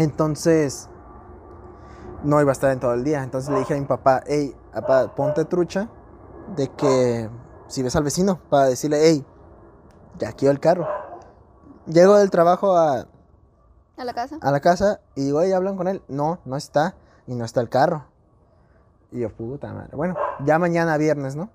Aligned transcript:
Entonces, 0.00 0.88
no 2.24 2.40
iba 2.40 2.50
a 2.50 2.52
estar 2.52 2.72
en 2.72 2.80
todo 2.80 2.94
el 2.94 3.04
día. 3.04 3.22
Entonces 3.22 3.50
le 3.50 3.58
dije 3.58 3.74
a 3.74 3.78
mi 3.78 3.84
papá, 3.84 4.22
hey, 4.26 4.56
papá, 4.72 5.14
ponte 5.14 5.44
trucha 5.44 5.90
de 6.56 6.68
que 6.68 7.28
si 7.68 7.82
ves 7.82 7.94
al 7.96 8.02
vecino, 8.02 8.40
para 8.48 8.66
decirle, 8.66 8.98
hey, 9.02 9.26
ya 10.18 10.32
quiero 10.32 10.52
el 10.52 10.60
carro. 10.60 10.88
Llego 11.86 12.16
del 12.16 12.30
trabajo 12.30 12.76
a, 12.76 13.06
¿A 13.98 14.04
la 14.04 14.14
casa? 14.14 14.38
a 14.40 14.50
la 14.50 14.60
casa 14.60 15.00
y 15.14 15.26
digo, 15.26 15.42
hey, 15.42 15.52
hablan 15.52 15.76
con 15.76 15.86
él. 15.86 16.02
No, 16.08 16.38
no 16.46 16.56
está. 16.56 16.94
Y 17.26 17.34
no 17.34 17.44
está 17.44 17.60
el 17.60 17.68
carro. 17.68 18.06
Y 19.12 19.20
yo, 19.20 19.30
puta 19.30 19.70
madre. 19.74 19.94
Bueno, 19.94 20.14
ya 20.46 20.58
mañana 20.58 20.96
viernes, 20.96 21.36
¿no? 21.36 21.50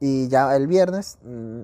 Y 0.00 0.28
ya 0.28 0.56
el 0.56 0.66
viernes, 0.66 1.18
mm, 1.22 1.62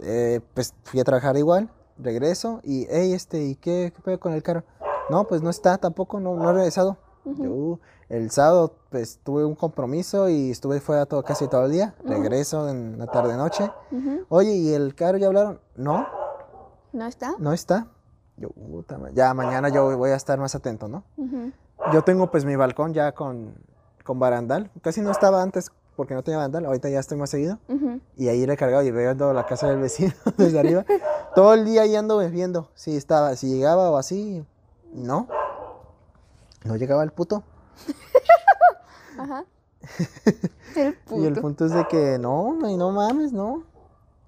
eh, 0.00 0.40
pues 0.54 0.72
fui 0.84 1.00
a 1.00 1.04
trabajar 1.04 1.36
igual, 1.36 1.70
regreso 1.98 2.60
y, 2.62 2.86
hey, 2.90 3.12
este, 3.12 3.42
¿y 3.42 3.56
qué, 3.56 3.92
qué 3.94 4.02
pedo 4.02 4.20
con 4.20 4.32
el 4.32 4.42
carro? 4.42 4.64
No, 5.08 5.24
pues 5.24 5.42
no 5.42 5.50
está 5.50 5.78
tampoco, 5.78 6.20
no, 6.20 6.34
no 6.36 6.50
he 6.50 6.52
regresado. 6.52 6.96
Yo, 7.24 7.78
el 8.08 8.30
sábado, 8.30 8.72
pues 8.90 9.20
tuve 9.22 9.44
un 9.44 9.54
compromiso 9.54 10.28
y 10.30 10.50
estuve 10.50 10.80
fuera 10.80 11.04
todo, 11.04 11.22
casi 11.22 11.46
todo 11.46 11.66
el 11.66 11.72
día. 11.72 11.94
Regreso 12.04 12.68
en 12.68 12.98
la 12.98 13.06
tarde-noche. 13.06 13.70
Ujú. 13.90 14.24
Oye, 14.30 14.54
¿y 14.54 14.72
el 14.72 14.94
carro 14.94 15.18
ya 15.18 15.26
hablaron? 15.26 15.60
No, 15.76 16.06
¿No 16.92 17.06
está? 17.06 17.34
no 17.38 17.52
está. 17.52 17.88
Yo, 18.36 18.50
puta 18.50 18.98
ya 19.14 19.34
mañana 19.34 19.68
yo 19.68 19.96
voy 19.96 20.10
a 20.10 20.14
estar 20.14 20.38
más 20.38 20.54
atento, 20.54 20.88
¿no? 20.88 21.02
Yo 21.92 22.02
tengo 22.02 22.30
pues 22.30 22.44
mi 22.44 22.56
balcón 22.56 22.94
ya 22.94 23.12
con, 23.12 23.54
con 24.04 24.18
barandal. 24.18 24.70
Casi 24.80 25.00
no 25.00 25.10
estaba 25.10 25.42
antes 25.42 25.70
porque 25.96 26.14
no 26.14 26.22
tenía 26.22 26.38
barandal, 26.38 26.64
ahorita 26.66 26.88
ya 26.88 27.00
estoy 27.00 27.18
más 27.18 27.30
seguido. 27.30 27.58
Y 28.16 28.28
ahí 28.28 28.46
recargado 28.46 28.84
y 28.84 28.92
viendo 28.92 29.32
la 29.32 29.44
casa 29.46 29.68
del 29.68 29.80
vecino 29.80 30.14
desde 30.38 30.58
arriba. 30.58 30.84
Todo 31.34 31.52
el 31.54 31.64
día 31.64 31.82
ahí 31.82 31.96
ando 31.96 32.18
viendo 32.30 32.70
si 32.74 32.96
estaba, 32.96 33.34
si 33.36 33.48
llegaba 33.48 33.90
o 33.90 33.96
así. 33.96 34.46
No. 34.92 35.28
No 36.64 36.76
llegaba 36.76 37.02
el 37.04 37.12
puto. 37.12 37.42
Ajá. 39.18 39.44
El 40.76 40.94
puto. 40.94 41.22
Y 41.22 41.26
el 41.26 41.34
punto 41.40 41.64
es 41.66 41.72
de 41.72 41.86
que 41.88 42.18
no, 42.18 42.52
no, 42.54 42.76
no 42.76 42.90
mames, 42.92 43.32
no. 43.32 43.64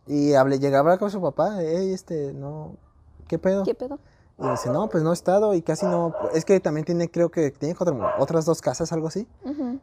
Y 0.06 0.34
hablé, 0.34 0.58
llegaba 0.58 0.98
con 0.98 1.10
su 1.10 1.20
papá, 1.20 1.56
hey, 1.60 1.92
este, 1.92 2.32
no, 2.32 2.76
¿qué 3.28 3.38
pedo? 3.38 3.62
¿Qué 3.64 3.74
pedo? 3.74 3.98
Y 4.38 4.48
dice, 4.48 4.70
no, 4.70 4.88
pues 4.88 5.04
no 5.04 5.10
he 5.10 5.12
estado 5.12 5.54
y 5.54 5.60
casi 5.62 5.84
no. 5.86 6.14
Es 6.32 6.44
que 6.44 6.58
también 6.60 6.86
tiene, 6.86 7.10
creo 7.10 7.30
que 7.30 7.50
tiene 7.50 7.76
otra- 7.78 8.16
otras 8.18 8.46
dos 8.46 8.62
casas, 8.62 8.90
algo 8.92 9.08
así. 9.08 9.28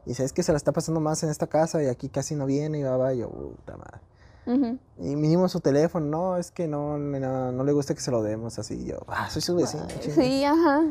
Y 0.06 0.10
dice, 0.10 0.24
es 0.26 0.34
que 0.34 0.42
se 0.42 0.52
la 0.52 0.58
está 0.58 0.72
pasando 0.72 1.00
más 1.00 1.22
en 1.24 1.30
esta 1.30 1.48
casa 1.48 1.82
y 1.84 1.88
aquí 1.88 2.10
casi 2.10 2.36
no 2.36 2.46
viene 2.48 2.80
y 2.80 2.84
va, 2.84 2.98
va. 2.98 3.14
Y 3.14 3.20
yo, 3.20 3.30
puta 3.30 3.78
madre. 3.78 4.00
Y 5.00 5.16
mínimo 5.16 5.50
su 5.50 5.60
teléfono, 5.60 6.06
no, 6.06 6.38
es 6.38 6.52
que 6.52 6.68
no, 6.68 6.98
no, 6.98 7.52
no 7.52 7.64
le 7.64 7.72
gusta 7.74 7.94
que 7.94 8.00
se 8.00 8.12
lo 8.12 8.24
demos 8.24 8.58
así. 8.60 8.86
Yo, 8.86 9.00
ah, 9.08 9.30
soy 9.30 9.42
su 9.42 9.56
vecino. 9.56 9.86
chinga". 10.00 10.16
Sí, 10.16 10.44
ajá. 10.46 10.84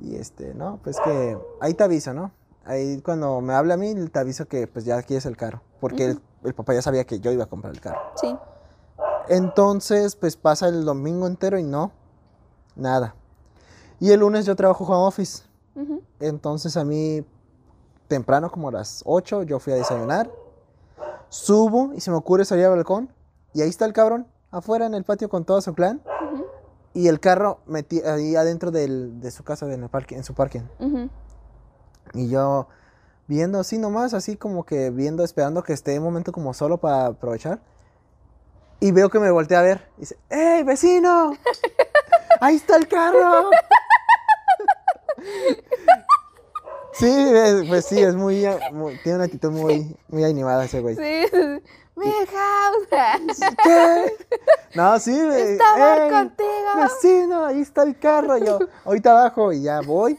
Y 0.00 0.16
este, 0.16 0.54
no, 0.54 0.78
pues 0.82 0.98
que 1.00 1.36
ahí 1.60 1.74
te 1.74 1.84
aviso, 1.84 2.14
¿no? 2.14 2.30
Ahí 2.64 3.00
cuando 3.00 3.40
me 3.40 3.54
habla 3.54 3.74
a 3.74 3.76
mí, 3.76 3.94
te 3.94 4.18
aviso 4.18 4.46
que 4.46 4.66
pues 4.66 4.84
ya 4.84 5.02
quieres 5.02 5.26
el 5.26 5.36
carro. 5.36 5.60
Porque 5.80 6.06
el, 6.06 6.20
el 6.44 6.54
papá 6.54 6.74
ya 6.74 6.82
sabía 6.82 7.04
que 7.04 7.20
yo 7.20 7.32
iba 7.32 7.44
a 7.44 7.48
comprar 7.48 7.74
el 7.74 7.80
carro. 7.80 8.00
Sí. 8.14 8.34
Entonces, 9.28 10.16
pues 10.16 10.36
pasa 10.36 10.68
el 10.68 10.84
domingo 10.84 11.26
entero 11.26 11.58
y 11.58 11.62
no, 11.62 11.92
nada. 12.76 13.14
Y 14.00 14.10
el 14.10 14.20
lunes 14.20 14.46
yo 14.46 14.56
trabajo 14.56 14.84
home 14.84 15.06
office. 15.06 15.44
Entonces 16.18 16.76
a 16.76 16.84
mí, 16.84 17.24
temprano, 18.08 18.50
como 18.50 18.68
a 18.68 18.72
las 18.72 19.02
8, 19.06 19.44
yo 19.44 19.58
fui 19.58 19.72
a 19.72 19.76
desayunar. 19.76 20.30
Subo 21.30 21.92
y 21.94 22.00
se 22.02 22.10
me 22.10 22.16
ocurre 22.18 22.44
salir 22.44 22.66
al 22.66 22.72
balcón. 22.72 23.10
Y 23.54 23.62
ahí 23.62 23.68
está 23.70 23.84
el 23.86 23.92
cabrón, 23.94 24.26
afuera 24.50 24.84
en 24.86 24.94
el 24.94 25.04
patio 25.04 25.28
con 25.30 25.44
todo 25.44 25.60
su 25.62 25.74
clan. 25.74 26.02
Y 26.92 27.08
el 27.08 27.20
carro 27.20 27.60
metí 27.66 28.00
ahí 28.02 28.34
adentro 28.36 28.70
del- 28.70 29.20
de 29.20 29.30
su 29.30 29.44
casa, 29.44 29.72
en, 29.72 29.82
el 29.84 29.88
parque, 29.88 30.16
en 30.16 30.24
su 30.24 30.34
parking. 30.34 30.62
Y 32.14 32.28
yo 32.28 32.66
viendo 33.28 33.60
así 33.60 33.78
nomás, 33.78 34.12
así 34.12 34.36
como 34.36 34.64
que 34.64 34.90
viendo, 34.90 35.22
esperando 35.24 35.62
que 35.62 35.72
esté 35.72 35.96
un 35.98 36.04
momento 36.04 36.32
como 36.32 36.52
solo 36.52 36.78
para 36.78 37.06
aprovechar. 37.06 37.60
Y 38.80 38.90
veo 38.92 39.08
que 39.08 39.20
me 39.20 39.30
voltea 39.30 39.60
a 39.60 39.62
ver. 39.62 39.88
Y 39.98 40.00
dice, 40.00 40.18
¡Ey, 40.30 40.64
vecino! 40.64 41.32
¡Ahí 42.40 42.56
está 42.56 42.76
el 42.76 42.88
carro! 42.88 43.50
sí, 46.92 47.06
es- 47.08 47.68
pues 47.68 47.84
sí, 47.86 48.00
es 48.00 48.14
muy, 48.14 48.46
muy- 48.72 48.98
tiene 49.02 49.16
una 49.16 49.24
actitud 49.26 49.50
muy, 49.50 49.96
muy 50.08 50.24
animada 50.24 50.64
ese 50.64 50.80
güey. 50.80 50.96
Sí. 50.96 51.26
Milhouse. 51.96 53.38
¿Qué? 53.62 54.16
No, 54.74 54.98
sí, 54.98 55.12
güey, 55.22 55.52
Estaba 55.52 56.04
"Ey, 56.06 56.10
contigo. 56.10 56.48
Vecino, 56.82 57.44
ahí 57.44 57.60
está 57.60 57.82
el 57.82 57.98
carro. 57.98 58.38
Yo, 58.38 58.58
ahorita 58.84 59.10
abajo 59.10 59.52
y 59.52 59.62
ya 59.62 59.80
voy. 59.82 60.18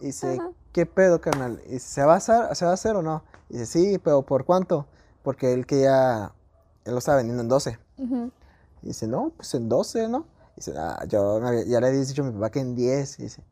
Y 0.00 0.06
dice, 0.06 0.40
¿qué 0.72 0.86
pedo, 0.86 1.20
carnal? 1.20 1.60
Y 1.66 1.72
dice, 1.74 1.86
¿se 1.88 2.04
va 2.04 2.14
a 2.14 2.16
hacer, 2.16 2.56
¿se 2.56 2.64
va 2.64 2.72
a 2.72 2.74
hacer 2.74 2.96
o 2.96 3.02
no? 3.02 3.22
Y 3.48 3.58
dice, 3.58 3.66
sí, 3.66 3.98
pero 3.98 4.22
¿por 4.22 4.44
cuánto? 4.44 4.86
Porque 5.22 5.52
él 5.52 5.66
que 5.66 5.82
ya, 5.82 6.32
él 6.84 6.92
lo 6.92 6.98
estaba 6.98 7.18
vendiendo 7.18 7.42
en 7.42 7.48
12. 7.48 7.78
Ujú. 7.98 8.30
Y 8.82 8.88
dice, 8.88 9.06
no, 9.06 9.32
pues 9.36 9.54
en 9.54 9.68
12, 9.68 10.08
¿no? 10.08 10.26
Y 10.52 10.56
dice, 10.56 10.74
ah, 10.76 11.04
yo 11.06 11.38
ya 11.66 11.80
le 11.80 11.86
había 11.86 12.00
dicho 12.00 12.22
a 12.22 12.26
mi 12.26 12.32
papá 12.32 12.50
que 12.50 12.60
en 12.60 12.74
10. 12.74 13.18
Y 13.20 13.22
dice, 13.24 13.42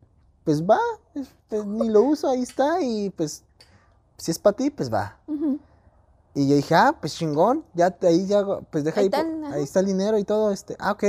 pues 0.44 0.62
va, 0.62 0.78
pues, 1.14 1.66
ni 1.66 1.88
lo 1.88 2.02
uso, 2.02 2.28
ahí 2.28 2.42
está. 2.42 2.80
Y 2.82 3.10
pues, 3.10 3.44
si 4.16 4.30
es 4.30 4.38
para 4.38 4.56
ti, 4.56 4.70
pues 4.70 4.92
va. 4.92 5.18
Y 6.34 6.48
yo 6.48 6.56
dije, 6.56 6.74
ah, 6.74 6.96
pues 7.00 7.14
chingón, 7.14 7.64
ya 7.74 7.90
te- 7.90 8.06
ahí 8.08 8.26
ya, 8.26 8.42
pues 8.70 8.84
deja 8.84 9.00
Ahí 9.00 9.04
ahí, 9.04 9.06
está 9.06 9.20
el- 9.20 9.44
ajá. 9.44 9.54
ahí 9.54 9.62
está 9.62 9.80
el 9.80 9.86
dinero 9.86 10.18
y 10.18 10.24
todo, 10.24 10.50
este, 10.50 10.76
ah, 10.78 10.92
ok. 10.92 11.04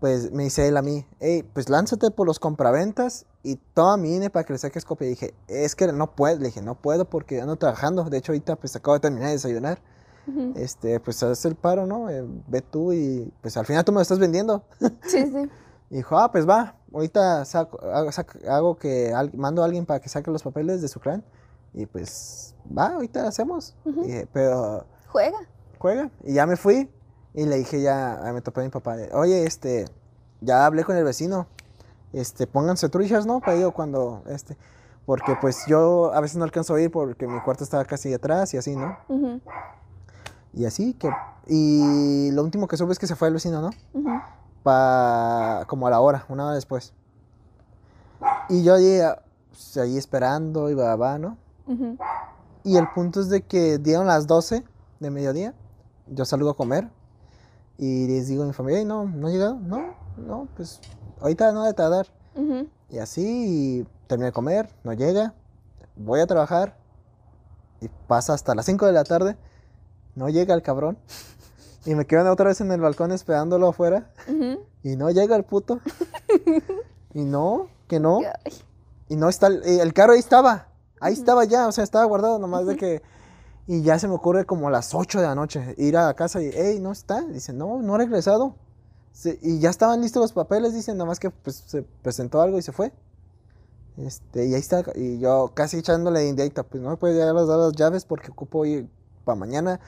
Pues 0.00 0.30
me 0.30 0.44
dice 0.44 0.68
él 0.68 0.76
a 0.76 0.82
mí, 0.82 1.04
hey, 1.18 1.42
pues 1.52 1.68
lánzate 1.68 2.10
por 2.12 2.24
los 2.26 2.38
compraventas 2.38 3.26
y 3.42 3.56
toma 3.74 3.96
mi 3.96 4.14
INE 4.14 4.30
para 4.30 4.44
que 4.44 4.52
le 4.52 4.58
saques 4.60 4.84
copia. 4.84 5.06
Y 5.06 5.10
dije, 5.10 5.34
es 5.48 5.74
que 5.74 5.90
no 5.92 6.14
puedo, 6.14 6.38
le 6.38 6.46
dije, 6.46 6.62
no 6.62 6.76
puedo 6.76 7.04
porque 7.04 7.40
ando 7.40 7.56
trabajando. 7.56 8.04
De 8.04 8.18
hecho, 8.18 8.30
ahorita 8.32 8.54
pues 8.56 8.76
acabo 8.76 8.94
de 8.94 9.00
terminar 9.00 9.26
de 9.28 9.32
desayunar. 9.34 9.80
Este, 10.56 11.00
pues 11.00 11.22
haz 11.22 11.44
el 11.46 11.54
paro, 11.56 11.86
¿no? 11.86 12.10
Eh, 12.10 12.22
ve 12.48 12.60
tú 12.60 12.92
y 12.92 13.32
pues 13.40 13.56
al 13.56 13.64
final 13.64 13.82
tú 13.84 13.92
me 13.92 13.96
lo 13.96 14.02
estás 14.02 14.18
vendiendo. 14.18 14.62
Sí, 15.02 15.24
sí. 15.26 15.50
Y 15.90 15.96
dijo, 15.96 16.18
ah, 16.18 16.30
pues 16.30 16.46
va, 16.46 16.76
ahorita 16.92 17.44
saco- 17.44 17.78
hago, 18.48 18.76
que 18.76 19.12
mando 19.34 19.62
a 19.62 19.64
alguien 19.66 19.86
para 19.86 20.00
que 20.00 20.08
saque 20.08 20.30
los 20.30 20.42
papeles 20.42 20.80
de 20.82 20.88
su 20.88 21.00
clan. 21.00 21.24
Y 21.74 21.86
pues 21.86 22.54
va, 22.76 22.94
ahorita 22.94 23.26
hacemos. 23.28 23.76
Y 23.84 23.90
dije, 24.02 24.28
pero 24.32 24.84
Juega. 25.08 25.38
juega. 25.78 26.10
Y 26.24 26.34
ya 26.34 26.46
me 26.46 26.56
fui 26.56 26.90
y 27.34 27.44
le 27.46 27.56
dije 27.56 27.80
ya, 27.82 28.20
me 28.32 28.40
topé 28.40 28.62
a 28.62 28.64
mi 28.64 28.70
papá, 28.70 28.96
oye, 29.12 29.44
este, 29.46 29.84
ya 30.40 30.66
hablé 30.66 30.82
con 30.84 30.96
el 30.96 31.04
vecino, 31.04 31.46
este, 32.12 32.46
pónganse 32.46 32.88
truchas, 32.88 33.26
¿no? 33.26 33.40
Para 33.40 33.54
ello 33.54 33.72
cuando, 33.72 34.22
este, 34.28 34.56
porque 35.06 35.36
pues 35.40 35.64
yo 35.66 36.12
a 36.14 36.20
veces 36.20 36.36
no 36.38 36.44
alcanzo 36.44 36.74
a 36.74 36.80
ir 36.80 36.90
porque 36.90 37.26
mi 37.28 37.38
cuarto 37.42 37.64
estaba 37.64 37.84
casi 37.84 38.12
atrás 38.12 38.52
y 38.54 38.56
así, 38.56 38.74
¿no? 38.74 38.96
Y 40.54 40.64
así 40.64 40.94
que, 40.94 41.10
y 41.46 42.30
lo 42.32 42.42
último 42.42 42.66
que 42.66 42.76
supe 42.76 42.92
es 42.92 42.98
que 42.98 43.06
se 43.06 43.14
fue 43.14 43.28
el 43.28 43.34
vecino, 43.34 43.60
¿no? 43.60 43.70
Ujú. 43.92 44.08
Pa, 44.62 45.64
como 45.68 45.86
a 45.86 45.90
la 45.90 46.00
hora, 46.00 46.24
una 46.28 46.46
hora 46.46 46.54
después. 46.54 46.92
Y 48.48 48.62
yo 48.62 48.74
ahí, 48.74 49.00
ah, 49.00 49.22
pues, 49.50 49.76
ahí 49.76 49.96
esperando 49.96 50.70
y 50.70 50.74
va, 50.74 50.96
va, 50.96 51.18
¿no? 51.18 51.36
Ujú. 51.66 51.96
Y 52.64 52.76
el 52.76 52.88
punto 52.90 53.20
es 53.20 53.28
de 53.28 53.42
que 53.42 53.78
dieron 53.78 54.06
las 54.06 54.26
12 54.26 54.64
de 55.00 55.10
mediodía. 55.10 55.54
Yo 56.08 56.24
salgo 56.24 56.50
a 56.50 56.56
comer. 56.56 56.88
Y 57.76 58.06
les 58.08 58.26
digo 58.26 58.42
a 58.42 58.46
mi 58.46 58.52
familia, 58.52 58.80
"Ey, 58.80 58.84
no, 58.84 59.04
no 59.04 59.28
ha 59.28 59.30
llegado. 59.30 59.54
No, 59.60 59.94
no, 60.16 60.48
pues 60.56 60.80
ahorita 61.20 61.52
no 61.52 61.62
de 61.64 61.74
tardar. 61.74 62.08
Ujú. 62.34 62.68
Y 62.90 62.98
así 62.98 63.86
terminé 64.08 64.26
de 64.26 64.32
comer, 64.32 64.68
no 64.82 64.92
llega. 64.92 65.34
Voy 65.94 66.20
a 66.20 66.26
trabajar. 66.26 66.76
Y 67.80 67.88
pasa 68.08 68.34
hasta 68.34 68.54
las 68.56 68.66
5 68.66 68.86
de 68.86 68.92
la 68.92 69.04
tarde. 69.04 69.36
No 70.16 70.28
llega 70.28 70.54
el 70.54 70.62
cabrón. 70.62 70.98
Y 71.86 71.94
me 71.94 72.06
quedo 72.06 72.30
otra 72.32 72.46
vez 72.48 72.60
en 72.60 72.70
el 72.72 72.80
balcón 72.80 73.12
esperándolo 73.12 73.68
afuera. 73.68 74.10
Ujú. 74.28 74.60
Y 74.82 74.96
no 74.96 75.10
llega 75.10 75.36
el 75.36 75.44
puto. 75.44 75.80
y 77.14 77.22
no, 77.24 77.68
que 77.86 78.00
no. 78.00 78.18
Ay. 78.44 78.52
Y 79.08 79.16
no 79.16 79.28
está, 79.28 79.46
el, 79.46 79.62
eh, 79.64 79.80
el 79.80 79.92
carro 79.94 80.12
ahí 80.12 80.18
estaba. 80.18 80.68
Ahí 81.00 81.14
estaba 81.14 81.44
ya, 81.44 81.66
o 81.68 81.72
sea, 81.72 81.84
estaba 81.84 82.04
guardado 82.04 82.38
nomás 82.38 82.66
de 82.66 82.76
que... 82.76 83.02
Y 83.66 83.82
ya 83.82 83.98
se 83.98 84.08
me 84.08 84.14
ocurre 84.14 84.46
como 84.46 84.68
a 84.68 84.70
las 84.70 84.94
8 84.94 85.20
de 85.20 85.26
la 85.26 85.34
noche 85.34 85.74
ir 85.76 85.96
a 85.96 86.06
la 86.06 86.14
casa 86.14 86.42
y, 86.42 86.50
hey, 86.52 86.78
no 86.80 86.90
está. 86.90 87.20
Dice, 87.22 87.52
no, 87.52 87.80
no 87.82 87.94
ha 87.94 87.98
regresado. 87.98 88.54
Se- 89.12 89.38
y 89.42 89.58
ya 89.58 89.68
estaban 89.70 90.00
listos 90.00 90.22
los 90.22 90.32
papeles, 90.32 90.72
dicen, 90.74 90.96
nomás 90.96 91.20
que 91.20 91.30
pues, 91.30 91.64
se 91.66 91.82
presentó 91.82 92.40
algo 92.40 92.58
y 92.58 92.62
se 92.62 92.72
fue. 92.72 92.92
Este, 93.98 94.46
y 94.46 94.54
ahí 94.54 94.60
está, 94.60 94.84
y 94.94 95.18
yo 95.18 95.50
casi 95.54 95.78
echándole 95.78 96.26
indirecta, 96.28 96.62
pues 96.62 96.82
no 96.82 96.88
me 96.90 96.96
puede 96.96 97.18
dar 97.18 97.34
las 97.34 97.72
llaves 97.72 98.04
porque 98.04 98.30
ocupo 98.30 98.64
ir 98.64 98.88
para 99.24 99.36
mañana. 99.36 99.80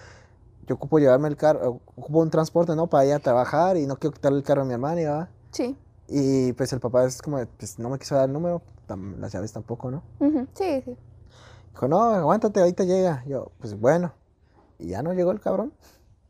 Yo 0.70 0.76
ocupo 0.76 1.00
llevarme 1.00 1.26
el 1.26 1.36
carro, 1.36 1.80
ocupo 1.96 2.20
un 2.20 2.30
transporte, 2.30 2.76
¿no? 2.76 2.86
Para 2.86 3.04
ir 3.04 3.12
a 3.12 3.18
trabajar 3.18 3.76
y 3.76 3.88
no 3.88 3.96
quiero 3.96 4.14
quitarle 4.14 4.38
el 4.38 4.44
carro 4.44 4.62
a 4.62 4.64
mi 4.64 4.72
hermana, 4.72 4.94
¿verdad? 4.94 5.28
Sí. 5.50 5.76
Y 6.06 6.52
pues 6.52 6.72
el 6.72 6.78
papá 6.78 7.04
es 7.06 7.20
como, 7.20 7.44
pues 7.58 7.80
no 7.80 7.90
me 7.90 7.98
quiso 7.98 8.14
dar 8.14 8.26
el 8.28 8.32
número, 8.32 8.62
las 9.18 9.32
llaves 9.32 9.52
tampoco, 9.52 9.90
¿no? 9.90 10.04
Sí, 10.54 10.80
sí. 10.84 10.96
Dijo, 11.72 11.88
no, 11.88 12.00
aguántate, 12.02 12.60
ahorita 12.60 12.84
llega. 12.84 13.24
Yo, 13.26 13.50
pues 13.58 13.74
bueno. 13.80 14.12
Y 14.78 14.90
ya 14.90 15.02
no 15.02 15.12
llegó 15.12 15.32
el 15.32 15.40
cabrón. 15.40 15.72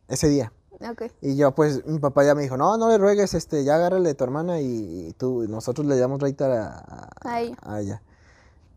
Ese 0.09 0.29
día. 0.29 0.55
Ok. 0.91 1.03
Y 1.21 1.37
yo, 1.37 1.55
pues, 1.55 1.85
mi 1.85 1.99
papá 1.99 2.25
ya 2.25 2.35
me 2.35 2.41
dijo, 2.41 2.57
no, 2.57 2.79
no 2.79 2.89
le 2.89 2.97
ruegues, 2.97 3.35
este, 3.35 3.63
ya 3.63 3.75
agárrale 3.75 4.09
a 4.09 4.15
tu 4.15 4.25
hermana 4.25 4.59
y, 4.63 5.09
y 5.09 5.13
tú, 5.19 5.47
nosotros 5.51 5.87
le 5.87 5.99
damos 5.99 6.19
reita 6.19 6.47
a, 6.47 6.79
a- 6.79 7.11
A 7.31 7.41
ella. 7.43 7.57
a 7.61 7.81
ella. 7.83 8.03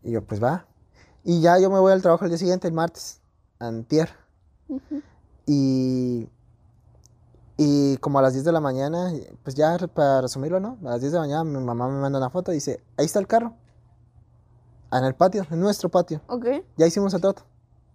Y 0.02 0.10
yo, 0.10 0.20
pues 0.22 0.42
va. 0.44 0.66
Y 1.22 1.40
ya 1.40 1.58
yo 1.58 1.70
me 1.70 1.78
voy 1.78 1.90
al 1.92 2.02
trabajo 2.02 2.24
el 2.26 2.30
día 2.32 2.36
siguiente, 2.38 2.68
el 2.68 2.74
martes, 2.74 3.22
antier. 3.58 4.10
Ujú. 4.68 5.00
Y, 5.46 6.28
y 7.56 7.96
como 7.98 8.18
a 8.18 8.22
las 8.22 8.32
10 8.32 8.44
de 8.44 8.52
la 8.52 8.60
mañana, 8.60 9.12
pues 9.42 9.54
ya 9.54 9.76
para 9.92 10.22
resumirlo, 10.22 10.60
¿no? 10.60 10.78
A 10.84 10.90
las 10.90 11.00
10 11.00 11.12
de 11.12 11.18
la 11.18 11.22
mañana 11.22 11.44
mi 11.44 11.58
mamá 11.58 11.88
me 11.88 12.00
manda 12.00 12.18
una 12.18 12.30
foto 12.30 12.52
y 12.52 12.56
dice, 12.56 12.82
ahí 12.96 13.06
está 13.06 13.18
el 13.18 13.26
carro. 13.26 13.54
En 14.92 15.04
el 15.04 15.14
patio, 15.14 15.44
en 15.50 15.60
nuestro 15.60 15.88
patio. 15.88 16.20
Ok. 16.28 16.46
Ya 16.76 16.86
hicimos 16.86 17.12
el 17.14 17.20
trato. 17.20 17.42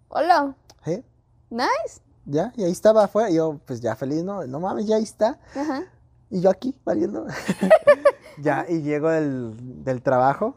Hola. 0.08 0.54
¿eh? 0.86 1.02
Nice. 1.48 2.00
Ya, 2.26 2.52
y 2.56 2.64
ahí 2.64 2.72
estaba 2.72 3.04
afuera. 3.04 3.30
Y 3.30 3.36
yo, 3.36 3.58
pues 3.64 3.80
ya 3.80 3.96
feliz, 3.96 4.22
¿no? 4.22 4.46
No 4.46 4.60
mames, 4.60 4.86
ya 4.86 4.96
ahí 4.96 5.02
está. 5.02 5.38
Ajá. 5.56 5.84
Y 6.28 6.40
yo 6.40 6.50
aquí, 6.50 6.76
valiendo. 6.84 7.26
ya, 8.38 8.66
y 8.68 8.82
llego 8.82 9.08
del, 9.08 9.82
del 9.82 10.02
trabajo 10.02 10.54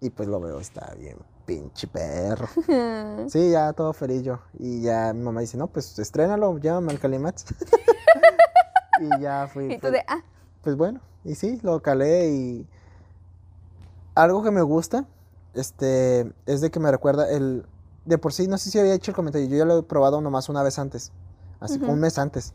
y 0.00 0.10
pues 0.10 0.28
lo 0.28 0.40
veo, 0.40 0.60
está 0.60 0.94
bien, 0.96 1.16
pinche 1.48 1.86
perro. 1.88 2.46
Sí, 3.28 3.50
ya 3.50 3.72
todo 3.72 3.92
feliz 3.92 4.22
yo. 4.22 4.38
Y 4.58 4.82
ya 4.82 5.12
mi 5.12 5.22
mamá 5.22 5.40
dice, 5.40 5.56
no, 5.56 5.66
pues 5.66 5.98
estrénalo, 5.98 6.58
llévame 6.58 6.92
al 6.92 7.00
Calimax. 7.00 7.44
y 9.00 9.20
ya 9.20 9.48
fui. 9.52 9.72
Y 9.72 9.74
tú 9.76 9.80
pues, 9.82 9.92
de, 9.94 10.04
ah, 10.06 10.22
pues 10.62 10.76
bueno, 10.76 11.00
y 11.24 11.34
sí, 11.34 11.58
lo 11.62 11.80
calé 11.82 12.30
y 12.30 12.66
algo 14.14 14.42
que 14.42 14.50
me 14.50 14.62
gusta, 14.62 15.06
este, 15.54 16.32
es 16.46 16.60
de 16.60 16.70
que 16.70 16.80
me 16.80 16.90
recuerda 16.90 17.30
el, 17.30 17.66
de 18.04 18.18
por 18.18 18.32
sí, 18.32 18.46
no 18.46 18.58
sé 18.58 18.70
si 18.70 18.78
había 18.78 18.94
hecho 18.94 19.10
el 19.10 19.16
comentario, 19.16 19.48
yo 19.48 19.56
ya 19.56 19.64
lo 19.64 19.78
he 19.78 19.82
probado 19.82 20.20
nomás 20.20 20.48
una 20.48 20.62
vez 20.62 20.78
antes, 20.78 21.12
así 21.60 21.78
como 21.78 21.92
un 21.92 22.00
mes 22.00 22.18
antes, 22.18 22.52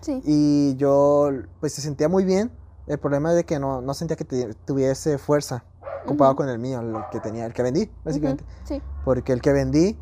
sí. 0.00 0.20
y 0.24 0.76
yo, 0.76 1.30
pues 1.60 1.72
se 1.72 1.80
sentía 1.80 2.08
muy 2.08 2.24
bien, 2.24 2.50
el 2.86 2.98
problema 2.98 3.30
es 3.30 3.36
de 3.36 3.44
que 3.44 3.58
no, 3.58 3.80
no 3.80 3.94
sentía 3.94 4.16
que 4.16 4.24
te- 4.24 4.54
tuviese 4.66 5.16
fuerza 5.18 5.64
comparado 6.06 6.32
Ujú. 6.32 6.38
con 6.44 6.48
el 6.48 6.58
mío, 6.58 6.82
lo 6.82 7.06
que 7.10 7.20
tenía, 7.20 7.44
el 7.46 7.52
que 7.52 7.62
vendí, 7.62 7.90
básicamente, 8.04 8.44
Ujú. 8.44 8.52
Sí. 8.66 8.82
porque 9.04 9.32
el 9.32 9.40
que 9.42 9.52
vendí, 9.52 9.98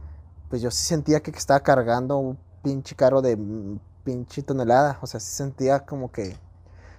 pues 0.49 0.63
yo 0.63 0.71
sí 0.71 0.85
sentía 0.85 1.21
que 1.21 1.31
estaba 1.33 1.61
cargando 1.61 2.17
un 2.19 2.39
pinche 2.63 2.95
carro 2.95 3.21
de 3.23 3.37
mm, 3.37 3.79
pinche 4.05 4.43
tonelada, 4.43 4.99
o 5.01 5.07
sea, 5.07 5.19
sí 5.21 5.35
sentía 5.35 5.81
como 5.87 6.13
que... 6.13 6.37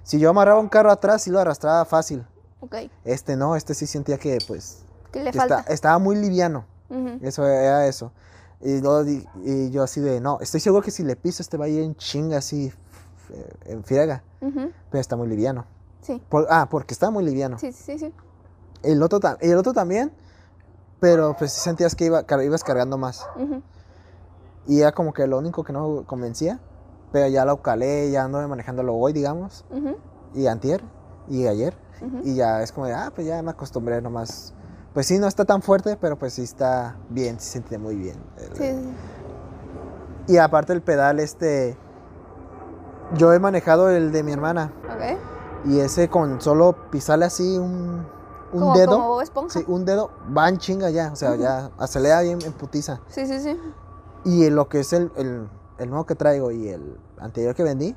Si 0.04 0.20
yo 0.20 0.30
amarraba 0.30 0.60
un 0.60 0.70
carro 0.70 0.92
atrás, 0.92 1.22
sí 1.24 1.32
lo 1.32 1.40
arrastraba 1.40 1.84
fácil. 1.86 2.26
Ok. 2.60 2.76
Este 3.04 3.36
no, 3.36 3.56
este 3.56 3.74
sí 3.74 3.86
sentía 3.88 4.18
que 4.18 4.38
pues 4.48 4.84
¿Qué 5.12 5.20
le 5.24 5.32
que 5.32 5.38
está- 5.38 5.56
falta? 5.58 5.74
estaba 5.74 5.98
muy 6.00 6.16
liviano. 6.16 6.66
Ujú. 6.90 7.20
Eso 7.22 7.46
era 7.48 7.88
eso. 7.88 8.12
Y, 8.62 8.80
luego 8.82 9.04
di- 9.04 9.28
y 9.44 9.70
yo 9.72 9.84
así 9.84 10.02
de, 10.02 10.20
no, 10.22 10.40
estoy 10.42 10.60
seguro 10.60 10.82
que 10.84 10.92
si 10.92 11.04
le 11.04 11.16
piso 11.16 11.42
este 11.44 11.58
va 11.58 11.66
a 11.66 11.68
ir 11.68 11.82
en 11.84 11.96
chinga 11.96 12.38
así, 12.38 12.72
en 13.66 13.84
friega. 13.84 14.24
Ujú. 14.42 14.72
Pero 14.92 15.02
está 15.02 15.16
muy 15.16 15.28
liviano. 15.28 15.66
Sí. 16.02 16.22
Por- 16.30 16.48
ah, 16.50 16.68
porque 16.70 16.94
está 16.94 17.10
muy 17.10 17.24
liviano. 17.24 17.58
Sí, 17.60 17.72
sí, 17.72 17.98
sí. 17.98 18.14
El, 18.86 19.02
otro 19.04 19.20
el 19.42 19.58
otro 19.58 19.74
también, 19.74 20.12
pero 21.00 21.36
pues 21.38 21.52
sí 21.52 21.62
sentías 21.62 21.96
que 21.96 22.06
iba, 22.06 22.24
ibas 22.44 22.64
cargando 22.64 22.98
más. 22.98 23.28
Y 24.68 24.82
era 24.82 24.92
como 24.94 25.14
que 25.14 25.28
lo 25.28 25.38
único 25.38 25.64
que 25.64 25.74
no 25.74 26.04
convencía. 26.06 26.60
Pero 27.12 27.28
ya 27.28 27.46
lo 27.46 27.62
calé, 27.62 28.12
ya 28.12 28.24
ando 28.26 28.46
manejándolo 28.48 28.94
hoy, 28.96 29.14
digamos. 29.14 29.64
Y 30.34 30.48
antier, 30.48 30.82
y 31.30 31.48
ayer. 31.48 31.78
Y 32.24 32.36
ya 32.36 32.62
es 32.62 32.72
como 32.72 32.88
de, 32.88 32.94
ah, 32.94 33.12
pues 33.16 33.26
ya 33.28 33.42
me 33.42 33.52
acostumbré 33.52 34.02
nomás. 34.02 34.54
Pues 34.94 35.06
sí, 35.08 35.18
no 35.20 35.28
está 35.28 35.46
tan 35.46 35.62
fuerte, 35.62 35.98
pero 36.00 36.18
pues 36.18 36.34
sí 36.34 36.44
está 36.44 36.98
bien, 37.10 37.40
se 37.40 37.52
siente 37.52 37.78
muy 37.78 37.96
bien. 37.96 38.18
El- 38.38 38.56
Sí, 38.58 38.64
sí. 40.28 40.34
Y 40.34 40.38
aparte 40.38 40.74
el 40.74 40.82
pedal, 40.82 41.20
este, 41.20 41.78
yo 43.18 43.32
he 43.34 43.40
manejado 43.40 43.90
el 43.90 44.12
de 44.12 44.24
mi 44.24 44.32
hermana. 44.32 44.74
Ok. 44.94 45.18
Y 45.70 45.80
ese 45.80 46.10
con 46.10 46.42
solo 46.42 46.90
pisarle 46.92 47.26
así 47.26 47.58
un, 47.58 48.06
un 48.56 48.62
como, 48.62 48.78
dedo. 48.78 48.92
Como 48.92 49.08
Bob 49.10 49.22
Esponja. 49.22 49.60
Sí, 49.60 49.66
un 49.68 49.86
dedo, 49.86 50.12
va 50.36 50.50
en 50.50 50.58
chinga 50.58 50.90
ya. 50.90 51.12
O 51.12 51.16
sea, 51.16 51.36
ya 51.36 51.72
acelera 51.78 52.22
bien 52.22 52.40
en 52.42 52.54
putiza. 52.54 53.02
Sí, 53.10 53.26
sí, 53.28 53.40
sí. 53.40 53.60
Y 54.24 54.50
lo 54.50 54.68
que 54.70 54.80
es 54.80 54.94
el, 54.94 55.12
el, 55.16 55.48
el 55.78 55.90
nuevo 55.90 56.06
que 56.06 56.16
traigo 56.16 56.52
y 56.52 56.70
el 56.70 56.98
anterior 57.20 57.54
que 57.54 57.64
vendí, 57.64 57.96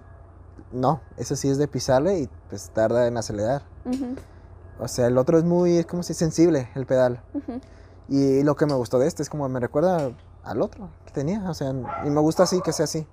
no, 0.73 1.01
ese 1.17 1.37
sí 1.37 1.49
es 1.49 1.57
de 1.57 1.69
pisarle 1.69 2.19
y 2.19 2.31
pues 2.51 2.71
tarda 2.71 3.07
en 3.07 3.17
acelerar. 3.17 3.63
O 4.79 4.87
sea, 4.87 5.07
el 5.07 5.17
otro 5.17 5.39
es 5.39 5.45
muy, 5.45 5.79
es 5.79 5.87
como 5.87 6.03
si 6.03 6.15
sensible, 6.15 6.69
el 6.75 6.87
pedal. 6.87 7.23
Ujú. 7.35 7.61
Y 8.09 8.43
lo 8.43 8.57
que 8.57 8.67
me 8.67 8.75
gustó 8.75 8.99
de 8.99 9.07
este 9.07 9.23
es 9.23 9.31
como 9.31 9.49
me 9.49 9.61
recuerda 9.61 10.11
al 10.45 10.63
otro 10.63 10.89
que 11.05 11.13
tenía. 11.13 11.49
O 11.49 11.55
sea, 11.55 11.71
y 12.05 12.11
me 12.11 12.21
gusta 12.21 12.43
así, 12.45 12.61
que 12.61 12.73
sea 12.73 12.85
así. 12.85 13.07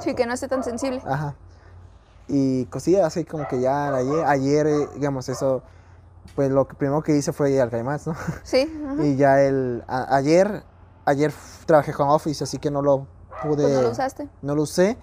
Sí, 0.00 0.14
que 0.14 0.26
no 0.26 0.34
esté 0.34 0.48
tan 0.48 0.62
sensible. 0.62 1.02
Ajá. 1.06 1.34
Y 2.28 2.66
cosillas 2.66 3.06
así 3.06 3.24
como 3.24 3.48
que 3.48 3.60
ya 3.60 3.94
ayer, 3.94 4.24
ayer 4.26 4.66
eh, 4.66 4.88
digamos, 4.94 5.28
eso, 5.28 5.62
pues 6.34 6.50
lo 6.50 6.66
que 6.68 6.74
primero 6.74 7.02
que 7.02 7.16
hice 7.16 7.32
fue 7.32 7.50
ir 7.50 7.60
al 7.60 7.70
Caimás, 7.70 8.06
¿no? 8.06 8.14
Sí. 8.44 8.70
Y 8.98 9.16
ya 9.16 9.40
el, 9.42 9.84
a- 9.88 10.14
ayer, 10.16 10.62
ayer 11.04 11.32
trabajé 11.66 11.92
con 11.92 12.08
Office, 12.08 12.44
así 12.44 12.58
que 12.58 12.70
no 12.70 12.82
lo 12.82 13.06
pude, 13.42 13.62
Pues 13.62 13.74
no 13.74 13.82
lo 13.82 13.90
usaste. 13.90 14.28
no 14.42 14.54
lo 14.54 14.62
usé, 14.62 14.96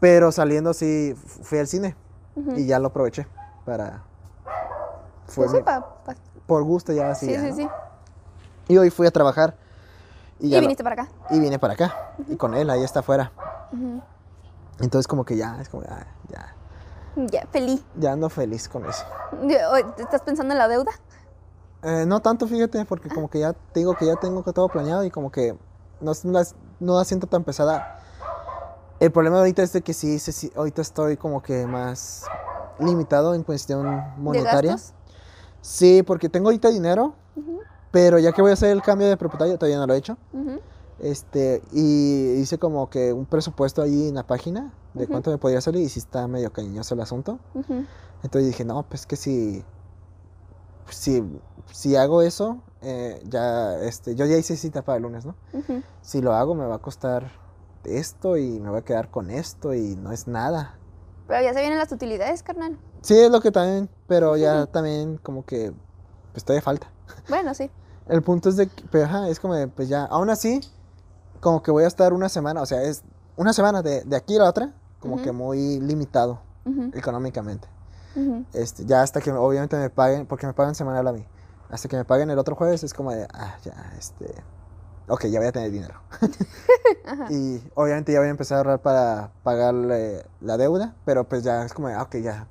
pero 0.00 0.32
saliendo 0.32 0.72
sí 0.74 1.14
fui 1.42 1.58
al 1.58 1.66
cine 1.66 1.96
y 2.56 2.66
ya 2.66 2.78
lo 2.78 2.88
aproveché 2.88 3.26
para, 3.64 4.02
fue 5.26 5.46
sí, 5.48 5.56
mi- 5.56 5.62
pa- 5.62 6.02
pa- 6.04 6.14
por 6.46 6.62
gusto 6.64 6.92
ya 6.92 7.10
así. 7.10 7.26
sí, 7.26 7.32
ya, 7.32 7.40
sí, 7.42 7.48
¿no? 7.50 7.56
sí. 7.56 7.68
Y 8.68 8.78
hoy 8.78 8.90
fui 8.90 9.06
a 9.06 9.10
trabajar 9.10 9.56
y, 10.38 10.46
Y, 10.46 10.50
ya 10.50 10.56
lo- 10.56 10.62
viniste 10.62 10.82
para 10.84 11.02
acá. 11.02 11.08
y 11.30 11.38
vine 11.40 11.58
para 11.58 11.74
acá 11.74 11.94
y 12.28 12.36
con 12.36 12.54
él, 12.54 12.70
ahí 12.70 12.82
está 12.82 13.00
afuera. 13.00 13.32
Entonces 14.80 15.06
como 15.06 15.24
que 15.24 15.36
ya, 15.36 15.60
es 15.60 15.68
como, 15.68 15.82
ah, 15.88 16.06
ya, 16.28 16.54
Ya, 17.28 17.46
feliz. 17.50 17.82
ya 17.96 18.12
ando 18.12 18.28
feliz 18.28 18.68
con 18.68 18.84
eso. 18.86 19.04
Ya, 19.46 19.70
oye, 19.70 19.84
¿te 19.96 20.02
¿Estás 20.02 20.22
pensando 20.22 20.52
en 20.54 20.58
la 20.58 20.68
deuda? 20.68 20.90
Eh, 21.82 22.04
no 22.06 22.20
tanto, 22.20 22.46
fíjate, 22.46 22.84
porque 22.84 23.08
como 23.08 23.28
que 23.28 23.40
ya 23.40 23.52
te 23.52 23.80
digo 23.80 23.94
que 23.96 24.06
ya 24.06 24.16
tengo 24.16 24.42
que 24.44 24.52
todo 24.52 24.68
planeado 24.68 25.04
y 25.04 25.10
como 25.10 25.30
que 25.30 25.56
no, 26.00 26.12
no 26.24 26.32
la, 26.32 26.46
no 26.78 26.98
la 26.98 27.04
siento 27.04 27.26
tan 27.26 27.44
pesada. 27.44 27.96
El 29.00 29.10
problema 29.12 29.38
ahorita 29.38 29.62
es 29.62 29.72
de 29.72 29.80
que 29.82 29.94
sí, 29.94 30.18
sí, 30.18 30.30
sí, 30.32 30.52
ahorita 30.54 30.82
estoy 30.82 31.16
como 31.16 31.42
que 31.42 31.66
más 31.66 32.26
limitado 32.78 33.34
en 33.34 33.42
cuestión 33.42 33.84
¿De 34.16 34.22
monetaria. 34.22 34.72
gastos? 34.72 34.92
Sí, 35.62 36.02
porque 36.02 36.28
tengo 36.28 36.48
ahorita 36.48 36.68
dinero, 36.68 37.14
pero 37.90 38.18
ya 38.18 38.32
que 38.32 38.42
voy 38.42 38.50
a 38.50 38.54
hacer 38.54 38.70
el 38.70 38.82
cambio 38.82 39.08
de 39.08 39.16
propietario, 39.16 39.56
todavía 39.58 39.78
no 39.78 39.86
lo 39.86 39.94
he 39.94 39.98
hecho. 39.98 40.16
Ujú. 40.32 40.60
Este, 41.02 41.62
y 41.72 42.32
hice 42.34 42.58
como 42.58 42.90
que 42.90 43.12
un 43.12 43.24
presupuesto 43.24 43.80
ahí 43.82 44.08
en 44.08 44.14
la 44.14 44.26
página 44.26 44.72
de 44.92 45.06
cuánto 45.06 45.30
me 45.30 45.38
podría 45.38 45.60
salir 45.60 45.82
y 45.82 45.88
si 45.88 45.98
está 45.98 46.28
medio 46.28 46.52
cariñoso 46.52 46.94
el 46.94 47.00
asunto. 47.00 47.38
Entonces 48.22 48.46
dije, 48.46 48.64
no, 48.64 48.82
pues 48.82 49.06
que 49.06 49.16
si, 49.16 49.64
si, 50.90 51.24
si 51.72 51.96
hago 51.96 52.20
eso, 52.22 52.58
eh, 52.82 53.22
ya, 53.24 53.78
este, 53.80 54.14
yo 54.14 54.26
ya 54.26 54.36
hice 54.36 54.56
cita 54.56 54.82
para 54.82 54.96
el 54.96 55.04
lunes, 55.04 55.24
¿no? 55.24 55.34
Si 56.02 56.20
lo 56.20 56.34
hago 56.34 56.54
me 56.54 56.66
va 56.66 56.76
a 56.76 56.80
costar 56.80 57.30
esto 57.84 58.36
y 58.36 58.60
me 58.60 58.68
voy 58.68 58.80
a 58.80 58.82
quedar 58.82 59.10
con 59.10 59.30
esto 59.30 59.72
y 59.72 59.96
no 59.96 60.12
es 60.12 60.28
nada. 60.28 60.76
Pero 61.26 61.42
ya 61.42 61.54
se 61.54 61.60
vienen 61.60 61.78
las 61.78 61.92
utilidades, 61.92 62.42
carnal. 62.42 62.76
Sí, 63.02 63.16
es 63.16 63.30
lo 63.30 63.40
que 63.40 63.50
también, 63.50 63.88
pero 64.06 64.36
ya 64.36 64.66
también 64.66 65.16
como 65.18 65.44
que, 65.46 65.72
pues 66.32 66.44
todavía 66.44 66.62
falta. 66.62 66.90
Bueno, 67.28 67.54
sí. 67.54 67.70
El 68.08 68.22
punto 68.22 68.48
es 68.48 68.56
de 68.56 68.66
que, 68.66 68.84
pero, 68.90 69.04
ajá, 69.04 69.28
es 69.28 69.38
como 69.40 69.54
de, 69.54 69.68
pues 69.68 69.88
ya, 69.88 70.04
aún 70.04 70.28
así, 70.28 70.60
como 71.40 71.62
que 71.62 71.70
voy 71.70 71.84
a 71.84 71.86
estar 71.86 72.12
una 72.12 72.28
semana, 72.28 72.62
o 72.62 72.66
sea, 72.66 72.82
es 72.82 73.02
una 73.36 73.52
semana 73.52 73.82
de, 73.82 74.02
de 74.04 74.16
aquí 74.16 74.36
a 74.36 74.40
la 74.40 74.48
otra, 74.48 74.72
como 75.00 75.20
que 75.22 75.32
muy 75.32 75.80
limitado 75.80 76.40
Ujú. 76.64 76.90
económicamente. 76.94 77.68
Este, 78.52 78.84
ya 78.84 79.02
hasta 79.02 79.20
que 79.20 79.30
obviamente 79.32 79.76
me 79.76 79.88
paguen, 79.88 80.26
porque 80.26 80.46
me 80.46 80.52
pagan 80.52 80.74
semanal 80.74 81.06
a 81.08 81.12
mí. 81.12 81.26
Hasta 81.70 81.88
que 81.88 81.96
me 81.96 82.04
paguen 82.04 82.30
el 82.30 82.38
otro 82.38 82.56
jueves 82.56 82.82
es 82.82 82.92
como 82.92 83.12
de, 83.12 83.26
ah, 83.32 83.56
ya, 83.62 83.92
este, 83.96 84.34
ok, 85.08 85.26
ya 85.26 85.38
voy 85.38 85.48
a 85.48 85.52
tener 85.52 85.70
dinero. 85.70 85.94
Y 87.30 87.62
obviamente 87.74 88.12
ya 88.12 88.18
voy 88.20 88.28
a 88.28 88.30
empezar 88.30 88.56
a 88.56 88.58
ahorrar 88.60 88.82
para 88.82 89.32
pagarle 89.42 90.24
la 90.40 90.56
deuda, 90.56 90.94
pero 91.04 91.28
pues 91.28 91.42
ya 91.42 91.64
es 91.64 91.72
como 91.72 91.88
de, 91.88 91.94
ah, 91.94 92.02
ok, 92.02 92.16
ya. 92.16 92.46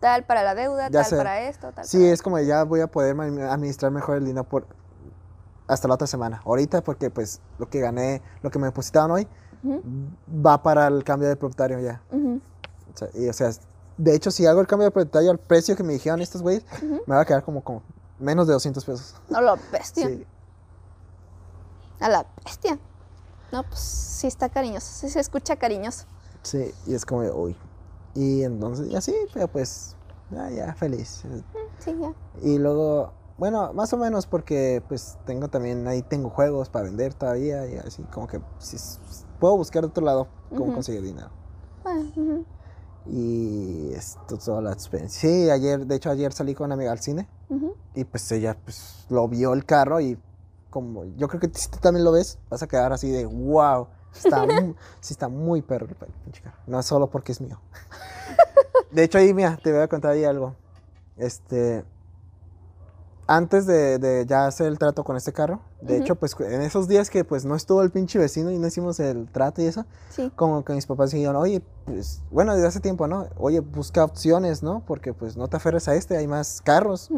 Tal 0.00 0.24
para 0.24 0.42
la 0.42 0.54
deuda, 0.54 0.88
Ya 0.88 1.02
tal 1.02 1.04
sé. 1.04 1.16
para 1.16 1.40
esto, 1.42 1.72
tal 1.72 1.84
Sí, 1.84 1.98
para 1.98 2.12
es 2.12 2.22
como 2.22 2.36
de, 2.38 2.46
ya 2.46 2.64
voy 2.64 2.80
a 2.80 2.86
poder 2.86 3.18
administrar 3.20 3.92
mejor 3.92 4.16
el 4.16 4.24
dinero 4.24 4.44
por 4.44 4.66
hasta 5.70 5.88
la 5.88 5.94
otra 5.94 6.06
semana. 6.06 6.42
Ahorita 6.44 6.82
porque 6.82 7.10
pues 7.10 7.40
lo 7.58 7.68
que 7.68 7.80
gané, 7.80 8.22
lo 8.42 8.50
que 8.50 8.58
me 8.58 8.66
depositaron 8.66 9.12
hoy, 9.12 9.28
va 10.44 10.62
para 10.62 10.86
el 10.88 11.04
cambio 11.04 11.28
de 11.28 11.36
propietario 11.36 11.78
ya. 11.80 12.02
Ujú. 12.10 12.40
O 12.92 12.96
sea, 12.96 13.08
y, 13.14 13.28
o 13.28 13.32
sea, 13.32 13.50
de 13.96 14.14
hecho, 14.14 14.30
si 14.30 14.46
hago 14.46 14.60
el 14.60 14.66
cambio 14.66 14.86
de 14.86 14.90
propietario 14.90 15.30
al 15.30 15.38
precio 15.38 15.76
que 15.76 15.82
me 15.82 15.92
dijeron 15.92 16.20
estos 16.20 16.42
güeyes, 16.42 16.64
me 17.06 17.14
va 17.14 17.20
a 17.20 17.24
quedar 17.24 17.44
como 17.44 17.62
con 17.62 17.82
menos 18.18 18.46
de 18.46 18.52
200 18.54 18.84
pesos. 18.84 19.14
No, 19.28 19.40
la 19.40 19.56
bestia. 19.72 20.08
Sí. 20.08 20.26
A 22.00 22.08
la 22.08 22.26
bestia. 22.44 22.78
No, 23.52 23.62
pues 23.62 23.80
sí 23.80 24.26
está 24.26 24.48
cariñoso. 24.48 24.86
Sí 24.92 25.08
se 25.08 25.20
escucha 25.20 25.56
cariñoso. 25.56 26.06
Sí, 26.42 26.72
y 26.86 26.94
es 26.94 27.04
como 27.04 27.22
uy. 27.22 27.56
Y 28.14 28.42
entonces, 28.42 28.88
y 28.88 28.96
así, 28.96 29.14
pero 29.32 29.46
pues, 29.48 29.94
ya, 30.30 30.50
ya, 30.50 30.74
feliz. 30.74 31.22
Sí, 31.78 31.94
ya. 32.00 32.12
Y 32.42 32.58
luego, 32.58 33.12
bueno, 33.40 33.72
más 33.72 33.90
o 33.94 33.96
menos 33.96 34.26
porque 34.26 34.82
pues 34.86 35.16
tengo 35.24 35.48
también, 35.48 35.88
ahí 35.88 36.02
tengo 36.02 36.28
juegos 36.28 36.68
para 36.68 36.84
vender 36.84 37.14
todavía 37.14 37.66
y 37.66 37.76
así, 37.78 38.02
como 38.12 38.26
que 38.26 38.38
si 38.58 38.76
puedo 39.38 39.56
buscar 39.56 39.82
de 39.82 39.88
otro 39.88 40.04
lado 40.04 40.28
cómo 40.50 40.74
conseguir 40.74 41.00
dinero. 41.00 41.30
Ujú. 41.86 42.44
Y 43.06 43.94
esto 43.94 44.36
toda 44.36 44.60
la 44.60 44.72
experiencia. 44.72 45.18
Sí, 45.18 45.48
ayer, 45.48 45.86
de 45.86 45.94
hecho 45.94 46.10
ayer 46.10 46.34
salí 46.34 46.54
con 46.54 46.66
una 46.66 46.74
amiga 46.74 46.92
al 46.92 46.98
cine 46.98 47.26
y 47.94 48.04
pues 48.04 48.30
ella 48.30 48.58
pues 48.62 49.06
lo 49.08 49.26
vio 49.26 49.54
el 49.54 49.64
carro 49.64 50.02
y 50.02 50.18
como 50.68 51.06
yo 51.16 51.26
creo 51.26 51.40
que 51.40 51.50
si 51.54 51.70
tú 51.70 51.78
también 51.78 52.04
lo 52.04 52.12
ves, 52.12 52.38
vas 52.50 52.62
a 52.62 52.68
quedar 52.68 52.92
así 52.92 53.10
de 53.10 53.24
wow. 53.24 53.88
Está 54.14 54.44
muy, 54.60 54.76
sí 55.00 55.14
está 55.14 55.30
muy 55.30 55.62
perro 55.62 55.86
el 55.86 55.94
pinche 55.94 56.42
carro. 56.42 56.58
No 56.66 56.82
solo 56.82 57.08
porque 57.08 57.32
es 57.32 57.40
mío. 57.40 57.58
De 58.90 59.04
hecho 59.04 59.16
ahí, 59.16 59.32
mira, 59.32 59.56
te 59.56 59.72
voy 59.72 59.80
a 59.80 59.88
contar 59.88 60.10
ahí 60.10 60.24
algo. 60.24 60.56
Este, 61.16 61.86
antes 63.32 63.64
de, 63.64 63.98
de 64.00 64.26
ya 64.26 64.46
hacer 64.46 64.66
el 64.66 64.76
trato 64.78 65.04
con 65.04 65.16
este 65.16 65.32
carro, 65.32 65.60
de 65.80 65.98
hecho, 65.98 66.16
pues 66.16 66.34
en 66.40 66.62
esos 66.62 66.88
días 66.88 67.10
que 67.10 67.22
pues 67.24 67.44
no 67.44 67.54
estuvo 67.54 67.80
el 67.82 67.90
pinche 67.90 68.18
vecino 68.18 68.50
y 68.50 68.58
no 68.58 68.66
hicimos 68.66 68.98
el 68.98 69.28
trato 69.30 69.62
y 69.62 69.66
eso, 69.66 69.86
Sí. 70.08 70.32
como 70.34 70.64
que 70.64 70.72
mis 70.72 70.84
papás 70.86 71.12
dijeron, 71.12 71.36
oye, 71.36 71.62
pues, 71.84 72.22
bueno, 72.30 72.54
desde 72.54 72.66
hace 72.66 72.80
tiempo, 72.80 73.06
¿no? 73.06 73.28
Oye, 73.38 73.60
busca 73.60 74.02
opciones, 74.04 74.62
¿no? 74.64 74.82
Porque 74.84 75.12
pues 75.14 75.36
no 75.36 75.46
te 75.46 75.56
aferres 75.58 75.86
a 75.86 75.94
este, 75.94 76.16
hay 76.16 76.26
más 76.26 76.60
carros. 76.60 77.08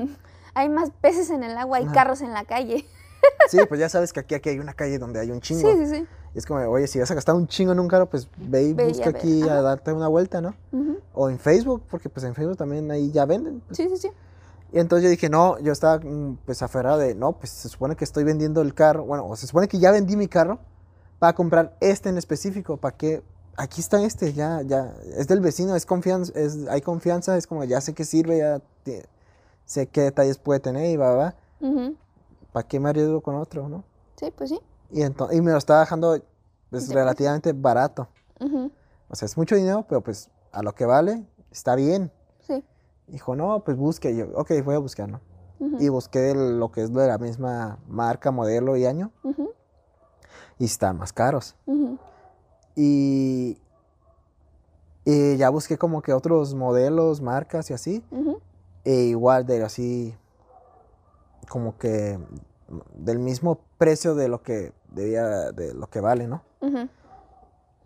Hay 0.55 0.69
más 0.69 0.91
peces 1.01 1.31
en 1.31 1.43
el 1.45 1.57
agua 1.57 1.81
y 1.81 1.85
Ajá. 1.85 1.95
carros 1.95 2.21
en 2.21 2.33
la 2.33 2.45
calle. 2.45 2.85
Sí, 3.49 3.59
pues 3.69 3.81
ya 3.81 3.89
sabes 3.89 4.13
que 4.13 4.21
aquí, 4.21 4.35
aquí 4.35 4.49
hay 4.51 4.59
una 4.59 4.75
calle 4.75 4.99
donde 4.99 5.19
hay 5.21 5.31
un 5.31 5.37
Sí, 5.43 5.55
chingo. 5.55 5.71
sí, 5.73 5.87
sí. 5.87 6.07
Y 6.35 6.39
es 6.39 6.45
como, 6.45 6.61
oye, 6.69 6.87
si 6.89 6.99
vas 6.99 7.11
a 7.11 7.15
gastar 7.15 7.35
un 7.35 7.47
chingo 7.47 7.73
en 7.73 7.79
un 7.81 7.89
carro, 7.89 8.07
pues 8.11 8.29
ve 8.37 8.65
y 8.65 8.75
Ve 8.75 8.85
y 8.85 8.89
busca 8.89 9.07
a 9.07 9.09
aquí 9.11 9.49
a 9.49 9.63
darte 9.63 9.93
una 9.93 10.09
vuelta, 10.09 10.41
¿no? 10.41 10.55
O 11.15 11.31
en 11.31 11.39
Facebook, 11.39 11.85
porque 11.91 12.09
pues 12.09 12.25
en 12.27 12.35
Facebook 12.35 12.57
también 12.59 12.91
ahí 12.91 13.11
ya 13.13 13.25
venden. 13.25 13.61
pues. 13.61 13.77
Sí, 13.77 13.89
sí, 13.91 13.97
sí. 13.97 14.11
Y 14.73 14.79
entonces 14.79 15.05
yo 15.05 15.11
dije, 15.11 15.29
no, 15.29 15.59
yo 15.59 15.71
estaba 15.73 15.99
mm, 15.99 16.39
pues 16.47 16.63
aferrado 16.63 16.99
de, 16.99 17.15
no, 17.15 17.33
pues 17.33 17.51
se 17.51 17.69
supone 17.69 17.95
que 17.95 18.05
estoy 18.05 18.25
vendiendo 18.25 18.63
el 18.63 18.73
carro, 18.75 19.05
bueno, 19.05 19.27
o 19.27 19.37
se 19.37 19.47
supone 19.47 19.69
que 19.69 19.79
ya 19.79 19.91
vendí 19.91 20.17
mi 20.17 20.29
carro 20.29 20.59
para 21.19 21.35
comprar 21.35 21.77
este 21.81 22.09
en 22.09 22.17
específico, 22.17 22.79
para 22.79 22.97
que, 22.97 23.23
aquí 23.57 23.81
está 23.83 24.03
este, 24.03 24.33
ya, 24.33 24.63
ya, 24.63 24.95
es 25.17 25.29
del 25.29 25.41
vecino, 25.41 25.77
es 25.77 25.85
confianza, 25.85 26.33
es, 26.35 26.67
hay 26.69 26.81
confianza, 26.81 27.37
es 27.37 27.47
como, 27.47 27.65
ya 27.65 27.81
sé 27.83 27.93
que 27.93 28.05
sirve, 28.05 28.39
ya 28.39 28.61
te- 28.83 29.05
sé 29.67 29.87
qué 29.87 30.01
detalles 30.01 30.39
puede 30.39 30.61
tener 30.61 30.91
y 30.91 30.97
va, 30.97 31.15
va, 31.15 31.35
Ujú. 31.61 31.95
¿para 32.53 32.67
qué 32.67 32.81
me 32.81 32.89
arriesgo 32.89 33.21
con 33.21 33.35
otro, 33.37 33.69
no? 33.69 33.85
Sí, 34.17 34.33
pues 34.35 34.51
sí. 34.51 34.61
Y, 34.91 35.03
entonces, 35.03 35.37
y 35.37 35.43
me 35.43 35.53
lo 35.53 35.59
estaba 35.59 35.81
dejando 35.81 36.19
pues, 36.71 36.89
relativamente 36.89 37.53
barato, 37.53 38.09
o 39.09 39.15
sea, 39.15 39.27
es 39.27 39.37
mucho 39.37 39.55
dinero, 39.55 39.85
pero 39.87 40.01
pues 40.01 40.31
a 40.51 40.63
lo 40.63 40.75
que 40.75 40.87
vale, 40.87 41.25
está 41.51 41.75
bien. 41.75 42.11
Dijo, 43.13 43.37
no, 43.37 43.61
pues 43.61 43.77
busque, 43.77 44.11
Y 44.11 44.17
yo, 44.17 44.27
ok, 44.35 44.51
voy 44.65 44.75
a 44.75 44.79
buscar, 44.79 45.09
¿no? 45.09 45.21
Y 45.81 45.89
busqué 45.89 46.33
el- 46.33 46.59
lo 46.59 46.73
que 46.73 46.83
es 46.83 46.93
de 46.93 47.07
la 47.07 47.19
misma 47.19 47.79
marca, 47.87 48.33
modelo 48.33 48.77
y 48.77 48.85
año 48.87 49.13
y 50.59 50.65
están 50.65 50.99
más 50.99 51.13
caros. 51.13 51.55
Y, 52.75 53.59
y 55.05 55.37
ya 55.37 55.51
busqué 55.51 55.79
como 55.79 56.03
que 56.03 56.13
otros 56.13 56.55
modelos, 56.55 57.21
marcas 57.21 57.71
y 57.71 57.75
así, 57.75 58.03
e 58.85 58.95
igual 59.05 59.47
de 59.47 59.63
así 59.63 60.17
como 61.49 61.77
que 61.77 62.19
del 62.95 63.19
mismo 63.19 63.59
precio 63.79 64.15
de 64.15 64.29
lo 64.29 64.43
que 64.43 64.73
debía, 64.91 65.53
de 65.53 65.75
lo 65.75 65.87
que 65.89 66.01
vale, 66.01 66.27
¿no? 66.27 66.43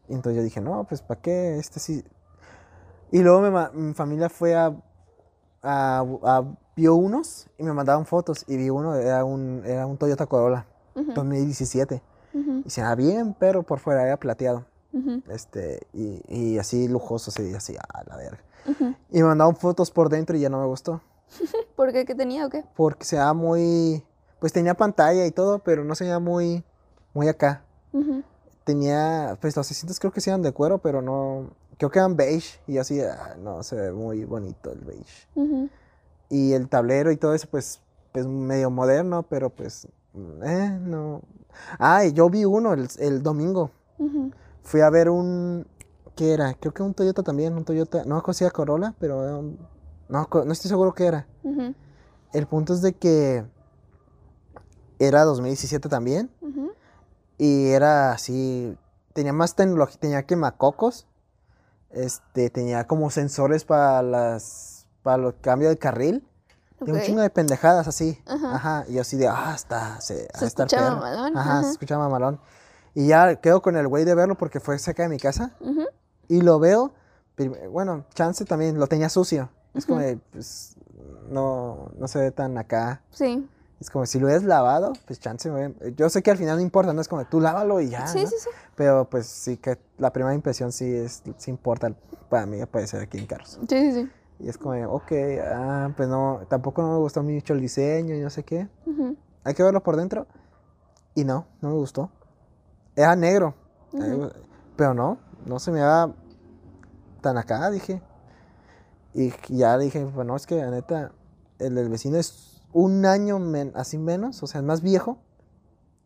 Entonces 0.09 0.37
yo 0.37 0.43
dije, 0.45 0.61
no, 0.61 0.85
pues 0.85 1.03
¿para 1.03 1.21
qué? 1.21 1.59
Este 1.59 1.81
sí. 1.81 2.05
Y 3.11 3.21
luego 3.23 3.51
ma- 3.51 3.71
mi 3.75 3.93
familia 3.95 4.29
fue 4.29 4.55
a, 4.55 4.73
a, 5.67 6.05
a- 6.23 6.45
vio 6.77 6.95
unos 6.95 7.49
y 7.59 7.63
me 7.65 7.73
mandaban 7.73 8.05
fotos 8.07 8.45
y 8.47 8.57
vi 8.57 8.69
uno, 8.71 8.95
era 8.95 9.25
un, 9.25 9.63
era 9.65 9.87
un 9.87 9.97
Toyota 9.97 10.27
Corolla. 10.27 10.67
Ujú. 10.95 11.13
2017. 11.13 12.03
Ujú. 12.35 12.63
Y 12.65 12.71
se 12.71 12.81
veía 12.83 12.95
bien, 12.95 13.35
pero 13.39 13.63
por 13.63 13.79
fuera 13.81 14.03
era 14.07 14.17
plateado. 14.17 14.65
Este, 15.29 15.87
y, 15.93 16.23
y 16.27 16.59
así 16.59 16.89
lujoso, 16.89 17.31
así, 17.31 17.55
así, 17.55 17.77
a 17.77 18.03
la 18.05 18.17
verga. 18.17 18.39
Y 19.11 19.19
me 19.21 19.25
mandaron 19.25 19.55
fotos 19.55 19.91
por 19.91 20.09
dentro 20.09 20.37
y 20.37 20.41
ya 20.41 20.49
no 20.49 20.59
me 20.61 20.67
gustó. 20.67 21.03
¿Por 21.77 21.93
qué? 21.93 22.07
¿Qué 22.07 22.15
tenía 22.15 22.47
o 22.47 22.49
qué? 22.49 22.65
Porque 22.75 23.05
se 23.05 23.17
veía 23.17 23.35
muy. 23.35 24.03
Pues 24.41 24.53
tenía 24.55 24.75
pantalla 24.75 25.27
y 25.27 25.31
todo, 25.33 25.59
pero 25.59 25.85
no 25.85 25.95
se 25.95 26.05
veía 26.05 26.19
muy. 26.19 26.65
Muy 27.13 27.29
acá. 27.29 27.63
Tenía. 28.65 29.37
Pues 29.41 29.57
los 29.57 29.71
asientos 29.71 29.99
creo 30.01 30.13
que 30.13 30.21
sí 30.21 30.31
eran 30.31 30.43
de 30.43 30.53
cuero, 30.53 30.79
pero 30.79 31.03
no. 31.03 31.51
Creo 31.79 31.91
que 31.91 31.99
eran 31.99 32.17
beige. 32.17 32.59
Y 32.67 32.79
así, 32.79 33.01
ah, 33.01 33.37
no, 33.39 33.63
se 33.63 33.77
ve 33.77 33.93
muy 33.93 34.25
bonito 34.25 34.73
el 34.73 34.81
beige. 34.81 35.29
Y 36.29 36.53
el 36.53 36.69
tablero 36.69 37.11
y 37.13 37.17
todo 37.17 37.35
eso, 37.35 37.49
pues. 37.51 37.81
Pues 38.13 38.27
medio 38.27 38.71
moderno, 38.71 39.25
pero 39.25 39.51
pues. 39.51 39.87
Eh, 40.45 40.79
no. 40.81 41.21
Ah, 41.79 42.05
y 42.07 42.13
yo 42.15 42.31
vi 42.31 42.45
uno 42.47 42.73
el, 42.73 42.89
el 42.99 43.23
domingo. 43.23 43.71
Fui 44.63 44.81
a 44.81 44.89
ver 44.91 45.11
un. 45.11 45.67
¿Qué 46.15 46.33
era? 46.33 46.55
Creo 46.55 46.73
que 46.73 46.83
un 46.83 46.95
Toyota 46.95 47.23
también, 47.23 47.55
un 47.55 47.65
Toyota. 47.67 48.05
No 48.07 48.23
conocía 48.23 48.51
Corolla, 48.51 48.95
pero 48.99 49.23
era 49.23 49.37
un- 49.37 49.59
no, 50.09 50.27
co- 50.29 50.45
no 50.47 50.53
estoy 50.53 50.71
seguro 50.71 50.95
qué 50.95 51.07
era. 51.07 51.27
El 52.33 52.47
punto 52.47 52.73
es 52.73 52.81
de 52.81 52.95
que 52.95 53.45
era 54.99 55.25
2017 55.25 55.89
también. 55.89 56.31
Y 57.39 57.67
era 57.69 58.13
así. 58.13 58.77
Tenía 59.13 59.33
más 59.33 59.55
tecnología, 59.55 59.99
tenía 60.01 60.23
quemacocos. 60.25 61.07
Este, 61.91 62.51
tenía 62.51 62.87
como 62.87 63.11
sensores 63.11 63.65
para 63.65 64.03
las. 64.03 64.87
para 65.03 65.17
los 65.19 65.35
cambios 65.41 65.71
de 65.71 65.79
carril. 65.79 66.27
Tenía 66.79 66.95
un 66.95 67.01
Ok. 67.01 67.07
chingo 67.07 67.21
de 67.23 67.31
pendejadas 67.31 67.89
así. 67.89 68.21
Ajá. 68.27 68.55
Ajá. 68.55 68.85
Y 68.89 68.95
yo 68.95 69.01
así 69.01 69.17
de, 69.17 69.29
ah, 69.29 69.53
está. 69.55 70.01
Se, 70.01 70.15
de 70.15 70.23
estar 70.25 70.67
escuchaba 70.67 70.89
perro". 70.89 70.97
mamalón, 71.01 71.37
Ajá, 71.39 71.51
ajá. 71.59 71.63
se 71.65 71.71
escuchaba 71.71 72.05
mamalón. 72.05 72.41
Y 72.95 73.07
ya 73.09 73.37
quedo 73.37 73.63
con 73.63 73.77
el 73.77 73.89
güey 73.89 74.05
de 74.05 74.15
verlo 74.15 74.37
porque 74.37 74.61
fue 74.61 74.79
cerca 74.79 75.03
de 75.05 75.09
mi 75.09 75.19
casa. 75.19 75.53
Y 76.29 76.41
lo 76.43 76.59
veo, 76.59 76.93
bueno, 77.71 78.05
chance 78.15 78.45
también 78.45 78.79
lo 78.79 78.87
tenía 78.89 79.09
sucio. 79.09 79.49
Es 79.75 79.87
como, 79.87 80.01
de, 80.01 80.17
pues, 80.33 80.77
no, 81.29 81.91
no 81.99 82.09
se 82.09 82.19
ve 82.19 82.31
tan 82.31 82.57
acá. 82.59 83.03
Sí. 83.11 83.49
Es 83.79 83.91
como, 83.91 84.07
si 84.07 84.19
lo 84.19 84.27
hubieras 84.27 84.45
lavado, 84.45 84.95
pues 85.07 85.21
chance. 85.21 85.51
Yo 85.97 86.09
sé 86.09 86.23
que 86.23 86.31
al 86.31 86.39
final 86.39 86.57
no 86.57 86.63
importa, 86.63 86.93
no 86.95 87.01
es 87.01 87.09
como, 87.09 87.25
tú 87.27 87.41
lávalo 87.41 87.81
y 87.81 87.91
ya. 87.91 88.07
sí, 88.07 88.23
¿no? 88.23 88.29
sí, 88.31 88.37
sí. 88.39 88.51
Pero 88.75 89.09
pues 89.09 89.27
sí 89.27 89.59
que 89.59 89.79
la 89.99 90.13
primera 90.13 90.35
impresión 90.35 90.73
sí, 90.73 90.85
es, 90.95 91.23
sí 91.37 91.51
importa 91.51 91.93
para 92.31 92.47
mí 92.47 92.61
aparecer 92.61 93.01
aquí 93.03 93.19
en 93.19 93.27
carros. 93.27 93.59
Sí, 93.61 93.67
sí, 93.69 93.93
sí. 93.93 94.11
Y 94.39 94.49
es 94.49 94.59
como, 94.59 94.73
ok, 94.93 95.13
ah, 95.45 95.91
pues 95.97 96.09
no, 96.09 96.41
tampoco 96.49 96.83
no 96.83 96.93
me 96.93 96.99
gustó 96.99 97.23
mucho 97.23 97.53
el 97.55 97.61
diseño 97.61 98.15
y 98.15 98.21
no 98.21 98.31
sé 98.31 98.45
qué. 98.45 98.69
Ujú. 98.87 99.17
Hay 99.45 99.55
que 99.55 99.63
verlo 99.63 99.83
por 99.83 99.97
dentro. 99.97 100.27
Y 101.15 101.25
no, 101.25 101.47
no 101.61 101.71
me 101.71 101.75
gustó. 101.75 102.11
Era 102.95 103.15
negro. 103.17 103.55
Ujú. 103.93 104.25
Eh, 104.25 104.33
Pero 104.77 104.95
no, 104.95 105.19
no 105.47 105.59
se 105.59 105.71
me 105.71 105.81
daba 105.81 106.15
tan 107.21 107.39
acá, 107.39 107.71
dije. 107.71 108.03
Y 109.15 109.33
ya 109.49 109.79
dije, 109.79 110.05
bueno, 110.05 110.37
es 110.37 110.47
que 110.47 110.57
la 110.57 110.71
neta, 110.71 111.13
el 111.59 111.75
del 111.75 111.89
vecino 111.89 112.19
es 112.19 112.56
un 112.79 113.07
año 113.07 113.39
men- 113.39 113.73
así 113.75 113.97
menos, 113.97 114.43
o 114.43 114.47
sea, 114.47 114.61
es 114.61 114.67
más 114.67 114.83
viejo. 114.83 115.19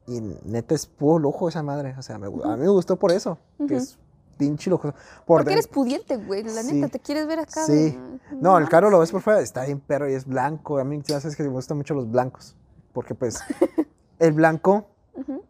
Y 0.07 0.21
neta 0.45 0.75
es 0.75 0.87
puro 0.87 1.19
lujo 1.19 1.49
esa 1.49 1.63
madre. 1.63 1.95
O 1.99 2.03
sea, 2.03 2.19
me 2.19 2.27
a 2.27 2.31
mí 2.31 2.63
me 2.63 2.69
gustó 2.69 2.97
por 2.97 3.11
eso, 3.13 3.39
que 3.69 3.77
es 3.77 3.99
pinche 4.39 4.71
lujoso. 4.71 4.95
Por 5.27 5.39
Porque 5.39 5.53
eres 5.53 5.67
pudiente, 5.69 6.17
güey. 6.17 6.43
La 6.45 6.63
Sí. 6.63 6.73
neta, 6.75 6.89
te 6.93 7.01
quieres 7.01 7.27
ver 7.27 7.41
acá. 7.41 7.65
Sí. 7.67 7.99
No, 8.41 8.57
el 8.59 8.69
carro 8.69 8.89
lo 8.91 8.99
ves 9.01 9.11
por 9.11 9.21
fuera, 9.21 9.41
está 9.41 9.65
bien 9.65 9.81
perro 9.81 10.09
y 10.09 10.15
es 10.15 10.27
blanco. 10.27 10.79
A 10.79 10.85
mí 10.85 11.01
ya 11.05 11.21
sabes 11.21 11.37
que 11.37 11.43
me 11.43 11.49
gustan 11.51 11.77
mucho 11.77 11.95
los 11.95 12.11
blancos. 12.11 12.57
Porque 12.93 13.15
pues 13.15 13.39
el 14.19 14.33
blanco, 14.33 14.87
Ujú. 15.15 15.43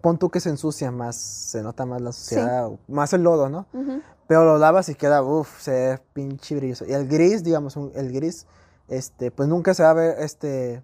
pon 0.00 0.18
tú 0.18 0.30
que 0.30 0.40
se 0.40 0.48
ensucia 0.48 0.90
más, 0.90 1.16
se 1.16 1.62
nota 1.62 1.84
más 1.86 2.00
la 2.00 2.12
suciedad, 2.12 2.70
más 2.88 3.12
el 3.12 3.22
lodo, 3.22 3.48
¿no? 3.48 3.66
Pero 4.26 4.44
lo 4.44 4.58
lavas 4.58 4.88
y 4.90 4.94
queda, 4.94 5.22
uff, 5.22 5.60
se 5.62 5.70
ve 5.70 6.00
pinche 6.12 6.56
brilloso. 6.56 6.84
Y 6.86 6.92
el 6.92 7.06
gris, 7.08 7.42
digamos, 7.44 7.76
un- 7.76 7.92
el 7.94 8.12
gris, 8.12 8.46
este, 8.88 9.30
pues 9.30 9.48
nunca 9.48 9.74
se 9.74 9.82
va 9.82 9.90
a 9.90 9.94
ver, 9.94 10.18
este, 10.20 10.82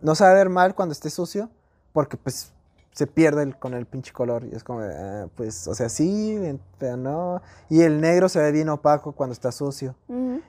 no 0.00 0.14
se 0.14 0.24
va 0.24 0.30
a 0.30 0.34
ver 0.34 0.48
mal 0.48 0.74
cuando 0.74 0.92
esté 0.92 1.10
sucio, 1.10 1.50
porque 1.92 2.16
pues 2.16 2.52
se 2.92 3.06
pierde 3.06 3.42
el- 3.44 3.56
con 3.58 3.74
el 3.74 3.86
pinche 3.86 4.12
color. 4.12 4.44
Y 4.44 4.54
es 4.54 4.64
como, 4.64 4.80
ah, 4.80 5.26
pues, 5.36 5.68
o 5.68 5.74
sea, 5.74 5.88
sí, 5.88 6.38
pero 6.78 6.96
no. 6.96 7.42
Y 7.68 7.82
el 7.82 8.00
negro 8.00 8.28
se 8.28 8.40
ve 8.40 8.50
bien 8.52 8.68
opaco 8.68 9.12
cuando 9.12 9.32
está 9.32 9.52
sucio. 9.52 9.94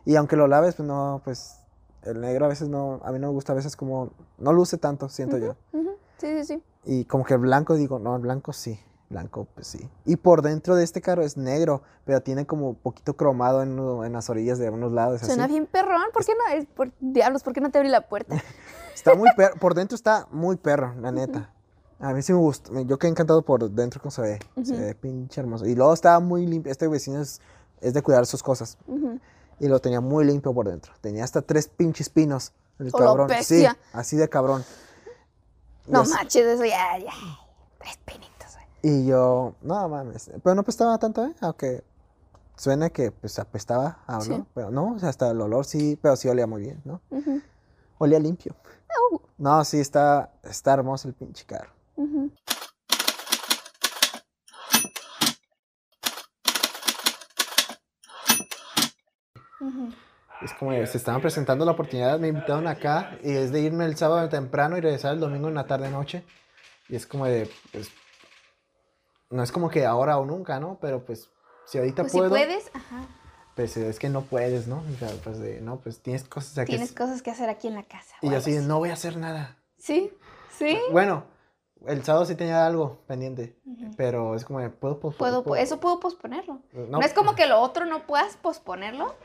Y 0.06 0.16
aunque 0.16 0.36
lo 0.36 0.48
laves, 0.48 0.76
pues 0.76 0.88
no, 0.88 1.22
pues 1.24 1.58
el 2.04 2.22
negro 2.22 2.46
a 2.46 2.48
veces 2.48 2.68
no, 2.70 3.02
a 3.04 3.12
mí 3.12 3.20
no 3.20 3.28
me 3.28 3.34
gusta, 3.34 3.52
a 3.54 3.56
veces 3.56 3.76
como, 3.76 4.12
no 4.38 4.54
luce 4.54 4.78
tanto, 4.78 5.10
siento 5.10 5.38
yo. 5.38 5.56
Sí, 6.18 6.28
sí, 6.40 6.44
sí. 6.46 6.64
Y 6.86 7.06
como 7.06 7.24
que 7.24 7.34
el 7.36 7.40
blanco, 7.42 7.76
digo, 7.76 8.00
no, 8.00 8.16
el 8.16 8.22
blanco 8.22 8.52
sí, 8.54 8.80
blanco 9.10 9.48
pues 9.56 9.68
sí. 9.68 9.90
Y 10.06 10.16
por 10.18 10.42
dentro 10.42 10.76
de 10.76 10.84
este 10.84 11.02
carro 11.02 11.24
es 11.24 11.36
negro, 11.38 11.82
pero 12.06 12.22
tiene 12.22 12.46
como 12.46 12.76
poquito 12.76 13.16
cromado 13.16 13.64
en, 13.64 13.78
en 14.06 14.14
las 14.14 14.30
orillas 14.30 14.60
de 14.60 14.70
unos 14.70 14.92
lados. 14.92 15.22
Suena 15.22 15.46
así. 15.46 15.54
bien 15.54 15.66
perrón. 15.66 16.04
¿Por 16.14 16.26
qué 16.26 16.34
no? 16.34 16.56
Es 16.56 16.66
por 16.68 16.92
diablos, 17.00 17.44
¿por 17.44 17.54
qué 17.54 17.62
no 17.62 17.72
te 17.72 17.80
abrí 17.80 17.90
la 17.90 18.08
puerta? 18.08 18.42
Está 18.94 19.16
muy 19.16 19.30
perro, 19.36 19.56
por 19.56 19.76
dentro 19.76 19.96
está 19.96 20.28
muy 20.30 20.58
perro, 20.58 20.94
la 21.00 21.14
neta. 21.14 21.54
A 22.00 22.12
mí 22.12 22.22
sí 22.22 22.34
me 22.34 22.40
gusta, 22.40 22.70
yo 22.82 23.00
quedé 23.00 23.12
encantado 23.12 23.42
por 23.44 23.72
dentro 23.72 24.02
cómo 24.02 24.12
se 24.12 24.22
ve, 24.22 24.40
se 24.62 24.76
ve 24.76 24.94
pinche 24.94 25.40
hermoso. 25.40 25.66
Y 25.66 25.74
luego 25.74 25.94
estaba 25.94 26.20
muy 26.20 26.46
limpio, 26.46 26.70
este 26.70 26.86
vecino 26.90 27.22
es, 27.22 27.40
es 27.80 27.94
de 27.94 28.02
cuidar 28.02 28.26
sus 28.26 28.44
cosas. 28.44 28.78
Y 29.58 29.70
lo 29.70 29.80
tenía 29.80 30.02
muy 30.02 30.26
limpio 30.26 30.54
por 30.54 30.68
dentro. 30.68 30.92
Tenía 31.00 31.24
hasta 31.24 31.42
tres 31.42 31.70
pinches 31.70 32.10
pinos. 32.10 32.52
El 32.78 32.90
¡Oh, 32.92 32.98
cabrón. 32.98 33.30
Sí, 33.42 33.66
así 33.94 34.18
de 34.18 34.28
cabrón. 34.28 34.66
No 35.88 36.04
manches, 36.04 36.46
eso 36.46 36.66
ya, 36.66 36.98
ya. 36.98 37.12
Tres 37.80 38.00
güey. 38.06 38.29
Y 38.82 39.06
yo, 39.06 39.56
no 39.62 39.90
mames. 39.90 40.32
Pero 40.44 40.56
no 40.56 40.62
apestaba 40.62 40.98
tanto, 40.98 41.26
¿eh? 41.26 41.34
Aunque 41.42 41.84
suena 42.56 42.90
que 42.90 43.12
pues 43.12 43.38
apestaba 43.40 44.00
a 44.08 44.22
Sí. 44.22 44.32
olor. 44.32 44.46
Pero 44.54 44.72
no, 44.72 44.94
o 44.96 45.00
sea, 45.00 45.10
hasta 45.10 45.30
el 45.32 45.42
olor 45.42 45.66
sí, 45.66 45.98
pero 46.02 46.16
sí 46.16 46.28
olía 46.30 46.48
muy 46.48 46.62
bien, 46.62 46.82
¿no? 46.86 47.02
Olía 47.98 48.20
limpio. 48.20 48.56
Au. 49.12 49.22
No, 49.38 49.64
sí, 49.66 49.80
está, 49.80 50.32
está 50.44 50.74
hermoso 50.74 51.08
el 51.08 51.14
pinche 51.14 51.46
carro. 51.46 51.72
Es 60.42 60.54
como 60.54 60.72
se 60.72 60.98
estaban 60.98 61.22
presentando 61.22 61.66
la 61.66 61.72
oportunidad, 61.74 62.18
me 62.18 62.30
invitaron 62.30 62.66
acá 62.68 63.18
y 63.24 63.32
es 63.32 63.52
de 63.52 63.60
irme 63.60 63.86
el 63.86 63.98
sábado 63.98 64.30
temprano 64.30 64.78
y 64.78 64.82
regresar 64.82 65.14
el 65.14 65.20
domingo 65.20 65.50
en 65.50 65.56
la 65.56 65.68
tarde 65.68 65.90
noche. 65.90 66.24
Y 66.88 66.96
es 66.96 67.06
como 67.06 67.26
de, 67.26 67.50
pues, 67.74 67.90
no 69.30 69.44
es 69.44 69.52
como 69.52 69.70
que 69.70 69.86
ahora 69.86 70.18
o 70.18 70.26
nunca, 70.26 70.60
¿no? 70.60 70.78
Pero 70.82 71.06
pues, 71.06 71.30
si 71.66 71.78
ahorita 71.78 72.04
Pues 72.04 72.12
si 72.12 72.18
puedo, 72.18 72.30
puedes, 72.32 72.72
ajá. 72.74 73.08
pues 73.56 73.78
es 73.78 74.00
que 74.00 74.10
no 74.10 74.22
puedes, 74.24 74.68
¿no? 74.68 74.78
O 74.94 74.98
sea, 74.98 75.10
pues 75.24 75.40
de, 75.40 75.62
no, 75.62 75.80
pues 75.80 76.02
tienes 76.02 76.24
cosas 76.24 76.58
aquí. 76.58 76.72
Tienes 76.74 76.92
cosas 76.94 77.22
que 77.22 77.32
hacer 77.32 77.50
aquí 77.50 77.68
en 77.68 77.76
la 77.76 77.84
casa. 77.84 78.16
Y 78.22 78.30
yo 78.30 78.38
así, 78.38 78.58
no 78.60 78.80
voy 78.80 78.90
a 78.90 78.94
hacer 78.94 79.18
nada. 79.18 79.58
Sí, 79.78 80.12
sí. 80.58 80.78
Bueno, 80.92 81.26
el 81.88 82.04
sábado 82.04 82.26
sí 82.26 82.36
tenía 82.36 82.66
algo 82.66 83.00
pendiente, 83.08 83.58
pero 83.96 84.36
es 84.36 84.44
como 84.46 84.60
puedo, 84.72 85.00
pos- 85.00 85.16
Puedo, 85.16 85.44
puedo- 85.44 85.62
eso 85.62 85.80
puedo 85.80 86.00
posponerlo. 86.00 86.62
No, 86.74 86.86
No, 86.88 87.02
es 87.02 87.14
como 87.14 87.36
que 87.36 87.48
lo 87.48 87.60
otro 87.62 87.86
no 87.86 88.06
puedas 88.06 88.36
posponerlo, 88.38 89.16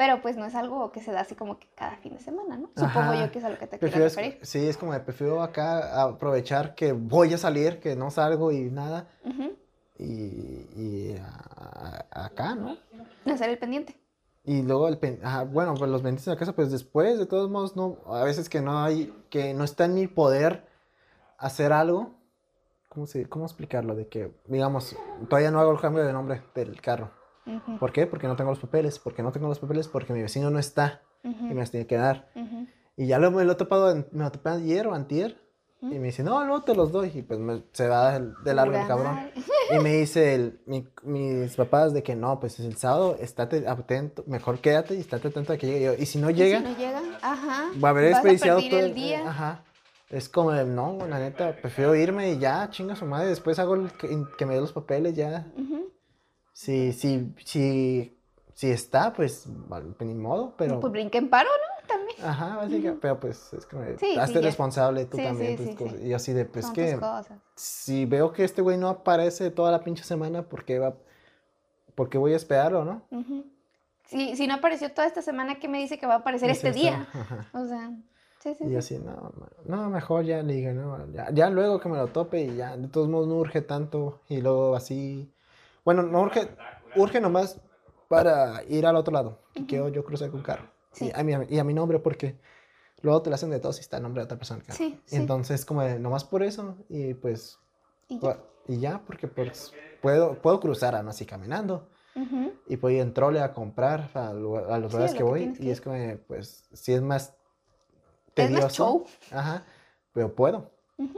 pero 0.00 0.22
pues 0.22 0.38
no 0.38 0.46
es 0.46 0.54
algo 0.54 0.90
que 0.92 1.02
se 1.02 1.12
da 1.12 1.20
así 1.20 1.34
como 1.34 1.58
que 1.58 1.66
cada 1.74 1.98
fin 1.98 2.14
de 2.14 2.20
semana, 2.20 2.56
¿no? 2.56 2.70
Supongo 2.74 3.12
yo 3.12 3.30
que 3.30 3.38
es 3.38 3.44
a 3.44 3.50
lo 3.50 3.58
que 3.58 3.66
te 3.66 3.76
Prefiero, 3.76 4.06
quieres 4.08 4.16
referir. 4.16 4.38
sí, 4.46 4.66
es 4.66 4.78
como 4.78 4.94
de, 4.94 5.00
prefiero 5.00 5.42
acá 5.42 6.02
aprovechar 6.04 6.74
que 6.74 6.92
voy 6.92 7.34
a 7.34 7.36
salir, 7.36 7.80
que 7.80 7.96
no 7.96 8.10
salgo 8.10 8.50
y 8.50 8.70
nada. 8.70 9.08
Y, 9.98 10.04
y 10.04 11.16
a- 11.20 12.06
a- 12.12 12.24
acá, 12.24 12.54
¿no? 12.54 12.78
Hacer 13.30 13.50
el 13.50 13.58
pendiente. 13.58 14.00
Y 14.42 14.62
luego 14.62 14.88
el 14.88 14.96
pen- 14.96 15.20
ajá, 15.22 15.42
bueno, 15.44 15.74
pues 15.74 15.90
los 15.90 16.00
pendientes 16.00 16.26
en 16.26 16.32
la 16.32 16.38
casa, 16.38 16.54
pues 16.54 16.70
después, 16.70 17.18
de 17.18 17.26
todos 17.26 17.50
modos, 17.50 17.76
no, 17.76 17.98
a 18.06 18.24
veces 18.24 18.48
que 18.48 18.62
no 18.62 18.82
hay, 18.82 19.12
que 19.28 19.52
no 19.52 19.64
está 19.64 19.84
en 19.84 19.92
mi 19.96 20.06
poder 20.06 20.66
hacer 21.36 21.74
algo, 21.74 22.14
¿cómo 22.88 23.06
se, 23.06 23.28
cómo 23.28 23.44
explicarlo? 23.44 23.94
De 23.94 24.08
que, 24.08 24.32
digamos, 24.46 24.96
todavía 25.28 25.50
no 25.50 25.60
hago 25.60 25.72
el 25.72 25.80
cambio 25.80 26.04
de 26.04 26.14
nombre 26.14 26.40
del 26.54 26.80
carro. 26.80 27.10
¿Por 27.78 27.92
qué? 27.92 28.06
Porque 28.06 28.26
no 28.26 28.36
tengo 28.36 28.50
los 28.50 28.58
papeles, 28.60 28.98
porque 28.98 29.22
no 29.22 29.32
tengo 29.32 29.48
los 29.48 29.58
papeles, 29.58 29.88
porque 29.88 30.12
mi 30.12 30.22
vecino 30.22 30.50
no 30.50 30.58
está 30.58 31.02
ujú, 31.24 31.46
y 31.46 31.54
me 31.54 31.60
los 31.60 31.70
tiene 31.70 31.86
que 31.86 31.96
dar. 31.96 32.28
Y 32.96 33.06
ya 33.06 33.18
lo, 33.18 33.30
me 33.30 33.44
lo 33.44 33.52
he 33.52 33.56
topado, 33.56 33.90
en- 33.90 34.06
me 34.12 34.24
lo 34.24 34.30
topé 34.32 34.50
ayer 34.50 34.86
o 34.86 34.94
antier, 34.94 35.40
y 35.82 35.98
me 35.98 36.08
dice, 36.08 36.22
no, 36.22 36.44
no 36.44 36.60
te 36.62 36.74
los 36.74 36.92
doy, 36.92 37.10
y 37.14 37.22
pues 37.22 37.40
me- 37.40 37.62
se 37.72 37.88
va 37.88 38.14
el- 38.16 38.34
de 38.44 38.52
largo 38.52 38.76
el 38.76 38.86
cabrón. 38.86 39.30
Y 39.74 39.78
me 39.78 39.94
dice 39.98 40.34
el- 40.34 40.60
mi- 40.66 40.86
mis 41.04 41.56
papás 41.56 41.94
de 41.94 42.02
que 42.02 42.14
no, 42.14 42.38
pues 42.38 42.60
es 42.60 42.66
el 42.66 42.76
sábado, 42.76 43.16
estate 43.18 43.66
atento, 43.66 44.22
mejor 44.26 44.58
quédate 44.58 44.94
y 44.94 45.00
estate 45.00 45.28
atento 45.28 45.54
a 45.54 45.56
que 45.56 45.66
llegue 45.66 45.84
yo. 45.86 45.94
Y 45.94 46.04
si 46.04 46.18
no 46.18 46.28
¿Y 46.28 46.34
llega, 46.34 46.58
Si 46.58 46.64
no 46.64 46.76
llega, 46.76 47.00
ajá. 47.22 47.70
va 47.82 47.88
a 47.88 47.90
haber 47.92 48.10
desperdiciado 48.10 48.60
todo 48.68 48.78
el 48.80 48.94
día. 48.94 49.26
Ajá. 49.26 49.62
Es 50.10 50.28
como, 50.28 50.50
de, 50.50 50.64
no, 50.64 50.98
la 51.08 51.18
neta, 51.20 51.56
prefiero 51.62 51.94
irme 51.94 52.32
y 52.32 52.38
ya, 52.38 52.68
chinga 52.70 52.94
su 52.96 53.06
madre, 53.06 53.28
después 53.28 53.58
hago 53.60 53.76
el 53.76 53.90
que, 53.92 54.08
que 54.36 54.44
me 54.44 54.54
dé 54.54 54.60
los 54.60 54.72
papeles, 54.72 55.14
ya. 55.16 55.46
Ujú. 55.56 55.88
Si, 56.52 56.92
si, 56.92 57.34
si, 57.44 58.18
si 58.54 58.70
está, 58.70 59.12
pues, 59.12 59.48
pues, 59.68 59.84
ni 60.00 60.14
modo, 60.14 60.54
pero... 60.56 60.80
Pues 60.80 60.92
brinca 60.92 61.18
en 61.18 61.28
paro, 61.30 61.48
¿no? 61.48 61.86
También. 61.88 62.16
Ajá, 62.22 62.56
básicamente, 62.56 62.98
pero 63.00 63.18
pues 63.18 63.52
es 63.52 63.66
como, 63.66 63.82
Sí, 63.84 63.94
sí, 63.98 64.18
hazte 64.18 64.40
ya. 64.40 64.46
responsable 64.46 65.06
tú 65.06 65.16
Sí, 65.16 65.22
también. 65.24 65.56
sí, 65.58 65.66
sí, 65.66 65.74
cosas. 65.74 65.98
sí. 66.00 66.06
Y 66.06 66.12
así 66.12 66.32
de, 66.32 66.44
pues 66.44 66.66
Son 66.66 66.74
que 66.74 66.98
si 67.56 68.06
veo 68.06 68.32
que 68.32 68.44
este 68.44 68.62
güey 68.62 68.78
no 68.78 68.88
aparece 68.88 69.50
toda 69.50 69.70
la 69.72 69.82
pinche 69.82 70.04
semana, 70.04 70.42
¿por 70.42 70.64
qué 70.64 70.78
va? 70.78 70.94
Porque 71.94 72.18
voy 72.18 72.32
a 72.32 72.36
esperarlo, 72.36 72.84
¿no? 72.84 73.02
Ujú. 73.10 73.44
Si, 74.06 74.36
si 74.36 74.46
no 74.46 74.54
apareció 74.54 74.92
toda 74.92 75.06
esta 75.06 75.22
semana, 75.22 75.58
¿qué 75.58 75.68
me 75.68 75.78
dice 75.78 75.98
que 75.98 76.06
va 76.06 76.14
a 76.14 76.18
aparecer 76.18 76.50
este 76.50 76.72
día? 76.72 77.06
ajá. 77.12 77.46
O 77.52 77.66
sea, 77.66 77.90
sí, 78.42 78.54
sí, 78.58 78.64
Y 78.64 78.68
sí. 78.70 78.76
así, 78.76 78.98
no, 78.98 79.32
no, 79.66 79.88
mejor 79.90 80.24
ya 80.24 80.42
le 80.42 80.54
digo, 80.54 80.72
no, 80.72 81.12
ya, 81.12 81.30
ya 81.32 81.50
luego 81.50 81.80
que 81.80 81.88
me 81.88 81.96
lo 81.96 82.08
tope 82.08 82.42
y 82.42 82.56
ya, 82.56 82.76
de 82.76 82.88
todos 82.88 83.08
modos 83.08 83.28
no 83.28 83.34
urge 83.36 83.60
tanto 83.62 84.20
y 84.28 84.40
luego 84.40 84.74
así, 84.74 85.32
bueno, 85.84 86.02
no 86.02 86.22
urge, 86.22 86.48
urge 86.96 87.20
nomás 87.20 87.60
para 88.08 88.62
ir 88.64 88.86
al 88.86 88.96
otro 88.96 89.12
lado, 89.12 89.38
que 89.54 89.66
quiero 89.66 89.88
yo 89.88 90.04
cruzar 90.04 90.30
con 90.30 90.42
carro. 90.42 90.70
Sí. 90.92 91.06
Y, 91.06 91.12
a 91.18 91.22
mi, 91.22 91.32
y 91.48 91.58
a 91.58 91.64
mi 91.64 91.74
nombre 91.74 91.98
porque 92.00 92.38
luego 93.02 93.22
te 93.22 93.30
lo 93.30 93.34
hacen 93.36 93.50
de 93.50 93.60
todos 93.60 93.78
y 93.78 93.80
está 93.80 93.98
el 93.98 94.02
nombre 94.02 94.20
de 94.20 94.24
otra 94.24 94.36
persona. 94.38 94.62
Sí, 94.68 95.00
sí. 95.06 95.16
entonces 95.16 95.64
como 95.64 95.82
de, 95.82 95.98
nomás 95.98 96.24
por 96.24 96.42
eso 96.42 96.76
y 96.88 97.14
pues, 97.14 97.58
Y 98.08 98.18
ya. 98.18 98.38
y 98.66 98.78
ya, 98.80 99.00
porque 99.06 99.28
pues 99.28 99.72
puedo, 100.02 100.34
puedo 100.42 100.58
cruzar 100.60 100.94
aún 100.96 101.08
así 101.08 101.24
caminando. 101.26 101.88
Ujú. 102.16 102.52
Y 102.66 102.76
puedo 102.76 102.94
ir 102.96 103.02
en 103.02 103.14
trole 103.14 103.40
a 103.40 103.52
comprar 103.52 104.10
a, 104.14 104.32
los 104.32 104.90
Sí, 104.90 104.96
lugares 104.96 105.12
a 105.12 105.14
que 105.14 105.20
lo 105.20 105.26
voy. 105.26 105.52
que 105.52 105.64
y 105.64 105.70
es 105.70 105.80
que, 105.80 106.20
pues, 106.26 106.64
sí 106.72 106.92
es 106.92 107.00
más 107.02 107.36
Es 108.34 108.50
más 108.50 108.60
tedioso. 108.60 108.68
show. 108.70 109.04
Ajá. 109.30 109.64
Pero 110.12 110.34
puedo. 110.34 110.72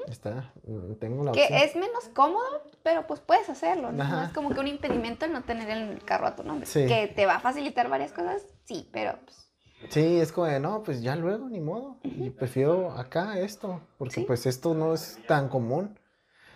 Está. 0.09 0.53
mm, 0.67 0.95
Tengo 1.01 1.25
la 1.25 1.31
opción. 1.33 1.49
Que 1.49 1.65
es 1.65 1.75
menos 1.77 2.09
cómodo, 2.15 2.63
pero 2.83 3.07
pues 3.07 3.21
puedes 3.21 3.49
hacerlo. 3.49 3.93
No 3.93 4.23
es 4.23 4.33
como 4.33 4.51
que 4.51 4.61
un 4.61 4.69
impedimento 4.69 5.25
el 5.25 5.33
no 5.33 5.43
tener 5.43 5.69
el 5.71 6.03
carro 6.05 6.27
a 6.27 6.37
tu 6.37 6.43
nombre. 6.43 6.67
Sí. 6.67 6.87
Que 6.87 7.07
te 7.09 7.27
va 7.27 7.37
a 7.37 7.41
facilitar 7.41 7.89
varias 7.89 8.13
cosas, 8.13 8.43
sí, 8.65 8.89
pero 8.93 9.19
pues, 9.25 9.49
Sí, 9.91 10.21
es 10.21 10.31
como 10.31 10.47
de, 10.47 10.61
no, 10.61 10.85
pues 10.85 11.03
ya 11.03 11.17
luego, 11.17 11.49
ni 11.49 11.59
modo. 11.61 11.97
Y 12.05 12.31
prefiero 12.31 12.93
acá 12.93 13.39
esto. 13.41 13.81
Porque 13.99 14.15
Sí. 14.15 14.25
pues 14.25 14.47
esto 14.47 14.75
no 14.75 14.95
es 14.95 15.19
tan 15.27 15.49
común. 15.49 15.99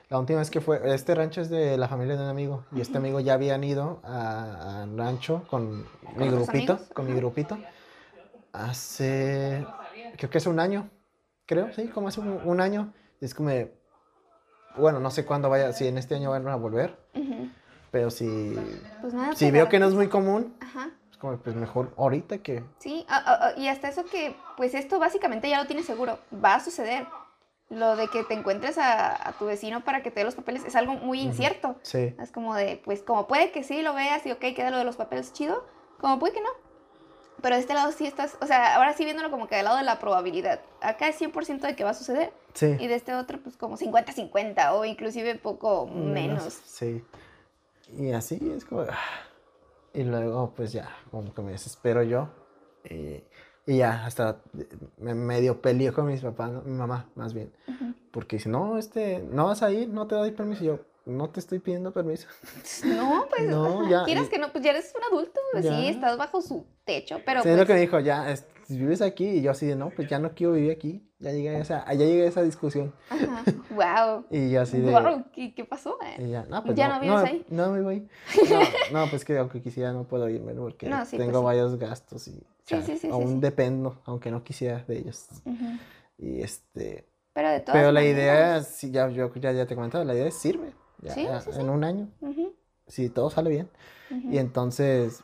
La 0.09 0.21
última 0.21 0.39
vez 0.39 0.49
que 0.51 0.61
fue, 0.61 0.81
este 0.95 1.12
rancho 1.17 1.41
es 1.41 1.51
de 1.51 1.77
la 1.77 1.89
familia 1.89 2.15
de 2.15 2.23
un 2.23 2.29
amigo. 2.29 2.65
Y 2.71 2.81
este 2.81 2.99
amigo 2.99 3.19
ya 3.19 3.35
habían 3.35 3.65
ido 3.65 3.99
a- 4.05 4.83
al 4.85 4.97
rancho 4.97 5.43
con 5.51 5.79
mi 6.17 6.29
grupito. 6.29 6.75
amigos? 6.75 6.81
Con 6.95 7.07
mi 7.07 7.15
grupito. 7.15 7.59
Hace, 8.53 9.67
creo 10.17 10.31
que 10.31 10.39
hace 10.39 10.49
un 10.49 10.61
año. 10.61 10.89
Creo, 11.47 11.73
sí, 11.73 11.89
como 11.89 12.09
hace 12.09 12.21
un, 12.21 12.41
un 12.45 12.61
año. 12.61 12.93
Es 13.20 13.35
como 13.35 13.48
de, 13.50 13.74
bueno, 14.76 15.00
no 15.00 15.11
sé 15.11 15.24
cuándo 15.24 15.48
vaya, 15.48 15.72
si 15.72 15.87
en 15.87 15.98
este 15.98 16.14
año 16.14 16.31
van 16.31 16.46
a 16.48 16.57
volver. 16.57 16.98
Pero 17.90 18.11
si, 18.11 18.55
pues 19.00 19.14
nada. 19.14 19.35
si 19.35 19.50
veo 19.50 19.68
que 19.68 19.79
no 19.79 19.87
es 19.87 19.94
muy 19.94 20.09
común, 20.09 20.55
Ajá. 20.61 20.90
es 21.11 21.16
como, 21.16 21.37
pues 21.38 21.57
mejor 21.57 21.94
ahorita 21.96 22.38
que... 22.38 22.62
Sí, 22.79 23.07
ah, 23.09 23.22
ah, 23.24 23.38
ah, 23.40 23.52
y 23.59 23.68
hasta 23.68 23.88
eso 23.88 24.05
que, 24.05 24.37
pues 24.57 24.74
esto 24.74 24.98
básicamente 24.98 25.48
ya 25.48 25.61
lo 25.61 25.66
tienes 25.66 25.87
seguro, 25.87 26.18
va 26.44 26.57
a 26.57 26.61
suceder. 26.61 27.07
Lo 27.68 27.96
de 27.96 28.09
que 28.09 28.22
te 28.22 28.35
encuentres 28.35 28.79
a, 28.79 29.29
a 29.29 29.33
tu 29.33 29.46
vecino 29.46 29.83
para 29.83 30.02
que 30.02 30.11
te 30.11 30.20
dé 30.20 30.24
los 30.24 30.35
papeles 30.35 30.64
es 30.64 30.76
algo 30.76 30.94
muy 30.94 31.20
incierto. 31.20 31.76
Sí. 31.83 32.14
Es 32.20 32.31
como 32.31 32.55
de, 32.55 32.81
pues 32.85 33.02
como 33.02 33.26
puede 33.26 33.50
que 33.50 33.64
sí 33.64 33.83
lo 33.83 33.94
veas 33.94 34.24
y 34.26 34.31
ok, 34.33 34.40
queda 34.55 34.70
lo 34.70 34.79
de 34.79 34.85
los 34.85 34.96
papeles 34.96 35.33
chido, 35.33 35.66
como 35.98 36.18
puede 36.18 36.35
que 36.35 36.42
no. 36.42 36.65
Pero 37.42 37.55
de 37.57 37.61
este 37.61 37.75
lado 37.75 37.92
sí 37.92 38.07
estás, 38.07 38.37
o 38.40 38.46
sea, 38.46 38.77
ahora 38.77 38.94
sí 38.94 39.05
viéndolo 39.05 39.31
como 39.31 39.46
que 39.46 39.57
del 39.57 39.64
lado 39.66 39.77
de 39.77 39.83
la 39.85 39.99
probabilidad. 39.99 40.61
Acá 40.81 41.09
es 41.09 41.20
100% 41.20 41.61
de 41.61 41.77
que 41.77 41.85
va 41.85 41.90
a 41.90 41.94
suceder 41.94 42.33
Sí. 42.55 42.77
y 42.81 42.87
de 42.87 42.94
este 42.94 43.14
otro 43.14 43.38
pues 43.42 43.57
como 43.57 43.77
50-50 43.77 44.72
o 44.72 44.85
inclusive 44.85 45.35
poco 45.37 45.87
menos. 45.87 46.55
Sí. 46.64 47.05
Y 47.99 48.12
así 48.12 48.38
es 48.57 48.64
como. 48.64 48.83
ah. 48.83 48.94
Y 49.92 50.03
luego, 50.05 50.53
pues 50.55 50.72
ya, 50.72 50.88
como 51.11 51.33
que 51.33 51.40
me 51.42 51.53
desespero 51.53 52.03
yo. 52.03 52.29
Y, 52.85 53.22
y 53.66 53.79
ya, 53.79 54.05
hasta 54.05 54.38
me 54.99 55.14
medio 55.14 55.61
peleé 55.62 55.90
con 55.92 56.07
mis 56.07 56.20
papás, 56.20 56.51
mi 56.64 56.77
mamá, 56.77 57.07
más 57.14 57.33
bien. 57.33 57.51
Porque 58.11 58.37
dice, 58.37 58.49
no, 58.49 58.77
este, 58.79 59.20
no 59.31 59.46
vas 59.46 59.62
a 59.62 59.70
ir, 59.70 59.88
no 59.88 60.07
te 60.07 60.14
doy 60.14 60.33
permiso. 60.33 60.64
Y 60.64 60.66
yo, 60.66 60.81
no 61.07 61.31
te 61.31 61.40
estoy 61.40 61.59
pidiendo 61.61 61.92
permiso. 61.92 62.29
No, 62.85 63.27
pues 63.31 63.49
No, 63.49 63.88
ya, 63.88 64.05
quieras 64.05 64.27
y- 64.27 64.31
que 64.31 64.38
no, 64.38 64.53
pues 64.53 64.62
ya 64.62 64.71
eres 64.71 64.92
un 64.97 65.03
adulto, 65.05 65.40
pues, 65.53 65.64
Ya. 65.64 65.77
sí, 65.77 65.88
estás 65.88 66.19
bajo 66.19 66.42
su 66.42 66.66
techo, 66.85 67.21
pero 67.25 67.40
Sí, 67.40 67.45
pues... 67.45 67.55
es 67.55 67.59
lo 67.61 67.66
que 67.66 67.75
me 67.75 67.81
dijo, 67.81 67.99
ya, 68.01 68.31
es- 68.31 68.45
vives 68.69 69.01
aquí. 69.01 69.25
Y 69.27 69.42
yo 69.42 69.53
así 69.53 69.64
de, 69.66 69.77
no, 69.77 69.90
pues 69.90 70.09
ya 70.09 70.19
no 70.19 70.33
quiero 70.35 70.53
vivir 70.55 70.73
aquí. 70.73 71.03
Ya 71.19 71.31
llegué 71.33 71.51
a 71.51 71.59
esa, 71.61 71.85
ya 71.87 72.05
llegué 72.05 72.25
a 72.25 72.29
esa 72.29 72.42
discusión. 72.42 72.92
Ajá, 73.09 73.42
wow. 73.71 74.27
Y 74.31 74.51
yo 74.51 74.61
así 74.61 74.79
de. 74.81 74.90
Wow, 74.92 75.25
¿qué, 75.33 75.55
qué 75.55 75.64
pasó? 75.64 75.97
eh? 76.05 76.23
Y 76.25 76.31
ya, 76.31 76.45
no, 76.51 76.62
pues 76.62 76.77
¿Ya 76.77 76.88
no, 76.88 76.95
no 76.97 77.01
vives 77.01 77.16
no, 77.16 77.25
ahí? 77.27 77.47
No, 77.49 77.71
me 77.71 77.81
voy. 77.81 78.09
No, 78.51 78.61
no, 79.05 79.09
pues 79.11 79.25
que 79.25 79.38
aunque 79.38 79.62
quisiera 79.62 79.92
no 79.92 80.05
puedo 80.05 80.29
irme 80.29 80.53
porque 80.55 80.87
sí, 80.87 80.92
pues 80.92 81.11
tengo 81.11 81.38
sí. 81.38 81.45
varios 81.45 81.79
gastos 81.79 82.29
y 82.29 82.42
Sí, 82.66 83.09
aún 83.11 83.40
dependo, 83.40 84.03
aunque 84.07 84.31
no 84.33 84.42
quisiera 84.42 84.85
de 84.88 84.99
ellos. 84.99 85.27
Y 86.19 86.42
este, 86.42 87.07
Pero 87.33 87.49
de 87.51 87.61
todas 87.61 87.79
pero 87.81 87.92
la 87.92 88.01
maneras, 88.01 88.19
idea, 88.19 88.62
sí, 88.62 88.90
ya, 88.90 89.09
yo 89.09 89.33
ya, 89.37 89.53
ya 89.53 89.66
te 89.66 89.75
he 89.75 89.77
comentado, 89.77 90.05
la 90.05 90.14
idea 90.14 90.27
es 90.27 90.45
irme. 90.45 90.73
Ya, 91.03 91.13
Sí, 91.15 91.25
ya, 91.25 91.41
sí, 91.41 91.53
sí. 91.53 91.61
en 91.61 91.71
un 91.71 91.85
año, 91.85 92.09
si 92.87 93.09
todo 93.11 93.31
sale 93.31 93.51
bien. 93.51 93.71
Y 94.11 94.39
entonces, 94.39 95.23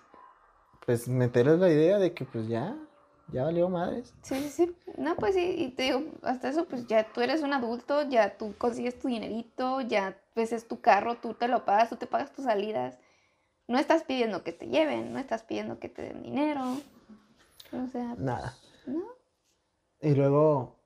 pues 0.84 1.08
meterles 1.08 1.58
la 1.60 1.70
idea 1.70 1.98
de 1.98 2.12
que 2.14 2.24
pues 2.24 2.48
ya, 2.48 2.76
ya 3.32 3.44
valió 3.44 3.68
madres. 3.68 4.12
Sí, 4.22 4.34
sí, 4.40 4.48
sí. 4.50 4.76
No, 4.98 5.16
pues 5.16 5.34
sí, 5.34 5.54
y 5.58 5.70
te 5.70 5.84
digo, 5.84 6.02
hasta 6.22 6.48
eso, 6.48 6.66
pues 6.66 6.86
ya 6.86 7.04
tú 7.12 7.20
eres 7.20 7.42
un 7.42 7.52
adulto, 7.52 8.02
ya 8.08 8.36
tú 8.36 8.54
consigues 8.58 8.98
tu 8.98 9.08
dinerito, 9.08 9.80
ya 9.80 10.16
pues 10.34 10.52
es 10.52 10.66
tu 10.68 10.80
carro, 10.80 11.16
tú 11.16 11.34
te 11.34 11.48
lo 11.48 11.64
pagas, 11.64 11.88
tú 11.88 11.96
te 11.96 12.06
pagas 12.06 12.32
tus 12.32 12.44
salidas. 12.44 12.98
No 13.68 13.78
estás 13.78 14.02
pidiendo 14.02 14.42
que 14.42 14.52
te 14.52 14.66
lleven, 14.66 15.12
no 15.12 15.18
estás 15.18 15.44
pidiendo 15.44 15.78
que 15.78 15.88
te 15.88 16.02
den 16.02 16.22
dinero. 16.22 16.62
O 17.72 17.86
sea, 17.90 18.14
Nada. 18.18 18.54
no. 18.86 19.04
Y 20.00 20.14
luego, 20.14 20.76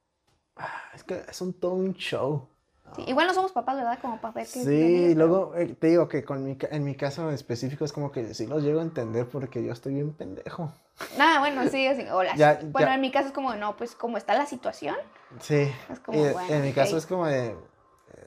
ah, 0.56 0.82
es 0.94 1.02
que 1.02 1.22
es 1.28 1.40
un 1.40 1.54
todo 1.54 1.72
un 1.72 1.94
show. 1.94 2.48
Sí, 2.94 3.04
Igual 3.08 3.26
no 3.26 3.34
somos 3.34 3.52
papás, 3.52 3.76
¿verdad? 3.76 3.98
Como 4.00 4.20
qué 4.32 4.44
Sí, 4.44 4.70
y 4.70 5.14
luego 5.14 5.54
eh, 5.56 5.74
te 5.78 5.88
digo 5.88 6.08
que 6.08 6.24
con 6.24 6.44
mi, 6.44 6.56
en 6.70 6.84
mi 6.84 6.94
caso 6.94 7.30
específico 7.30 7.84
es 7.84 7.92
como 7.92 8.10
que 8.12 8.32
sí 8.34 8.46
los 8.46 8.62
llego 8.62 8.80
a 8.80 8.82
entender 8.82 9.26
porque 9.26 9.62
yo 9.64 9.72
estoy 9.72 9.94
bien 9.94 10.12
pendejo. 10.12 10.72
Ah, 11.18 11.36
bueno, 11.40 11.68
sí, 11.68 11.86
así. 11.86 12.06
o 12.10 12.22
la- 12.22 12.36
Ya, 12.36 12.60
bueno, 12.62 12.88
ya. 12.88 12.94
en 12.94 13.00
mi 13.00 13.10
caso 13.10 13.26
es 13.28 13.32
como, 13.34 13.54
no, 13.54 13.76
pues 13.76 13.94
como 13.94 14.16
está 14.16 14.34
la 14.34 14.46
situación. 14.46 14.96
Sí. 15.40 15.70
Es 15.90 16.00
como, 16.00 16.18
y 16.26 16.32
bueno, 16.32 16.54
en 16.54 16.62
mi 16.62 16.72
caso 16.72 16.92
ok. 16.92 16.98
es 16.98 17.06
como 17.06 17.26
de, 17.26 17.46
eh, 17.48 17.54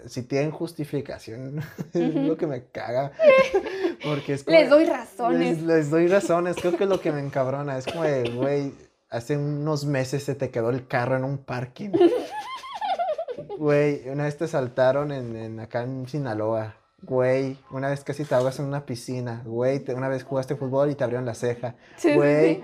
si 0.08 0.24
tienen 0.24 0.52
justificación, 0.52 1.60
es 1.93 2.15
Ujú. 2.15 2.19
lo 2.28 2.38
que 2.38 2.45
me 2.48 2.65
caga. 2.65 3.12
Porque 4.04 4.34
es 4.34 4.43
como 4.43 4.58
Les 4.58 4.69
doy 4.69 4.86
razones. 4.86 5.39
Les, 5.39 5.62
les 5.63 5.89
doy 5.89 6.08
razones, 6.08 6.58
creo 6.58 6.78
que 6.78 6.84
es 6.84 6.89
lo 6.89 7.00
que 7.02 7.12
me 7.12 7.22
encabrona. 7.22 7.78
Es 7.78 7.86
como 7.86 8.04
de, 8.04 8.30
güey, 8.32 8.74
hace 9.10 9.36
unos 9.38 9.86
meses 9.86 10.24
se 10.24 10.36
te 10.36 10.52
quedó 10.52 10.69
el 10.69 10.88
carro 10.88 11.15
en 11.17 11.24
un 11.24 11.38
parking. 11.39 11.89
Güey, 13.60 14.08
una 14.08 14.24
vez 14.24 14.38
te 14.38 14.48
saltaron 14.48 15.12
en, 15.12 15.36
en- 15.36 15.60
acá 15.60 15.84
en 15.84 16.08
Sinaloa. 16.08 16.76
Güey, 17.02 17.58
una 17.72 17.89
vez 17.89 18.04
casi 18.06 18.24
te 18.24 18.34
ahogas 18.36 18.58
en 18.60 18.65
una 18.65 18.86
piscina. 18.86 19.41
Güey, 19.45 19.80
te- 19.80 19.93
una 19.93 20.08
vez 20.08 20.24
jugaste 20.24 20.56
fútbol 20.56 20.91
y 20.91 20.95
te 20.95 21.04
abrieron 21.04 21.26
la 21.26 21.34
ceja. 21.34 21.76
Sí, 21.98 22.13
Güey, 22.15 22.56
sí. 22.56 22.63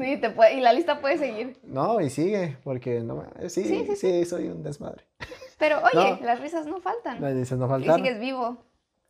Sí, 0.00 0.16
te 0.20 0.30
puede- 0.30 0.54
y 0.54 0.60
la 0.60 0.72
lista 0.72 1.00
puede 1.00 1.18
seguir. 1.18 1.58
no, 1.64 2.00
y 2.00 2.08
sigue, 2.08 2.56
porque 2.62 3.00
no, 3.00 3.24
sí, 3.48 3.64
Sí, 3.64 3.84
sí, 3.88 3.96
sí, 3.96 4.24
soy 4.24 4.46
un 4.48 4.62
desmadre. 4.62 5.04
Pero 5.58 5.78
oye, 5.92 6.18
No. 6.20 6.24
las 6.26 6.40
risas 6.40 6.66
no 6.66 6.80
faltan. 6.80 7.20
Me 7.20 7.34
dices, 7.34 7.58
no 7.58 7.66
Y 7.66 7.68
faltaron. 7.68 7.96
sigues 7.96 8.20
vivo, 8.20 8.58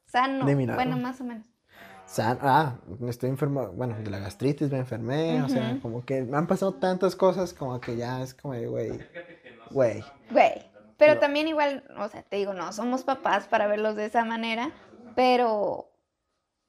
sano. 0.06 0.44
De. 0.46 0.54
Bueno, 0.54 0.96
más 0.96 1.20
o 1.20 1.24
menos. 1.24 1.46
San- 2.06 2.38
ah, 2.40 2.78
estoy 3.06 3.28
enfermo, 3.30 3.68
bueno, 3.68 3.96
de 4.02 4.10
la 4.10 4.18
gastritis 4.18 4.70
me 4.70 4.78
enfermé, 4.78 5.42
o 5.42 5.48
sea, 5.48 5.78
como 5.80 6.04
que 6.04 6.22
me 6.22 6.36
han 6.38 6.46
pasado 6.46 6.72
tantas 6.72 7.14
cosas 7.14 7.52
como 7.54 7.78
que 7.80 7.96
ya 7.96 8.22
es 8.22 8.32
como 8.34 8.54
de, 8.54 8.66
güey, 8.66 8.90
güey. 9.70 10.02
Güey. 10.30 10.69
Pero 11.00 11.14
No. 11.14 11.20
también 11.20 11.48
igual, 11.48 11.82
o 11.98 12.08
sea, 12.08 12.22
te 12.22 12.36
digo, 12.36 12.52
no 12.54 12.72
somos 12.72 13.02
papás 13.02 13.48
para 13.48 13.66
verlos 13.66 13.96
de 13.96 14.04
esa 14.04 14.24
manera, 14.24 14.70
pero 15.16 15.90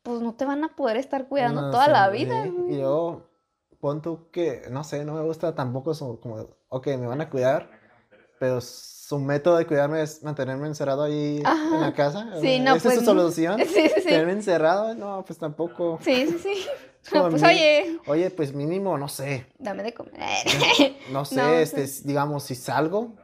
pues 0.01 0.21
no 0.21 0.33
te 0.33 0.45
van 0.45 0.63
a 0.63 0.75
poder 0.75 0.97
estar 0.97 1.27
cuidando 1.27 1.61
No 1.61 1.69
toda 1.69 1.87
la 1.87 2.09
vida. 2.09 2.47
Y 2.47 2.49
güey. 2.49 2.79
yo, 2.79 3.29
pon 3.79 4.01
tú 4.01 4.31
que, 4.31 4.63
no 4.71 4.83
sé, 4.83 5.05
no 5.05 5.13
me 5.13 5.21
gusta 5.21 5.53
tampoco 5.53 5.93
su, 5.93 6.19
como, 6.19 6.47
ok, 6.69 6.87
me 6.97 7.05
van 7.05 7.21
a 7.21 7.29
cuidar, 7.29 7.69
pero 8.39 8.59
su 8.61 9.19
método 9.19 9.57
de 9.57 9.67
cuidarme 9.67 10.01
es 10.01 10.23
mantenerme 10.23 10.65
encerrado 10.67 11.03
ahí 11.03 11.43
Ajá. 11.45 11.75
en 11.75 11.81
la 11.81 11.93
casa. 11.93 12.31
Sí, 12.41 12.55
¿Esa 12.55 12.63
no, 12.63 12.75
es 12.77 12.83
pues, 12.83 12.95
su 12.99 13.05
solución? 13.05 13.59
Sí, 13.67 13.89
sí, 13.89 13.89
sí. 13.97 14.03
¿Tenerme 14.03 14.31
encerrado? 14.31 14.95
No, 14.95 15.23
pues 15.25 15.37
tampoco. 15.37 15.99
Sí, 16.01 16.25
sí, 16.27 16.39
sí. 16.39 16.65
No, 17.15 17.29
pues 17.31 17.41
oye, 17.41 17.97
Oye, 18.05 18.29
pues 18.29 18.53
mínimo, 18.53 18.95
no 18.95 19.07
sé, 19.07 19.47
dame 19.57 19.81
de 19.81 19.91
comer. 19.91 20.45
no 21.09 21.25
sé, 21.25 21.35
No, 21.35 21.49
este, 21.55 21.87
sí. 21.87 22.03
digamos, 22.05 22.43
si 22.43 22.53
salgo, 22.53 23.15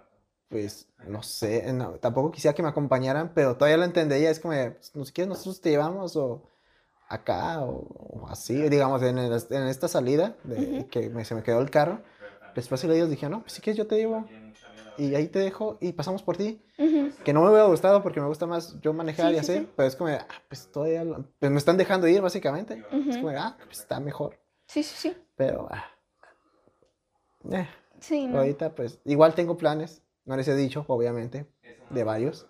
pues, 0.50 0.87
no 1.06 1.24
sé, 1.24 1.72
no, 1.74 1.92
tampoco 1.94 2.32
quisiera 2.32 2.54
que 2.56 2.64
me 2.64 2.70
acompañaran, 2.70 3.32
pero 3.34 3.56
todavía 3.56 3.78
lo 3.78 3.84
entendería, 3.86 4.30
es 4.30 4.40
como, 4.40 4.54
no 4.94 5.06
sé, 5.06 5.14
¿quieres 5.14 5.30
nosotros 5.30 5.62
te 5.62 5.70
llevamos 5.70 6.16
o 6.16 6.42
acá 7.10 7.62
o, 7.62 8.22
o 8.22 8.28
así, 8.30 8.68
digamos, 8.70 9.02
en, 9.04 9.18
el- 9.18 9.44
en 9.52 9.68
esta 9.68 9.88
salida 9.88 10.36
de 10.44 10.88
que 10.92 11.10
me- 11.10 11.24
se 11.26 11.36
me 11.36 11.44
quedó 11.44 11.62
el 11.62 11.70
carro, 11.70 12.00
después 12.56 12.84
ellos 12.84 13.10
dijeron, 13.10 13.32
no, 13.34 13.42
pues 13.42 13.54
si 13.54 13.62
quieres 13.62 13.78
yo 13.78 13.88
te 13.88 13.96
llevo 13.98 14.28
y 14.98 15.16
ahí 15.16 15.28
te 15.28 15.40
dejo 15.40 15.78
y 15.80 15.94
pasamos 15.94 16.24
por 16.24 16.36
ti, 16.38 16.62
que 17.24 17.34
no 17.34 17.42
me 17.44 17.50
hubiera 17.50 17.66
gustado 17.68 18.02
porque 18.04 18.20
me 18.20 18.28
gusta 18.28 18.46
más 18.46 18.80
yo 18.82 18.94
manejar 18.94 19.32
Sí, 19.32 19.38
y 19.38 19.44
sí, 19.44 19.52
así, 19.52 19.60
sí. 19.66 19.70
pero 19.76 19.88
es 19.88 19.96
como, 19.96 20.10
ah, 20.12 20.28
pues 20.50 20.68
todavía, 20.72 21.04
lo- 21.04 21.24
pues 21.40 21.52
me 21.52 21.58
están 21.60 21.78
dejando 21.78 22.08
ir 22.08 22.22
básicamente, 22.22 22.84
es 23.10 23.18
como, 23.18 23.30
ah, 23.38 23.56
pues 23.66 23.80
está 23.80 24.00
mejor, 24.00 24.38
Sí, 24.68 24.84
sí, 24.84 24.96
sí. 24.98 25.18
pero, 25.36 25.68
ah, 25.72 25.86
eh. 27.52 27.68
Sí, 28.00 28.28
no. 28.28 28.40
Ahorita, 28.40 28.76
pues, 28.76 29.00
igual 29.06 29.34
tengo 29.34 29.58
planes, 29.58 30.02
no 30.28 30.36
les 30.38 30.48
he 30.48 30.56
dicho, 30.56 30.86
obviamente, 30.88 31.48
de 31.90 32.04
varios, 32.04 32.46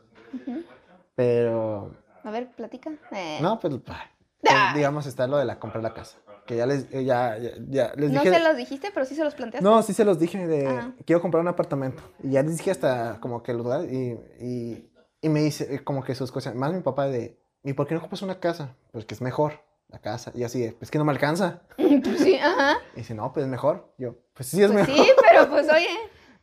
pero, 1.15 1.91
A 2.23 2.31
ver, 2.31 2.51
platica. 2.51 2.91
Eh, 3.11 3.39
no, 3.41 3.59
pues, 3.59 3.73
Ah. 3.87 4.71
eh, 4.73 4.75
digamos, 4.77 5.05
está 5.07 5.27
lo 5.27 5.37
de 5.37 5.45
la 5.45 5.59
comprar 5.59 5.81
la 5.83 5.93
casa, 5.93 6.17
que 6.45 6.55
ya 6.57 6.65
les, 6.65 6.91
eh, 6.93 7.03
ya, 7.05 7.37
ya, 7.37 7.51
ya 7.67 7.93
les 7.95 8.11
no 8.11 8.21
dije, 8.21 8.33
se 8.35 8.39
los 8.43 8.55
dijiste, 8.57 8.91
pero 8.93 9.05
sí 9.05 9.15
se 9.15 9.23
los 9.23 9.33
planteaste. 9.35 9.63
no, 9.67 9.81
sí 9.81 9.93
se 9.93 10.05
los 10.05 10.19
dije 10.19 10.45
de, 10.47 10.67
Ah. 10.67 10.91
quiero 11.05 11.21
comprar 11.21 11.41
un 11.41 11.47
apartamento, 11.47 12.03
y 12.23 12.31
ya 12.31 12.43
les 12.43 12.57
dije 12.57 12.71
hasta 12.71 13.19
como 13.19 13.41
que 13.43 13.51
el 13.51 13.57
lugar, 13.57 13.85
y, 13.85 14.19
y, 14.39 14.91
y 15.21 15.29
me 15.29 15.41
dice, 15.41 15.83
como 15.83 16.03
que 16.03 16.13
sus 16.15 16.31
cosas, 16.31 16.53
más 16.55 16.71
mi 16.73 16.81
papá 16.81 17.07
de, 17.07 17.39
¿y 17.63 17.73
por 17.73 17.87
qué 17.87 17.95
no 17.95 18.01
compras 18.01 18.21
una 18.21 18.39
casa? 18.39 18.75
Pues 18.91 19.05
que 19.05 19.13
es 19.15 19.21
mejor, 19.21 19.53
la 19.89 19.99
casa, 19.99 20.31
y 20.35 20.43
así 20.43 20.61
de, 20.61 20.73
pues 20.73 20.91
que 20.91 20.97
no 20.99 21.05
me 21.05 21.11
alcanza, 21.11 21.63
Pues 21.77 22.19
sí, 22.19 22.35
ajá. 22.35 22.77
y 22.93 22.97
dice, 22.97 23.15
no, 23.15 23.33
pues 23.33 23.45
es 23.45 23.49
mejor, 23.49 23.93
yo, 23.97 24.15
pues 24.33 24.47
sí 24.49 24.61
es 24.61 24.71
Pues 24.71 24.87
mejor. 24.87 25.05
sí, 25.05 25.11
pero 25.29 25.49
pues 25.49 25.67
oye. 25.73 25.87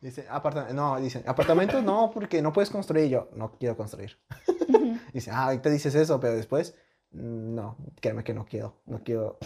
Dice, 0.04 0.26
aparta 0.28 0.70
no, 0.74 1.00
dice, 1.00 1.24
apartamentos 1.26 1.82
no, 1.82 2.10
porque 2.12 2.42
no 2.42 2.52
puedes 2.52 2.68
construir. 2.68 3.06
Y 3.06 3.08
yo, 3.08 3.30
no 3.36 3.52
quiero 3.58 3.74
construir. 3.74 4.18
Dice, 5.14 5.30
ah, 5.30 5.44
ahorita 5.44 5.70
dices 5.70 5.94
eso, 5.94 6.20
pero 6.20 6.34
después, 6.34 6.74
mm, 7.12 7.54
no, 7.54 7.78
créeme 8.02 8.22
que 8.22 8.34
no 8.34 8.44
quiero. 8.44 8.82
No 8.84 9.02
quiero 9.02 9.38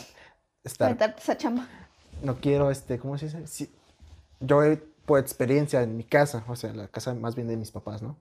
estar, 0.64 0.86
Aventarte 0.86 1.22
esa 1.22 1.36
chamba. 1.36 1.68
no 2.22 2.40
quiero, 2.40 2.72
este, 2.72 2.98
¿cómo 2.98 3.16
se 3.18 3.26
dice? 3.26 3.46
Sí, 3.46 3.72
yo, 4.40 4.60
por 5.06 5.20
experiencia 5.20 5.80
en 5.82 5.96
mi 5.96 6.02
casa, 6.02 6.42
o 6.48 6.56
sea, 6.56 6.72
la 6.72 6.88
casa 6.88 7.14
más 7.14 7.36
bien 7.36 7.46
de 7.46 7.56
mis 7.56 7.70
papás, 7.70 8.02
¿no? 8.02 8.18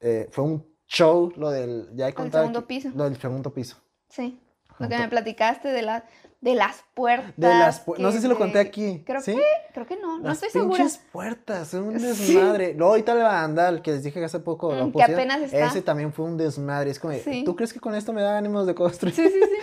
Eh, 0.00 0.28
fue 0.30 0.44
un 0.44 0.66
show 0.86 1.32
lo 1.34 1.50
del, 1.50 1.88
ya 1.94 2.08
he 2.08 2.12
contado. 2.12 2.44
segundo 2.44 2.58
aquí, 2.58 2.68
piso. 2.68 2.90
Lo 2.94 3.04
del 3.04 3.18
segundo 3.18 3.54
piso. 3.54 3.78
Sí. 4.10 4.38
Lo 4.78 4.86
que 4.86 4.98
me 4.98 5.08
platicaste 5.08 5.68
de, 5.68 5.80
la, 5.80 6.04
de 6.40 6.54
las 6.54 6.84
puertas. 6.94 7.32
De 7.36 7.48
las, 7.48 7.84
pu- 7.84 7.98
no 7.98 8.08
que 8.08 8.14
sé 8.14 8.20
si 8.22 8.28
lo 8.28 8.36
conté 8.38 8.60
aquí. 8.60 9.02
Creo 9.04 9.20
¿sí? 9.20 9.34
que, 9.34 9.42
creo 9.74 9.86
que 9.86 9.96
no, 9.96 10.18
no 10.18 10.28
Las 10.28 10.34
estoy 10.42 10.50
segura. 10.50 10.76
pinches 10.78 10.98
puertas, 11.10 11.68
son 11.68 11.84
un 11.84 11.98
Sí. 11.98 12.06
desmadre. 12.34 12.74
Luego 12.74 12.92
ahorita 12.92 13.68
el 13.68 13.82
que 13.82 13.90
les 13.92 14.04
dije 14.04 14.20
que 14.20 14.26
hace 14.26 14.38
poco 14.38 14.72
lo 14.72 14.86
Mm, 14.86 14.92
que 14.92 15.02
apenas 15.02 15.40
está. 15.40 15.66
Ese 15.66 15.82
también 15.82 16.12
fue 16.12 16.26
un 16.26 16.36
desmadre. 16.36 16.90
Es 16.90 17.00
como, 17.00 17.14
Sí. 17.14 17.42
¿tú 17.44 17.56
crees 17.56 17.72
que 17.72 17.80
con 17.80 17.94
esto 17.94 18.12
me 18.12 18.22
da 18.22 18.38
ánimos 18.38 18.66
de 18.66 18.74
construir? 18.74 19.14
Sí, 19.14 19.26
sí, 19.28 19.40
sí. 19.40 19.56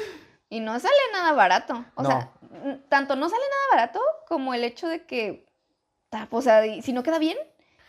Y 0.50 0.60
no 0.60 0.78
sale 0.80 0.94
nada 1.14 1.32
barato. 1.34 1.86
O 1.96 2.04
No. 2.04 2.10
sea, 2.10 2.32
tanto 2.90 3.16
no 3.16 3.30
sale 3.30 3.42
nada 3.44 3.82
barato 3.82 4.02
como 4.28 4.54
el 4.54 4.64
hecho 4.64 4.88
de 4.90 5.06
que, 5.06 5.46
o 6.30 6.42
sea, 6.42 6.62
si 6.82 6.92
no 6.94 7.04
queda 7.04 7.20
bien 7.20 7.38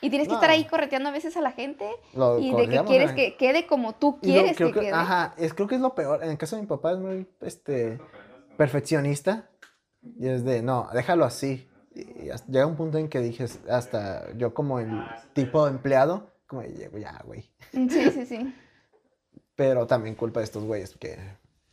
y 0.01 0.11
tienes 0.11 0.29
que 0.29 0.35
estar 0.35 0.51
ahí 0.51 0.65
correteando 0.65 1.09
a 1.09 1.13
veces 1.13 1.37
a 1.37 1.41
la 1.41 1.51
gente 1.53 1.89
Lo 2.15 2.39
y 2.39 2.53
de 2.55 2.69
que 2.69 2.85
quieres 2.85 3.13
que 3.13 3.37
quede 3.37 3.67
como 3.67 3.95
tú 3.95 4.13
lo- 4.13 4.21
quieres 4.21 4.57
creo 4.57 4.73
que, 4.73 4.81
quede. 4.81 4.93
Ajá, 4.93 5.35
es, 5.39 5.55
creo 5.55 5.67
que 5.67 5.75
es 5.75 5.81
lo 5.81 5.95
peor. 5.95 6.23
En 6.23 6.31
el 6.31 6.39
caso 6.39 6.55
de 6.57 6.63
mi 6.63 6.69
papá 6.69 6.93
es 6.93 6.99
muy 6.99 7.27
este, 7.41 7.99
perfeccionista. 8.57 9.51
Y 10.19 10.29
es 10.29 10.45
de, 10.45 10.63
no, 10.63 10.89
déjalo 10.93 11.25
así. 11.25 11.69
Y 11.95 12.29
llega 12.49 12.67
un 12.67 12.77
punto 12.77 12.99
en 12.99 13.09
que 13.09 13.21
dije, 13.21 13.47
hasta 13.71 14.33
yo 14.37 14.53
como 14.55 14.79
el 14.81 14.91
tipo 15.33 15.65
de 15.65 15.71
empleado, 15.73 16.31
como 16.47 16.63
"Llego 16.63 16.99
ya, 16.99 17.21
güey. 17.25 17.51
Sí, 17.73 18.11
sí, 18.11 18.27
sí. 18.27 18.55
Pero 19.57 19.87
también 19.87 20.15
culpa 20.15 20.41
de 20.41 20.45
estos 20.45 20.65
güeyes 20.65 20.95
que 20.97 21.17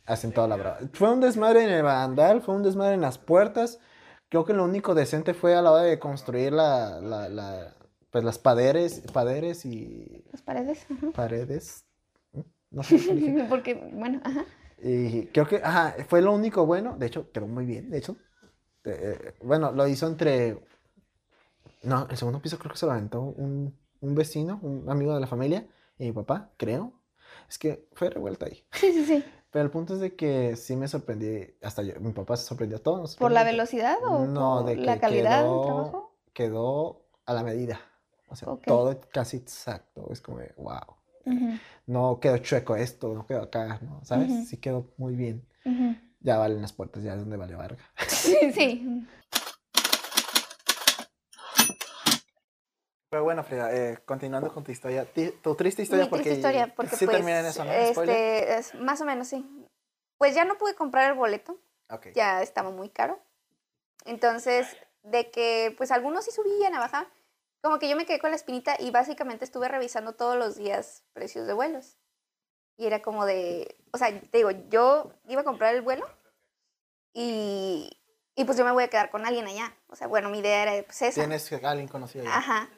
hacen 0.06 0.32
toda 0.32 0.48
la 0.48 0.56
brava. 0.56 0.78
Fue 0.94 1.12
un 1.12 1.20
desmadre 1.20 1.64
en 1.64 1.70
el 1.70 1.82
barandal, 1.82 2.40
fue 2.40 2.54
un 2.54 2.62
desmadre 2.62 2.94
en 2.94 3.02
las 3.02 3.18
puertas. 3.18 3.78
Creo 4.30 4.44
que 4.44 4.54
lo 4.54 4.64
único 4.64 4.94
decente 4.94 5.34
fue 5.34 5.54
a 5.54 5.62
la 5.62 5.70
hora 5.70 5.82
de 5.82 5.98
construir 5.98 6.52
la, 6.52 7.00
la, 7.00 7.28
la- 7.28 7.74
pues 8.10 8.24
las 8.24 8.38
paredes, 8.38 9.02
paredes 9.12 9.64
y 9.66 10.24
Las 10.32 10.40
paredes. 10.42 10.86
ajá. 10.90 11.10
paredes. 11.12 11.84
¿Mm? 12.32 12.40
No 12.70 12.82
sé. 12.82 13.46
Porque, 13.48 13.74
bueno, 13.92 14.20
ajá. 14.24 14.44
Y 14.86 15.26
creo 15.28 15.48
que, 15.48 15.56
ajá, 15.64 15.94
fue 16.08 16.20
lo 16.20 16.32
único 16.32 16.66
bueno. 16.66 16.96
De 16.98 17.06
hecho, 17.06 17.30
quedó 17.32 17.46
muy 17.46 17.64
bien, 17.64 17.88
de 17.90 17.98
hecho. 17.98 18.16
Eh, 18.84 19.34
bueno, 19.42 19.72
lo 19.72 19.86
hizo 19.88 20.06
entre... 20.06 20.58
No, 21.82 22.06
el 22.10 22.16
segundo 22.16 22.40
piso 22.40 22.58
creo 22.58 22.72
que 22.72 22.78
se 22.78 22.86
lo 22.86 22.92
aventó 22.92 23.20
un, 23.22 23.74
un 24.00 24.14
vecino, 24.14 24.58
un 24.62 24.88
amigo 24.90 25.14
de 25.14 25.20
la 25.20 25.26
familia, 25.26 25.66
y 25.98 26.04
mi 26.06 26.12
papá, 26.12 26.50
creo. 26.58 26.92
Es 27.48 27.58
que 27.58 27.88
fue 27.94 28.10
revuelta 28.10 28.46
ahí. 28.46 28.62
Sí, 28.72 28.92
sí, 28.92 29.04
sí. 29.06 29.24
Pero 29.50 29.64
el 29.64 29.70
punto 29.70 29.94
es 29.94 30.00
de 30.00 30.16
que 30.16 30.56
sí 30.56 30.76
me 30.76 30.88
sorprendí, 30.88 31.46
hasta 31.62 31.82
yo, 31.82 31.98
mi 32.00 32.12
papá 32.12 32.36
se 32.36 32.44
sorprendió 32.44 32.78
a 32.78 32.82
todos. 32.82 33.16
¿Por 33.16 33.30
la 33.32 33.44
velocidad 33.44 33.96
o 34.04 34.26
No, 34.26 34.56
por 34.58 34.66
de 34.66 34.76
la 34.76 34.94
que 34.96 35.00
calidad 35.00 35.44
quedó- 35.44 35.52
del 35.52 35.62
trabajo? 35.62 36.16
Quedó 36.32 37.06
a 37.24 37.32
la 37.34 37.42
medida. 37.44 37.80
O 38.28 38.36
sea, 38.36 38.48
Ok. 38.48 38.64
todo 38.66 39.00
casi 39.12 39.36
exacto. 39.36 40.08
Es 40.10 40.20
como, 40.20 40.38
de, 40.38 40.52
No 41.86 42.18
quedó 42.20 42.38
chueco 42.38 42.76
esto, 42.76 43.14
no 43.14 43.26
quedó 43.26 43.42
acá, 43.42 43.78
¿no? 43.82 44.04
¿Sabes? 44.04 44.30
Ujú. 44.30 44.44
Sí 44.46 44.56
quedó 44.58 44.90
muy 44.96 45.14
bien. 45.14 45.46
Ya 46.20 46.38
valen 46.38 46.62
las 46.62 46.72
puertas, 46.72 47.02
ya 47.02 47.12
es 47.12 47.18
donde 47.20 47.36
vale 47.36 47.56
verga. 47.56 47.82
Sí, 48.06 48.52
sí. 48.52 49.06
Pero 53.10 53.22
bueno, 53.22 53.44
Frida, 53.44 53.72
eh, 53.72 53.98
continuando 54.04 54.52
con 54.52 54.64
tu 54.64 54.72
historia, 54.72 55.06
tu 55.40 55.54
triste 55.54 55.82
historia, 55.82 56.06
Mi 56.06 56.10
porque, 56.10 56.24
triste 56.24 56.40
historia, 56.40 56.74
porque 56.74 56.96
sí 56.96 57.04
pues, 57.04 57.16
termina 57.16 57.38
en 57.40 57.46
eso, 57.46 57.64
¿no? 57.64 57.72
Este, 57.72 58.58
es, 58.58 58.74
más 58.74 59.00
o 59.00 59.04
menos, 59.04 59.28
sí. 59.28 59.46
Pues 60.18 60.34
ya 60.34 60.44
no 60.44 60.58
pude 60.58 60.74
comprar 60.74 61.12
el 61.12 61.16
boleto, 61.16 61.56
ya 62.14 62.42
estaba 62.42 62.70
muy 62.70 62.88
caro. 62.88 63.20
Entonces, 64.04 64.66
de 65.04 65.30
que 65.30 65.72
pues 65.76 65.92
algunos 65.92 66.24
sí 66.24 66.32
subían 66.32 66.74
a 66.74 66.80
bajar, 66.80 67.06
como 67.64 67.78
que 67.78 67.88
yo 67.88 67.96
me 67.96 68.04
quedé 68.04 68.18
con 68.18 68.28
la 68.28 68.36
espinita 68.36 68.76
y 68.78 68.90
básicamente 68.90 69.42
estuve 69.42 69.68
revisando 69.68 70.12
todos 70.12 70.36
los 70.36 70.54
días 70.54 71.02
precios 71.14 71.46
de 71.46 71.54
vuelos. 71.54 71.96
Y 72.76 72.84
era 72.84 73.00
como 73.00 73.24
de, 73.24 73.78
o 73.90 73.96
sea, 73.96 74.20
te 74.20 74.36
digo, 74.36 74.50
yo 74.68 75.14
iba 75.28 75.40
a 75.40 75.44
comprar 75.44 75.74
el 75.74 75.80
vuelo 75.80 76.06
y, 77.14 77.90
y 78.34 78.44
pues 78.44 78.58
yo 78.58 78.66
me 78.66 78.70
voy 78.72 78.84
a 78.84 78.88
quedar 78.88 79.10
con 79.10 79.24
alguien 79.24 79.46
allá. 79.46 79.74
O 79.86 79.96
sea, 79.96 80.08
bueno, 80.08 80.28
mi 80.28 80.40
idea 80.40 80.62
era 80.62 80.84
pues 80.84 81.00
esa. 81.00 81.22
Tienes 81.22 81.50
a 81.50 81.70
alguien 81.70 81.88
conocido 81.88 82.26
ya. 82.26 82.36
Ajá. 82.36 82.68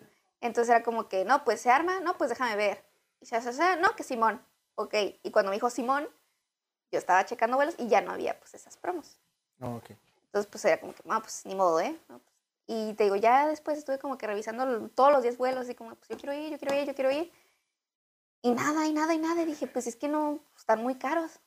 Entonces 0.40 0.70
era 0.70 0.84
como 0.84 1.08
que, 1.08 1.24
no, 1.24 1.42
pues 1.42 1.62
se 1.62 1.70
arma, 1.70 1.98
no, 1.98 2.16
pues 2.16 2.30
déjame 2.30 2.54
ver. 2.54 2.84
Y 3.20 3.26
ya, 3.26 3.40
ya, 3.40 3.50
ya, 3.50 3.74
no, 3.74 3.96
que 3.96 4.04
Simón. 4.04 4.40
Ok. 4.76 4.94
Y 5.24 5.32
cuando 5.32 5.50
me 5.50 5.56
dijo 5.56 5.68
Simón, 5.68 6.08
yo 6.92 6.98
estaba 7.00 7.26
checando 7.26 7.56
vuelos 7.56 7.74
y 7.78 7.88
ya 7.88 8.02
no 8.02 8.12
había 8.12 8.38
pues 8.38 8.54
esas 8.54 8.76
promos. 8.76 9.18
Oh, 9.60 9.78
ok. 9.78 9.90
Entonces 10.26 10.48
pues 10.48 10.64
era 10.64 10.78
como 10.78 10.94
que, 10.94 11.02
no, 11.04 11.20
pues 11.20 11.44
ni 11.44 11.56
modo, 11.56 11.80
¿eh? 11.80 11.98
No, 12.08 12.20
pues. 12.20 12.35
Y 12.66 12.94
te 12.94 13.04
digo, 13.04 13.16
ya 13.16 13.46
después 13.46 13.78
estuve 13.78 13.98
como 13.98 14.18
que 14.18 14.26
revisando 14.26 14.88
todos 14.90 15.12
los 15.12 15.22
10 15.22 15.38
vuelos 15.38 15.68
y 15.68 15.74
como, 15.74 15.94
pues 15.94 16.08
yo 16.08 16.16
quiero 16.16 16.34
ir, 16.34 16.50
yo 16.50 16.58
quiero 16.58 16.74
ir, 16.74 16.86
yo 16.86 16.94
quiero 16.94 17.10
ir. 17.12 17.32
Y 18.42 18.50
nada, 18.52 18.86
y 18.86 18.92
nada, 18.92 19.14
y 19.14 19.18
nada. 19.18 19.42
Y 19.42 19.46
dije, 19.46 19.66
pues 19.66 19.86
es 19.86 19.96
que 19.96 20.08
no, 20.08 20.40
están 20.56 20.82
muy 20.82 20.96
caros. 20.96 21.40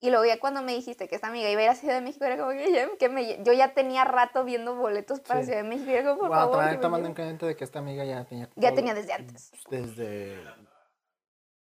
Y 0.00 0.10
luego 0.10 0.24
ya 0.26 0.38
cuando 0.38 0.62
me 0.62 0.72
dijiste 0.74 1.08
que 1.08 1.16
esta 1.16 1.26
amiga 1.28 1.50
iba 1.50 1.60
a 1.60 1.64
ir 1.64 1.70
a 1.70 1.74
Ciudad 1.74 1.94
de 1.94 2.02
México, 2.02 2.24
era 2.24 2.36
como 2.36 2.50
que, 2.50 2.70
ya- 2.70 2.96
que 2.98 3.08
me- 3.08 3.42
yo 3.42 3.52
ya 3.52 3.74
tenía 3.74 4.04
rato 4.04 4.44
viendo 4.44 4.76
boletos 4.76 5.20
para 5.20 5.40
Sí. 5.40 5.46
Ciudad 5.46 5.62
de 5.62 5.68
México. 5.68 5.90
Era 5.90 6.02
como, 6.04 6.18
por 6.20 6.28
Bueno, 6.28 6.42
favor, 6.52 6.80
tomando 6.80 7.08
en 7.08 7.14
lleven". 7.14 7.28
cuenta 7.28 7.46
de 7.46 7.56
que 7.56 7.64
esta 7.64 7.80
amiga 7.80 8.04
ya 8.04 8.24
tenía. 8.24 8.48
Ya 8.54 8.68
todo- 8.68 8.76
tenía 8.76 8.94
desde 8.94 9.12
antes. 9.14 9.50
Desde. 9.70 10.38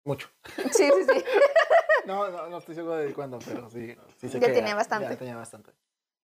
Mucho. 0.03 0.27
Sí, 0.73 0.89
sí, 0.93 1.03
sí. 1.13 1.23
No, 2.05 2.29
no, 2.29 2.47
no 2.47 2.57
estoy 2.59 2.73
seguro 2.75 2.95
de 2.95 3.13
cuándo, 3.13 3.37
pero 3.45 3.69
sí. 3.69 3.93
sí 4.17 4.29
sé 4.29 4.39
Ya 4.39 4.47
que 4.47 4.53
tenía 4.53 4.75
bastante. 4.75 5.09
Ya 5.09 5.17
tenía 5.17 5.35
bastante. 5.35 5.71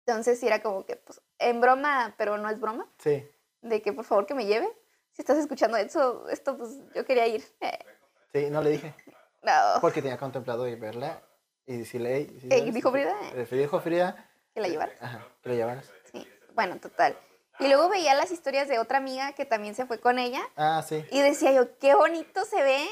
Entonces 0.07 0.39
sí 0.39 0.47
era 0.47 0.61
como 0.63 0.85
que, 0.85 0.97
pues, 0.97 1.21
en 1.39 1.61
broma, 1.61 2.15
pero 2.19 2.37
no 2.37 2.49
es 2.51 2.61
broma, 2.61 2.87
Sí. 2.99 3.27
de 3.63 3.81
que 3.83 3.93
por 3.93 4.05
favor 4.05 4.27
que 4.27 4.35
me 4.35 4.45
lleve. 4.47 4.69
Si 5.13 5.23
estás 5.23 5.39
escuchando 5.39 5.77
esto, 5.77 6.29
esto 6.29 6.57
pues 6.59 6.73
yo 6.95 7.05
quería 7.05 7.27
ir. 7.27 7.45
Eh, 7.61 7.79
Sí, 8.33 8.51
no 8.51 8.61
le 8.63 8.71
dije. 8.71 8.95
no. 9.43 9.53
Porque 9.81 10.03
tenía 10.03 10.19
contemplado 10.19 10.67
ir 10.69 10.79
verla 10.79 11.23
y 11.67 11.79
decirle. 11.79 12.17
"Ey, 12.17 12.39
¿sí 12.41 12.49
Ey, 12.51 12.59
sabes? 12.59 12.75
dijo 12.75 12.91
Frida. 12.91 13.15
Eh, 13.35 13.47
dijo 13.51 13.81
Frida. 13.81 14.31
Que 14.53 14.61
la 14.61 14.69
llevara. 14.69 14.93
Ajá, 15.01 15.27
que 15.43 15.49
la 15.51 15.55
llevaras. 15.55 15.91
Sí. 16.13 16.27
Bueno, 16.55 16.79
total. 16.79 17.17
Y 17.61 17.69
luego 17.69 17.89
veía 17.89 18.15
las 18.15 18.33
historias 18.33 18.67
de 18.69 18.79
otra 18.81 18.99
amiga 18.99 19.33
que 19.33 19.45
también 19.45 19.75
se 19.77 19.87
fue 19.87 20.01
con 20.01 20.19
ella 20.19 20.43
Ah, 20.57 20.85
sí. 20.87 21.05
y 21.13 21.21
decía 21.23 21.53
yo, 21.53 21.79
qué 21.79 21.95
bonito 21.95 22.45
se 22.45 22.61
ve, 22.63 22.85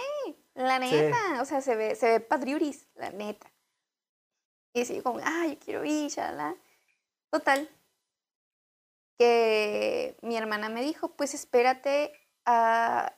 la 0.54 0.78
Sí. 0.80 0.90
neta. 0.94 1.42
O 1.42 1.44
sea, 1.44 1.60
se 1.60 1.74
ve, 1.74 1.96
se 1.96 2.08
ve 2.08 2.20
padriuris, 2.20 2.86
la 2.94 3.10
neta. 3.10 3.50
Y 4.72 4.80
decía 4.80 4.96
yo 4.96 5.02
como, 5.02 5.20
ay, 5.24 5.54
yo 5.54 5.58
quiero 5.58 5.84
ir, 5.84 6.08
shalala. 6.10 6.54
Total. 7.32 7.68
Que 9.18 10.18
mi 10.20 10.36
hermana 10.36 10.68
me 10.68 10.82
dijo, 10.82 11.16
pues 11.16 11.32
espérate 11.32 12.12
a 12.44 13.16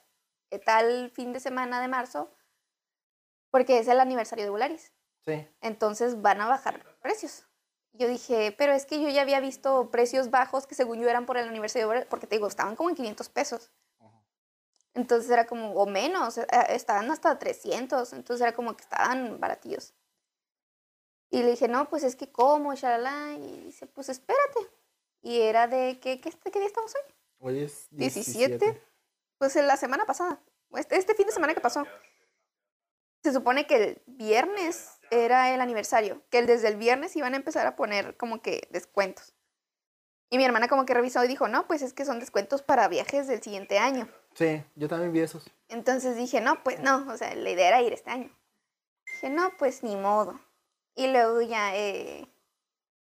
tal 0.65 1.11
fin 1.11 1.33
de 1.33 1.41
semana 1.41 1.81
de 1.81 1.89
marzo, 1.89 2.33
porque 3.51 3.79
es 3.79 3.89
el 3.89 3.99
aniversario 3.99 4.45
de 4.45 4.51
Volaris. 4.51 4.93
Sí. 5.27 5.49
Entonces 5.61 6.23
van 6.23 6.41
a 6.41 6.47
bajar 6.47 6.85
precios. 7.01 7.49
Yo 7.93 8.07
dije, 8.07 8.55
pero 8.57 8.73
es 8.73 8.87
que 8.87 9.03
yo 9.03 9.09
ya 9.09 9.23
había 9.23 9.41
visto 9.41 9.91
precios 9.91 10.31
bajos 10.31 10.67
que 10.67 10.77
según 10.77 11.01
yo 11.01 11.09
eran 11.09 11.27
por 11.27 11.37
el 11.37 11.49
aniversario, 11.49 11.83
de 11.83 11.87
Volaris, 11.87 12.09
porque 12.09 12.29
te 12.29 12.37
digo, 12.37 12.47
estaban 12.47 12.77
como 12.77 12.91
en 12.91 12.97
500 12.97 13.29
pesos. 13.31 13.73
Entonces 14.95 15.29
era 15.29 15.47
como, 15.47 15.73
o 15.73 15.87
menos, 15.87 16.39
eh, 16.39 16.47
estaban 16.69 17.11
hasta 17.11 17.37
300, 17.37 18.13
entonces 18.13 18.43
era 18.43 18.55
como 18.55 18.77
que 18.77 18.83
estaban 18.85 19.41
baratillos. 19.41 19.93
Y 21.35 21.43
le 21.43 21.51
dije, 21.51 21.67
no, 21.67 21.89
pues 21.89 22.05
es 22.05 22.15
que 22.15 22.31
como, 22.31 22.77
shalala, 22.77 23.33
y 23.33 23.65
dice, 23.65 23.87
pues 23.89 24.09
espérate. 24.09 24.61
Y 25.21 25.41
era 25.41 25.67
de, 25.67 25.99
¿qué, 26.01 26.21
qué, 26.21 26.31
qué 26.31 26.59
día 26.61 26.69
estamos 26.69 26.95
hoy? 26.95 27.15
Hoy 27.41 27.65
es 27.65 27.89
17. 27.91 28.57
17. 28.57 28.81
Pues 29.39 29.57
en 29.57 29.67
la 29.67 29.77
semana 29.77 30.07
pasada, 30.07 30.41
este, 30.77 30.97
este 30.97 31.17
fin 31.17 31.27
de 31.27 31.33
semana 31.33 31.53
que 31.53 31.61
pasó. 31.61 31.85
Se 33.25 33.33
supone 33.33 33.67
que 33.67 33.75
el 33.83 34.03
viernes 34.07 35.01
era 35.11 35.53
el 35.53 35.61
aniversario, 35.61 36.23
que 36.31 36.41
desde 36.43 36.69
el 36.69 36.77
viernes 36.77 37.17
iban 37.17 37.35
a 37.35 37.37
empezar 37.37 37.67
a 37.67 37.75
poner 37.75 38.17
como 38.17 38.41
que 38.41 38.69
descuentos. 38.71 39.35
Y 40.31 40.39
mi 40.39 40.45
hermana 40.45 40.69
como 40.69 40.87
que 40.87 40.95
revisó 40.95 41.25
y 41.25 41.29
dijo, 41.29 41.49
no, 41.49 41.67
pues 41.67 41.83
es 41.83 41.95
que 41.95 42.05
son 42.05 42.21
descuentos 42.21 42.63
para 42.63 42.87
viajes 42.87 43.27
del 43.27 43.43
siguiente 43.43 43.81
año. 43.81 44.09
Sí, 44.35 44.63
yo 44.77 44.87
también 44.87 45.13
vi 45.13 45.19
esos. 45.19 45.51
Entonces 45.69 46.17
dije, 46.17 46.41
no, 46.41 46.63
pues 46.63 46.79
no, 46.79 47.13
o 47.13 47.17
sea, 47.17 47.35
la 47.35 47.51
idea 47.51 47.67
era 47.67 47.83
ir 47.83 47.93
este 47.93 48.11
año. 48.11 48.31
Dije, 49.15 49.31
no, 49.31 49.51
pues 49.59 49.83
ni 49.83 49.97
modo. 49.97 50.39
Y 50.95 51.09
luego 51.09 51.41
ya, 51.43 51.77
eh, 51.77 52.29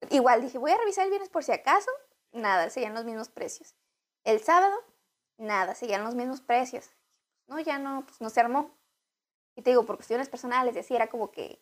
igual 0.10 0.42
dije, 0.42 0.58
voy 0.58 0.72
a 0.72 0.78
revisar 0.78 1.06
el 1.06 1.12
viernes 1.12 1.30
por 1.30 1.44
si 1.44 1.52
acaso. 1.52 1.92
Nada, 2.32 2.70
seguían 2.70 2.94
los 2.94 3.06
mismos 3.06 3.30
precios. 3.30 3.76
El 4.24 4.44
sábado, 4.44 4.76
nada, 5.38 5.76
seguían 5.76 6.04
los 6.04 6.16
mismos 6.16 6.42
precios. 6.42 6.90
No, 7.48 7.60
ya 7.60 7.80
no, 7.80 8.06
pues 8.06 8.20
no 8.20 8.30
se 8.30 8.40
armó. 8.40 8.72
Y 9.56 9.62
te 9.62 9.72
digo, 9.72 9.86
por 9.86 9.96
cuestiones 9.96 10.30
personales, 10.30 10.76
y 10.76 10.80
así 10.80 10.96
era 10.96 11.08
como 11.08 11.32
que 11.32 11.60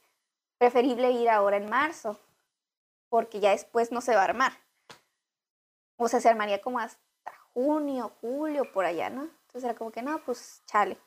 preferible 0.58 1.12
ir 1.12 1.30
ahora 1.30 1.58
en 1.58 1.70
marzo, 1.70 2.20
porque 3.10 3.40
ya 3.40 3.52
después 3.52 3.92
no 3.92 4.02
se 4.02 4.16
va 4.16 4.22
a 4.22 4.26
armar. 4.26 4.54
O 5.98 6.08
sea, 6.08 6.20
se 6.20 6.30
armaría 6.30 6.62
como 6.62 6.80
hasta 6.80 7.02
junio, 7.54 8.12
julio, 8.20 8.72
por 8.72 8.86
allá, 8.86 9.10
¿no? 9.10 9.24
Entonces 9.24 9.64
era 9.64 9.76
como 9.76 9.92
que, 9.92 10.02
no, 10.02 10.22
pues 10.26 10.64
chale. 10.66 10.98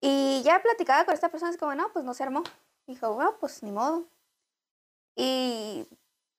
Y 0.00 0.42
ya 0.44 0.60
platicaba 0.62 1.04
con 1.04 1.14
esta 1.14 1.30
persona, 1.30 1.50
es 1.50 1.58
como, 1.58 1.74
no, 1.74 1.92
pues 1.92 2.04
no 2.04 2.14
se 2.14 2.22
armó. 2.22 2.42
Dijo, 2.86 3.14
bueno, 3.14 3.36
pues 3.38 3.62
ni 3.62 3.72
modo. 3.72 4.06
Y 5.14 5.88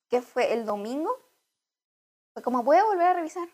que 0.10 0.22
fue 0.22 0.54
el 0.54 0.66
domingo, 0.66 1.12
fue 2.34 2.44
como, 2.44 2.64
voy 2.64 2.78
a 2.78 2.86
volver 2.86 3.08
a 3.08 3.14
revisar. 3.14 3.48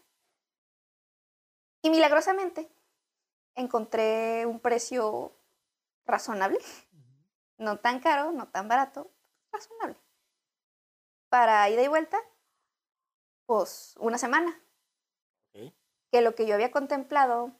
Y 1.82 1.90
milagrosamente 1.90 2.70
encontré 3.56 4.46
un 4.46 4.60
precio 4.60 5.34
razonable, 6.06 6.60
no 7.58 7.80
tan 7.80 8.00
caro, 8.00 8.32
no 8.32 8.48
tan 8.48 8.68
barato, 8.68 9.12
razonable. 9.52 9.98
Para 11.30 11.70
ida 11.70 11.84
y 11.84 11.88
vuelta, 11.88 12.20
pues 13.46 13.96
una 14.00 14.18
semana 14.18 14.60
que 16.12 16.22
lo 16.22 16.36
que 16.36 16.46
yo 16.48 16.56
había 16.56 16.72
contemplado 16.72 17.52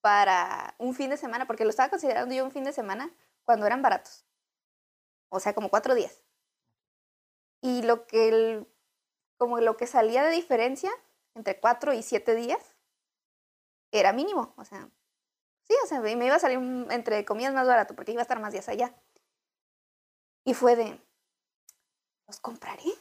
para 0.00 0.74
un 0.78 0.94
fin 0.94 1.10
de 1.10 1.16
semana, 1.16 1.46
porque 1.46 1.64
lo 1.64 1.70
estaba 1.70 1.88
considerando 1.88 2.34
yo 2.34 2.44
un 2.44 2.50
fin 2.50 2.64
de 2.64 2.72
semana 2.72 3.10
cuando 3.44 3.66
eran 3.66 3.82
baratos. 3.82 4.24
O 5.34 5.40
sea, 5.40 5.54
como 5.54 5.68
cuatro 5.70 5.94
días. 5.94 6.20
Y 7.60 7.82
lo 7.82 8.06
que, 8.06 8.28
el- 8.28 8.68
como 9.38 9.58
lo 9.60 9.76
que 9.76 9.86
salía 9.88 10.24
de 10.24 10.30
diferencia 10.30 10.90
entre 11.34 11.60
cuatro 11.60 11.92
y 11.94 12.02
siete 12.02 12.34
días 12.36 12.76
era 13.92 14.12
mínimo. 14.12 14.52
O 14.56 14.64
sea, 14.64 14.88
sí, 15.68 15.74
o 15.84 15.88
sea, 15.88 16.00
me 16.00 16.12
iba 16.12 16.36
a 16.36 16.40
salir 16.40 16.58
entre 16.90 17.24
comillas 17.24 17.54
más 17.54 17.66
barato 17.66 17.94
porque 17.96 18.12
iba 18.12 18.22
a 18.22 18.24
estar 18.24 18.40
más 18.40 18.52
días 18.52 18.68
allá. 18.68 18.94
Y 20.46 20.54
fue 20.54 20.74
de, 20.76 20.98
¿los 22.26 22.38
compraré? 22.40 22.92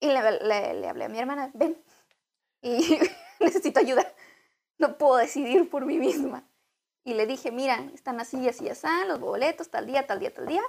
Y 0.00 0.06
le, 0.08 0.20
le- 0.40 0.74
le 0.74 0.88
hablé 0.88 1.04
a 1.04 1.08
mi 1.08 1.18
hermana, 1.18 1.50
ven, 1.54 1.82
y 2.62 2.98
necesito 3.40 3.80
ayuda. 3.80 4.12
No 4.78 4.98
puedo 4.98 5.16
decidir 5.16 5.70
por 5.70 5.86
mí 5.86 5.98
misma. 5.98 6.48
Y 7.04 7.14
le 7.14 7.26
dije, 7.26 7.52
mira, 7.52 7.76
están 7.94 8.20
así, 8.20 8.48
así, 8.48 8.68
así, 8.68 8.86
los 9.08 9.20
boletos, 9.20 9.70
tal 9.70 9.86
día, 9.86 10.06
tal 10.06 10.20
día, 10.20 10.34
tal 10.34 10.46
día. 10.46 10.62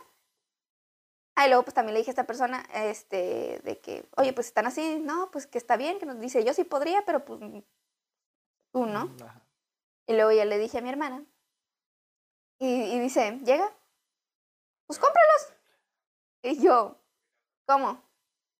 Ah, 1.35 1.45
y 1.45 1.49
luego 1.49 1.63
pues 1.63 1.73
también 1.73 1.93
le 1.93 1.99
dije 1.99 2.11
a 2.11 2.13
esta 2.13 2.27
persona, 2.27 2.63
este, 2.73 3.61
de 3.63 3.79
que, 3.79 4.05
oye, 4.17 4.33
pues 4.33 4.47
están 4.47 4.67
así, 4.67 4.99
no, 4.99 5.31
pues 5.31 5.47
que 5.47 5.57
está 5.57 5.77
bien, 5.77 5.97
que 5.97 6.05
nos 6.05 6.19
dice, 6.19 6.43
yo 6.43 6.53
sí 6.53 6.63
podría, 6.63 7.05
pero 7.05 7.23
pues 7.23 7.39
tú 8.71 8.85
no. 8.85 9.05
Mm, 9.05 9.23
Ajá. 9.23 9.41
Y 10.07 10.13
luego 10.13 10.31
ya 10.31 10.45
le 10.45 10.57
dije 10.57 10.79
a 10.79 10.81
mi 10.81 10.89
hermana. 10.89 11.25
Y, 12.59 12.67
y 12.67 12.99
dice, 12.99 13.39
llega, 13.43 13.73
pues 14.87 14.99
cómpralos. 14.99 15.53
Y 16.43 16.61
yo, 16.61 16.97
¿cómo? 17.65 17.93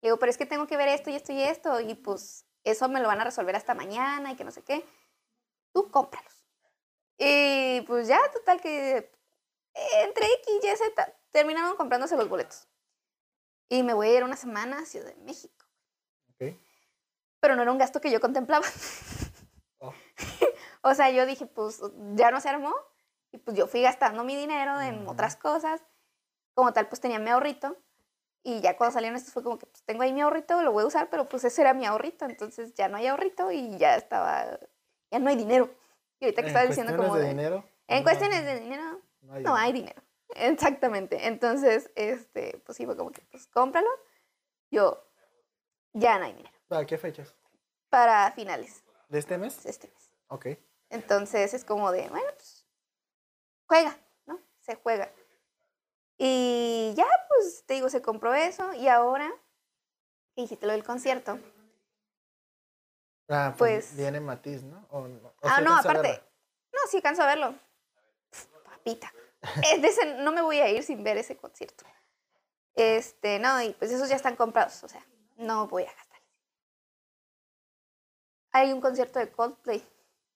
Le 0.00 0.08
digo, 0.08 0.18
pero 0.18 0.30
es 0.30 0.38
que 0.38 0.46
tengo 0.46 0.66
que 0.66 0.76
ver 0.76 0.88
esto 0.88 1.10
y 1.10 1.14
esto 1.14 1.32
y 1.32 1.42
esto. 1.42 1.80
Y 1.80 1.94
pues 1.94 2.46
eso 2.64 2.88
me 2.88 3.00
lo 3.00 3.08
van 3.08 3.20
a 3.20 3.24
resolver 3.24 3.54
hasta 3.54 3.74
mañana 3.74 4.32
y 4.32 4.36
que 4.36 4.44
no 4.44 4.50
sé 4.50 4.62
qué. 4.62 4.84
Tú 5.72 5.90
cómpralos. 5.90 6.44
Y 7.18 7.82
pues 7.82 8.08
ya, 8.08 8.18
total 8.32 8.60
que 8.60 9.12
entre 9.74 10.26
X 10.26 10.54
Y, 10.62 10.76
Z, 10.76 11.14
terminaron 11.32 11.76
comprándose 11.76 12.16
los 12.16 12.28
boletos. 12.28 12.68
Y 13.68 13.82
me 13.82 13.94
voy 13.94 14.08
a 14.08 14.16
ir 14.18 14.24
una 14.24 14.36
semana 14.36 14.78
a 14.80 14.84
Ciudad 14.86 15.06
de 15.14 15.16
México. 15.24 15.54
Pero 17.40 17.56
no 17.56 17.62
era 17.62 17.72
un 17.72 17.78
gasto 17.78 18.00
que 18.00 18.10
yo 18.10 18.20
contemplaba. 18.20 18.66
Oh. 19.78 19.92
O 20.84 20.94
sea, 20.94 21.10
yo 21.10 21.26
dije, 21.26 21.46
pues 21.46 21.80
ya 22.14 22.30
no 22.32 22.40
se 22.40 22.48
armó. 22.48 22.74
Y 23.30 23.38
pues 23.38 23.56
yo 23.56 23.68
fui 23.68 23.82
gastando 23.82 24.24
mi 24.24 24.34
dinero 24.36 24.80
en 24.80 25.02
Ujú. 25.02 25.12
otras 25.12 25.36
cosas. 25.36 25.80
Como 26.54 26.72
tal, 26.72 26.88
pues 26.88 27.00
tenía 27.00 27.20
mi 27.20 27.30
ahorrito. 27.30 27.76
Y 28.42 28.60
ya 28.60 28.76
cuando 28.76 28.92
salieron 28.94 29.16
estos 29.16 29.32
fue 29.32 29.44
como 29.44 29.58
que, 29.58 29.66
pues 29.66 29.84
tengo 29.84 30.02
ahí 30.02 30.12
mi 30.12 30.20
ahorrito, 30.22 30.60
lo 30.62 30.72
voy 30.72 30.82
a 30.82 30.86
usar, 30.88 31.08
pero 31.08 31.28
pues 31.28 31.44
ese 31.44 31.62
era 31.62 31.72
mi 31.72 31.86
ahorrito. 31.86 32.24
Entonces 32.24 32.74
ya 32.74 32.88
no 32.88 32.96
hay 32.96 33.06
ahorrito 33.06 33.52
y 33.52 33.78
ya 33.78 33.94
estaba, 33.94 34.58
ya 35.12 35.18
no 35.20 35.28
hay 35.30 35.36
dinero. 35.36 35.72
Y 36.18 36.24
ahorita 36.24 36.42
que 36.42 36.48
estaba 36.48 36.66
diciendo 36.66 36.96
como 36.96 37.14
de 37.14 37.22
de, 37.22 37.28
dinero. 37.28 37.64
en 37.86 37.98
no- 37.98 38.02
cuestiones 38.02 38.44
de 38.44 38.58
dinero, 38.60 39.00
No 39.20 39.34
hay. 39.34 39.42
no 39.44 39.54
hay 39.54 39.72
dinero. 39.72 40.01
Exactamente. 40.36 41.26
Entonces, 41.26 41.90
este, 41.94 42.60
pues 42.64 42.76
sí 42.76 42.86
fue 42.86 42.96
como 42.96 43.10
que, 43.12 43.22
pues 43.30 43.46
cómpralo. 43.48 43.88
Yo, 44.70 45.04
ya 45.92 46.18
no 46.18 46.24
hay 46.26 46.32
dinero. 46.34 46.56
¿Para 46.68 46.86
qué 46.86 46.96
fechas? 46.98 47.34
Para 47.90 48.32
finales 48.32 48.82
¿De 49.08 49.18
este 49.18 49.36
mes? 49.36 49.62
de 49.62 49.70
este 49.70 49.88
mes. 49.88 50.10
Ok. 50.28 50.46
Entonces 50.88 51.52
es 51.54 51.64
como 51.64 51.92
de, 51.92 52.08
bueno, 52.08 52.26
pues 52.36 52.66
juega, 53.66 53.96
¿no? 54.26 54.40
Se 54.60 54.74
juega. 54.76 55.10
Y 56.18 56.94
ya, 56.96 57.06
pues 57.28 57.64
te 57.66 57.74
digo, 57.74 57.88
se 57.90 58.00
compró 58.02 58.32
eso 58.34 58.72
y 58.74 58.88
ahora 58.88 59.30
que 60.34 60.42
dijiste 60.42 60.66
lo 60.66 60.72
del 60.72 60.84
concierto. 60.84 61.38
Ah, 63.28 63.54
pues, 63.56 63.86
Pues- 63.86 63.96
viene 63.96 64.20
Matiz, 64.20 64.62
¿no? 64.62 64.86
O, 64.90 65.06
no- 65.08 65.28
o 65.28 65.34
Ah, 65.42 65.60
no, 65.60 65.76
aparte. 65.76 66.22
No, 66.72 66.78
sí 66.90 66.98
alcanzo 66.98 67.22
a 67.22 67.26
verlo. 67.26 67.54
Papita. 68.64 69.12
Es 69.72 69.82
de 69.82 69.88
ese- 69.88 70.14
no 70.16 70.32
me 70.32 70.42
voy 70.42 70.58
a 70.60 70.68
ir 70.70 70.82
sin 70.82 71.02
ver 71.02 71.16
ese 71.16 71.36
concierto. 71.36 71.84
Este, 72.74 73.38
no, 73.38 73.60
y 73.62 73.72
pues 73.74 73.90
esos 73.90 74.08
ya 74.08 74.16
están 74.16 74.36
comprados, 74.36 74.82
o 74.84 74.88
sea, 74.88 75.04
no 75.36 75.66
voy 75.68 75.82
a 75.82 75.92
gastar. 75.92 76.20
Hay 78.52 78.72
un 78.72 78.80
concierto 78.80 79.18
de 79.18 79.30
Coldplay 79.30 79.82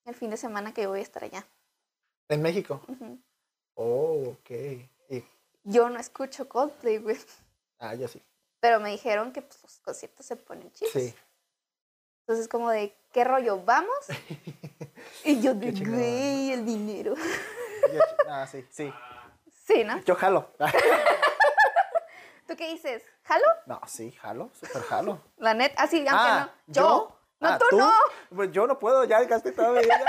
el 0.04 0.14
fin 0.14 0.30
de 0.30 0.36
semana 0.36 0.72
que 0.72 0.82
yo 0.82 0.90
voy 0.90 1.00
a 1.00 1.02
estar 1.02 1.22
allá. 1.24 1.46
En 2.28 2.42
México. 2.42 2.80
Oh, 3.74 4.30
ok. 4.30 4.50
Y, 5.10 5.24
Yo 5.64 5.88
no 5.90 5.98
escucho 5.98 6.48
Coldplay, 6.48 6.98
güey, 6.98 7.16
ah, 7.78 7.94
yo 7.94 8.08
sí. 8.08 8.22
pero 8.60 8.80
me 8.80 8.90
dijeron 8.90 9.32
que 9.32 9.42
pues, 9.42 9.62
los 9.62 9.78
conciertos 9.80 10.26
se 10.26 10.36
ponen 10.36 10.70
chidos. 10.72 10.92
Sí. 10.92 11.14
Entonces, 12.20 12.48
como 12.48 12.70
de, 12.70 12.92
¿qué 13.12 13.22
rollo? 13.24 13.62
¿Vamos? 13.64 13.94
Y 15.24 15.40
yo 15.40 15.54
güey, 15.54 16.52
el 16.52 16.64
dinero. 16.64 17.14
Yo- 17.92 18.00
ah, 18.28 18.46
sí, 18.46 18.66
sí. 18.70 18.92
Sí, 19.66 19.84
¿no? 19.84 19.98
Yo 20.04 20.14
jalo. 20.14 20.50
¿Tú 22.46 22.54
qué 22.56 22.68
dices? 22.70 23.02
¿Jalo? 23.24 23.44
No, 23.66 23.80
sí, 23.86 24.12
jalo, 24.12 24.50
súper 24.54 24.82
jalo. 24.82 25.20
La 25.38 25.52
neta, 25.54 25.82
así, 25.82 25.98
aunque 25.98 26.12
Ah, 26.12 26.50
no. 26.66 26.72
Yo. 26.72 27.18
No, 27.40 27.48
Ah, 27.48 27.58
tú, 27.68 27.76
no. 27.76 27.92
Pues 28.34 28.50
yo 28.52 28.66
no 28.66 28.78
puedo, 28.78 29.04
ya 29.04 29.22
gasté 29.24 29.52
todo 29.52 29.72
mi 29.72 29.80
dinero. 29.80 30.04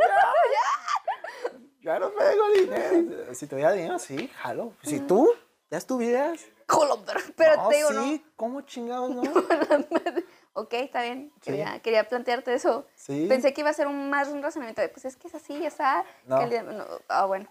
Ya, 0.00 1.52
ya 1.94 1.98
no 1.98 2.10
tengo 2.10 2.48
dinero. 2.50 3.34
Si 3.34 3.46
tuviera 3.46 3.72
dinero, 3.72 3.98
sí, 3.98 4.30
jalo. 4.40 4.72
Si 4.82 5.00
tú 5.00 5.30
ya 5.70 5.78
estuvieras. 5.78 6.40
Jolo, 6.68 7.02
pero, 7.36 7.56
no, 7.56 7.68
te 7.68 7.76
digo, 7.76 7.88
sí, 7.90 8.24
¿cómo 8.36 8.60
chingados 8.62 9.10
no? 9.10 9.22
ok, 10.52 10.72
está 10.74 11.02
bien. 11.02 11.32
Sí. 11.36 11.40
Quería, 11.50 11.80
quería 11.80 12.08
plantearte 12.08 12.54
eso. 12.54 12.86
Sí. 12.94 13.26
Pensé 13.28 13.52
que 13.54 13.60
iba 13.62 13.70
a 13.70 13.74
ser 13.74 13.86
un, 13.86 14.10
más 14.10 14.28
un 14.28 14.42
razonamiento 14.42 14.82
de, 14.82 14.88
pues 14.88 15.04
es 15.04 15.16
que 15.16 15.28
es 15.28 15.34
así, 15.34 15.58
ya 15.60 15.68
está. 15.68 16.04
No. 16.26 16.46
día- 16.48 16.62
no, 16.62 16.84
Ah, 17.08 17.26
bueno. 17.26 17.48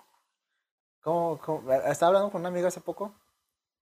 ¿Cómo, 1.01 1.39
cómo? 1.39 1.71
Estaba 1.73 2.07
hablando 2.09 2.31
con 2.31 2.41
una 2.41 2.49
amiga 2.49 2.67
hace 2.67 2.81
poco 2.81 3.13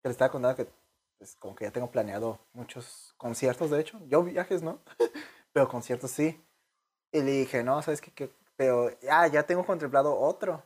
que 0.03 0.09
le 0.09 0.13
estaba 0.13 0.31
contando 0.31 0.57
que 0.57 0.71
pues, 1.19 1.35
como 1.37 1.55
que 1.55 1.65
ya 1.65 1.71
tengo 1.71 1.91
planeado 1.91 2.39
muchos 2.53 3.15
conciertos, 3.17 3.71
de 3.71 3.81
hecho. 3.81 3.99
Yo 4.07 4.23
viajes, 4.23 4.63
¿no? 4.63 4.81
Pero 5.53 5.69
conciertos 5.69 6.11
sí. 6.11 6.43
Y 7.13 7.23
le 7.23 7.31
dije, 7.31 7.65
no, 7.65 7.81
¿sabes 7.81 8.01
qué? 8.03 8.11
qué? 8.13 8.31
Pero 8.57 8.91
ya, 9.01 9.27
ya 9.29 9.43
tengo 9.45 9.65
contemplado 9.65 10.19
otro. 10.19 10.63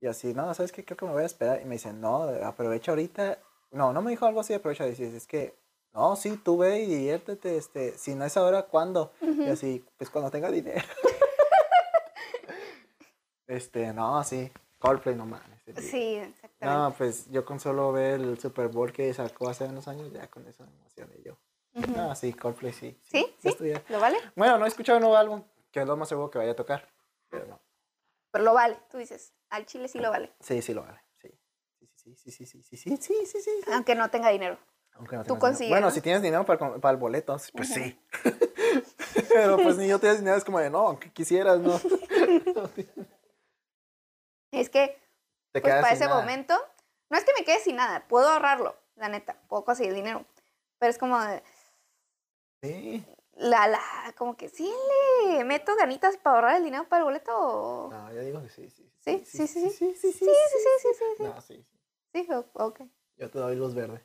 Y 0.00 0.08
así, 0.08 0.34
no, 0.34 0.52
¿sabes 0.54 0.72
qué? 0.72 0.84
Creo 0.84 0.96
que 0.96 1.06
me 1.06 1.12
voy 1.12 1.22
a 1.22 1.26
esperar. 1.26 1.60
Y 1.60 1.64
me 1.64 1.76
dice, 1.76 1.92
no, 1.92 2.24
aprovecha 2.44 2.90
ahorita. 2.92 3.38
No, 3.70 3.92
no 3.92 4.02
me 4.02 4.10
dijo 4.10 4.26
algo 4.26 4.40
así, 4.40 4.54
aprovecha. 4.54 4.84
Dice, 4.84 5.16
es 5.16 5.26
que, 5.26 5.56
no, 5.96 6.14
sí, 6.14 6.36
tú 6.36 6.58
ve 6.58 6.80
y 6.80 6.86
diviértete. 6.86 7.56
Este, 7.56 7.96
si 7.96 8.14
no 8.14 8.26
es 8.26 8.36
ahora, 8.36 8.64
¿cuándo? 8.64 9.12
Y 9.22 9.48
así, 9.48 9.82
pues 9.96 10.10
cuando 10.10 10.30
tenga 10.30 10.50
dinero. 10.50 10.86
este, 13.46 13.94
no, 13.94 14.22
sí. 14.22 14.52
Coldplay, 14.78 15.16
no 15.16 15.24
mames. 15.24 15.58
Sí, 15.78 16.16
exactamente. 16.16 16.56
No, 16.60 16.94
pues 16.96 17.30
yo 17.30 17.46
con 17.46 17.58
solo 17.58 17.92
ver 17.92 18.20
el 18.20 18.38
Super 18.38 18.68
Bowl 18.68 18.92
que 18.92 19.12
sacó 19.14 19.48
hace 19.48 19.64
unos 19.64 19.88
años, 19.88 20.12
ya 20.12 20.28
con 20.28 20.46
eso 20.46 20.66
me 20.66 20.76
emocioné 20.76 21.14
yo. 21.24 21.38
Ujú. 21.74 21.90
No, 21.92 22.14
sí, 22.14 22.34
Coldplay 22.34 22.74
sí. 22.74 23.00
¿Sí? 23.02 23.34
¿Sí? 23.38 23.56
¿Lo 23.88 23.98
vale? 23.98 24.18
Bueno, 24.34 24.58
no 24.58 24.66
he 24.66 24.68
escuchado 24.68 24.98
un 24.98 25.02
nuevo 25.02 25.16
álbum, 25.16 25.42
que 25.72 25.80
es 25.80 25.86
lo 25.86 25.96
más 25.96 26.10
seguro 26.10 26.30
que 26.30 26.38
vaya 26.38 26.52
a 26.52 26.56
tocar. 26.56 26.86
Pero 27.30 27.46
no. 27.46 27.60
Pero 28.30 28.44
lo 28.44 28.52
vale, 28.52 28.78
tú 28.90 28.98
dices. 28.98 29.32
Al 29.48 29.64
chile 29.64 29.88
sí 29.88 29.98
lo 29.98 30.10
vale. 30.10 30.30
Sí, 30.40 30.60
sí 30.60 30.74
lo 30.74 30.82
vale. 30.82 31.00
Sí, 31.22 31.30
sí, 31.94 32.16
sí, 32.16 32.30
sí, 32.30 32.46
sí, 32.46 32.62
sí, 32.62 32.62
sí, 32.62 32.76
sí, 32.76 32.96
sí, 32.98 33.26
sí, 33.26 33.40
sí. 33.40 33.50
Aunque 33.72 33.94
no 33.94 34.10
tenga 34.10 34.28
dinero. 34.28 34.58
Aunque 34.98 35.16
no 35.16 35.24
Tú 35.24 35.38
consigues, 35.38 35.68
Bueno, 35.70 35.88
¿no? 35.88 35.90
si 35.92 36.00
tienes 36.00 36.22
dinero 36.22 36.44
para, 36.44 36.58
para 36.78 36.90
el 36.92 36.96
boleto, 36.96 37.36
pues 37.54 37.68
sí. 37.68 37.98
Pero 39.32 39.58
pues 39.62 39.76
ni 39.76 39.88
yo 39.88 39.98
tienes 39.98 40.18
dinero, 40.20 40.36
es 40.36 40.44
como 40.44 40.58
de 40.58 40.70
no, 40.70 40.86
aunque 40.88 41.10
quisieras, 41.12 41.58
no. 41.60 41.80
Es 44.50 44.70
que 44.70 44.98
pues 45.52 45.62
para 45.74 45.92
ese 45.92 46.06
nada. 46.06 46.20
momento, 46.20 46.54
no 47.10 47.18
es 47.18 47.24
que 47.24 47.32
me 47.38 47.44
quede 47.44 47.60
sin 47.60 47.76
nada, 47.76 48.06
puedo 48.08 48.28
ahorrarlo, 48.28 48.76
la 48.96 49.08
neta, 49.08 49.36
puedo 49.48 49.64
conseguir 49.64 49.94
dinero. 49.94 50.24
Pero 50.78 50.90
es 50.90 50.98
como 50.98 51.18
de, 51.20 51.42
Sí. 52.62 53.04
la, 53.34 53.66
la, 53.68 53.80
como 54.16 54.36
que 54.36 54.48
sí 54.48 54.70
le 55.26 55.44
meto 55.44 55.74
ganitas 55.76 56.16
para 56.16 56.36
ahorrar 56.36 56.56
el 56.56 56.64
dinero 56.64 56.88
para 56.88 57.00
el 57.00 57.04
boleto. 57.04 57.88
No, 57.90 58.12
yo 58.12 58.20
digo 58.22 58.42
que 58.42 58.48
sí, 58.48 58.70
sí. 58.70 58.90
Sí, 59.00 59.22
sí, 59.24 59.46
sí, 59.46 59.70
sí. 59.70 59.70
sí, 59.70 59.94
sí, 59.94 60.12
Sí, 60.12 60.12
sí, 60.18 60.24
sí, 60.24 60.58
sí, 60.82 60.88
sí, 60.98 61.04
sí. 61.18 61.22
No, 61.22 61.40
sí, 61.40 61.64
sí. 61.70 61.78
Sí, 62.12 62.28
o- 62.32 62.50
ok. 62.64 62.80
Yo 63.16 63.30
te 63.30 63.38
doy 63.38 63.56
luz 63.56 63.74
verde. 63.74 64.04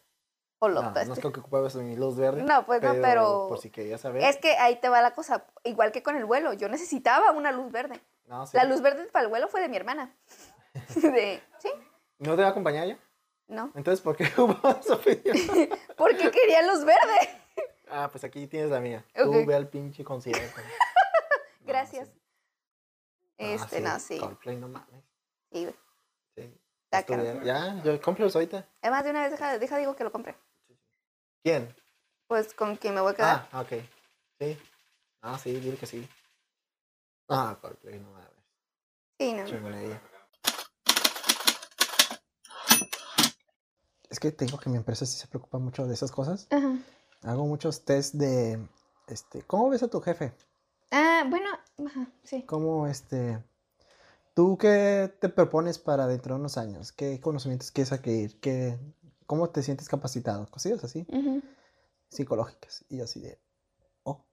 O 0.64 0.70
lo 0.70 0.84
No, 0.84 0.92
no 0.92 1.14
es 1.14 1.20
que 1.20 1.26
ocupabas 1.28 1.74
mi 1.76 1.96
luz 1.96 2.16
verde. 2.18 2.44
No, 2.44 2.68
pues 2.68 2.84
no, 2.84 2.94
pero- 3.02 3.48
Por 3.50 3.58
si 3.58 3.72
querías 3.72 4.00
saber. 4.00 4.22
Es 4.24 4.38
que 4.38 4.52
ahí 4.58 4.76
te 4.80 4.90
va 4.90 5.02
la 5.02 5.16
cosa, 5.16 5.48
igual 5.64 5.92
que 5.92 6.04
con 6.04 6.16
el 6.16 6.26
vuelo, 6.26 6.54
yo 6.54 6.70
necesitaba 6.70 7.32
una 7.32 7.52
luz 7.52 7.72
verde. 7.72 8.00
No, 8.28 8.46
sí. 8.46 8.56
La 8.56 8.66
luz 8.66 8.80
verde 8.82 9.06
para 9.08 9.24
el 9.24 9.30
vuelo 9.30 9.48
fue 9.48 9.60
de 9.62 9.70
mi 9.70 9.78
hermana. 9.78 10.16
De, 10.96 11.42
¿sí? 11.58 11.70
¿No 12.20 12.36
te 12.36 12.44
va 12.44 12.50
a 12.50 12.52
acompañar 12.52 12.88
yo? 12.88 12.96
No. 13.48 13.72
Entonces, 13.74 14.02
¿por 14.02 14.16
qué 14.16 14.26
a 14.26 14.98
pedir? 15.04 15.70
Porque 15.98 16.30
quería 16.30 16.62
luz 16.62 16.86
verde. 16.86 17.40
Ah, 17.90 18.08
pues 18.12 18.24
aquí 18.24 18.46
tienes 18.46 18.70
la 18.70 18.80
mía. 18.80 19.04
Ok. 19.18 19.24
Tú 19.24 19.46
ve 19.46 19.56
al 19.56 19.68
pinche 19.68 20.04
concierto. 20.04 20.62
No, 21.62 21.68
Gracias. 21.68 22.08
sí. 22.08 22.14
Este, 23.38 23.78
Ah, 23.78 23.94
no, 23.94 24.00
sí. 24.00 24.20
Coldplay, 24.20 24.58
no 24.58 24.68
mames. 24.68 25.06
Sí, 25.52 25.68
Ya, 27.44 27.82
yo 27.84 28.02
cómpralos 28.02 28.36
ahorita. 28.36 28.68
Además, 28.82 29.04
de 29.04 29.10
una 29.12 29.22
vez 29.22 29.32
deja, 29.32 29.58
deja 29.60 29.78
digo 29.78 29.96
que 29.96 30.04
lo 30.04 30.12
compré. 30.12 30.36
¿Quién? 31.44 31.76
Pues 32.28 32.54
con 32.54 32.76
quien 32.76 32.94
me 32.94 33.02
voy 33.02 33.14
a 33.14 33.16
quedar. 33.16 33.50
Ah, 33.52 33.62
ok. 33.62 33.74
Sí. 34.40 34.58
Ah, 35.22 35.40
sí, 35.40 35.54
dile 35.54 35.76
que 35.76 35.86
sí. 35.88 36.08
Ah, 37.28 37.58
Coldplay, 37.60 38.00
no 38.00 38.12
mames. 38.12 38.30
Sí, 39.20 39.34
no. 39.34 39.44
Es 44.10 44.20
que 44.20 44.32
te 44.32 44.46
digo 44.46 44.60
que 44.60 44.70
mi 44.70 44.78
empresa 44.78 45.06
sí 45.06 45.18
se 45.18 45.28
preocupa 45.28 45.58
mucho 45.58 45.88
de 45.88 45.94
esas 45.94 46.12
cosas. 46.12 46.48
Ajá. 46.52 46.78
Hago 47.24 47.46
muchos 47.46 47.86
test 47.86 48.16
de, 48.16 48.60
este, 49.08 49.42
¿cómo 49.44 49.70
ves 49.70 49.84
a 49.84 49.88
tu 49.88 50.02
jefe? 50.02 50.34
Ah, 50.92 51.24
bueno, 51.28 51.50
ajá, 51.86 52.08
sí. 52.24 52.44
¿Cómo, 52.44 52.88
este, 52.88 53.44
tú 54.34 54.58
qué 54.58 55.14
te 55.20 55.30
propones 55.30 55.80
para 55.80 56.08
dentro 56.08 56.34
de 56.36 56.40
unos 56.42 56.58
años? 56.58 56.92
¿Qué 56.92 57.20
conocimientos 57.22 57.72
quieres 57.72 57.94
adquirir? 57.94 58.40
¿Qué, 58.40 58.78
¿Cómo 59.32 59.50
te 59.50 59.64
sientes 59.64 59.88
capacitado? 59.88 60.46
Cosillas 60.52 60.84
así, 60.84 61.06
Ujú. 61.08 61.42
psicológicas. 62.10 62.84
Y 62.90 62.98
yo 62.98 63.06
así 63.06 63.22
de, 63.22 63.40
oh, 64.04 64.26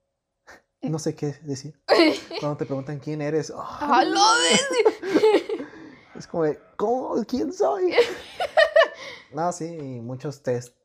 no 0.81 0.99
sé 0.99 1.15
qué 1.15 1.37
decir. 1.43 1.79
Cuando 2.41 2.57
te 2.57 2.65
preguntan 2.65 2.99
quién 2.99 3.21
eres, 3.21 3.49
oh, 3.49 3.63
¡Ah, 3.65 4.03
lo 4.03 4.19
ves! 4.19 5.63
es 6.15 6.27
como 6.27 6.43
de, 6.43 6.59
¿cómo? 6.75 7.15
¿Quién 7.25 7.53
soy? 7.53 7.93
no, 9.31 9.53
sí, 9.53 9.67
y 9.67 10.01
muchos 10.01 10.43
test 10.43 10.75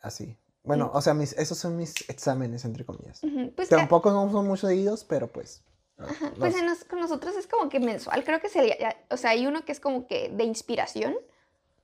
así. 0.00 0.38
Bueno, 0.62 0.92
o 0.94 1.02
sea, 1.02 1.12
mis, 1.14 1.32
esos 1.32 1.58
son 1.58 1.76
mis 1.76 2.08
exámenes, 2.08 2.64
entre 2.64 2.84
comillas. 2.86 3.20
Ujú, 3.24 3.50
Pues, 3.56 3.72
ah, 3.72 3.78
Tampoco 3.78 4.12
no 4.12 4.30
son 4.30 4.46
muy 4.46 4.58
seguidos, 4.58 5.02
pero 5.02 5.26
pues. 5.26 5.64
ajá, 5.98 6.28
los- 6.30 6.38
pues 6.38 6.54
en 6.54 6.66
nos- 6.66 6.84
con 6.84 7.00
nosotros 7.00 7.34
es 7.34 7.48
como 7.48 7.68
que 7.68 7.80
mensual. 7.80 8.22
Creo 8.22 8.40
que 8.40 8.48
sería, 8.48 8.78
ya- 8.78 8.96
o 9.10 9.16
sea, 9.16 9.30
hay 9.30 9.44
uno 9.48 9.64
que 9.64 9.72
es 9.72 9.80
como 9.80 10.06
que 10.06 10.28
de 10.28 10.44
inspiración. 10.44 11.16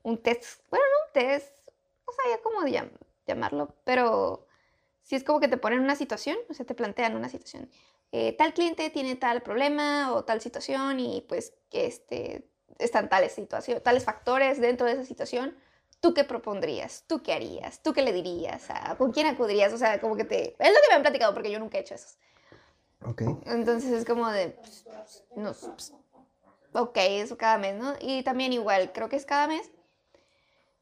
Un 0.05 0.18
test, 0.23 0.61
bueno, 0.71 0.85
no 0.85 1.07
un 1.09 1.12
test, 1.12 1.59
sabía 2.12 2.40
cómo 2.42 2.61
llam- 2.62 2.92
llamarlo, 3.27 3.75
pero 3.85 4.46
sí 5.03 5.16
es 5.16 5.25
como 5.25 5.40
que 5.40 5.48
te 5.48 5.57
ponen 5.57 5.81
una 5.81 5.96
situación, 5.96 6.37
o 6.48 6.55
sea, 6.55 6.66
te 6.66 6.75
plantean 6.75 7.16
una 7.16 7.29
situación. 7.29 7.70
Eh, 8.12 8.35
tal 8.37 8.53
cliente 8.53 8.90
tiene 8.90 9.16
tal 9.16 9.42
problema 9.42 10.12
o 10.12 10.25
tal 10.25 10.40
situación 10.40 11.01
y 11.01 11.22
pues 11.22 11.55
que 11.70 11.87
este, 11.87 12.48
están 12.79 13.09
tales 13.09 13.33
situaciones, 13.33 13.83
tales 13.83 14.05
factores 14.05 14.61
dentro 14.61 14.87
de 14.87 14.92
esa 14.92 15.05
situación. 15.05 15.57
¿Tú 16.01 16.12
qué 16.14 16.25
propondrías? 16.25 17.05
¿Tú 17.07 17.22
qué 17.22 17.33
harías? 17.33 17.81
¿Tú 17.83 17.92
qué 17.92 18.03
le 18.03 18.12
dirías? 18.12 18.68
¿A- 18.70 18.96
¿Con 18.96 19.12
quién 19.12 19.27
acudirías? 19.29 19.72
O 19.72 19.79
sea, 19.79 20.01
como 20.01 20.16
que 20.16 20.25
te... 20.25 20.57
Es 20.59 20.68
lo 20.70 20.81
que 20.81 20.88
me 20.90 20.94
han 20.96 21.03
platicado 21.03 21.33
porque 21.33 21.51
yo 21.51 21.59
nunca 21.61 21.79
he 21.79 21.83
hecho 21.83 21.94
eso. 21.94 22.16
Ok. 23.07 23.22
Entonces 23.46 23.92
es 23.92 24.05
como 24.05 24.29
de, 24.29 24.51
pues, 24.51 24.85
no, 25.37 25.53
pues, 25.53 25.93
ok, 26.74 26.97
eso 26.97 27.36
cada 27.39 27.57
mes, 27.59 27.76
¿no? 27.76 27.95
Y 28.01 28.22
también 28.24 28.53
igual, 28.53 28.93
creo 28.93 29.09
que 29.09 29.16
es 29.16 29.24
cada 29.26 29.47
mes, 29.47 29.70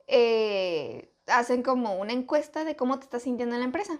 eh, 0.06 1.12
hacen 1.30 1.62
como 1.62 1.94
una 1.98 2.12
encuesta 2.12 2.64
de 2.64 2.76
cómo 2.76 2.98
te 2.98 3.04
estás 3.04 3.22
sintiendo 3.22 3.54
en 3.54 3.60
la 3.60 3.66
empresa. 3.66 3.98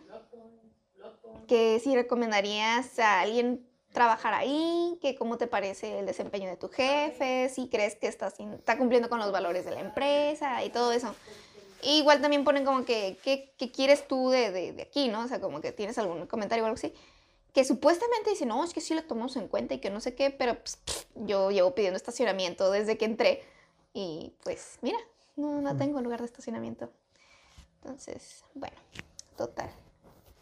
Que 1.46 1.80
si 1.80 1.94
recomendarías 1.94 2.98
a 2.98 3.20
alguien 3.20 3.66
trabajar 3.92 4.34
ahí, 4.34 4.98
que 5.02 5.16
cómo 5.16 5.36
te 5.36 5.46
parece 5.48 5.98
el 5.98 6.06
desempeño 6.06 6.48
de 6.48 6.56
tu 6.56 6.68
jefe, 6.68 7.48
si 7.48 7.68
crees 7.68 7.96
que 7.96 8.06
está, 8.06 8.30
sin- 8.30 8.52
está 8.54 8.78
cumpliendo 8.78 9.08
con 9.08 9.18
los 9.18 9.32
valores 9.32 9.64
de 9.64 9.72
la 9.72 9.80
empresa 9.80 10.62
y 10.64 10.70
todo 10.70 10.92
eso. 10.92 11.14
Y 11.82 11.98
igual 11.98 12.20
también 12.20 12.44
ponen 12.44 12.64
como 12.64 12.84
que, 12.84 13.18
¿qué, 13.24 13.52
quieres 13.72 14.06
tú 14.06 14.30
de, 14.30 14.52
de, 14.52 14.72
de 14.72 14.82
aquí, 14.82 15.08
no? 15.08 15.24
O 15.24 15.28
sea, 15.28 15.40
como 15.40 15.60
que 15.60 15.72
tienes 15.72 15.98
algún 15.98 16.26
comentario 16.26 16.62
o 16.64 16.66
algo 16.66 16.76
así 16.76 16.94
que 17.52 17.64
supuestamente 17.64 18.30
dicen, 18.30 18.48
no, 18.48 18.62
es 18.64 18.72
que 18.72 18.80
sí 18.80 18.94
lo 18.94 19.02
tomamos 19.04 19.36
en 19.36 19.48
cuenta 19.48 19.74
y 19.74 19.78
que 19.80 19.90
no 19.90 20.00
sé 20.00 20.14
qué, 20.14 20.30
pero 20.30 20.56
pues, 20.58 20.78
yo 21.16 21.50
llevo 21.50 21.74
pidiendo 21.74 21.96
estacionamiento 21.96 22.70
desde 22.70 22.96
que 22.96 23.04
entré 23.06 23.42
y 23.92 24.32
pues 24.44 24.78
mira, 24.82 24.98
no, 25.36 25.60
no 25.60 25.76
tengo 25.76 26.00
lugar 26.00 26.20
de 26.20 26.26
estacionamiento. 26.26 26.92
Entonces, 27.82 28.44
bueno, 28.54 28.76
total. 29.36 29.70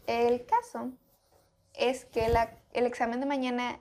El 0.06 0.44
caso 0.46 0.90
es 1.74 2.04
que 2.06 2.28
la- 2.28 2.56
el 2.72 2.86
examen 2.86 3.20
de 3.20 3.26
mañana, 3.26 3.78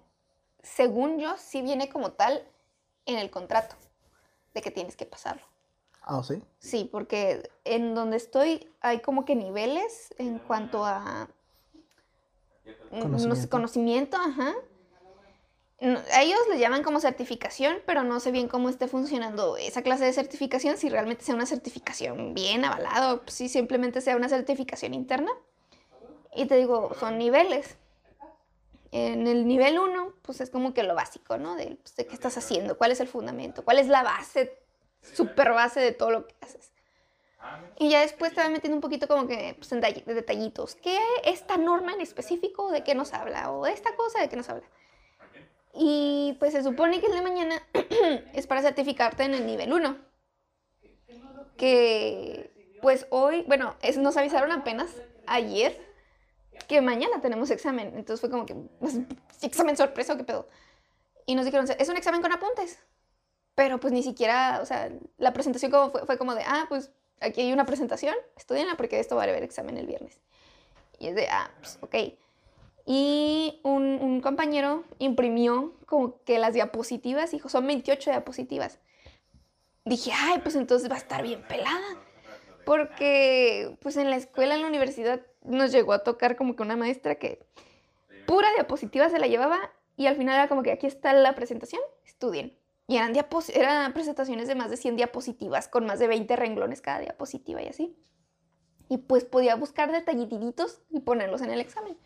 según 0.61 1.19
yo, 1.19 1.35
sí 1.37 1.61
viene 1.61 1.89
como 1.89 2.11
tal 2.11 2.47
en 3.05 3.17
el 3.17 3.29
contrato 3.31 3.75
de 4.53 4.61
que 4.61 4.71
tienes 4.71 4.95
que 4.95 5.05
pasarlo. 5.05 5.43
Ah, 6.01 6.21
¿sí? 6.23 6.43
Sí, 6.59 6.89
porque 6.91 7.49
en 7.63 7.95
donde 7.95 8.17
estoy 8.17 8.71
hay 8.81 8.99
como 9.01 9.25
que 9.25 9.35
niveles 9.35 10.13
en 10.17 10.39
cuanto 10.39 10.85
a 10.85 11.29
no 12.91 12.97
sé, 12.97 12.99
Conocimiento. 13.01 13.49
conocimiento, 13.49 14.17
ajá. 14.17 14.53
Ellos 15.79 16.39
le 16.49 16.57
llaman 16.57 16.81
como 16.81 16.99
certificación, 16.99 17.77
pero 17.85 18.03
no 18.03 18.19
sé 18.19 18.31
bien 18.31 18.47
cómo 18.47 18.69
esté 18.69 18.87
funcionando 18.87 19.57
esa 19.57 19.83
clase 19.83 20.05
de 20.05 20.13
certificación, 20.13 20.75
si 20.77 20.89
realmente 20.89 21.23
sea 21.23 21.35
una 21.35 21.45
certificación 21.45 22.33
bien 22.33 22.65
avalada 22.65 23.13
o 23.13 23.21
si 23.27 23.47
simplemente 23.47 24.01
sea 24.01 24.15
una 24.15 24.27
certificación 24.27 24.95
interna. 24.95 25.31
Y 26.35 26.45
te 26.45 26.55
digo, 26.55 26.93
son 26.99 27.19
niveles. 27.19 27.77
En 28.91 29.27
el 29.27 29.47
nivel 29.47 29.77
1, 29.77 30.13
pues 30.23 30.41
es 30.41 30.49
como 30.49 30.73
que 30.73 30.81
lo 30.81 30.95
básico, 30.95 31.37
¿no? 31.37 31.55
De, 31.55 31.75
pues, 31.75 31.95
de 31.95 32.07
qué 32.07 32.15
estás 32.15 32.37
haciendo, 32.37 32.77
cuál 32.77 32.91
es 32.91 32.99
el 32.99 33.07
fundamento, 33.07 33.63
cuál 33.63 33.77
es 33.77 33.87
la 33.87 34.01
base, 34.01 34.57
super 35.01 35.51
base 35.51 35.79
de 35.79 35.91
todo 35.91 36.09
lo 36.09 36.27
que 36.27 36.35
haces. 36.41 36.71
Y 37.77 37.89
ya 37.89 38.01
después 38.01 38.33
te 38.33 38.41
va 38.41 38.49
metiendo 38.49 38.75
un 38.75 38.81
poquito 38.81 39.07
como 39.07 39.27
que 39.27 39.55
pues, 39.57 39.71
en 39.71 39.81
detallitos. 39.81 40.75
¿Qué 40.75 40.97
esta 41.23 41.57
norma 41.57 41.93
en 41.93 42.01
específico 42.01 42.71
de 42.71 42.83
qué 42.83 42.95
nos 42.95 43.13
habla? 43.13 43.51
O 43.51 43.67
esta 43.67 43.95
cosa 43.95 44.19
de 44.19 44.29
qué 44.29 44.35
nos 44.35 44.49
habla. 44.49 44.67
Y 45.77 46.35
pues 46.39 46.53
se 46.53 46.63
supone 46.63 46.99
que 46.99 47.05
el 47.05 47.13
de 47.13 47.21
mañana 47.21 47.61
es 48.33 48.47
para 48.47 48.61
certificarte 48.61 49.23
en 49.23 49.33
el 49.35 49.45
nivel 49.45 49.71
1. 49.71 49.97
Que 51.55 52.77
pues 52.81 53.07
hoy, 53.09 53.43
bueno, 53.47 53.75
es, 53.81 53.97
nos 53.97 54.17
avisaron 54.17 54.51
apenas 54.51 54.89
ayer 55.25 55.79
que 56.67 56.81
mañana 56.81 57.21
tenemos 57.21 57.51
examen. 57.51 57.87
Entonces 57.95 58.19
fue 58.19 58.29
como 58.29 58.45
que, 58.45 58.55
pues, 58.55 58.99
examen 59.41 59.77
sorpresa, 59.77 60.13
¿o 60.13 60.17
¿qué 60.17 60.23
pedo? 60.23 60.47
Y 61.25 61.35
nos 61.35 61.45
dijeron, 61.45 61.67
es 61.77 61.89
un 61.89 61.97
examen 61.97 62.21
con 62.21 62.31
apuntes. 62.31 62.79
Pero 63.55 63.79
pues 63.79 63.91
ni 63.91 64.03
siquiera, 64.03 64.59
o 64.61 64.65
sea, 64.65 64.91
la 65.17 65.33
presentación 65.33 65.71
como 65.71 65.89
fue, 65.89 66.05
fue 66.05 66.17
como 66.17 66.35
de, 66.35 66.43
ah, 66.43 66.65
pues 66.69 66.91
aquí 67.19 67.41
hay 67.41 67.53
una 67.53 67.65
presentación, 67.65 68.15
estudienla 68.35 68.77
porque 68.77 68.99
esto 68.99 69.15
va 69.15 69.23
a 69.23 69.25
haber 69.25 69.43
examen 69.43 69.77
el 69.77 69.87
viernes. 69.87 70.19
Y 70.99 71.07
es 71.07 71.15
de, 71.15 71.27
ah, 71.27 71.51
pues 71.59 71.79
ok. 71.81 71.95
Y 72.89 73.59
un, 73.63 73.99
un 74.01 74.21
compañero 74.21 74.85
imprimió 74.97 75.73
como 75.85 76.23
que 76.23 76.39
las 76.39 76.53
diapositivas, 76.53 77.31
dijo, 77.31 77.49
son 77.49 77.67
28 77.67 78.11
diapositivas. 78.11 78.79
Dije, 79.83 80.11
ay, 80.15 80.39
pues 80.41 80.55
entonces 80.55 80.89
va 80.89 80.95
a 80.95 80.99
estar 80.99 81.21
bien 81.21 81.43
pelada. 81.49 81.97
Porque 82.65 83.77
pues 83.81 83.97
en 83.97 84.09
la 84.09 84.15
escuela, 84.15 84.55
en 84.55 84.61
la 84.61 84.67
universidad, 84.69 85.21
nos 85.43 85.73
llegó 85.73 85.91
a 85.91 86.03
tocar 86.03 86.37
como 86.37 86.55
que 86.55 86.63
una 86.63 86.77
maestra 86.77 87.15
que 87.15 87.45
pura 88.25 88.47
diapositiva 88.55 89.09
se 89.09 89.19
la 89.19 89.27
llevaba 89.27 89.57
y 89.97 90.05
al 90.07 90.15
final 90.15 90.35
era 90.35 90.47
como 90.47 90.63
que 90.63 90.71
aquí 90.71 90.87
está 90.87 91.11
la 91.11 91.35
presentación, 91.35 91.81
estudien. 92.05 92.57
Y 92.87 92.95
eran, 92.95 93.13
eran 93.53 93.93
presentaciones 93.93 94.47
de 94.47 94.55
más 94.55 94.69
de 94.69 94.77
100 94.77 94.95
diapositivas, 94.95 95.67
con 95.67 95.85
más 95.85 95.99
de 95.99 96.07
20 96.07 96.37
renglones 96.37 96.81
cada 96.81 96.99
diapositiva 96.99 97.61
y 97.61 97.67
así. 97.67 97.97
Y 98.87 98.99
pues 98.99 99.25
podía 99.25 99.55
buscar 99.55 99.91
detallititos 99.91 100.81
y 100.89 101.01
ponerlos 101.01 101.41
en 101.41 101.51
el 101.51 101.59
examen. 101.59 101.97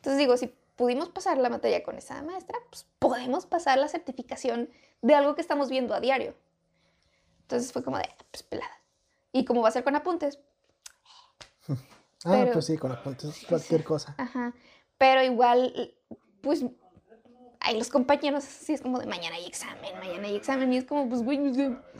Entonces 0.00 0.18
digo, 0.18 0.36
si 0.36 0.46
pudimos 0.76 1.10
pasar 1.10 1.36
la 1.38 1.50
materia 1.50 1.82
con 1.82 1.96
esa 1.98 2.22
maestra, 2.22 2.58
pues 2.70 2.86
podemos 2.98 3.44
pasar 3.46 3.78
la 3.78 3.86
certificación 3.88 4.70
de 5.02 5.14
algo 5.14 5.34
que 5.34 5.42
estamos 5.42 5.68
viendo 5.68 5.94
a 5.94 6.00
diario. 6.00 6.34
Entonces 7.42 7.72
fue 7.72 7.84
como 7.84 7.98
de, 7.98 8.08
pues 8.30 8.42
pelada. 8.42 8.80
Y 9.32 9.44
como 9.44 9.60
va 9.62 9.68
a 9.68 9.72
ser 9.72 9.84
con 9.84 9.94
apuntes, 9.96 10.38
Ah, 12.24 12.32
Pero- 12.32 12.52
pues 12.52 12.66
sí, 12.66 12.76
con 12.76 12.92
apuntes, 12.92 13.46
cualquier 13.48 13.82
cosa. 13.82 14.14
Ajá. 14.18 14.52
Pero 14.98 15.22
igual, 15.22 15.94
pues, 16.42 16.62
hay 17.60 17.78
los 17.78 17.88
compañeros, 17.88 18.44
sí 18.44 18.74
es 18.74 18.82
como 18.82 18.98
de 18.98 19.06
mañana 19.06 19.36
hay 19.36 19.46
examen, 19.46 19.98
mañana 19.98 20.28
hay 20.28 20.36
examen, 20.36 20.70
y 20.72 20.76
es 20.76 20.84
como, 20.84 21.08
pues, 21.08 21.22
güey, 21.22 21.38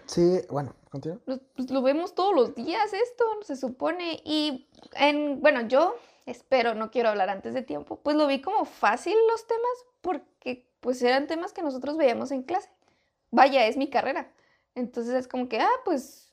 Sí, 0.05 0.40
bueno, 0.51 0.74
continúa. 0.90 1.18
lo, 1.24 1.38
pues, 1.38 1.70
lo 1.70 1.80
vemos 1.80 2.14
todos 2.14 2.34
los 2.34 2.55
días 2.55 2.92
esto, 2.92 3.24
se 3.42 3.57
supone. 3.57 4.20
Y, 4.24 4.68
en, 4.92 5.40
bueno, 5.40 5.62
yo 5.62 5.94
espero, 6.27 6.75
no 6.75 6.91
quiero 6.91 7.09
hablar 7.09 7.31
antes 7.31 7.55
de 7.55 7.62
tiempo, 7.62 8.01
pues 8.01 8.16
lo 8.16 8.27
vi 8.27 8.41
como 8.41 8.64
fácil 8.64 9.16
los 9.31 9.47
temas, 9.47 9.85
porque, 10.01 10.68
pues, 10.81 11.03
eran 11.03 11.27
temas 11.27 11.53
que 11.53 11.62
nosotros 11.62 11.97
veíamos 11.97 12.31
en 12.31 12.43
clase. 12.43 12.71
Vaya, 13.31 13.66
es 13.66 13.77
mi 13.77 13.91
carrera. 13.91 14.33
Entonces 14.75 15.14
es 15.14 15.29
como 15.29 15.49
que, 15.49 15.59
ah, 15.61 15.68
pues, 15.85 16.33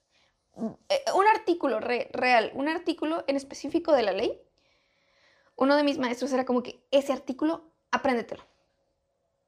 eh, 0.90 1.04
un 1.16 1.28
artículo 1.28 1.80
re- 1.80 2.10
real, 2.14 2.52
un 2.56 2.68
artículo 2.68 3.24
en 3.28 3.36
específico 3.36 3.92
de 3.94 4.04
la 4.04 4.12
ley. 4.12 4.42
Uno 5.56 5.76
de 5.76 5.84
mis 5.84 5.98
maestros 5.98 6.32
era 6.34 6.46
como 6.46 6.64
que 6.64 6.84
ese 6.92 7.14
artículo, 7.14 7.72
apréndetelo. 7.92 8.44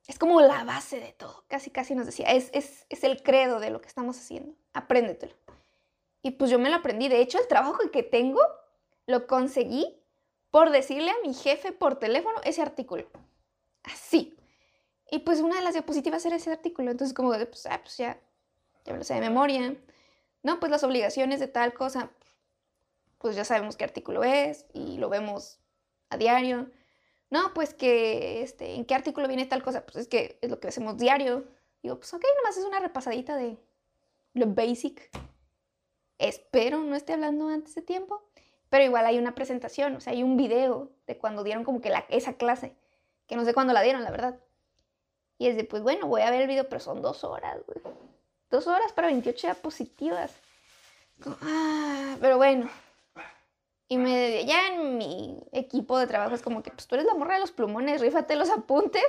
Es 0.08 0.18
como 0.18 0.42
la 0.42 0.64
base 0.64 1.00
de 1.00 1.14
todo. 1.14 1.44
Casi, 1.48 1.70
casi 1.70 1.94
nos 1.94 2.08
decía, 2.08 2.32
es, 2.32 2.50
es, 2.52 2.88
es 2.90 3.04
el 3.04 3.22
credo 3.22 3.60
de 3.60 3.70
lo 3.70 3.80
que 3.80 3.88
estamos 3.88 4.18
haciendo. 4.18 4.56
Apréndetelo. 4.74 5.36
Y 6.24 6.32
pues 6.32 6.50
yo 6.50 6.58
me 6.58 6.70
lo 6.70 6.78
aprendí. 6.78 7.08
De 7.10 7.22
hecho, 7.22 7.40
el 7.40 7.48
trabajo 7.48 7.78
que 7.92 8.02
tengo 8.02 8.42
lo 9.06 9.28
conseguí 9.28 9.99
por 10.52 10.72
decirle 10.72 11.12
a 11.12 11.22
mi 11.24 11.34
jefe 11.34 11.72
por 11.72 12.00
teléfono 12.00 12.39
ese 12.43 12.62
artículo. 12.62 13.08
Así. 13.84 14.38
Y 15.12 15.20
pues 15.20 15.39
una 15.39 15.58
de 15.58 15.64
las 15.64 15.74
diapositivas 15.74 16.26
era 16.26 16.36
ese 16.36 16.52
artículo. 16.52 16.91
Entonces 16.91 17.16
como 17.16 17.32
de, 17.34 17.45
pues, 17.45 17.66
ah, 17.66 17.80
pues 17.82 17.97
ya, 17.97 18.20
ya 18.86 18.93
me 18.93 19.00
lo 19.00 19.04
sé 19.04 19.16
de 19.16 19.22
memoria. 19.22 19.76
No, 20.43 20.60
pues 20.60 20.72
las 20.72 20.84
obligaciones 20.84 21.39
de 21.39 21.47
tal 21.47 21.74
cosa, 21.74 22.12
pues 23.18 23.36
ya 23.36 23.45
sabemos 23.45 23.76
qué 23.76 23.84
artículo 23.84 24.24
es 24.24 24.66
y 24.74 24.97
lo 24.97 25.10
vemos 25.10 25.60
a 26.10 26.18
diario. 26.18 26.70
No, 27.30 27.54
pues 27.54 27.74
que, 27.74 28.41
este, 28.41 28.76
¿en 28.76 28.86
qué 28.86 28.95
artículo 28.95 29.28
viene 29.28 29.45
tal 29.45 29.64
cosa? 29.64 29.86
Pues 29.86 29.97
es 29.97 30.08
que 30.08 30.39
es 30.41 30.50
lo 30.50 30.60
que 30.60 30.70
hacemos 30.70 30.97
diario. 30.97 31.45
Digo, 31.84 31.97
pues 31.97 32.14
ok, 32.14 32.24
nomás 32.38 32.58
es 32.58 32.66
una 32.66 32.80
repasadita 32.80 33.36
de 33.36 33.58
lo 34.34 34.47
basic. 34.47 35.10
Espero 36.18 36.80
no 36.80 36.95
esté 36.95 37.14
hablando 37.14 37.47
antes 37.47 37.76
de 37.76 37.82
tiempo, 37.82 38.30
pero 38.70 38.84
igual 38.84 39.05
hay 39.05 39.17
una 39.17 39.36
presentación, 39.36 39.95
o 39.95 39.99
sea, 40.01 40.13
hay 40.13 40.24
un 40.24 40.38
video 40.38 40.89
de 41.07 41.17
cuando 41.17 41.43
dieron 41.43 41.63
como 41.63 41.82
que 41.82 41.89
la, 41.89 42.05
esa 42.09 42.34
clase, 42.34 42.76
que 43.28 43.36
no 43.36 43.45
sé 43.45 43.53
cuándo 43.53 43.74
la 43.74 43.82
dieron, 43.82 44.03
la 44.03 44.11
verdad. 44.11 44.39
Y 45.38 45.47
es 45.47 45.55
de, 45.55 45.63
pues 45.63 45.82
bueno, 45.84 46.07
voy 46.07 46.22
a 46.22 46.32
ver 46.32 46.41
el 46.41 46.47
video, 46.47 46.67
pero 46.67 46.80
son 46.80 47.01
dos 47.01 47.24
horas, 47.24 47.59
güey. 47.65 47.80
Dos 48.49 48.67
horas 48.67 48.91
para 48.93 49.07
28 49.07 49.47
diapositivas. 49.47 50.32
Como, 51.24 51.38
Ah, 51.41 52.17
pero 52.20 52.38
bueno. 52.38 52.70
Y 53.88 53.97
me, 53.97 54.45
ya 54.45 54.67
en 54.67 54.97
mi 54.97 55.41
equipo 55.51 55.97
de 55.97 56.07
trabajo 56.07 56.36
es 56.36 56.41
como 56.41 56.61
que, 56.61 56.72
pues 56.72 56.88
tú 56.88 56.95
eres 56.95 57.07
la 57.07 57.15
morra 57.15 57.36
de 57.36 57.39
los 57.39 57.51
plumones, 57.51 58.01
rífate 58.01 58.36
los 58.36 58.49
apuntes, 58.49 59.03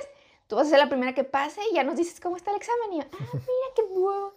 tú 0.47 0.55
vas 0.55 0.67
a 0.67 0.69
ser 0.71 0.79
la 0.79 0.89
primera 0.89 1.13
que 1.13 1.23
pase 1.23 1.61
y 1.71 1.75
ya 1.75 1.83
nos 1.83 1.97
dices 1.97 2.19
cómo 2.19 2.35
está 2.37 2.49
el 2.51 2.57
examen. 2.57 2.93
Y 2.93 2.97
yo, 2.99 3.03
ah, 3.11 3.27
mira 3.33 3.73
qué 3.75 3.83
bueno. 3.83 4.33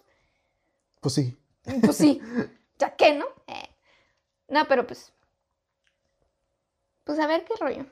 Pues 0.99 1.13
sí. 1.15 1.35
Pues 1.81 1.97
sí, 1.97 2.21
ya 2.77 2.95
que, 2.95 3.13
¿no? 3.13 3.25
Eh, 3.47 3.69
No, 4.49 4.65
pero 4.67 4.85
pues. 4.85 5.11
Pues 7.05 7.17
a 7.19 7.27
ver 7.27 7.45
qué 7.45 7.53
rollo. 7.59 7.85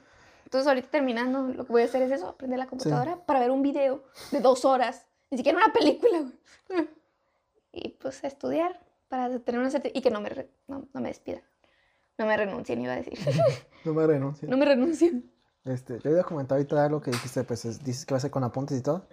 Entonces, 0.44 0.68
ahorita 0.68 0.90
terminando, 0.90 1.48
lo 1.48 1.66
que 1.66 1.72
voy 1.72 1.82
a 1.84 1.86
hacer 1.86 2.02
es 2.02 2.12
eso: 2.12 2.28
aprender 2.28 2.60
la 2.60 2.68
computadora 2.68 3.26
para 3.26 3.40
ver 3.40 3.50
un 3.52 3.62
video 3.62 4.04
de 4.32 4.42
dos 4.42 4.66
horas. 4.66 5.06
Ni 5.32 5.38
siquiera 5.38 5.58
una 5.58 5.72
película, 5.74 6.20
güey. 6.68 6.90
Y 7.76 7.90
pues 7.90 8.24
a 8.24 8.28
estudiar 8.28 8.80
para 9.08 9.40
tener 9.40 9.60
una 9.60 9.72
certi- 9.72 9.92
Y 9.96 10.02
que 10.02 10.12
no 10.12 10.22
me, 10.22 10.30
re- 10.30 10.50
no, 10.68 10.88
no 10.94 11.02
me 11.02 11.08
despidan. 11.08 11.42
No 12.20 12.28
me 12.28 12.38
renuncien, 12.38 12.80
iba 12.82 12.94
a 12.94 12.98
decir. 12.98 13.18
No 13.86 13.94
me 13.94 14.06
renuncio. 14.06 14.48
no 14.48 14.56
me 14.58 14.66
renuncien. 14.66 15.30
Este, 15.66 16.00
yo 16.00 16.12
había 16.12 16.24
comentado 16.24 16.56
ahorita 16.60 16.88
lo 16.90 17.02
que 17.02 17.12
dijiste, 17.12 17.44
pues 17.44 17.66
es- 17.66 17.84
dices 17.84 18.06
que 18.06 18.14
va 18.14 18.18
a 18.18 18.22
ser 18.22 18.32
con 18.32 18.44
apuntes 18.44 18.78
y 18.78 18.82
todo. 18.82 19.08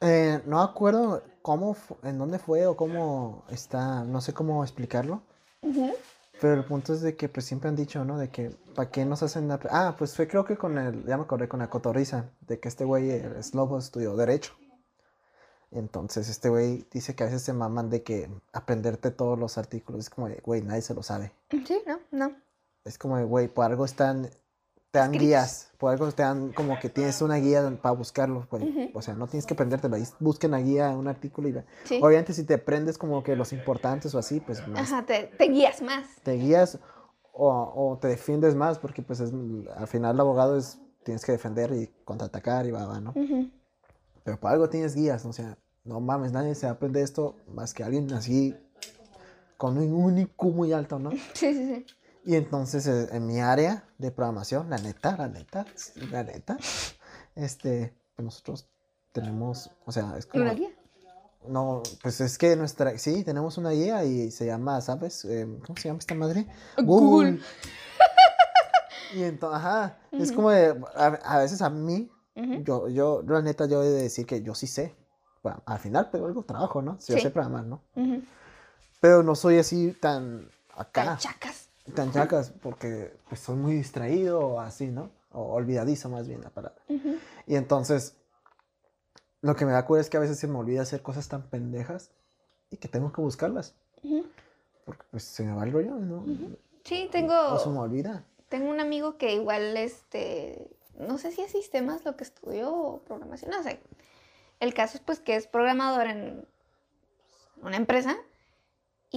Eh, 0.00 0.40
no 0.46 0.58
me 0.58 0.62
acuerdo 0.64 1.22
cómo, 1.42 1.76
en 2.02 2.16
dónde 2.18 2.38
fue 2.38 2.66
o 2.66 2.76
cómo 2.76 3.44
está, 3.50 4.04
no 4.04 4.20
sé 4.20 4.32
cómo 4.34 4.62
explicarlo. 4.62 5.22
Ujú. 5.62 5.94
Pero 6.40 6.54
el 6.54 6.64
punto 6.64 6.92
es 6.92 7.00
de 7.00 7.16
que 7.16 7.28
pues 7.28 7.46
siempre 7.46 7.68
han 7.68 7.76
dicho, 7.76 8.04
¿no? 8.04 8.18
De 8.18 8.28
que, 8.28 8.50
¿para 8.74 8.90
qué 8.90 9.04
nos 9.04 9.22
hacen 9.22 9.48
la... 9.48 9.58
Ah, 9.70 9.94
pues 9.98 10.14
fue 10.14 10.28
creo 10.28 10.44
que 10.44 10.56
con 10.56 10.76
el, 10.76 11.04
ya 11.06 11.16
me 11.16 11.22
acordé, 11.22 11.48
con 11.48 11.60
la 11.60 11.70
cotorriza, 11.70 12.30
de 12.42 12.60
que 12.60 12.68
este 12.68 12.84
güey, 12.84 13.10
el 13.10 13.42
Slobo, 13.42 13.78
estudió 13.78 14.14
Derecho. 14.16 14.52
Entonces 15.70 16.28
este 16.28 16.48
güey 16.48 16.86
dice 16.92 17.14
que 17.14 17.24
a 17.24 17.26
veces 17.26 17.42
se 17.42 17.52
maman 17.52 17.90
de 17.90 18.02
que 18.02 18.30
aprenderte 18.52 19.10
todos 19.10 19.38
los 19.38 19.58
artículos. 19.58 20.02
Es 20.02 20.10
como 20.10 20.28
de, 20.28 20.40
güey, 20.44 20.62
nadie 20.62 20.82
se 20.82 20.94
lo 20.94 21.02
sabe. 21.02 21.32
Sí, 21.50 21.82
no, 21.86 21.98
no. 22.10 22.36
Es 22.84 22.98
como 22.98 23.16
de, 23.16 23.24
güey, 23.24 23.48
por 23.48 23.64
algo 23.64 23.84
están, 23.84 24.30
te 24.96 25.00
dan 25.00 25.12
guías, 25.12 25.68
por 25.76 25.92
algo 25.92 26.10
te 26.10 26.22
dan 26.22 26.52
como 26.54 26.78
que 26.78 26.88
tienes 26.88 27.20
una 27.20 27.36
guía 27.36 27.70
para 27.82 27.94
buscarlo. 27.94 28.48
Ujú. 28.50 28.90
O 28.94 29.02
sea, 29.02 29.12
no 29.12 29.26
tienes 29.26 29.44
que 29.44 29.52
aprendértelo, 29.52 29.94
ahí 29.94 30.04
busquen 30.20 30.52
la 30.52 30.60
guía, 30.62 30.88
un 30.96 31.06
artículo 31.06 31.48
y 31.48 31.52
ve. 31.52 31.64
Sí. 31.84 32.00
Obviamente 32.02 32.32
si 32.32 32.44
te 32.44 32.54
aprendes 32.54 32.96
como 32.96 33.22
que 33.22 33.36
los 33.36 33.52
importantes 33.52 34.14
o 34.14 34.18
así, 34.18 34.40
pues 34.40 34.66
más 34.66 34.90
Ajá, 34.90 35.04
te, 35.04 35.24
te 35.36 35.44
guías 35.48 35.82
más. 35.82 36.06
te 36.22 36.32
guías 36.32 36.78
o, 37.34 37.50
o 37.50 37.98
te 37.98 38.08
defiendes 38.08 38.54
más 38.54 38.78
porque 38.78 39.02
pues 39.02 39.20
es, 39.20 39.30
al 39.76 39.86
final 39.86 40.14
el 40.14 40.20
abogado 40.20 40.56
es, 40.56 40.80
tienes 41.04 41.26
que 41.26 41.32
defender 41.32 41.70
y 41.72 41.90
contraatacar 42.06 42.64
y 42.64 42.70
va, 42.70 42.86
va, 42.86 42.98
¿no? 42.98 43.12
Pero 44.24 44.40
por 44.40 44.50
algo 44.50 44.70
tienes 44.70 44.94
guías, 44.94 45.26
o 45.26 45.32
sea, 45.34 45.58
no 45.84 46.00
mames, 46.00 46.32
nadie 46.32 46.54
se 46.54 46.66
aprende 46.68 47.02
esto 47.02 47.36
más 47.52 47.74
que 47.74 47.84
alguien 47.84 48.10
así 48.14 48.56
con 49.58 49.76
un 49.76 49.92
único 49.92 50.46
muy 50.46 50.72
alto, 50.72 50.98
¿no? 50.98 51.10
Sí, 51.34 51.52
sí, 51.52 51.84
sí. 51.84 51.86
Y 52.26 52.34
entonces 52.34 52.88
eh, 52.88 53.08
en 53.12 53.24
mi 53.24 53.40
área 53.40 53.84
de 53.98 54.10
programación, 54.10 54.68
la 54.68 54.78
neta, 54.78 55.16
la 55.16 55.28
neta, 55.28 55.64
la 56.10 56.24
neta, 56.24 56.58
este, 57.36 57.94
pues 58.16 58.24
nosotros 58.24 58.66
tenemos, 59.12 59.70
o 59.84 59.92
sea, 59.92 60.16
es 60.18 60.26
como... 60.26 60.42
¿Una 60.42 60.54
guía? 60.54 60.70
No, 61.46 61.84
pues 62.02 62.20
es 62.20 62.36
que 62.36 62.56
nuestra, 62.56 62.98
sí, 62.98 63.22
tenemos 63.22 63.56
una 63.58 63.70
guía 63.70 64.02
y 64.02 64.32
se 64.32 64.44
llama, 64.44 64.80
¿sabes? 64.80 65.24
Eh, 65.24 65.46
¿Cómo 65.64 65.78
se 65.78 65.88
llama 65.88 66.00
esta 66.00 66.16
madre? 66.16 66.48
Google. 66.82 67.38
y 69.14 69.22
entonces, 69.22 69.58
ajá, 69.60 69.96
es 70.10 70.32
como 70.32 70.50
de, 70.50 70.82
a, 70.96 71.06
a 71.06 71.38
veces 71.38 71.62
a 71.62 71.70
mí, 71.70 72.10
Ujú. 72.34 72.64
yo, 72.64 72.88
yo, 72.88 73.22
la 73.24 73.40
neta, 73.40 73.66
yo 73.66 73.84
he 73.84 73.88
de 73.88 74.02
decir 74.02 74.26
que 74.26 74.42
yo 74.42 74.56
sí 74.56 74.66
sé. 74.66 74.96
Bueno, 75.44 75.62
al 75.64 75.78
final, 75.78 76.08
pero 76.10 76.26
algo 76.26 76.42
trabajo, 76.42 76.82
¿no? 76.82 76.96
Sí, 76.98 77.12
yo 77.12 77.20
sé 77.20 77.30
programar, 77.30 77.64
¿no? 77.66 77.84
Pero 79.00 79.22
no 79.22 79.36
soy 79.36 79.58
así 79.58 79.92
tan 79.92 80.50
acá, 80.74 81.04
Tan 81.04 81.18
chacas. 81.18 81.65
Tan 81.92 82.12
chacas, 82.12 82.52
porque 82.62 83.16
pues 83.28 83.40
soy 83.40 83.56
muy 83.56 83.74
distraído 83.74 84.40
o 84.40 84.60
así, 84.60 84.88
¿no? 84.88 85.10
O 85.32 85.52
olvidadizo 85.54 86.08
más 86.08 86.26
bien 86.28 86.40
la 86.42 86.50
palabra. 86.50 86.80
Y 87.46 87.56
entonces, 87.56 88.16
lo 89.42 89.54
que 89.54 89.66
me 89.66 89.72
da 89.72 89.84
cura 89.86 90.00
es 90.00 90.10
que 90.10 90.16
a 90.16 90.20
veces 90.20 90.38
se 90.38 90.48
me 90.48 90.58
olvida 90.58 90.82
hacer 90.82 91.02
cosas 91.02 91.28
tan 91.28 91.42
pendejas 91.48 92.10
y 92.70 92.78
que 92.78 92.88
tengo 92.88 93.12
que 93.12 93.20
buscarlas. 93.20 93.74
Porque 94.84 95.04
pues 95.10 95.24
se 95.24 95.44
me 95.44 95.54
va 95.54 95.64
el 95.64 95.72
rollo, 95.72 95.94
¿no? 95.96 96.24
Sí, 96.84 97.06
O 97.08 97.10
tengo, 97.10 97.58
se 97.58 97.68
me 97.68 97.78
olvida. 97.78 98.24
tengo 98.48 98.70
un 98.70 98.80
amigo 98.80 99.16
que 99.18 99.34
igual, 99.34 99.76
este, 99.76 100.70
no 100.98 101.18
sé 101.18 101.32
si 101.32 101.42
es 101.42 101.50
sistemas 101.52 102.04
lo 102.04 102.16
que 102.16 102.24
estudió 102.24 102.72
o 102.74 102.98
programación, 103.00 103.50
no 103.50 103.62
sé. 103.62 103.80
El 104.60 104.72
caso 104.74 104.96
es 104.96 105.02
pues 105.04 105.20
que 105.20 105.36
es 105.36 105.46
programador 105.46 106.06
en 106.06 106.46
una 107.62 107.76
empresa 107.76 108.16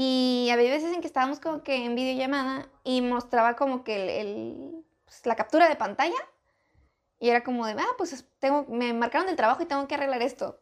y 0.02 0.50
había 0.50 0.70
veces 0.72 0.94
en 0.94 1.02
que 1.02 1.08
estábamos 1.08 1.42
como 1.42 1.62
que 1.62 1.76
en 1.84 1.94
videollamada 1.94 2.70
y 2.86 3.02
mostraba 3.02 3.58
como 3.58 3.84
que 3.84 3.96
el, 4.02 4.10
el, 4.28 4.86
pues, 5.04 5.26
la 5.26 5.36
captura 5.36 5.68
de 5.68 5.76
pantalla 5.76 6.16
y 7.20 7.30
era 7.30 7.44
como 7.44 7.66
de, 7.66 7.74
ah, 7.78 7.96
pues 7.98 8.14
es- 8.14 8.26
tengo, 8.40 8.66
me 8.70 8.94
marcaron 8.94 9.28
del 9.28 9.36
trabajo 9.36 9.62
y 9.62 9.66
tengo 9.66 9.86
que 9.90 9.96
arreglar 9.96 10.22
esto. 10.22 10.58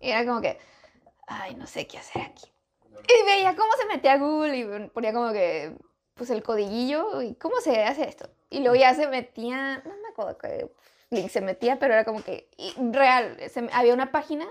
Y 0.00 0.08
era 0.12 0.24
como 0.24 0.40
que, 0.40 0.58
ay, 1.26 1.56
no 1.56 1.66
sé 1.66 1.86
qué 1.86 1.98
hacer 1.98 2.22
aquí. 2.22 2.46
Y 2.82 3.26
veía 3.26 3.54
cómo 3.54 3.70
se 3.78 3.84
metía 3.86 4.14
a 4.14 4.18
Google 4.18 4.56
y 4.56 4.88
ponía 4.88 5.12
como 5.12 5.30
que, 5.32 5.76
pues 6.14 6.30
el 6.30 6.42
codiguillo 6.42 7.20
y 7.20 7.34
cómo 7.34 7.60
se 7.60 7.84
hace 7.84 8.08
esto. 8.08 8.30
Y 8.48 8.60
luego 8.60 8.76
ya 8.76 8.94
se 8.94 9.06
metía, 9.08 9.82
no 9.84 9.94
me 9.94 10.08
acuerdo 10.08 10.38
qué 10.38 10.70
link 11.10 11.28
se 11.28 11.42
metía, 11.42 11.78
pero 11.78 11.92
era 11.92 12.06
como 12.06 12.22
que, 12.24 12.48
y 12.56 12.72
real, 12.92 13.36
se- 13.50 13.68
había 13.74 13.92
una 13.92 14.10
página 14.10 14.46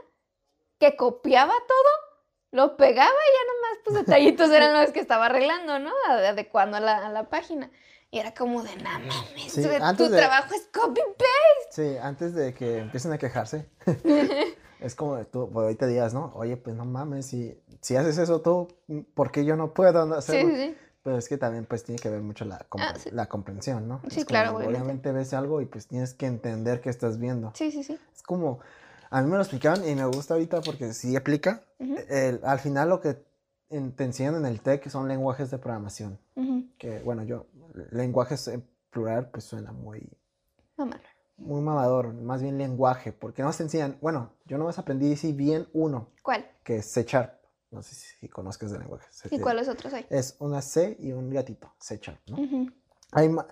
que 0.77 0.95
copiaba 0.95 1.53
todo, 1.67 2.12
lo 2.53 2.77
pegaba 2.77 3.09
y 3.09 3.33
ya 3.35 3.53
nomás, 3.53 3.79
pues 3.83 3.95
detallitos 4.05 4.49
eran 4.51 4.73
los 4.81 4.91
que 4.91 4.99
estaba 5.01 5.25
arreglando, 5.25 5.79
¿no? 5.79 5.91
Ade- 6.07 6.27
Adecuando 6.27 6.77
a 6.77 6.79
la, 6.79 7.05
a 7.05 7.09
la 7.09 7.29
página. 7.29 7.69
Y 8.11 8.19
era 8.19 8.33
como 8.33 8.61
de, 8.63 8.75
no 8.77 8.83
mames, 8.91 9.51
Sí, 9.51 9.63
tu, 9.97 10.07
de- 10.07 10.17
trabajo 10.17 10.53
es 10.53 10.67
copy-paste. 10.71 11.67
Sí, 11.71 11.97
antes 12.01 12.33
de 12.35 12.53
que 12.53 12.77
empiecen 12.77 13.11
a 13.11 13.17
quejarse, 13.17 13.67
es 14.79 14.95
como 14.95 15.15
de 15.15 15.25
tú, 15.25 15.49
pues, 15.51 15.63
ahorita 15.63 15.87
digas, 15.87 16.13
¿no? 16.13 16.31
Oye, 16.35 16.55
pues 16.57 16.75
no 16.75 16.85
mames, 16.85 17.25
si, 17.25 17.59
si 17.81 17.95
haces 17.95 18.17
eso 18.19 18.41
tú, 18.41 18.67
¿por 19.15 19.31
qué 19.31 19.45
yo 19.45 19.55
no 19.55 19.73
puedo 19.73 20.13
hacerlo? 20.15 20.49
sí, 20.49 20.55
sí. 20.55 20.77
Pero 21.01 21.17
es 21.17 21.27
que 21.27 21.37
también 21.37 21.65
pues 21.65 21.83
tiene 21.83 21.99
que 21.99 22.09
ver 22.09 22.21
mucho 22.21 22.45
la, 22.45 22.59
compre- 22.69 22.93
Ah, 22.93 22.97
sí. 22.97 23.09
la 23.11 23.25
comprensión, 23.25 23.89
¿no? 23.89 23.99
Sí, 24.09 24.19
Es 24.21 24.25
como, 24.25 24.25
claro, 24.27 24.49
obviamente. 24.55 24.77
Obviamente 24.79 25.11
ves 25.11 25.33
algo 25.33 25.59
y 25.59 25.65
pues 25.65 25.85
tienes 25.87 26.13
que 26.13 26.27
entender 26.27 26.79
qué 26.79 26.89
estás 26.89 27.19
viendo. 27.19 27.51
Sí, 27.55 27.71
sí, 27.71 27.83
sí. 27.83 27.99
Es 28.15 28.23
como, 28.23 28.59
a 29.15 29.21
mí 29.21 29.29
me 29.29 29.35
lo 29.37 29.41
explicaron 29.43 29.87
y 29.87 29.95
me 29.95 30.05
gusta 30.05 30.33
ahorita 30.33 30.61
porque 30.61 30.93
sí 30.93 31.15
aplica. 31.15 31.63
Ujú, 31.79 31.95
El- 32.09 32.39
al 32.43 32.59
final 32.59 32.89
lo 32.89 32.99
que 32.99 33.23
en- 33.69 33.95
te 33.95 34.03
enseñan 34.03 34.35
en 34.35 34.45
el 34.45 34.59
TEC 34.61 34.89
son 34.89 35.07
lenguajes 35.07 35.51
de 35.51 35.57
programación. 35.57 36.19
ujú. 36.35 36.65
Que 36.77 36.99
bueno, 36.99 37.23
yo, 37.23 37.45
lenguajes 37.91 38.47
en 38.47 38.67
plural 38.89 39.29
pues 39.31 39.43
suena 39.45 39.71
muy, 39.71 40.07
Mamá. 40.77 40.99
muy 41.37 41.61
mamador, 41.61 42.13
más 42.13 42.41
bien 42.41 42.57
lenguaje, 42.57 43.11
porque 43.11 43.41
no 43.43 43.51
te 43.51 43.63
enseñan, 43.63 43.97
bueno, 44.01 44.33
yo 44.45 44.57
nomás 44.57 44.77
aprendí 44.79 45.15
sí 45.15 45.31
bien 45.33 45.67
uno, 45.73 46.09
¿Cuál? 46.21 46.45
que 46.63 46.77
es 46.77 46.85
C 46.91 47.03
Sharp. 47.03 47.33
No 47.71 47.81
sé 47.81 47.95
si, 47.95 48.07
si 48.19 48.29
conozcas 48.29 48.71
de 48.71 48.77
lenguaje. 48.79 49.07
¿Y 49.31 49.39
cuáles 49.39 49.67
otros 49.67 49.91
hay? 49.93 50.05
Es 50.11 50.35
una 50.39 50.61
C 50.61 50.95
y 50.99 51.11
un 51.11 51.31
gatito, 51.31 51.73
C 51.79 51.97
Sharp, 52.01 52.19
¿no? 52.29 52.37
Ujú. 52.39 52.71
Hay, 53.11 53.29
ma- 53.29 53.47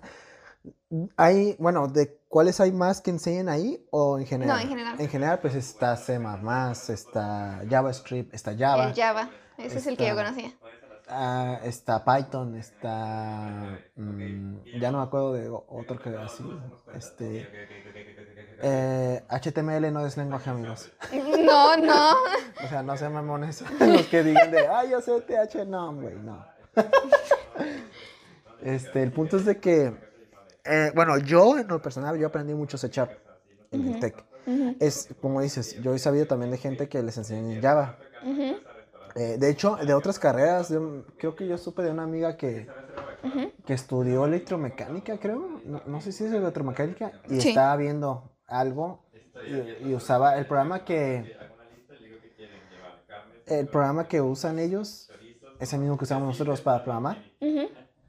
hay, 1.16 1.56
bueno, 1.58 1.88
¿de 1.88 2.18
cuáles 2.28 2.60
hay 2.60 2.72
más 2.72 3.00
que 3.00 3.10
enseñen 3.10 3.48
ahí 3.48 3.84
o 3.90 4.18
en 4.18 4.26
general? 4.26 4.60
en 4.62 4.68
general. 4.68 5.00
En 5.00 5.08
general, 5.08 5.38
pues 5.40 5.54
está 5.54 5.96
C++, 5.96 6.18
está 6.92 7.62
JavaScript, 7.68 8.34
está 8.34 8.56
Java, 8.56 8.88
El 8.88 8.94
Java. 8.94 9.30
Ese 9.58 9.78
es 9.78 9.86
el 9.86 9.96
que 9.96 10.04
yo 10.06 10.10
Está- 10.10 10.24
conocía. 10.24 10.52
ah, 11.08 11.58
está 11.64 12.04
Python, 12.04 12.56
está... 12.56 13.78
mm, 13.96 14.56
ya 14.80 14.90
no 14.90 14.98
me 14.98 15.04
acuerdo 15.04 15.32
de 15.34 15.48
otro 15.50 15.98
que 15.98 16.10
así, 16.16 16.44
este... 16.94 17.48
eh, 18.62 19.22
HTML 19.28 19.92
no 19.92 20.06
es 20.06 20.16
lenguaje, 20.16 20.50
amigos. 20.50 20.90
No, 21.44 21.76
no. 21.76 22.12
O 22.64 22.68
sea, 22.68 22.82
no 22.82 22.96
sean 22.96 23.12
mamones 23.12 23.62
los 23.80 24.06
que 24.06 24.22
digan 24.22 24.50
de, 24.50 24.66
ay, 24.68 24.90
yo 24.90 25.00
sé 25.00 25.20
TH, 25.20 25.66
no, 25.66 25.94
güey, 25.94 26.14
no. 26.16 26.44
Este, 28.62 29.02
el 29.02 29.12
punto 29.12 29.36
es 29.38 29.44
de 29.44 29.58
que, 29.58 29.92
eh, 30.64 30.92
bueno, 30.94 31.18
yo 31.18 31.58
en 31.58 31.68
lo 31.68 31.80
personal, 31.82 32.18
yo 32.18 32.26
aprendí 32.28 32.54
mucho 32.54 32.78
C 32.78 32.88
Sharp 32.88 33.10
en 33.70 33.82
el 33.82 33.90
Ujú. 33.90 34.00
TEC. 34.00 34.24
Ujú, 34.46 34.76
Es, 34.80 35.08
como 35.20 35.40
dices, 35.40 35.80
yo 35.82 35.94
he 35.94 35.98
sabido 35.98 36.26
también 36.26 36.50
de 36.50 36.58
gente 36.58 36.88
que 36.88 37.02
les 37.02 37.16
enseñan 37.16 37.50
en 37.52 37.62
Java. 37.62 37.96
Eh, 39.14 39.36
de 39.38 39.50
hecho, 39.50 39.76
de 39.76 39.92
otras 39.94 40.18
carreras, 40.18 40.70
yo- 40.70 41.04
creo 41.18 41.36
que 41.36 41.46
yo 41.46 41.58
supe 41.58 41.82
de 41.82 41.90
una 41.90 42.02
amiga 42.04 42.36
que, 42.36 42.66
que 43.66 43.74
estudió 43.74 44.24
electromecánica, 44.24 45.18
creo. 45.18 45.60
No, 45.64 45.82
no 45.86 46.00
sé 46.00 46.12
si 46.12 46.24
es 46.24 46.32
electromecánica. 46.32 47.12
Y 47.28 47.40
Sí. 47.40 47.50
estaba 47.50 47.76
viendo 47.76 48.32
algo 48.46 49.04
y, 49.46 49.88
y 49.90 49.94
usaba 49.94 50.36
el 50.38 50.46
programa 50.46 50.84
que... 50.84 51.36
El 53.46 53.68
programa 53.68 54.08
que 54.08 54.20
usan 54.20 54.58
ellos 54.58 55.10
es 55.60 55.72
el 55.72 55.80
mismo 55.80 55.98
que 55.98 56.04
usamos 56.04 56.26
nosotros 56.28 56.60
para 56.60 56.82
programar. 56.82 57.22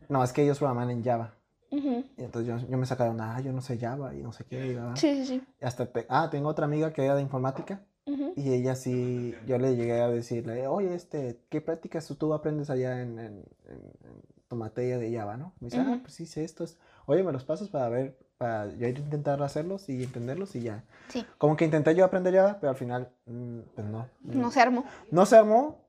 No, 0.08 0.24
es 0.24 0.32
que 0.32 0.44
ellos 0.44 0.58
programan 0.60 0.90
en 0.90 1.04
Java. 1.04 1.34
Ujú. 1.78 2.04
Y 2.18 2.24
entonces 2.24 2.48
yo, 2.62 2.68
yo 2.70 2.78
me 2.78 2.86
sacaron, 2.86 3.20
ah, 3.22 3.40
yo 3.42 3.52
no 3.52 3.62
sé 3.62 3.78
Java 3.78 4.14
y 4.14 4.22
no 4.22 4.32
sé 4.32 4.44
qué. 4.46 4.74
bla. 4.74 4.96
Sí, 4.96 5.16
sí, 5.18 5.26
sí. 5.26 5.42
Y 5.62 5.66
hasta 5.66 5.86
te- 5.86 6.06
ah, 6.10 6.30
tengo 6.30 6.50
otra 6.50 6.66
amiga 6.66 6.94
que 6.94 7.04
era 7.06 7.16
de 7.16 7.22
informática 7.22 7.82
Ujú. 8.06 8.34
y 8.36 8.52
ella 8.54 8.76
sí, 8.76 9.34
yo 9.48 9.58
le 9.58 9.76
llegué 9.76 10.02
a 10.02 10.10
decirle, 10.10 10.68
oye, 10.68 10.94
este, 10.94 11.40
¿qué 11.50 11.62
prácticas 11.62 12.08
tú, 12.18 12.34
aprendes 12.34 12.70
allá 12.70 13.02
en, 13.02 13.20
en- 13.20 13.44
en- 13.70 14.24
tu 14.48 14.56
materia 14.58 14.98
de 15.00 15.12
Java, 15.16 15.36
no? 15.38 15.54
Me 15.60 15.68
dice, 15.68 15.80
ah, 15.80 15.86
Ujú. 15.90 16.02
pues 16.02 16.14
sí, 16.14 16.26
sé 16.28 16.44
estos. 16.44 16.78
Oye, 17.08 17.24
me 17.24 17.32
los 17.32 17.44
pasas 17.44 17.70
para 17.70 17.90
ver, 17.90 18.18
para 18.38 18.68
yo 18.76 18.88
intentar 18.88 19.42
hacerlos 19.42 19.90
y 19.90 20.04
entenderlos 20.04 20.56
y 20.56 20.62
ya. 20.62 20.84
Sí. 21.10 21.26
Como 21.38 21.56
que 21.58 21.66
intenté 21.66 21.96
yo 21.96 22.06
aprender 22.06 22.36
Java, 22.36 22.58
pero 22.60 22.70
al 22.72 22.76
final, 22.78 23.10
mm, 23.26 23.60
pues 23.76 23.88
no. 23.88 24.08
No 24.22 24.52
se 24.52 24.62
armó. 24.62 24.86
No 25.10 25.26
se 25.26 25.38
armó 25.38 25.80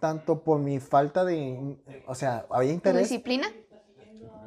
tanto 0.00 0.42
por 0.44 0.60
mi 0.60 0.78
falta 0.78 1.24
de, 1.24 1.76
o 2.06 2.14
sea, 2.14 2.46
había 2.50 2.70
¿Tu 2.70 2.74
interés, 2.74 3.08
disciplina? 3.08 3.48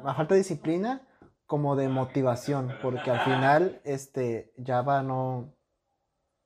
La 0.04 0.14
falta 0.14 0.34
de 0.34 0.38
disciplina 0.38 1.02
como 1.46 1.76
de 1.76 1.88
motivación, 1.88 2.72
porque 2.82 3.10
al 3.10 3.20
final, 3.20 3.80
este, 3.84 4.52
Java 4.64 5.02
no, 5.02 5.52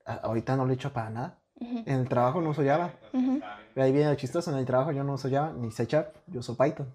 ahorita 0.04 0.56
no 0.56 0.64
lo 0.64 0.72
he 0.72 0.74
hecho 0.74 0.92
para 0.92 1.10
nada. 1.10 1.38
Ujú, 1.60 1.78
En 1.86 2.00
el 2.00 2.08
trabajo 2.08 2.40
no 2.40 2.50
uso 2.50 2.62
Java. 2.64 2.92
ujú. 3.12 3.40
Y 3.74 3.80
ahí 3.80 3.92
viene 3.92 4.10
lo 4.10 4.16
chistoso, 4.16 4.50
en 4.50 4.58
el 4.58 4.66
trabajo 4.66 4.90
yo 4.92 5.04
no 5.04 5.14
uso 5.14 5.28
Java, 5.30 5.52
ni 5.52 5.70
C 5.70 5.86
Sharp, 5.86 6.14
yo 6.28 6.40
uso 6.40 6.56
Python. 6.56 6.92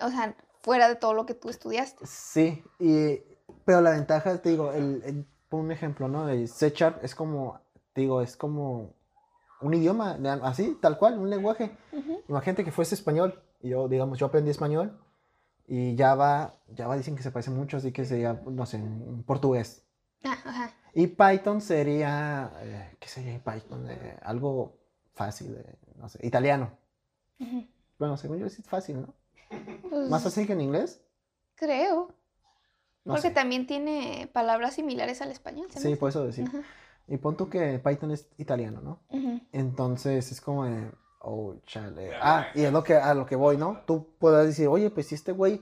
O 0.00 0.08
sea, 0.08 0.34
fuera 0.62 0.88
de 0.88 0.96
todo 0.96 1.12
lo 1.14 1.26
que 1.26 1.34
tú 1.34 1.48
estudiaste. 1.48 2.06
Sí, 2.06 2.62
y, 2.78 3.18
pero 3.64 3.80
la 3.80 3.90
ventaja, 3.90 4.38
te 4.40 4.50
digo, 4.50 4.72
el, 4.72 5.02
el- 5.04 5.26
por 5.48 5.60
un 5.60 5.70
ejemplo, 5.70 6.08
¿no? 6.08 6.28
El 6.28 6.48
C 6.48 6.70
Sharp 6.70 7.04
es 7.04 7.14
como, 7.14 7.60
te 7.92 8.00
digo, 8.00 8.22
es 8.22 8.36
como 8.36 8.94
un 9.60 9.74
idioma, 9.74 10.16
así, 10.44 10.78
tal 10.80 10.96
cual, 10.98 11.18
un 11.18 11.28
lenguaje. 11.30 11.76
Ujú. 11.92 12.22
Imagínate 12.28 12.64
que 12.64 12.72
fuese 12.72 12.94
español, 12.94 13.40
y 13.60 13.68
yo, 13.70 13.86
digamos, 13.86 14.18
yo 14.18 14.26
aprendí 14.26 14.50
español, 14.50 14.98
y 15.66 15.96
Java, 15.96 16.56
Java 16.76 16.96
dicen 16.96 17.16
que 17.16 17.22
se 17.22 17.30
parece 17.30 17.50
mucho, 17.50 17.76
así 17.76 17.92
que 17.92 18.04
sería, 18.04 18.40
no 18.46 18.66
sé, 18.66 18.76
un 18.78 19.22
portugués. 19.24 19.84
Ah, 20.24 20.38
ajá. 20.44 20.74
Y 20.94 21.06
Python 21.06 21.60
sería, 21.60 22.52
eh, 22.60 22.96
¿qué 23.00 23.08
sería 23.08 23.42
Python? 23.42 23.88
Eh, 23.90 24.16
algo 24.22 24.76
fácil, 25.14 25.56
eh, 25.56 25.76
no 25.96 26.08
sé, 26.08 26.18
italiano. 26.26 26.78
Bueno, 27.98 28.16
según 28.16 28.38
yo 28.38 28.46
es 28.46 28.62
fácil, 28.64 29.00
¿no? 29.02 29.14
Pues, 29.88 30.08
Más 30.10 30.22
fácil 30.22 30.46
que 30.46 30.52
en 30.52 30.60
inglés. 30.60 31.02
Creo. 31.54 32.14
No 33.04 33.14
Porque 33.14 33.28
sé. 33.28 33.34
también 33.34 33.66
tiene 33.66 34.30
palabras 34.32 34.74
similares 34.74 35.22
al 35.22 35.30
español. 35.30 35.66
¿se 35.70 35.80
Sí, 35.80 35.96
por 35.96 36.10
eso 36.10 36.24
decir. 36.24 36.48
Y 37.08 37.16
pon 37.16 37.36
tú 37.36 37.48
que 37.48 37.78
Python 37.80 38.12
es 38.12 38.28
italiano, 38.38 38.80
¿no? 38.80 39.00
Entonces 39.50 40.30
es 40.30 40.40
como 40.40 40.64
oh, 41.22 41.54
chale. 41.66 42.12
Ah, 42.20 42.48
y 42.54 42.62
es 42.62 42.72
lo 42.72 42.82
que, 42.82 42.94
a 42.94 43.14
lo 43.14 43.26
que 43.26 43.36
voy, 43.36 43.56
¿no? 43.56 43.80
Tú 43.86 44.06
puedes 44.18 44.46
decir, 44.46 44.68
oye, 44.68 44.90
pues 44.90 45.06
si 45.06 45.14
este 45.14 45.32
güey 45.32 45.60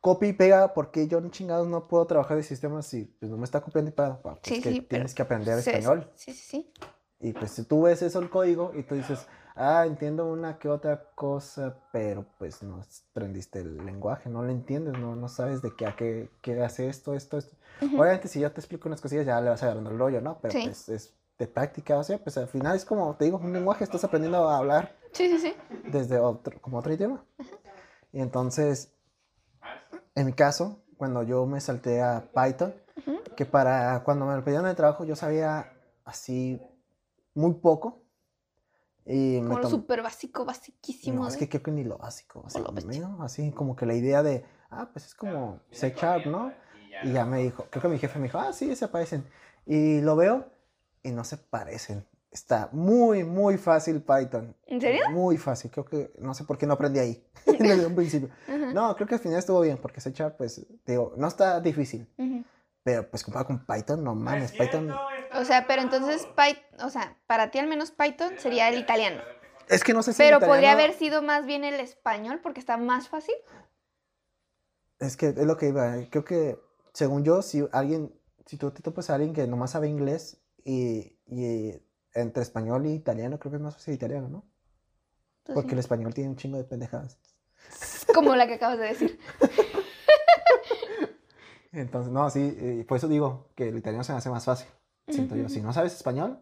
copia 0.00 0.28
y 0.28 0.32
pega, 0.32 0.74
¿por 0.74 0.90
qué 0.90 1.08
yo 1.08 1.20
chingados 1.30 1.66
no 1.68 1.88
puedo 1.88 2.06
trabajar 2.06 2.36
de 2.36 2.42
sistemas 2.42 2.86
si 2.86 3.04
pues, 3.04 3.30
no 3.30 3.36
me 3.36 3.44
está 3.44 3.60
copiando 3.60 3.90
y 3.90 3.92
pegando? 3.94 4.20
Pues 4.20 4.36
Sí, 4.42 4.60
que 4.60 4.70
sí, 4.70 4.80
pero 4.80 4.88
tienes 4.88 5.14
que 5.14 5.22
aprender 5.22 5.60
Sí, 5.62 5.70
español. 5.70 6.10
Sí, 6.14 6.32
sí, 6.32 6.42
sí. 6.44 6.72
Y 7.20 7.32
pues 7.32 7.50
si 7.52 7.64
tú 7.64 7.82
ves 7.82 8.02
eso 8.02 8.18
el 8.20 8.28
código 8.28 8.72
y 8.74 8.82
tú 8.82 8.94
dices, 8.94 9.26
ah, 9.54 9.84
entiendo 9.86 10.26
una 10.26 10.58
que 10.58 10.68
otra 10.68 11.02
cosa, 11.14 11.74
pero 11.90 12.26
pues 12.38 12.62
no 12.62 12.82
aprendiste 13.10 13.60
el 13.60 13.84
lenguaje, 13.84 14.28
no 14.28 14.42
lo 14.42 14.50
entiendes, 14.50 14.98
no, 14.98 15.16
no 15.16 15.28
sabes 15.28 15.62
de 15.62 15.74
qué, 15.74 15.86
a 15.86 15.96
qué, 15.96 16.28
qué 16.42 16.62
hace 16.62 16.88
esto, 16.88 17.14
esto, 17.14 17.38
esto. 17.38 17.56
Obviamente 17.80 18.28
si 18.28 18.40
yo 18.40 18.52
te 18.52 18.60
explico 18.60 18.88
unas 18.88 19.00
cosillas 19.00 19.26
ya 19.26 19.40
le 19.40 19.50
vas 19.50 19.62
agarrando 19.62 19.90
el 19.90 19.98
rollo, 19.98 20.20
¿no? 20.20 20.38
Pero 20.40 20.52
Sí. 20.52 20.60
pues 20.64 20.88
es 20.88 21.14
de 21.38 21.46
práctica, 21.46 21.98
o 21.98 22.02
sea, 22.04 22.18
pues 22.18 22.36
al 22.38 22.48
final 22.48 22.76
es 22.76 22.84
como, 22.84 23.14
te 23.16 23.26
digo, 23.26 23.38
un 23.38 23.52
lenguaje, 23.52 23.84
estás 23.84 24.02
aprendiendo 24.04 24.48
a 24.48 24.56
hablar 24.58 24.96
Sí, 25.12 25.28
sí, 25.28 25.38
sí. 25.38 25.54
desde 25.90 26.18
otro, 26.18 26.60
como 26.60 26.78
otro 26.78 26.92
idioma. 26.92 27.24
Y 28.12 28.20
entonces, 28.20 28.92
en 30.14 30.26
mi 30.26 30.32
caso, 30.32 30.82
cuando 30.96 31.22
yo 31.22 31.44
me 31.46 31.60
salté 31.60 32.00
a 32.02 32.30
Python, 32.34 32.74
Ujú. 32.96 33.18
que 33.36 33.44
para 33.44 34.02
cuando 34.04 34.24
me 34.24 34.34
lo 34.34 34.42
pedían 34.44 34.64
de 34.64 34.74
trabajo 34.74 35.04
yo 35.04 35.14
sabía 35.16 35.72
así 36.04 36.60
muy 37.34 37.52
poco. 37.54 38.02
Y 39.04 39.40
me 39.40 39.48
Como 39.48 39.56
lo 39.56 39.60
tom- 39.62 39.70
súper 39.70 40.02
básico, 40.02 40.44
basiquísimo. 40.44 41.22
No, 41.22 41.28
es 41.28 41.34
de- 41.34 41.40
que 41.40 41.48
creo 41.48 41.62
que 41.62 41.70
ni 41.70 41.84
lo 41.84 41.98
básico. 41.98 42.42
Así, 42.46 42.58
lo. 42.58 42.72
¿no? 43.08 43.22
así 43.22 43.52
como 43.52 43.76
que 43.76 43.84
la 43.86 43.94
idea 43.94 44.22
de, 44.22 44.44
ah, 44.70 44.88
pues 44.92 45.06
es 45.06 45.14
como 45.14 45.60
C 45.70 45.94
Sharp, 45.96 46.26
¿no? 46.26 46.52
Y 47.02 47.12
ya 47.12 47.24
me 47.26 47.42
dijo, 47.42 47.66
creo 47.70 47.82
que 47.82 47.88
mi 47.88 47.98
jefe 47.98 48.18
me 48.18 48.24
dijo, 48.24 48.38
ah, 48.38 48.52
sí, 48.54 48.74
se 48.74 48.88
parecen. 48.88 49.24
Y 49.66 50.00
lo 50.00 50.16
veo 50.16 50.46
y 51.06 51.12
no 51.12 51.24
se 51.24 51.36
parecen. 51.36 52.06
Está 52.30 52.68
muy, 52.72 53.24
muy 53.24 53.56
fácil 53.56 54.02
Python. 54.02 54.54
¿En 54.66 54.80
serio? 54.80 55.08
Muy 55.10 55.38
fácil. 55.38 55.70
Creo 55.70 55.84
que, 55.86 56.12
no 56.18 56.34
sé 56.34 56.44
por 56.44 56.58
qué 56.58 56.66
no 56.66 56.74
aprendí 56.74 56.98
ahí 56.98 57.24
desde 57.46 57.86
un 57.86 57.94
principio. 57.94 58.28
No, 58.74 58.94
creo 58.96 59.06
que 59.08 59.14
al 59.14 59.20
final 59.20 59.38
estuvo 59.38 59.60
bien, 59.60 59.78
porque 59.78 60.00
C 60.00 60.10
Sharp, 60.12 60.36
pues, 60.36 60.66
digo, 60.84 61.14
no 61.16 61.28
está 61.28 61.60
difícil. 61.60 62.06
Pero 62.82 63.08
pues 63.10 63.24
comparado 63.24 63.46
con 63.48 63.64
Python, 63.66 64.04
no 64.04 64.14
mames, 64.14 64.52
Python... 64.52 64.92
O 65.34 65.44
sea, 65.44 65.66
pero 65.66 65.82
entonces, 65.82 66.26
Py- 66.36 66.62
o 66.84 66.88
sea, 66.90 67.16
para 67.26 67.50
ti 67.50 67.58
al 67.58 67.66
menos 67.66 67.90
Python 67.90 68.34
sería 68.38 68.68
el 68.68 68.78
italiano. 68.78 69.20
Es 69.68 69.82
que 69.82 69.92
no 69.92 70.02
sé 70.04 70.12
si 70.12 70.18
Pero 70.18 70.38
podría 70.38 70.56
italiano- 70.72 70.78
haber 70.84 70.92
sido 70.94 71.22
más 71.22 71.46
bien 71.46 71.64
el 71.64 71.80
español 71.80 72.38
porque 72.42 72.60
está 72.60 72.76
más 72.76 73.08
fácil. 73.08 73.34
Es 74.98 75.16
que 75.16 75.28
es 75.28 75.36
lo 75.46 75.56
que 75.56 75.68
iba. 75.68 75.96
Creo 76.10 76.24
que, 76.24 76.58
según 76.92 77.24
yo, 77.24 77.42
si 77.42 77.66
alguien, 77.72 78.14
si 78.46 78.56
tú 78.56 78.70
te 78.70 78.82
topas 78.82 79.10
a 79.10 79.14
alguien 79.16 79.34
que 79.34 79.46
nomás 79.46 79.72
sabe 79.72 79.88
inglés 79.88 80.38
y, 80.66 81.18
y 81.26 81.80
entre 82.14 82.42
español 82.42 82.86
y 82.86 82.94
italiano, 82.94 83.38
creo 83.38 83.50
que 83.52 83.56
es 83.56 83.62
más 83.62 83.74
fácil 83.74 83.94
italiano, 83.94 84.28
¿no? 84.28 84.44
Pues 85.44 85.54
Porque 85.54 85.70
sí. 85.70 85.74
el 85.74 85.78
español 85.78 86.12
tiene 86.12 86.30
un 86.30 86.36
chingo 86.36 86.58
de 86.58 86.64
pendejadas. 86.64 87.18
Como 88.14 88.34
la 88.34 88.46
que 88.46 88.54
acabas 88.54 88.78
de 88.78 88.84
decir. 88.86 89.18
Entonces, 91.72 92.12
no, 92.12 92.28
sí, 92.30 92.56
y 92.80 92.84
por 92.84 92.96
eso 92.96 93.08
digo 93.08 93.50
que 93.54 93.68
el 93.68 93.76
italiano 93.76 94.02
se 94.02 94.12
me 94.12 94.18
hace 94.18 94.30
más 94.30 94.44
fácil. 94.44 94.68
Siento 95.08 95.36
yo. 95.36 95.48
Si 95.48 95.60
no 95.60 95.72
sabes 95.72 95.94
español, 95.94 96.40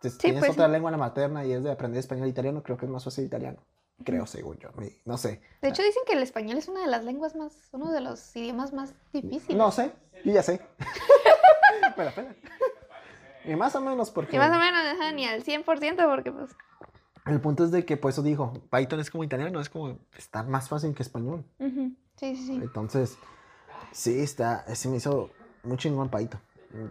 te- 0.00 0.10
tienes 0.10 0.40
pues 0.40 0.52
otra 0.52 0.66
sí. 0.66 0.72
lengua 0.72 0.90
la 0.90 0.98
materna 0.98 1.44
y 1.44 1.52
es 1.52 1.64
de 1.64 1.70
aprender 1.72 1.98
español 2.00 2.26
e 2.26 2.30
italiano, 2.30 2.62
creo 2.62 2.76
que 2.76 2.84
es 2.86 2.92
más 2.92 3.02
fácil 3.04 3.24
italiano. 3.24 3.58
Creo, 4.04 4.26
según 4.26 4.58
yo. 4.58 4.68
mi- 4.76 4.94
No 5.06 5.16
sé. 5.16 5.40
De 5.62 5.68
hecho, 5.68 5.82
dicen 5.82 6.02
que 6.06 6.12
el 6.12 6.22
español 6.22 6.58
es 6.58 6.68
una 6.68 6.82
de 6.82 6.86
las 6.86 7.02
lenguas 7.02 7.34
más, 7.34 7.54
uno 7.72 7.90
de 7.90 8.02
los 8.02 8.36
idiomas 8.36 8.72
más 8.74 8.92
difíciles. 9.12 9.56
No 9.56 9.70
sé, 9.72 9.90
yo 10.24 10.32
ya 10.32 10.42
sé. 10.42 10.60
me 11.96 12.04
la 12.04 12.14
pela. 12.14 12.36
Y 13.46 13.56
más 13.56 13.74
o 13.76 13.80
menos 13.80 14.10
porque... 14.10 14.36
Y 14.36 14.38
más 14.38 14.54
o 14.54 14.58
menos, 14.58 14.80
ajá, 14.94 15.12
ni 15.12 15.26
al 15.26 15.44
100% 15.44 16.08
porque 16.08 16.32
pues... 16.32 16.54
El 17.26 17.40
punto 17.40 17.64
es 17.64 17.70
de 17.70 17.84
que, 17.84 17.96
por 17.96 18.10
eso 18.10 18.22
digo, 18.22 18.52
Python 18.70 19.00
es 19.00 19.10
como 19.10 19.24
italiano, 19.24 19.60
es 19.60 19.68
como, 19.68 19.98
está 20.16 20.44
más 20.44 20.68
fácil 20.68 20.94
que 20.94 21.02
español. 21.02 21.44
Sí, 21.58 22.36
sí, 22.36 22.36
sí. 22.36 22.54
Entonces, 22.54 23.18
sí, 23.92 24.20
está, 24.20 24.64
sí 24.74 24.88
me 24.88 24.98
hizo 24.98 25.30
muy 25.64 25.76
chingón 25.76 26.08
Python. 26.08 26.40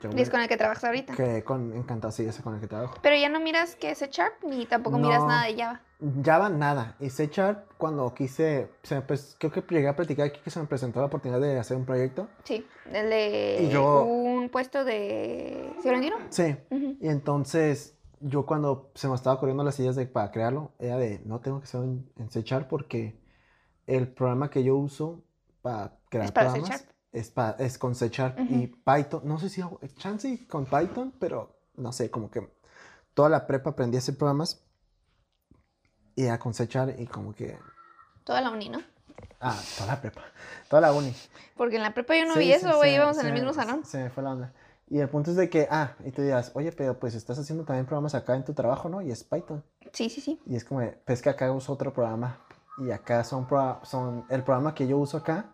Yo 0.01 0.09
Y 0.15 0.21
es 0.21 0.30
con 0.30 0.39
el 0.41 0.47
que 0.47 0.57
trabajas 0.57 0.84
ahorita. 0.86 1.13
quedé 1.15 1.43
con, 1.43 1.73
encantado, 1.73 2.11
sí, 2.11 2.23
ese 2.26 2.41
con 2.41 2.55
el 2.55 2.61
que 2.61 2.67
trabajo. 2.67 2.95
Pero 3.01 3.15
ya 3.15 3.30
no 3.30 3.39
miras 3.39 3.76
que 3.76 3.91
es 3.91 3.99
Sharp 4.09 4.43
ni 4.43 4.65
tampoco 4.65 4.97
miras 4.97 5.23
nada 5.26 5.45
de 5.45 5.55
Java. 5.55 5.82
Java, 6.23 6.49
nada. 6.49 6.95
Y 6.99 7.09
C 7.09 7.28
Sharp, 7.32 7.71
cuando 7.78 8.13
quise, 8.13 8.69
se 8.84 8.95
me 8.95 9.05
pres- 9.05 9.36
creo 9.39 9.51
que 9.51 9.61
llegué 9.69 9.88
a 9.88 9.95
platicar 9.95 10.28
aquí 10.28 10.39
que 10.43 10.49
se 10.49 10.59
me 10.59 10.65
presentó 10.65 10.99
la 10.99 11.05
oportunidad 11.07 11.39
de 11.39 11.57
hacer 11.59 11.78
un 11.78 11.86
proyecto. 11.86 12.28
Sí, 12.43 12.65
el 12.91 13.09
de 13.09 13.69
yo- 13.71 14.03
un 14.03 14.49
puesto 14.49 14.84
de... 14.84 15.71
¿Sí 15.82 15.88
lo 15.88 15.91
vendieron? 15.93 16.21
Sí. 16.30 16.55
Ujú. 16.69 16.97
Y 16.99 17.07
entonces, 17.07 17.95
yo 18.19 18.45
cuando 18.45 18.91
se 18.95 19.07
me 19.07 19.15
estaba 19.15 19.36
ocurriendo 19.38 19.63
las 19.63 19.80
ideas 19.80 19.95
de, 19.95 20.05
para 20.05 20.32
crearlo, 20.32 20.71
era 20.80 20.97
de, 20.97 21.21
no 21.26 21.39
tengo 21.39 21.61
que 21.61 21.67
ser 21.67 21.82
en, 21.84 22.09
en 22.17 22.30
C 22.30 22.41
Sharp 22.43 22.67
porque 22.67 23.17
el 23.88 24.07
programa 24.07 24.49
que 24.49 24.63
yo 24.63 24.76
uso 24.76 25.23
para 25.61 25.97
crear 26.09 26.26
Es 26.26 26.32
para 26.32 26.51
C 26.51 26.59
programas. 26.59 26.88
Es, 27.16 27.30
pa- 27.32 27.55
es 27.59 27.78
con 27.78 27.95
C 27.95 28.09
Sharp 28.09 28.38
y 28.49 28.68
Python. 28.68 29.22
No 29.24 29.39
sé 29.39 29.49
si 29.49 29.61
hago 29.61 29.80
chance 29.97 30.47
con 30.47 30.66
Python, 30.66 31.13
pero 31.20 31.57
no 31.76 31.91
sé, 31.91 32.09
como 32.11 32.30
que 32.30 32.47
toda 33.13 33.30
la 33.30 33.47
prepa 33.47 33.72
aprendí 33.72 33.97
a 33.97 33.99
hacer 33.99 34.18
programas 34.18 34.61
y 36.16 36.24
era 36.26 36.39
con 36.39 36.53
C 36.53 36.68
Sharp 36.68 36.99
y 36.99 37.07
como 37.07 37.34
que, 37.34 37.57
Toda 38.24 38.41
la 38.41 38.49
uni, 38.49 38.70
¿no? 38.70 38.80
ah, 39.39 39.59
toda 39.78 39.88
la 39.93 40.01
prepa, 40.01 40.22
toda 40.70 40.82
la 40.82 40.93
uni. 40.93 41.13
Porque 41.55 41.76
en 41.78 41.84
la 41.84 41.93
prepa 41.93 42.16
yo 42.18 42.26
no 42.26 42.34
Sí, 42.34 42.39
vi 42.39 42.45
sí, 42.47 42.51
eso, 42.53 42.76
güey, 42.78 42.91
se- 42.91 42.95
íbamos 42.95 43.18
en 43.20 43.28
el 43.28 43.34
mismo 43.34 43.53
salón. 43.53 43.86
Se 43.86 43.97
me 44.03 44.09
fue 44.09 44.24
la 44.24 44.32
onda. 44.32 44.53
Y 44.88 44.99
el 44.99 45.09
punto 45.09 45.32
es 45.32 45.38
de 45.38 45.49
que, 45.49 45.68
ah, 45.72 45.95
y 46.05 46.11
tú 46.11 46.22
dirás, 46.22 46.51
oye, 46.53 46.72
pero 46.72 46.99
pues 46.99 47.16
estás 47.16 47.39
haciendo 47.39 47.63
también 47.66 47.86
programas 47.86 48.13
acá 48.13 48.36
en 48.36 48.45
tu 48.45 48.53
trabajo, 48.53 48.88
¿no? 48.88 49.01
Y 49.01 49.11
es 49.11 49.24
Python. 49.24 49.63
Sí, 49.93 50.09
sí, 50.09 50.22
sí. 50.22 50.39
Y 50.45 50.55
es 50.55 50.63
como, 50.63 50.82
pues 51.05 51.22
que 51.22 51.30
acá 51.30 51.51
uso 51.51 51.74
otro 51.74 51.91
programa. 51.93 52.39
Y 52.78 52.91
acá 52.91 53.24
son, 53.24 53.47
pro- 53.47 53.80
son 53.84 54.26
el 54.30 54.43
programa 54.43 54.76
que 54.76 54.86
yo 54.88 54.97
uso 54.97 55.18
acá. 55.18 55.53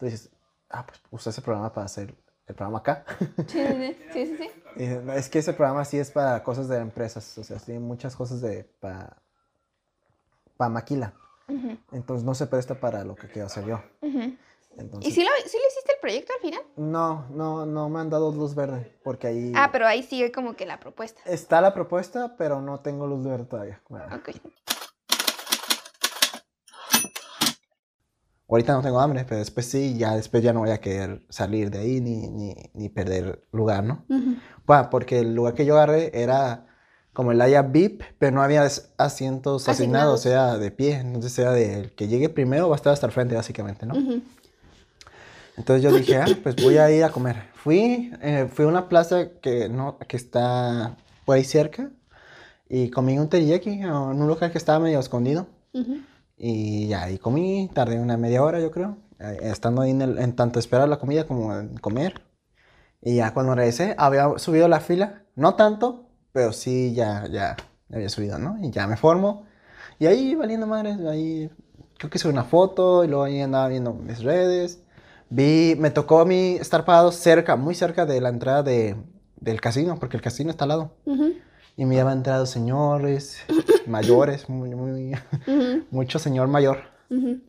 Dices, 0.00 0.30
ah, 0.74 0.86
pues 0.86 1.00
usa 1.10 1.30
ese 1.30 1.42
programa 1.42 1.72
para 1.72 1.86
hacer 1.86 2.14
el 2.46 2.54
programa 2.54 2.78
acá. 2.78 3.04
Sí, 3.48 3.64
sí, 3.66 3.66
sí. 3.78 3.96
sí, 4.12 4.26
sí, 4.26 4.36
sí. 4.38 4.50
Y 4.76 4.80
dices, 4.80 5.04
"No, 5.04 5.12
es 5.12 5.28
que 5.28 5.38
ese 5.38 5.52
programa 5.52 5.84
sí 5.84 5.98
es 5.98 6.10
para 6.10 6.42
cosas 6.42 6.66
de 6.68 6.78
empresas. 6.78 7.38
O 7.38 7.44
sea, 7.44 7.58
tiene 7.58 7.78
muchas 7.80 8.16
cosas 8.16 8.40
de, 8.40 8.64
para, 8.80 9.16
para 10.56 10.68
maquila. 10.68 11.14
Entonces 11.92 12.24
no 12.24 12.34
se 12.34 12.46
presta 12.46 12.74
para 12.80 13.04
lo 13.04 13.14
que 13.14 13.28
quiero 13.28 13.46
hacer 13.46 13.64
yo. 13.66 13.80
Entonces, 14.76 15.08
¿Y 15.08 15.14
si, 15.14 15.22
lo, 15.22 15.30
sí 15.46 15.56
le 15.56 15.68
hiciste 15.68 15.92
el 15.94 16.00
proyecto 16.00 16.32
al 16.34 16.40
final? 16.40 16.60
No, 16.76 17.26
no, 17.30 17.64
no 17.66 17.88
me 17.88 18.00
han 18.00 18.10
dado 18.10 18.32
luz 18.32 18.56
verde. 18.56 18.98
Porque 19.04 19.28
ahí 19.28 19.52
Ah, 19.54 19.68
pero 19.70 19.86
ahí 19.86 20.02
sigue 20.02 20.32
como 20.32 20.56
que 20.56 20.66
la 20.66 20.80
propuesta. 20.80 21.20
está 21.26 21.60
la 21.60 21.72
propuesta, 21.72 22.34
pero 22.36 22.60
no 22.60 22.80
tengo 22.80 23.06
luz 23.06 23.24
verde 23.24 23.44
todavía. 23.44 23.80
Bueno, 23.88 24.06
Ok. 24.16 24.30
Ahorita 28.48 28.72
no 28.74 28.82
tengo 28.82 29.00
hambre, 29.00 29.24
pero 29.28 29.38
después 29.38 29.66
sí, 29.66 29.96
ya 29.98 30.14
después 30.16 30.42
ya 30.42 30.52
no 30.52 30.60
voy 30.60 30.70
a 30.70 30.78
querer 30.80 31.22
salir 31.28 31.70
de 31.70 31.78
ahí 31.78 32.00
ni, 32.00 32.28
ni, 32.28 32.54
ni 32.74 32.88
perder 32.88 33.42
lugar, 33.52 33.84
¿no? 33.84 34.04
Ujú. 34.08 34.36
Pa, 34.66 34.90
porque 34.90 35.20
el 35.20 35.34
lugar 35.34 35.54
que 35.54 35.64
yo 35.66 35.74
agarré 35.76 36.10
era 36.14 36.66
como 37.12 37.30
el 37.32 37.40
área 37.40 37.62
VIP, 37.62 38.02
pero 38.18 38.32
no 38.32 38.42
había 38.42 38.62
as- 38.62 38.92
asientos 38.98 39.68
asignados, 39.68 40.20
Asignados. 40.20 40.26
era 40.26 40.58
de 40.58 40.70
pie. 40.70 40.94
Entonces 40.96 41.38
era 41.38 41.52
de 41.52 41.74
el 41.80 41.92
que 41.94 42.08
llegue 42.08 42.28
primero 42.28 42.68
va 42.68 42.74
a 42.74 42.76
estar 42.76 42.92
hasta 42.92 43.06
el 43.06 43.12
frente, 43.12 43.34
básicamente, 43.36 43.86
¿no? 43.86 43.94
Ujú. 43.94 44.22
Entonces 45.56 45.82
yo 45.84 45.96
dije, 45.96 46.16
ah, 46.16 46.26
pues 46.42 46.56
voy 46.56 46.78
a 46.78 46.90
ir 46.90 47.04
a 47.04 47.10
comer. 47.10 47.36
Fui, 47.54 48.10
eh, 48.20 48.48
fui 48.52 48.64
a 48.64 48.68
una 48.68 48.88
plaza 48.88 49.28
que, 49.40 49.68
no, 49.68 49.96
que 49.98 50.16
está 50.16 50.96
por 51.24 51.36
ahí 51.36 51.44
cerca 51.44 51.90
y 52.68 52.90
comí 52.90 53.18
un 53.18 53.28
teriyaki 53.28 53.70
en 53.70 53.90
un 53.92 54.26
lugar 54.26 54.50
que 54.52 54.58
estaba 54.58 54.78
medio 54.80 54.98
escondido. 54.98 55.46
Ujú. 55.72 55.98
Y 56.36 56.88
ya 56.88 57.04
ahí 57.04 57.18
comí, 57.18 57.70
tardé 57.74 57.98
una 58.00 58.16
media 58.16 58.42
hora 58.42 58.60
yo 58.60 58.70
creo, 58.70 58.96
eh, 59.20 59.38
estando 59.42 59.82
ahí 59.82 59.90
en, 59.90 60.02
el- 60.02 60.18
en 60.18 60.34
tanto 60.34 60.58
esperar 60.58 60.88
la 60.88 60.98
comida 60.98 61.26
como 61.26 61.54
en 61.56 61.76
comer. 61.78 62.22
Y 63.02 63.16
ya 63.16 63.34
cuando 63.34 63.54
regresé 63.54 63.94
había 63.98 64.38
subido 64.38 64.68
la 64.68 64.80
fila, 64.80 65.24
no 65.36 65.54
tanto, 65.54 66.06
pero 66.32 66.52
sí 66.52 66.94
ya, 66.94 67.26
ya 67.30 67.56
había 67.92 68.08
subido, 68.08 68.38
¿no? 68.38 68.56
Y 68.62 68.70
ya 68.70 68.86
me 68.86 68.96
formo. 68.96 69.44
Y 69.98 70.06
ahí 70.06 70.34
valiendo 70.34 70.66
madres, 70.66 70.98
ahí 71.00 71.50
creo 71.98 72.10
que 72.10 72.18
subí 72.18 72.32
una 72.32 72.44
foto 72.44 73.04
y 73.04 73.08
luego 73.08 73.24
ahí 73.24 73.40
andaba 73.40 73.68
viendo 73.68 73.92
mis 73.94 74.22
redes. 74.22 74.80
Vi, 75.30 75.76
me 75.78 75.90
tocó 75.90 76.20
a 76.20 76.24
mí 76.24 76.56
estar 76.60 76.84
parado 76.84 77.12
cerca, 77.12 77.56
muy 77.56 77.74
cerca 77.74 78.06
de 78.06 78.20
la 78.20 78.28
entrada 78.30 78.62
de, 78.62 78.96
del 79.40 79.60
casino, 79.60 79.98
porque 79.98 80.16
el 80.16 80.22
casino 80.22 80.50
está 80.50 80.64
al 80.64 80.68
lado. 80.70 80.92
Ujú. 81.06 81.34
Y 81.76 81.84
me 81.84 82.00
habían 82.00 82.18
entrado 82.18 82.46
señores, 82.46 83.38
mayores, 83.86 84.48
muy, 84.48 84.74
muy, 84.74 85.14
Ujú. 85.46 85.84
mucho 85.90 86.18
señor 86.18 86.48
mayor. 86.48 86.78
Ujú. 87.10 87.40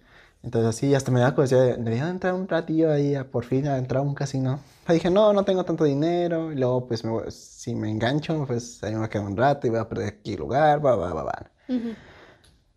Entonces 0.44 0.70
así, 0.70 0.94
hasta 0.94 1.12
me 1.12 1.20
daba 1.20 1.34
curiosidad, 1.34 1.62
de, 1.64 1.78
debería 1.78 2.06
de 2.06 2.12
entrar 2.12 2.34
un 2.34 2.48
ratillo 2.48 2.92
ahí, 2.92 3.16
a, 3.16 3.30
por 3.30 3.46
fin, 3.46 3.68
a 3.68 3.78
entrar 3.78 4.00
a 4.00 4.04
un 4.04 4.14
casino. 4.14 4.60
Y 4.88 4.94
dije, 4.94 5.10
no, 5.10 5.34
no 5.34 5.44
tengo 5.44 5.64
tanto 5.66 5.84
dinero, 5.84 6.52
y 6.52 6.56
luego 6.56 6.88
pues 6.88 7.04
me 7.04 7.32
si 7.32 7.74
me 7.74 7.90
engancho, 7.90 8.46
pues 8.46 8.84
ahí 8.84 8.92
me 8.92 8.98
voy 8.98 9.06
a 9.08 9.10
quedar 9.10 9.26
un 9.26 9.36
rato 9.38 9.66
y 9.66 9.72
voy 9.72 9.80
a 9.80 9.90
perder 9.90 10.08
aquí 10.10 10.36
lugar, 10.38 10.86
va, 10.86 10.96
va, 10.96 11.14
va, 11.14 11.24
va. 11.24 11.52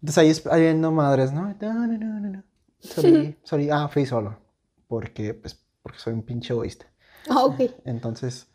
Entonces 0.01 0.19
ahí, 0.19 0.29
es- 0.31 0.47
ahí 0.47 0.63
viendo 0.63 0.91
madres, 0.93 1.33
¿no? 1.33 1.55
No, 1.61 1.75
no, 1.87 1.87
no, 1.87 2.21
no, 2.21 2.29
no. 2.31 2.43
Sorry, 2.81 3.37
sorry, 3.45 3.69
ah, 3.71 3.89
fui 3.89 4.07
solo, 4.07 4.39
porque, 4.87 5.35
pues, 5.35 5.59
porque 5.83 5.99
soy 5.99 6.15
un 6.15 6.23
pinche 6.23 6.53
egoísta. 6.55 6.87
Ah, 7.29 7.45
ok. 7.45 7.61
Entonces, 7.85 8.48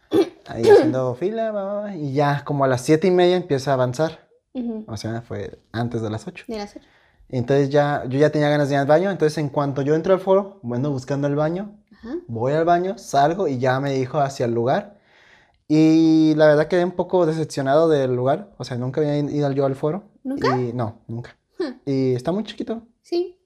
ahí 0.47 0.63
haciendo 0.69 1.15
fila, 1.19 1.51
va, 1.51 1.95
y 1.95 2.13
ya 2.13 2.43
como 2.45 2.63
a 2.65 2.67
las 2.67 2.81
siete 2.81 3.07
y 3.07 3.11
media 3.11 3.35
empieza 3.35 3.71
a 3.71 3.73
avanzar, 3.75 4.27
Ujú. 4.53 4.85
o 4.87 4.97
sea, 4.97 5.21
fue 5.21 5.59
antes 5.71 6.01
de 6.01 6.09
las 6.09 6.27
ocho. 6.27 6.45
Ni 6.47 6.57
la 6.57 6.67
sé. 6.67 6.81
Entonces 7.29 7.69
ya, 7.69 8.03
yo 8.07 8.19
ya 8.19 8.29
tenía 8.29 8.49
ganas 8.49 8.69
de 8.69 8.75
ir 8.75 8.79
al 8.79 8.87
baño, 8.87 9.09
entonces 9.09 9.37
en 9.39 9.49
cuanto 9.49 9.81
yo 9.81 9.95
entro 9.95 10.13
al 10.13 10.19
foro, 10.19 10.59
bueno, 10.61 10.91
buscando 10.91 11.27
el 11.27 11.35
baño, 11.35 11.75
Ajá. 11.91 12.15
voy 12.27 12.53
al 12.53 12.65
baño, 12.65 12.97
salgo 12.97 13.47
y 13.47 13.57
ya 13.57 13.79
me 13.79 13.93
dijo 13.93 14.19
hacia 14.19 14.45
el 14.45 14.53
lugar. 14.53 14.99
Y 15.67 16.33
la 16.35 16.47
verdad 16.47 16.67
quedé 16.67 16.83
un 16.83 16.91
poco 16.91 17.25
decepcionado 17.25 17.89
del 17.89 18.15
lugar, 18.15 18.51
o 18.57 18.63
sea, 18.63 18.77
nunca 18.77 19.01
había 19.01 19.17
ido 19.17 19.51
yo 19.51 19.65
al 19.65 19.75
foro 19.75 20.03
¿Nunca? 20.23 20.57
Y, 20.57 20.73
no, 20.73 20.99
nunca. 21.07 21.35
Y 21.85 22.13
está 22.13 22.31
muy 22.31 22.43
chiquito. 22.43 22.81
Sí. 23.01 23.37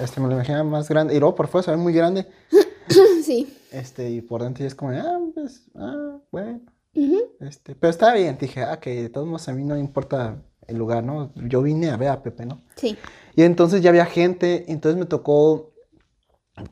Este, 0.00 0.20
me 0.20 0.28
lo 0.28 0.34
imaginaba 0.34 0.64
más 0.64 0.88
grande. 0.88 1.14
Y 1.14 1.18
luego 1.18 1.34
por 1.34 1.48
fuera 1.48 1.64
se 1.64 1.70
ve 1.70 1.76
muy 1.76 1.92
grande. 1.92 2.26
sí. 3.24 3.56
Este, 3.72 4.10
y 4.10 4.20
por 4.20 4.42
dentro 4.42 4.62
ya 4.62 4.68
es 4.68 4.74
como, 4.74 4.92
ah, 4.92 5.18
pues, 5.34 5.70
ah, 5.74 6.18
bueno. 6.30 6.60
Ujú. 6.94 7.20
Este, 7.40 7.74
pero 7.74 7.90
estaba 7.90 8.14
bien. 8.14 8.36
Dije, 8.38 8.62
ah, 8.62 8.78
que 8.80 9.02
de 9.02 9.08
todos 9.08 9.26
modos 9.26 9.48
a 9.48 9.52
mí 9.52 9.64
no 9.64 9.74
me 9.74 9.80
importa 9.80 10.42
el 10.66 10.76
lugar, 10.76 11.02
¿no? 11.04 11.32
Yo 11.34 11.62
vine 11.62 11.90
a 11.90 11.96
ver 11.96 12.08
a 12.08 12.22
Pepe, 12.22 12.46
¿no? 12.46 12.62
Sí. 12.76 12.96
Y 13.34 13.42
entonces 13.42 13.82
ya 13.82 13.90
había 13.90 14.06
gente, 14.06 14.70
entonces 14.70 14.98
me 14.98 15.06
tocó, 15.06 15.72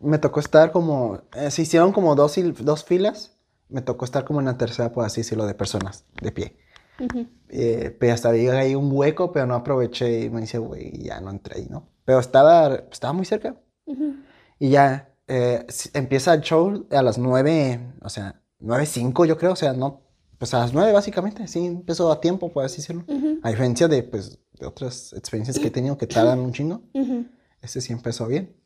me 0.00 0.18
tocó 0.18 0.40
estar 0.40 0.72
como, 0.72 1.22
eh, 1.34 1.50
se 1.50 1.62
hicieron 1.62 1.92
como 1.92 2.14
dos, 2.14 2.38
dos 2.58 2.84
filas, 2.84 3.38
me 3.68 3.82
tocó 3.82 4.04
estar 4.04 4.24
como 4.24 4.40
en 4.40 4.46
la 4.46 4.58
tercera, 4.58 4.92
por 4.92 5.04
así 5.04 5.22
decirlo, 5.22 5.46
de 5.46 5.54
personas, 5.54 6.04
de 6.20 6.32
pie. 6.32 6.56
Ujú. 7.00 7.26
Eh, 7.48 7.96
pero 7.98 8.12
hasta 8.12 8.30
vi 8.30 8.46
ahí 8.48 8.74
un 8.74 8.90
hueco, 8.92 9.32
pero 9.32 9.46
no 9.46 9.54
aproveché 9.54 10.24
y 10.24 10.30
me 10.30 10.42
dice, 10.42 10.58
güey, 10.58 11.02
ya 11.02 11.20
no 11.20 11.30
entré 11.30 11.60
ahí, 11.60 11.66
¿no? 11.70 11.88
Pero 12.04 12.20
estaba, 12.20 12.74
estaba 12.90 13.12
muy 13.12 13.24
cerca. 13.24 13.56
Ujú. 13.86 14.16
Y 14.58 14.70
ya 14.70 15.09
eh, 15.30 15.66
empieza 15.94 16.34
el 16.34 16.42
show 16.42 16.86
a 16.90 17.02
las 17.02 17.16
nueve, 17.16 17.94
o 18.02 18.08
sea, 18.08 18.42
nueve 18.58 18.84
cinco 18.84 19.24
yo 19.24 19.38
creo, 19.38 19.52
o 19.52 19.56
sea, 19.56 19.72
no, 19.72 20.02
pues 20.38 20.52
a 20.54 20.58
las 20.58 20.72
nueve 20.72 20.92
básicamente, 20.92 21.46
sí, 21.48 21.64
empezó 21.64 22.10
a 22.10 22.20
tiempo, 22.20 22.52
por 22.52 22.64
así 22.64 22.78
decirlo. 22.78 23.04
Ujú. 23.06 23.38
A 23.42 23.50
diferencia 23.50 23.88
de, 23.88 24.02
pues, 24.02 24.38
de 24.58 24.66
otras 24.66 25.12
experiencias 25.12 25.58
que 25.58 25.68
he 25.68 25.70
tenido 25.70 25.96
que 25.96 26.06
tardan 26.06 26.40
un 26.40 26.52
chingo. 26.52 26.82
Ujú. 26.94 27.26
Este 27.62 27.80
sí 27.80 27.92
empezó 27.92 28.26
bien. 28.26 28.56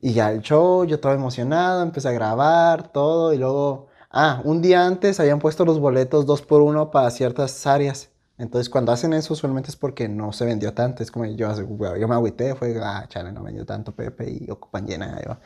Y 0.00 0.12
ya 0.12 0.30
el 0.32 0.42
show, 0.42 0.84
yo 0.84 0.96
estaba 0.96 1.14
emocionado, 1.14 1.82
empecé 1.82 2.08
a 2.08 2.12
grabar 2.12 2.92
todo 2.92 3.32
y 3.32 3.38
luego, 3.38 3.88
ah, 4.10 4.42
un 4.44 4.60
día 4.60 4.86
antes 4.86 5.20
habían 5.20 5.38
puesto 5.38 5.64
los 5.64 5.78
boletos 5.78 6.26
dos 6.26 6.42
por 6.42 6.60
uno 6.62 6.90
para 6.90 7.10
ciertas 7.10 7.66
áreas. 7.66 8.10
Entonces 8.38 8.68
cuando 8.70 8.92
hacen 8.92 9.12
eso 9.12 9.34
usualmente 9.34 9.70
es 9.70 9.76
porque 9.76 10.08
no 10.08 10.32
se 10.32 10.44
vendió 10.44 10.72
tanto. 10.74 11.02
Es 11.02 11.10
como 11.10 11.26
yo, 11.26 11.54
yo 11.96 12.08
me 12.08 12.14
agüité, 12.14 12.54
fue, 12.54 12.76
ah, 12.82 13.04
chale, 13.08 13.30
no 13.32 13.42
vendió 13.42 13.64
tanto 13.64 13.92
Pepe 13.92 14.30
y 14.30 14.50
ocupan 14.50 14.86
llena. 14.86 15.20
yo- 15.24 15.36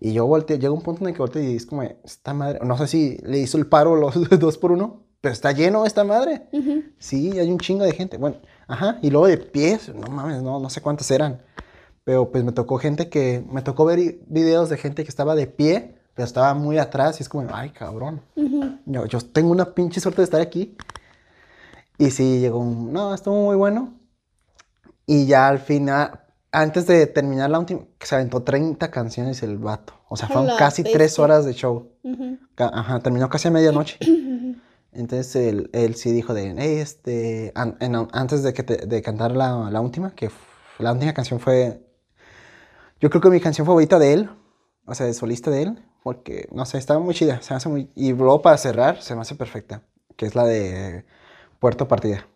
Y 0.00 0.12
yo 0.12 0.26
volteé, 0.26 0.58
llega 0.58 0.72
un 0.72 0.82
punto 0.82 1.02
en 1.02 1.08
el 1.08 1.14
que 1.14 1.20
volteé 1.20 1.50
y 1.52 1.56
es 1.56 1.66
como, 1.66 1.82
esta 1.82 2.34
madre, 2.34 2.60
no 2.64 2.76
sé 2.78 2.86
si 2.86 3.16
le 3.22 3.38
hizo 3.38 3.56
el 3.58 3.66
paro 3.66 3.96
los 3.96 4.14
dos 4.38 4.58
por 4.58 4.72
uno, 4.72 5.02
pero 5.20 5.32
está 5.32 5.52
lleno 5.52 5.86
esta 5.86 6.04
madre. 6.04 6.46
Ujú. 6.52 6.82
Sí, 6.98 7.38
hay 7.38 7.50
un 7.50 7.58
chingo 7.58 7.84
de 7.84 7.92
gente. 7.92 8.18
Bueno, 8.18 8.36
ajá. 8.68 8.98
Y 9.02 9.10
luego 9.10 9.26
de 9.26 9.38
pies, 9.38 9.92
no 9.94 10.06
mames, 10.08 10.42
no, 10.42 10.60
no 10.60 10.68
sé 10.70 10.80
cuántas 10.82 11.10
eran. 11.10 11.40
Pero 12.04 12.30
pues 12.30 12.44
me 12.44 12.52
tocó 12.52 12.76
gente 12.78 13.08
que, 13.08 13.42
me 13.50 13.62
tocó 13.62 13.86
ver 13.86 14.18
videos 14.26 14.68
de 14.68 14.76
gente 14.76 15.02
que 15.04 15.08
estaba 15.08 15.34
de 15.34 15.46
pie, 15.46 15.94
pero 16.14 16.26
estaba 16.26 16.52
muy 16.54 16.76
atrás 16.78 17.18
y 17.18 17.22
es 17.22 17.28
como, 17.30 17.48
ay, 17.52 17.70
cabrón. 17.70 18.20
Ujú. 18.36 18.78
Yo, 18.84 19.06
yo 19.06 19.20
tengo 19.22 19.50
una 19.50 19.74
pinche 19.74 20.00
suerte 20.00 20.20
de 20.20 20.24
estar 20.24 20.40
aquí. 20.42 20.76
Y 21.98 22.10
sí, 22.10 22.40
llegó 22.40 22.58
un, 22.58 22.92
no, 22.92 23.14
estuvo 23.14 23.36
muy 23.42 23.56
bueno. 23.56 23.94
Y 25.06 25.26
ya 25.26 25.48
al 25.48 25.58
final, 25.58 26.20
antes 26.50 26.86
de 26.86 27.06
terminar 27.06 27.50
la 27.50 27.58
última, 27.58 27.82
se 28.00 28.14
aventó 28.14 28.42
30 28.42 28.90
canciones 28.90 29.42
el 29.42 29.58
vato. 29.58 29.94
O 30.08 30.16
sea, 30.16 30.28
fueron 30.28 30.56
casi 30.56 30.82
tres 30.82 30.98
bestia. 30.98 31.24
horas 31.24 31.44
de 31.44 31.52
show. 31.54 31.92
Ajá, 32.56 33.00
terminó 33.00 33.28
casi 33.28 33.48
a 33.48 33.50
medianoche. 33.50 33.98
Entonces 34.92 35.34
él, 35.36 35.70
él 35.72 35.96
sí 35.96 36.12
dijo 36.12 36.34
de, 36.34 36.54
"Hey, 36.56 36.78
este, 36.78 37.50
an- 37.56 37.76
en- 37.80 38.08
antes 38.12 38.42
de, 38.44 38.52
que 38.52 38.62
te- 38.62 38.86
de 38.86 39.02
cantar 39.02 39.32
la, 39.32 39.68
la 39.70 39.80
última, 39.80 40.14
que 40.14 40.30
la 40.78 40.92
última 40.92 41.12
canción 41.12 41.40
fue, 41.40 41.84
yo 43.00 43.10
creo 43.10 43.20
que 43.20 43.28
mi 43.30 43.40
canción 43.40 43.66
favorita 43.66 43.98
de 43.98 44.12
él, 44.12 44.30
o 44.86 44.94
sea, 44.94 45.06
de 45.06 45.14
solista 45.14 45.50
de 45.50 45.62
él, 45.62 45.84
porque, 46.04 46.48
no 46.52 46.64
sé, 46.64 46.78
estaba 46.78 47.00
muy 47.00 47.12
chida, 47.14 47.42
se 47.42 47.52
me 47.52 47.56
hace 47.56 47.68
muy, 47.68 47.90
y 47.96 48.12
luego 48.12 48.40
para 48.40 48.56
cerrar, 48.56 49.02
se 49.02 49.16
me 49.16 49.22
hace 49.22 49.34
perfecta, 49.34 49.82
que 50.16 50.26
es 50.26 50.36
la 50.36 50.44
de 50.44 51.04
Puerto 51.58 51.88
Partida. 51.88 52.26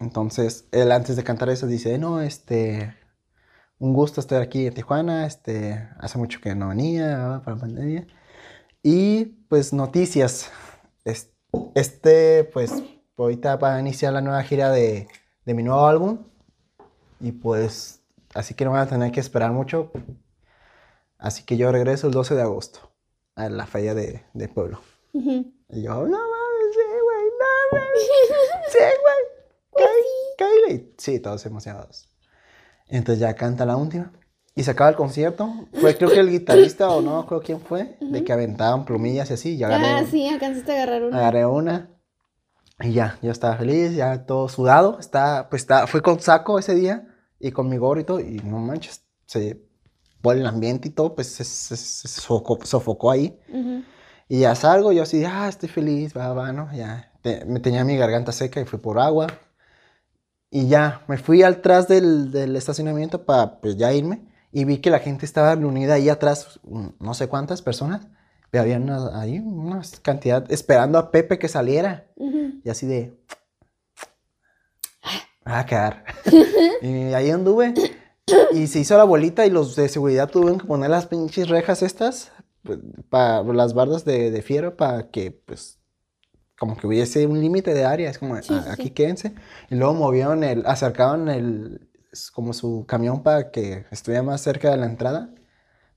Entonces, 0.00 0.66
él 0.72 0.92
antes 0.92 1.16
de 1.16 1.24
cantar 1.24 1.48
eso 1.48 1.66
dice, 1.66 1.98
no, 1.98 2.20
este, 2.20 2.94
un 3.78 3.92
gusto 3.94 4.20
estar 4.20 4.40
aquí 4.42 4.66
en 4.66 4.74
Tijuana, 4.74 5.26
este, 5.26 5.88
hace 5.98 6.18
mucho 6.18 6.40
que 6.40 6.54
no 6.54 6.68
venía 6.68 7.40
para 7.44 7.56
la 7.56 7.60
pandemia. 7.62 8.06
Y 8.82 9.24
pues 9.48 9.72
noticias, 9.72 10.50
Es- 11.04 11.30
este, 11.74 12.44
pues 12.44 12.82
ahorita 13.16 13.56
va 13.56 13.76
a 13.76 13.80
iniciar 13.80 14.12
la 14.12 14.20
nueva 14.20 14.42
gira 14.42 14.70
de, 14.70 15.08
de 15.44 15.54
mi 15.54 15.62
nuevo 15.62 15.86
álbum 15.86 16.18
y 17.20 17.32
pues 17.32 18.02
así 18.34 18.54
que 18.54 18.64
no 18.64 18.72
van 18.72 18.82
a 18.82 18.86
tener 18.88 19.10
que 19.10 19.20
esperar 19.20 19.50
mucho. 19.52 19.90
Así 21.18 21.44
que 21.44 21.56
yo 21.56 21.72
regreso 21.72 22.06
el 22.06 22.12
12 22.12 22.34
de 22.34 22.42
agosto 22.42 22.92
a 23.34 23.48
la 23.48 23.66
feria 23.66 23.94
de, 23.94 24.22
de 24.34 24.48
pueblo. 24.48 24.80
Y 25.70 25.82
yo, 25.82 25.94
no 25.94 26.18
mames, 26.18 26.74
sí, 26.74 26.80
güey, 27.02 27.24
no 27.24 27.46
mames, 27.46 27.57
sí, 28.70 28.78
güey, 28.78 29.86
Kyle, 30.36 30.68
Kyle. 30.78 30.94
Sí, 30.98 31.20
todos 31.20 31.44
emocionados. 31.46 32.08
Entonces 32.88 33.20
ya 33.20 33.34
canta 33.34 33.66
la 33.66 33.76
última. 33.76 34.12
Y 34.54 34.64
se 34.64 34.72
acaba 34.72 34.90
el 34.90 34.96
concierto. 34.96 35.48
Fue 35.74 35.96
creo 35.96 36.10
que 36.10 36.18
el 36.20 36.30
guitarrista 36.30 36.90
o 36.90 37.00
no, 37.00 37.26
creo 37.26 37.40
quién 37.40 37.60
fue, 37.60 37.96
de 38.00 38.24
que 38.24 38.32
aventaban 38.32 38.84
plumillas 38.84 39.30
y 39.30 39.34
así. 39.34 39.50
Y 39.54 39.58
yo 39.58 39.66
agarré, 39.66 39.86
Ah, 39.86 40.04
sí, 40.10 40.26
alcanzaste 40.26 40.72
a 40.72 40.74
agarrar 40.82 41.04
una. 41.04 41.18
agarré 41.18 41.46
una. 41.46 41.90
Y 42.80 42.92
ya, 42.92 43.18
yo 43.22 43.30
estaba 43.30 43.56
feliz, 43.56 43.94
ya 43.94 44.24
todo 44.26 44.48
sudado. 44.48 44.98
Está, 44.98 45.48
pues 45.48 45.62
está, 45.62 45.86
fui 45.86 46.00
con 46.00 46.20
saco 46.20 46.58
ese 46.58 46.74
día 46.74 47.06
y 47.38 47.52
con 47.52 47.68
mi 47.68 47.76
gorro 47.76 48.00
y 48.00 48.04
todo. 48.04 48.20
Y 48.20 48.40
no 48.44 48.58
manches, 48.58 49.04
se, 49.26 49.60
por 50.22 50.36
el 50.36 50.46
ambiente 50.46 50.88
y 50.88 50.90
todo, 50.92 51.14
pues 51.14 51.28
se, 51.28 51.44
se- 51.44 51.76
se 51.76 52.08
sofocó, 52.08 52.58
sofocó 52.64 53.10
ahí. 53.12 53.38
Ujú. 53.48 53.82
Y 54.28 54.40
ya 54.40 54.54
salgo, 54.56 54.92
yo 54.92 55.04
así, 55.04 55.24
ah, 55.24 55.48
estoy 55.48 55.68
feliz, 55.68 56.16
va, 56.16 56.32
va, 56.34 56.52
¿no? 56.52 56.68
Ya, 56.74 57.12
te- 57.28 57.44
me 57.44 57.60
tenía 57.60 57.84
mi 57.84 57.96
garganta 57.96 58.32
seca 58.32 58.60
y 58.60 58.64
fui 58.64 58.78
por 58.78 58.98
agua. 58.98 59.26
Y 60.50 60.68
ya, 60.68 61.02
me 61.08 61.18
fui 61.18 61.42
atrás 61.42 61.88
del, 61.88 62.30
del 62.30 62.56
estacionamiento 62.56 63.24
para, 63.24 63.60
pues, 63.60 63.76
ya 63.76 63.92
irme. 63.92 64.26
Y 64.50 64.64
vi 64.64 64.78
que 64.78 64.90
la 64.90 64.98
gente 64.98 65.26
estaba 65.26 65.54
reunida 65.54 65.94
ahí 65.94 66.08
atrás, 66.08 66.58
no 66.98 67.12
sé 67.14 67.28
cuántas 67.28 67.60
personas, 67.60 68.06
pero 68.50 68.62
había 68.62 68.78
una, 68.78 69.20
ahí 69.20 69.38
una 69.40 69.82
cantidad 70.00 70.50
esperando 70.50 70.98
a 70.98 71.10
Pepe 71.10 71.38
que 71.38 71.48
saliera. 71.48 72.06
Ujú. 72.16 72.60
Y 72.64 72.70
así 72.70 72.86
de, 72.86 73.14
a 75.44 75.66
quedar. 75.66 76.04
y 76.82 77.12
ahí 77.14 77.30
anduve. 77.30 77.74
Y 78.52 78.66
se 78.66 78.80
hizo 78.80 78.96
la 78.96 79.04
bolita 79.04 79.44
y 79.46 79.50
los 79.50 79.76
de 79.76 79.88
seguridad 79.88 80.30
tuvieron 80.30 80.58
que 80.58 80.66
poner 80.66 80.90
las 80.90 81.06
pinches 81.06 81.48
rejas 81.48 81.82
estas, 81.82 82.32
para 83.10 83.42
las 83.42 83.74
bardas 83.74 84.04
de, 84.04 84.30
de 84.30 84.42
fierro, 84.42 84.76
para 84.76 85.10
que, 85.10 85.30
pues, 85.30 85.77
como 86.58 86.76
que 86.76 86.86
hubiese 86.86 87.26
un 87.26 87.40
límite 87.40 87.72
de 87.74 87.84
área. 87.84 88.10
Es 88.10 88.18
como, 88.18 88.34
Sí, 88.42 88.48
"Ah, 88.52 88.62
sí, 88.64 88.70
aquí 88.70 88.90
quédense. 88.90 89.34
Y 89.70 89.74
luego 89.76 89.94
movieron 89.94 90.42
el, 90.44 90.64
acercaban 90.66 91.28
el, 91.28 91.88
como 92.32 92.52
su 92.52 92.84
camión 92.86 93.22
para 93.22 93.50
que 93.50 93.84
estuviera 93.90 94.22
más 94.22 94.40
cerca 94.40 94.70
de 94.70 94.76
la 94.76 94.86
entrada, 94.86 95.30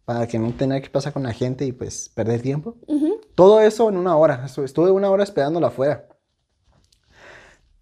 para 0.05 0.27
que 0.27 0.37
no 0.39 0.53
tenga 0.53 0.79
que 0.81 0.89
pasar 0.89 1.13
con 1.13 1.23
la 1.23 1.33
gente 1.33 1.65
y, 1.65 1.71
pues, 1.71 2.09
perder 2.09 2.41
tiempo. 2.41 2.77
Ujú. 2.87 3.21
Todo 3.35 3.61
eso 3.61 3.89
en 3.89 3.97
una 3.97 4.15
hora. 4.17 4.45
Estu- 4.45 4.63
Estuve 4.63 4.91
una 4.91 5.09
hora 5.09 5.23
esperándola 5.23 5.67
afuera. 5.67 6.07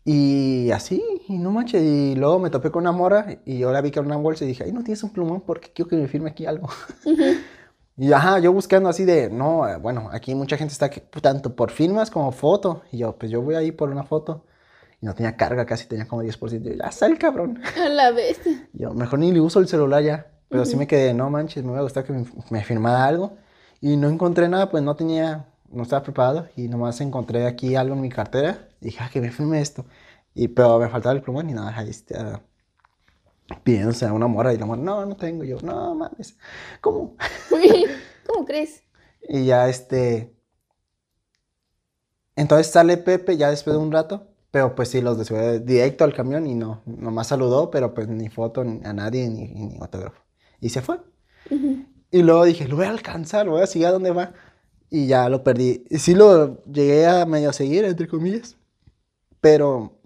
Y 0.06 0.72
así, 0.72 1.04
y 1.28 1.38
no 1.38 1.52
manches. 1.52 1.82
Y 1.84 2.16
luego 2.16 2.40
me 2.40 2.50
topé 2.50 2.72
con 2.72 2.82
una 2.84 2.92
morra 2.92 3.28
y 3.46 3.60
yo 3.60 3.72
la 3.72 3.82
vi 3.82 3.92
que 3.92 4.00
era 4.00 4.08
una 4.08 4.16
bolsa 4.18 4.44
y 4.44 4.48
dije, 4.48 4.64
ay, 4.64 4.72
no 4.72 4.84
tienes 4.84 5.04
un 5.04 5.12
plumón 5.12 5.42
porque 5.42 5.72
quiero 5.74 5.90
que 5.90 5.98
me 5.98 6.08
firme 6.08 6.30
aquí 6.30 6.46
algo. 6.46 6.70
Y 8.00 8.14
ajá, 8.14 8.40
yo 8.40 8.54
buscando 8.54 8.88
así 8.90 9.04
de, 9.04 9.30
no, 9.30 9.68
eh, 9.68 9.78
bueno, 9.78 10.10
aquí 10.14 10.34
mucha 10.34 10.56
gente 10.58 10.72
está 10.72 10.90
que- 10.90 11.02
tanto 11.02 11.56
por 11.56 11.72
firmas 11.72 12.10
como 12.10 12.32
foto. 12.32 12.84
Y 12.92 13.00
yo, 13.00 13.18
pues 13.18 13.30
yo 13.32 13.42
voy 13.42 13.56
ahí 13.56 13.72
por 13.72 13.90
una 13.90 14.04
foto. 14.04 14.46
Y 15.02 15.06
no 15.06 15.16
tenía 15.16 15.36
carga, 15.38 15.66
casi 15.66 15.88
tenía 15.88 16.08
como 16.08 16.22
10%. 16.24 16.70
Y 16.70 16.74
yo, 16.74 16.84
ya 16.84 16.92
sal, 16.92 17.18
cabrón. 17.18 17.62
A 17.86 17.90
la 17.90 18.12
bestia. 18.12 18.68
Yo, 18.74 18.94
mejor 18.94 19.20
ni 19.20 19.32
le 19.32 19.42
uso 19.42 19.60
el 19.60 19.68
celular 19.68 20.04
ya. 20.04 20.28
Pero 20.50 20.66
sí 20.66 20.76
me 20.78 20.88
quedé, 20.88 21.14
no 21.14 21.30
manches, 21.30 21.64
me 21.64 21.70
hubiera 21.72 21.84
gustado 21.84 22.06
que 22.08 22.14
me, 22.14 22.26
me 22.50 22.64
firmara 22.64 23.06
algo. 23.06 23.38
Y 23.82 23.98
no 23.98 24.10
encontré 24.10 24.50
nada, 24.50 24.70
pues 24.70 24.84
no 24.84 24.96
tenía, 24.96 25.48
no 25.72 25.84
estaba 25.84 26.04
preparado. 26.04 26.48
Y 26.56 26.68
nomás 26.70 27.02
encontré 27.02 27.48
aquí 27.48 27.76
algo 27.76 27.96
en 27.96 28.02
mi 28.02 28.10
cartera. 28.10 28.68
Dije, 28.82 29.00
ah, 29.02 29.10
que 29.12 29.22
me 29.22 29.32
firme 29.32 29.62
esto. 29.62 29.86
Y, 30.34 30.48
pero 30.50 30.80
me 30.80 30.90
faltaba 30.90 31.14
el 31.16 31.22
plumón 31.22 31.50
y 31.50 31.54
nada, 31.54 31.74
ahí 31.78 31.90
está 31.90 32.42
pidiéndose 33.64 34.06
a 34.06 34.14
una 34.14 34.28
mora. 34.28 34.54
Y 34.54 34.58
la 34.58 34.66
mora, 34.66 34.82
no, 34.82 35.06
no 35.06 35.16
tengo. 35.16 35.44
Yo, 35.44 35.58
no 35.62 35.96
mames, 35.96 36.38
¿cómo? 36.82 37.16
¿Cómo 38.28 38.46
crees? 38.46 38.84
Y 39.28 39.46
ya 39.46 39.68
este. 39.70 40.36
Entonces 42.36 42.68
sale 42.68 42.98
Pepe 42.98 43.38
ya 43.38 43.50
después 43.50 43.76
de 43.76 43.82
un 43.82 43.92
rato. 43.92 44.28
Pero 44.52 44.74
pues 44.74 44.90
sí, 44.90 45.02
los 45.02 45.18
de 45.18 45.26
seguridad 45.26 45.62
directo 45.62 46.04
al 46.04 46.14
camión 46.14 46.48
y 46.48 46.56
no, 46.56 46.82
nomás 46.86 47.28
saludó, 47.28 47.70
pero 47.70 47.94
pues 47.94 48.08
ni 48.08 48.30
foto 48.30 48.64
ni 48.64 48.84
a 48.84 48.94
nadie 48.94 49.30
ni, 49.30 49.48
ni 49.48 49.78
autógrafo. 49.80 50.24
Y 50.60 50.70
se 50.70 50.82
fue. 50.82 51.00
Y 52.12 52.24
luego 52.24 52.44
dije, 52.46 52.68
lo 52.68 52.76
voy 52.76 52.86
a 52.86 52.90
alcanzar, 52.90 53.46
lo 53.46 53.54
voy 53.54 53.62
a 53.62 53.68
seguir 53.68 53.88
a 53.88 53.92
dónde 53.92 54.12
va. 54.12 54.34
Y 54.90 55.06
ya 55.08 55.30
lo 55.30 55.44
perdí. 55.44 55.86
Y 55.90 56.00
sí 56.00 56.16
lo 56.16 56.64
llegué 56.64 57.06
a 57.06 57.26
medio 57.26 57.54
seguir, 57.54 57.86
entre 57.86 58.08
comillas. 58.08 58.58
Pero 59.40 60.00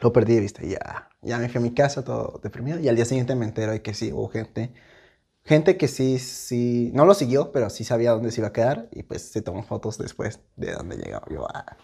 lo 0.00 0.12
perdí 0.12 0.36
de 0.36 0.40
vista. 0.40 0.64
Y 0.64 0.70
ya, 0.70 1.07
ya 1.22 1.38
me 1.38 1.48
fui 1.48 1.58
a 1.58 1.62
mi 1.62 1.74
casa 1.74 2.04
todo 2.04 2.40
deprimido. 2.42 2.78
Y 2.78 2.88
al 2.88 2.96
día 2.96 3.04
siguiente 3.04 3.34
me 3.34 3.44
entero 3.44 3.72
de 3.72 3.82
que 3.82 3.94
sí 3.94 4.12
hubo 4.12 4.28
gente. 4.28 4.72
Gente 5.44 5.76
que 5.76 5.88
sí, 5.88 6.18
sí, 6.18 6.90
no 6.94 7.06
lo 7.06 7.14
siguió, 7.14 7.52
pero 7.52 7.70
sí 7.70 7.82
sabía 7.82 8.12
dónde 8.12 8.30
se 8.30 8.40
iba 8.40 8.48
a 8.48 8.52
quedar. 8.52 8.88
Y 8.92 9.02
pues 9.02 9.22
se 9.22 9.42
tomó 9.42 9.62
fotos 9.62 9.98
después 9.98 10.40
de 10.56 10.72
dónde 10.72 10.96
llegaba. 10.96 11.26
Yo, 11.30 11.46
ah, 11.52 11.76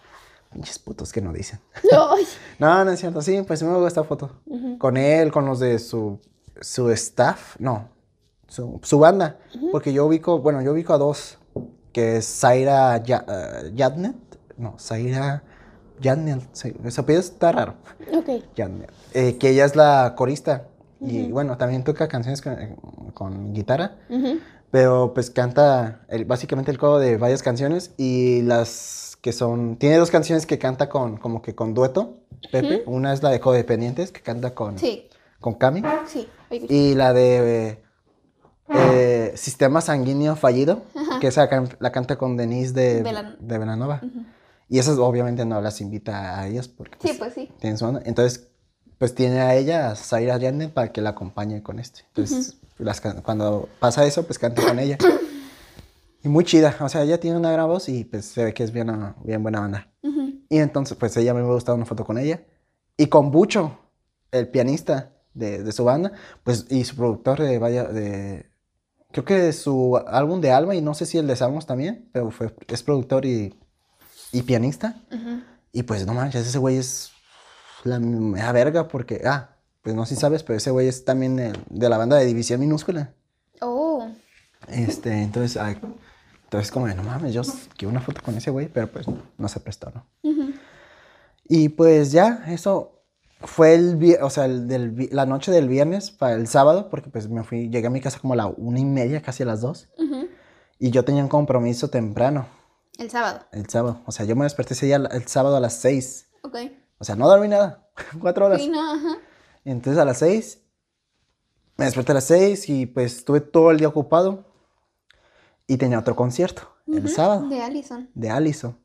Pinches 0.51 0.79
putos 0.79 1.11
que 1.11 1.21
no 1.21 1.33
dicen. 1.33 1.59
No, 2.59 2.85
no 2.85 2.91
es 2.91 2.99
cierto. 2.99 3.21
Sí, 3.21 3.41
pues 3.45 3.61
me 3.63 3.73
gusta 3.73 3.87
esta 3.87 4.03
foto. 4.03 4.41
Con 4.77 4.97
él, 4.97 5.31
con 5.31 5.45
los 5.45 5.59
de 5.59 5.79
su, 5.79 6.21
su 6.61 6.89
staff. 6.91 7.59
No, 7.59 7.89
su, 8.47 8.79
su 8.83 8.99
banda. 8.99 9.39
Porque 9.71 9.91
yo 9.91 10.05
ubico, 10.05 10.39
bueno, 10.39 10.61
yo 10.61 10.71
ubico 10.71 10.93
a 10.93 10.97
dos. 10.97 11.37
Que 11.91 12.17
es 12.17 12.25
Zaira 12.25 12.97
eh, 12.97 13.71
Yadnet. 13.73 14.15
No, 14.57 14.77
Zaira 14.79 15.43
Sí, 16.53 16.73
Su 16.89 17.01
apellido 17.01 17.21
está 17.21 17.51
raro. 17.51 17.75
Ok. 18.13 18.43
Yadnet. 18.55 18.91
Eh, 19.13 19.37
que 19.37 19.49
ella 19.49 19.65
es 19.65 19.75
la 19.75 20.13
corista. 20.15 20.67
Y 21.01 21.31
bueno, 21.31 21.57
también 21.57 21.83
toca 21.83 22.07
canciones 22.07 22.41
con, 22.41 22.55
con 23.13 23.53
guitarra. 23.53 23.95
Pero 24.71 25.13
pues 25.13 25.29
canta 25.29 26.01
el- 26.09 26.25
básicamente 26.25 26.71
el 26.71 26.77
coro 26.77 26.99
de 26.99 27.17
varias 27.17 27.43
canciones 27.43 27.91
y 27.97 28.41
las 28.41 29.17
que 29.21 29.31
son... 29.31 29.77
Tiene 29.77 29.97
dos 29.97 30.11
canciones 30.11 30.45
que 30.45 30.57
canta 30.59 30.89
con 30.89 31.17
como 31.17 31.41
que 31.41 31.55
con 31.55 31.73
dueto, 31.73 32.17
Pepe. 32.51 32.83
Una 32.85 33.13
es 33.13 33.23
la 33.23 33.29
de 33.29 33.39
Codependientes 33.39 34.11
que 34.11 34.21
canta 34.21 34.53
con, 34.53 34.77
Sí, 34.77 35.07
con 35.39 35.53
Cami. 35.55 35.81
sí. 36.07 36.27
Y 36.69 36.93
la 36.95 37.13
de 37.13 37.81
eh, 38.69 39.31
Sistema 39.35 39.81
Sanguíneo 39.81 40.35
Fallido, 40.35 40.83
que 41.21 41.27
esa 41.27 41.47
can- 41.49 41.69
la 41.79 41.91
canta 41.91 42.17
con 42.17 42.35
Denise 42.37 42.73
de, 42.73 43.03
Velan- 43.03 43.37
de 43.39 43.57
Velanova. 43.57 44.01
Y 44.67 44.79
esas 44.79 44.97
obviamente 44.97 45.45
no 45.45 45.61
las 45.61 45.79
invita 45.81 46.39
a 46.39 46.47
ellas 46.47 46.67
porque 46.67 46.97
Sí, 47.01 47.15
pues, 47.17 47.17
pues 47.19 47.33
sí. 47.33 47.49
tienen 47.59 47.77
su 47.77 47.85
banda. 47.85 48.01
Entonces, 48.05 48.47
pues 48.97 49.13
tiene 49.13 49.39
a 49.41 49.55
ella, 49.55 49.91
a 49.91 49.95
Zaira 49.95 50.39
Janet, 50.39 50.73
para 50.73 50.91
que 50.91 51.01
la 51.01 51.11
acompañe 51.11 51.61
con 51.61 51.79
este. 51.79 52.01
Entonces, 52.07 52.57
las 52.77 52.99
can- 53.01 53.21
cuando 53.21 53.69
pasa 53.79 54.05
eso, 54.05 54.23
pues 54.25 54.39
canta 54.39 54.65
con 54.65 54.79
ella. 54.79 54.97
Y 56.23 56.27
muy 56.29 56.43
chida. 56.43 56.75
O 56.79 56.89
sea, 56.89 57.03
ella 57.03 57.19
tiene 57.19 57.37
una 57.37 57.51
gran 57.51 57.67
voz 57.67 57.87
y 57.89 58.03
pues 58.05 58.25
se 58.25 58.45
ve 58.45 58.53
que 58.53 58.63
es 58.63 58.71
bien, 58.71 58.91
bien 59.23 59.43
buena 59.43 59.59
banda. 59.59 59.87
Ujú. 60.01 60.33
Y 60.49 60.57
entonces, 60.57 60.97
pues 60.97 61.15
ella 61.17 61.33
me 61.33 61.41
ha 61.41 61.43
gustado 61.43 61.75
una 61.75 61.85
foto 61.85 62.03
con 62.05 62.17
ella. 62.17 62.41
Y 62.97 63.07
con 63.07 63.29
Bucho, 63.31 63.77
el 64.31 64.47
pianista 64.47 65.11
de, 65.33 65.61
de 65.63 65.71
su 65.71 65.83
banda, 65.83 66.13
pues, 66.43 66.65
y 66.69 66.83
su 66.85 66.95
productor 66.95 67.41
de 67.41 67.59
vaya, 67.59 67.83
de, 67.83 68.49
creo 69.11 69.25
que 69.25 69.35
de 69.35 69.53
su 69.53 69.97
álbum 70.07 70.39
de 70.41 70.51
Alma, 70.51 70.73
y 70.75 70.81
no 70.81 70.93
sé 70.93 71.05
si 71.05 71.17
el 71.17 71.27
de 71.27 71.35
Salmos 71.35 71.65
también, 71.65 72.09
pero 72.13 72.31
fue, 72.31 72.55
es 72.67 72.83
productor 72.83 73.25
y, 73.25 73.53
y 74.37 74.41
pianista. 74.43 74.95
Y 75.71 75.83
pues 75.83 76.05
no 76.05 76.13
manches, 76.13 76.47
ese 76.47 76.57
güey 76.57 76.77
es 76.77 77.11
la 77.83 77.99
mera 77.99 78.51
verga 78.51 78.87
porque, 78.87 79.21
ah, 79.25 79.49
pues 79.81 79.95
no 79.95 80.05
sé 80.05 80.15
si 80.15 80.21
sabes, 80.21 80.43
pero 80.43 80.57
ese 80.57 80.71
güey 80.71 80.87
es 80.87 81.05
también 81.05 81.37
el- 81.39 81.57
de 81.69 81.89
la 81.89 81.97
banda 81.97 82.17
de 82.17 82.25
División 82.25 82.59
Minúscula. 82.59 83.13
Oh. 83.61 84.07
Este, 84.67 85.21
entonces, 85.21 85.61
entonces 86.45 86.71
como 86.71 86.87
de, 86.87 86.95
no 86.95 87.03
mames, 87.03 87.33
yo 87.33 87.41
quiero 87.77 87.91
una 87.91 88.01
foto 88.01 88.21
con 88.23 88.35
ese 88.35 88.49
güey, 88.51 88.67
pero 88.67 88.87
pues 88.91 89.05
no 89.37 89.47
se 89.47 89.59
prestó, 89.59 89.91
¿no? 89.93 90.05
Y 91.47 91.69
pues 91.69 92.11
ya, 92.11 92.43
eso 92.47 93.03
fue 93.41 93.75
el, 93.75 94.17
o 94.21 94.29
sea, 94.31 94.45
el 94.45 94.67
del 94.67 94.89
vi- 94.91 95.09
la 95.11 95.25
noche 95.27 95.51
del 95.51 95.67
viernes 95.69 96.09
para 96.09 96.33
el 96.33 96.47
sábado, 96.47 96.89
porque 96.89 97.09
pues 97.09 97.29
me 97.29 97.43
fui, 97.43 97.69
llegué 97.69 97.87
a 97.87 97.91
mi 97.91 98.01
casa 98.01 98.19
como 98.19 98.33
a 98.33 98.37
la 98.37 98.47
una 98.47 98.79
y 98.79 98.85
media, 98.85 99.21
casi 99.21 99.43
a 99.43 99.45
las 99.45 99.61
dos, 99.61 99.87
Ujú. 99.99 100.27
y 100.79 100.89
yo 100.89 101.05
tenía 101.05 101.21
un 101.21 101.29
compromiso 101.29 101.89
temprano, 101.91 102.47
El 102.97 103.09
sábado. 103.11 103.41
el 103.51 103.67
sábado, 103.69 104.01
o 104.05 104.11
sea, 104.11 104.25
yo 104.25 104.35
me 104.35 104.43
desperté 104.45 104.73
ese 104.73 104.85
día 104.85 104.95
el 104.97 105.27
sábado 105.27 105.55
a 105.57 105.59
las 105.59 105.73
seis, 105.73 106.27
Ok. 106.43 106.55
o 106.97 107.03
sea, 107.03 107.15
no 107.15 107.27
dormí 107.27 107.47
nada, 107.47 107.89
cuatro 108.21 108.45
horas. 108.45 108.61
Sí, 108.61 108.69
no, 108.69 108.93
ajá. 108.93 109.17
Y 109.63 109.71
entonces 109.71 109.99
a 110.01 110.05
las 110.05 110.19
6, 110.19 110.59
me 111.77 111.85
desperté 111.85 112.11
a 112.11 112.15
las 112.15 112.25
6 112.25 112.69
y 112.69 112.85
pues 112.85 113.17
estuve 113.17 113.41
todo 113.41 113.71
el 113.71 113.79
día 113.79 113.87
ocupado. 113.87 114.45
Y 115.67 115.77
tenía 115.77 115.97
otro 115.97 116.15
concierto 116.15 116.69
el 116.87 117.09
sábado 117.09 117.49
De 117.49 117.63
Allison. 117.63 118.07
de 118.13 118.29
Allison. 118.29 118.77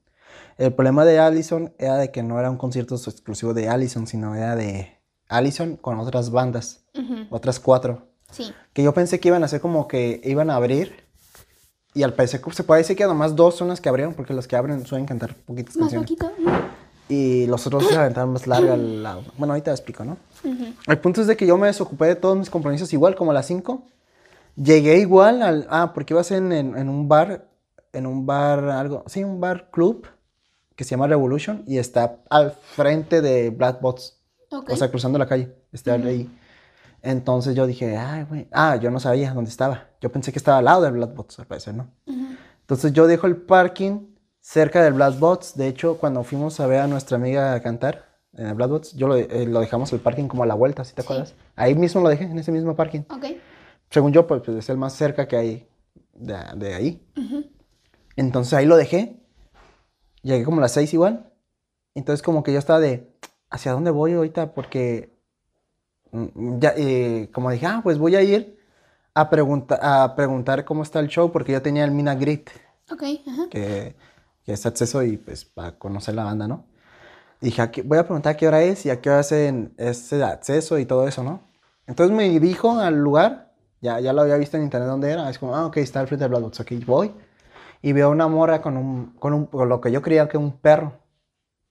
El 0.57 0.73
problema 0.75 1.05
de 1.05 1.19
Allison 1.19 1.75
era 1.79 1.97
de 1.99 2.11
que 2.11 2.23
no 2.23 2.41
era 2.41 2.51
un 2.51 2.57
concierto 2.57 2.95
exclusivo 2.95 3.53
de 3.53 3.69
Allison, 3.69 4.07
sino 4.07 4.35
era 4.35 4.57
de 4.57 4.99
Allison 5.29 5.77
con 5.77 5.99
otras 5.99 6.31
bandas, 6.31 6.87
otras 7.29 7.61
cuatro. 7.61 8.09
Sí. 8.31 8.51
Que 8.73 8.83
yo 8.83 8.95
pensé 8.95 9.21
que 9.21 9.29
iban 9.29 9.43
a 9.43 9.47
hacer 9.47 9.61
como 9.61 9.87
que 9.87 10.23
iban 10.25 10.49
a 10.49 10.57
abrir. 10.57 11.05
Y 11.95 12.03
al 12.05 12.15
parecer 12.15 12.41
se 12.53 12.63
puede 12.65 12.81
decir 12.83 12.97
que 12.97 13.05
nomás 13.05 13.35
dos 13.35 13.57
son 13.57 13.69
las 13.69 13.81
que 13.81 13.89
abrieron, 13.89 14.15
porque 14.15 14.33
los 14.33 14.47
que 14.47 14.57
abren 14.57 14.85
suelen 14.87 15.07
cantar 15.07 15.35
poquitas 15.35 15.77
Más 15.77 15.93
canciones. 15.93 16.09
poquito. 16.09 16.33
Y 17.09 17.47
los 17.47 17.67
otros 17.67 17.89
se 17.89 17.97
aventaron 17.97 18.33
más 18.33 18.47
larga 18.47 18.77
la... 18.77 19.19
Bueno, 19.37 19.55
ahorita 19.55 19.73
explico, 19.73 20.05
¿no? 20.05 20.17
El 20.87 20.99
punto 20.99 21.21
es 21.21 21.27
de 21.27 21.37
que 21.37 21.45
yo 21.47 21.57
me 21.59 21.67
desocupé 21.67 22.07
de 22.07 22.15
todos 22.15 22.37
mis 22.39 22.49
compromisos 22.51 22.93
igual, 22.93 23.17
como 23.17 23.33
a 23.33 23.35
las 23.35 23.47
5. 23.47 23.83
Llegué 24.55 24.99
igual 24.99 25.43
al... 25.43 25.67
Ah, 25.71 25.91
porque 25.93 26.15
iba 26.15 26.21
a 26.21 26.25
ser 26.25 26.39
en, 26.39 26.53
en- 26.53 26.77
en 26.79 26.89
un 26.89 27.09
bar, 27.09 27.49
en 27.93 28.07
un 28.07 28.25
bar, 28.27 28.65
algo... 28.71 29.03
Sí, 29.09 29.25
un 29.25 29.41
bar 29.41 29.71
club 29.73 30.07
que 30.77 30.85
se 30.85 30.91
llama 30.91 31.09
Revolution 31.09 31.65
y 31.67 31.79
está 31.79 32.19
al 32.31 32.53
frente 32.53 33.21
de 33.21 33.51
Black 33.51 33.81
Bots. 33.81 34.17
Ok. 34.53 34.71
O 34.71 34.77
sea, 34.77 34.89
cruzando 34.89 35.19
la 35.19 35.27
calle. 35.27 35.53
Está 35.73 35.95
ahí. 35.95 36.31
Entonces 37.03 37.55
yo 37.55 37.67
dije, 37.67 37.97
ay, 37.97 38.25
güey. 38.25 38.49
Ah, 38.53 38.77
yo 38.77 38.91
no 38.91 39.01
sabía 39.01 39.33
dónde 39.33 39.51
estaba. 39.51 39.89
Yo 40.01 40.11
pensé 40.13 40.33
que 40.33 40.39
estaba 40.39 40.59
al 40.59 40.65
lado 40.67 40.83
del 40.83 40.93
Black 40.93 41.15
Bots, 41.15 41.39
al 41.39 41.47
parecer, 41.47 41.75
¿no? 41.75 41.89
Entonces 42.61 42.93
yo 42.93 43.07
dejo 43.07 43.27
el 43.27 43.37
parking 43.37 44.07
cerca 44.41 44.83
del 44.83 44.93
Black 44.95 45.19
Bots. 45.19 45.57
De 45.57 45.67
hecho, 45.69 45.97
cuando 45.99 46.23
fuimos 46.25 46.61
a 46.61 46.67
ver 46.67 46.81
a 46.81 46.87
nuestra 46.87 47.17
amiga 47.17 47.59
cantar 47.63 48.05
en 48.35 48.47
el 48.47 48.55
Black 48.55 48.71
Bots, 48.71 48.93
yo 48.95 49.09
lo, 49.09 49.17
eh, 49.17 49.47
lo 49.47 49.61
dejamos 49.61 49.93
el 49.93 50.01
parking 50.01 50.29
como 50.29 50.43
a 50.43 50.47
la 50.47 50.55
vuelta, 50.55 50.85
¿sí 50.85 50.95
te 50.95 51.03
Sí. 51.03 51.07
acuerdas? 51.07 51.35
Ahí 51.57 51.75
mismo 51.75 52.01
lo 52.01 52.09
dejé, 52.09 52.25
en 52.25 52.39
ese 52.39 52.53
mismo 52.53 52.77
parking. 52.77 53.01
Ok. 53.11 53.25
Según 53.91 54.13
yo, 54.13 54.27
pues, 54.27 54.43
pues, 54.45 54.57
es 54.59 54.69
el 54.71 54.77
más 54.77 54.93
cerca 54.93 55.27
que 55.27 55.37
hay 55.37 55.69
de, 56.15 56.37
de 56.57 56.75
ahí. 56.75 57.07
Entonces 58.17 58.53
ahí 58.55 58.67
lo 58.67 58.77
dejé. 58.77 59.17
Llegué 60.23 60.45
como 60.45 60.59
a 60.59 60.63
las 60.63 60.73
seis 60.73 60.93
igual. 60.95 61.33
Entonces 61.95 62.23
como 62.23 62.43
que 62.43 62.53
yo 62.53 62.59
estaba 62.59 62.79
de, 62.79 63.11
¿hacia 63.51 63.73
dónde 63.73 63.91
voy 63.91 64.13
ahorita? 64.13 64.53
Porque 64.55 65.19
ya, 66.59 66.75
eh, 66.77 67.29
como 67.33 67.51
dije, 67.51 67.67
ah, 67.67 67.81
pues 67.83 67.99
voy 67.99 68.17
a 68.17 68.23
ir 68.23 68.59
a, 69.15 69.31
pregunta- 69.31 69.79
a 70.05 70.15
preguntar 70.17 70.65
cómo 70.65 70.83
está 70.83 71.01
el 71.01 71.09
show 71.09 71.31
porque 71.33 71.53
yo 71.53 71.63
tenía 71.63 71.85
el 71.85 71.91
Mina 71.91 72.15
Grit 72.15 72.51
Ok. 72.91 73.03
Ajá. 73.29 73.43
que, 73.51 73.95
que 74.45 74.53
es 74.53 74.67
acceso 74.67 75.03
y 75.03 75.17
pues 75.17 75.45
para 75.45 75.79
conocer 75.79 76.15
la 76.15 76.25
banda, 76.25 76.49
¿no? 76.49 76.65
Dije, 77.41 77.63
"¿A 77.63 77.71
qué- 77.71 77.83
voy 77.83 77.99
a 77.99 78.05
preguntar 78.05 78.35
a 78.35 78.37
qué 78.37 78.47
hora 78.49 78.63
es 78.63 78.85
y 78.87 78.91
a 78.91 79.01
qué 79.01 79.11
hora 79.11 79.21
hacen 79.21 79.73
ese 79.79 80.23
acceso 80.23 80.79
y 80.79 80.85
todo 80.87 81.07
eso, 81.09 81.23
¿no? 81.25 81.41
Entonces 81.87 82.15
me 82.17 82.29
dirijo 82.29 82.79
al 82.79 82.97
lugar, 83.01 83.53
ya, 83.81 83.99
ya 84.01 84.13
lo 84.13 84.23
había 84.23 84.37
visto 84.37 84.57
en 84.57 84.63
internet 84.65 84.89
dónde 84.89 85.11
era, 85.11 85.31
es 85.31 85.39
como, 85.39 85.57
ah, 85.57 85.67
ok, 85.67 85.79
está 85.79 86.01
al 86.01 86.07
frente 86.07 86.25
del 86.25 86.31
Black 86.31 86.43
Box, 86.43 86.61
ok, 86.61 86.73
voy. 86.87 87.13
Y 87.83 87.93
veo 87.93 88.11
una 88.11 88.29
morra 88.29 88.61
con, 88.61 88.77
un, 88.77 89.13
con, 89.19 89.33
un, 89.33 89.47
con 89.47 89.69
lo 89.69 89.81
que 89.81 89.91
yo 89.91 90.03
creía 90.03 90.29
que 90.29 90.37
un 90.37 90.53
perro, 90.53 90.93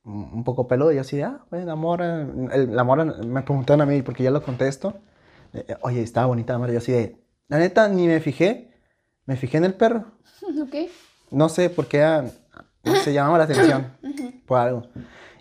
un 0.03 0.43
poco 0.43 0.67
peludo, 0.67 0.91
y 0.91 0.95
yo 0.95 1.01
así, 1.01 1.17
de, 1.17 1.23
ah, 1.25 1.45
pues 1.49 1.65
la 1.65 1.75
morra, 1.75 2.21
el- 2.21 2.75
la 2.75 2.83
morra 2.83 3.05
me 3.05 3.41
preguntaron 3.43 3.81
a 3.81 3.85
mí 3.85 4.01
porque 4.01 4.23
yo 4.23 4.31
lo 4.31 4.41
contesto, 4.43 4.95
eh, 5.53 5.75
oye, 5.81 6.01
estaba 6.01 6.27
bonita 6.27 6.53
la 6.53 6.59
morra, 6.59 6.71
yo 6.73 6.79
así 6.79 6.91
de, 6.91 7.21
la 7.47 7.57
neta, 7.59 7.87
ni 7.89 8.07
me 8.07 8.19
fijé, 8.19 8.71
me 9.25 9.35
fijé 9.35 9.57
en 9.57 9.65
el 9.65 9.73
perro. 9.73 10.05
Ok. 10.63 10.75
No 11.31 11.47
sé 11.49 11.69
por 11.69 11.85
qué 11.87 12.03
ah, 12.03 12.25
se 13.03 13.13
llamaba 13.13 13.37
la 13.37 13.43
atención 13.43 13.93
por 14.47 14.57
algo. 14.59 14.83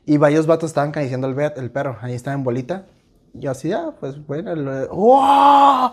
Y 0.04 0.16
varios 0.18 0.46
vatos 0.46 0.70
estaban 0.70 0.90
acariciando 0.90 1.28
el, 1.28 1.38
el 1.56 1.70
perro. 1.70 1.96
Ahí 2.02 2.14
estaba 2.14 2.34
en 2.34 2.44
bolita. 2.44 2.86
Yo 3.32 3.50
así, 3.50 3.72
ah, 3.72 3.94
pues 3.98 4.26
bueno. 4.26 4.54
lo- 4.54 4.88
¡Wow! 4.88 5.92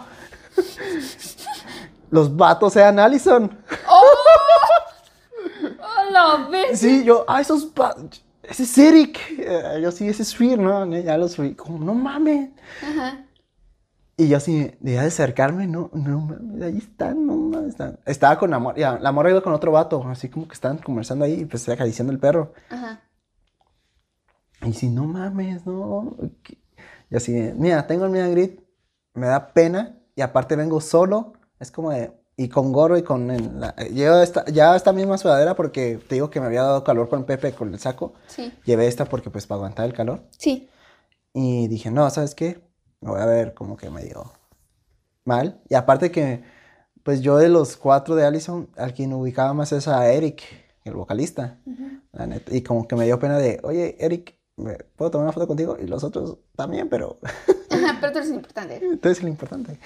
Los 2.11 2.36
vatos 2.36 2.76
eran 2.76 2.99
Allison. 2.99 3.57
¡Hola, 5.80 6.47
ves! 6.49 6.80
Sí, 6.80 7.03
yo, 7.03 7.26
ah, 7.28 7.41
esos 7.41 7.74
vatos. 7.74 8.24
Ese 8.50 8.64
es 8.64 8.78
Eric. 8.78 9.20
Eh, 9.38 9.80
Yo 9.82 9.91
sí, 9.91 10.08
ese 10.08 10.24
es 10.24 10.36
Fear, 10.36 10.60
¿no? 10.60 10.86
Ya 10.98 11.18
los 11.18 11.36
fui. 11.36 11.56
Como, 11.56 11.84
no 11.84 11.93
mames. 11.93 12.50
Ajá. 12.82 13.26
Y 14.18 14.30
yo 14.30 14.38
así, 14.38 14.72
de 14.80 14.98
acercarme, 14.98 15.68
no, 15.68 15.89
no 15.93 16.22
mames, 16.22 16.62
ahí 16.64 16.78
están, 16.78 17.28
no 17.28 17.36
mames, 17.36 17.72
están. 17.72 18.00
Estaba 18.06 18.39
con 18.39 18.50
la 18.50 18.60
morra, 18.60 18.78
ya, 18.78 18.98
la 18.98 19.12
morra 19.12 19.30
iba 19.30 19.41
con 19.41 19.52
otro 19.52 19.74
vato, 19.74 20.02
así 20.08 20.30
como 20.30 20.48
que 20.48 20.54
estaban 20.54 20.78
conversando 20.78 21.26
ahí, 21.26 21.41
y 21.41 21.46
pues 21.46 21.68
acariciando 21.68 22.14
el 22.14 22.20
perro. 22.20 22.54
Ajá. 22.70 23.02
Y 24.66 24.72
si 24.72 24.88
no 24.88 25.04
mames, 25.04 25.66
no. 25.66 26.16
Y 27.10 27.16
así, 27.18 27.34
mira, 27.58 27.86
tengo 27.88 28.06
el 28.06 28.12
Mia 28.12 28.28
Grit, 28.30 28.62
me 29.14 29.28
da 29.28 29.52
pena, 29.52 29.98
y 30.16 30.22
aparte 30.22 30.56
vengo 30.56 30.80
solo, 30.80 31.34
es 31.60 31.70
como 31.70 31.91
de, 31.91 32.14
y 32.38 32.49
con 32.49 32.71
gorro 32.73 32.97
y 32.97 33.03
con, 33.03 33.31
el- 33.31 33.59
la- 33.59 33.75
llevo 33.75 34.17
esta, 34.17 34.45
ya 34.45 34.75
esta 34.75 34.91
misma 34.91 35.17
sudadera 35.17 35.55
porque 35.55 35.97
te 36.07 36.15
digo 36.15 36.29
que 36.29 36.39
me 36.41 36.47
había 36.47 36.63
dado 36.63 36.83
calor 36.83 37.07
con 37.09 37.23
Pepe 37.25 37.53
con 37.53 37.73
el 37.73 37.79
saco, 37.79 38.13
Sí. 38.27 38.51
llevé 38.65 38.88
esta 38.88 39.05
porque 39.05 39.29
pues 39.29 39.47
para 39.47 39.57
aguantar 39.57 39.86
el 39.86 39.93
calor, 39.93 40.23
Sí. 40.38 40.69
y 41.33 41.67
dije, 41.67 41.91
no, 41.91 42.09
¿sabes 42.09 42.36
qué? 42.36 42.61
Me 43.01 43.11
voy 43.11 43.21
a 43.21 43.25
ver 43.25 43.53
como 43.53 43.77
que 43.77 43.89
medio 43.89 44.31
mal, 45.23 45.61
y 45.69 45.75
aparte 45.75 46.11
que, 46.11 46.43
pues 47.03 47.21
yo 47.21 47.38
de 47.38 47.49
los 47.49 47.77
cuatro 47.77 48.15
de 48.15 48.25
Allison, 48.25 48.69
al 48.77 48.93
quien 48.93 49.13
ubicaba 49.13 49.53
más 49.53 49.71
es 49.71 49.88
a 49.88 50.11
Eric, 50.11 50.41
el 50.83 50.93
vocalista. 50.93 51.59
Ujú. 51.65 51.83
La 52.11 52.27
neta, 52.27 52.55
y 52.55 52.61
como 52.61 52.88
que 52.88 52.95
me 52.95 53.05
dio 53.05 53.19
pena 53.19 53.38
de, 53.38 53.59
oye, 53.63 53.95
Eric, 53.99 54.38
¿me 54.55 54.75
¿puedo 54.95 55.11
tomar 55.11 55.25
una 55.25 55.33
foto 55.33 55.47
contigo? 55.47 55.77
Y 55.81 55.88
los 55.88 56.03
otros 56.03 56.38
también, 56.55 56.88
pero 56.89 57.19
Ajá, 57.69 57.97
pero 57.99 58.11
tú 58.13 58.19
eres 58.19 58.31
importante. 58.31 58.79
tú 59.01 59.07
eres 59.07 59.19
el 59.21 59.27
importante. 59.27 59.79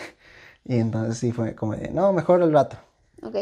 Y 0.66 0.78
entonces 0.78 1.18
sí 1.18 1.32
fue 1.32 1.56
como 1.56 1.76
de, 1.76 1.90
no, 1.90 2.14
mejor 2.14 2.42
el 2.42 2.52
rato. 2.52 2.78
Ok. 3.24 3.36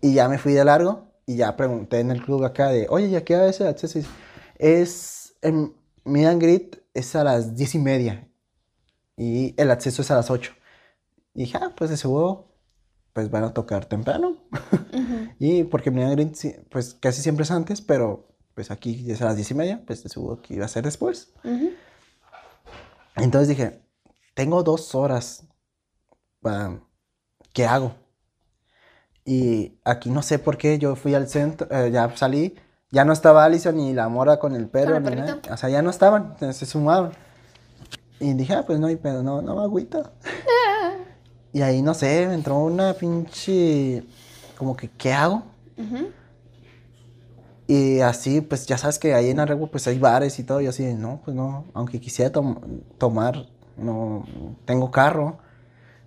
Y 0.00 0.14
ya 0.14 0.28
me 0.28 0.38
fui 0.38 0.52
de 0.52 0.64
largo 0.64 1.06
y 1.26 1.36
ya 1.36 1.56
pregunté 1.56 2.00
en 2.00 2.10
el 2.10 2.22
club 2.22 2.44
acá 2.44 2.68
de, 2.68 2.86
oye, 2.88 3.10
¿ya 3.10 3.24
qué 3.24 3.36
hora 3.36 3.48
es 3.48 3.60
el 3.60 3.68
acceso? 3.68 3.98
Y 3.98 4.06
Es, 4.58 5.34
en 5.42 5.74
and 6.06 6.42
Greet 6.42 6.82
es 6.94 7.14
a 7.16 7.24
las 7.24 7.56
diez 7.56 7.74
y 7.74 7.78
media 7.78 8.28
y 9.16 9.54
el 9.56 9.70
acceso 9.70 10.02
es 10.02 10.10
a 10.10 10.16
las 10.16 10.30
8. 10.30 10.52
Y 11.34 11.40
dije, 11.40 11.58
ah, 11.60 11.72
pues 11.76 11.90
de 11.90 11.96
seguro, 11.96 12.48
pues 13.12 13.30
van 13.30 13.44
a 13.44 13.52
tocar 13.52 13.86
temprano. 13.86 14.36
y 15.38 15.64
porque 15.64 15.90
Meet 15.90 16.06
and 16.06 16.14
Greet, 16.14 16.34
sí, 16.34 16.54
pues 16.70 16.94
casi 16.94 17.22
siempre 17.22 17.44
es 17.44 17.50
antes, 17.50 17.80
pero 17.80 18.28
pues 18.54 18.70
aquí 18.70 19.10
es 19.10 19.20
a 19.22 19.26
las 19.26 19.36
diez 19.36 19.50
y 19.50 19.54
media, 19.54 19.82
pues 19.86 20.02
de 20.02 20.08
seguro 20.08 20.40
que 20.40 20.54
iba 20.54 20.64
a 20.64 20.68
ser 20.68 20.84
después. 20.84 21.32
Entonces 23.16 23.48
dije, 23.48 23.82
tengo 24.34 24.62
dos 24.62 24.94
horas, 24.94 25.44
¿qué 27.52 27.66
hago? 27.66 27.94
Y 29.24 29.78
aquí 29.84 30.10
no 30.10 30.22
sé 30.22 30.38
por 30.38 30.58
qué, 30.58 30.78
yo 30.78 30.96
fui 30.96 31.14
al 31.14 31.28
centro, 31.28 31.66
eh, 31.70 31.90
ya 31.90 32.14
salí, 32.16 32.54
ya 32.90 33.04
no 33.04 33.12
estaba 33.12 33.44
Alicia 33.44 33.72
ni 33.72 33.94
la 33.94 34.08
mora 34.08 34.38
con 34.38 34.54
el 34.54 34.68
perro, 34.68 34.94
¿Con 34.94 35.06
el 35.06 35.14
ni 35.14 35.20
nada. 35.20 35.40
O 35.50 35.56
sea, 35.56 35.70
ya 35.70 35.82
no 35.82 35.90
estaban, 35.90 36.36
se 36.52 36.66
sumaron. 36.66 37.12
Y 38.20 38.34
dije, 38.34 38.54
ah, 38.54 38.64
pues 38.66 38.78
no 38.78 38.88
pedo, 38.98 39.22
no, 39.22 39.40
no 39.42 39.60
agüita. 39.60 40.12
y 41.52 41.62
ahí, 41.62 41.80
no 41.82 41.94
sé, 41.94 42.26
me 42.26 42.34
entró 42.34 42.58
una 42.58 42.92
pinche, 42.94 44.04
como 44.58 44.76
que, 44.76 44.88
¿qué 44.90 45.12
hago? 45.12 45.42
Ujú. 45.78 46.08
Y 47.66 48.00
así, 48.00 48.42
pues 48.42 48.66
ya 48.66 48.76
sabes 48.76 48.98
que 48.98 49.14
ahí 49.14 49.30
en 49.30 49.40
Arregua 49.40 49.68
pues 49.70 49.86
hay 49.86 49.98
bares 49.98 50.38
y 50.38 50.44
todo, 50.44 50.60
y 50.60 50.66
así, 50.66 50.92
no, 50.92 51.22
pues 51.24 51.34
no, 51.34 51.64
aunque 51.72 51.98
quisiera 51.98 52.30
tom- 52.30 52.60
tomar, 52.98 53.46
no, 53.78 54.26
tengo 54.66 54.90
carro, 54.90 55.38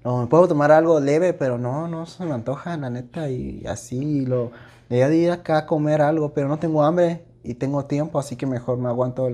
no, 0.07 0.21
me 0.21 0.27
puedo 0.27 0.47
tomar 0.47 0.71
algo 0.71 1.01
leve, 1.01 1.33
pero 1.33 1.57
no, 1.57 1.89
no 1.89 2.05
se 2.05 2.23
me 2.23 2.33
antoja, 2.33 2.77
la 2.77 2.89
neta, 2.89 3.29
y 3.29 3.65
así, 3.67 4.25
lo, 4.25 4.51
debía 4.89 5.09
de 5.09 5.17
ir 5.17 5.31
acá 5.31 5.57
a 5.59 5.65
comer 5.65 6.01
algo, 6.01 6.33
pero 6.33 6.47
no 6.47 6.59
tengo 6.59 6.83
hambre 6.83 7.25
y 7.43 7.55
tengo 7.55 7.85
tiempo, 7.85 8.17
así 8.17 8.37
que 8.37 8.45
mejor 8.45 8.77
me 8.77 8.87
aguanto 8.87 9.27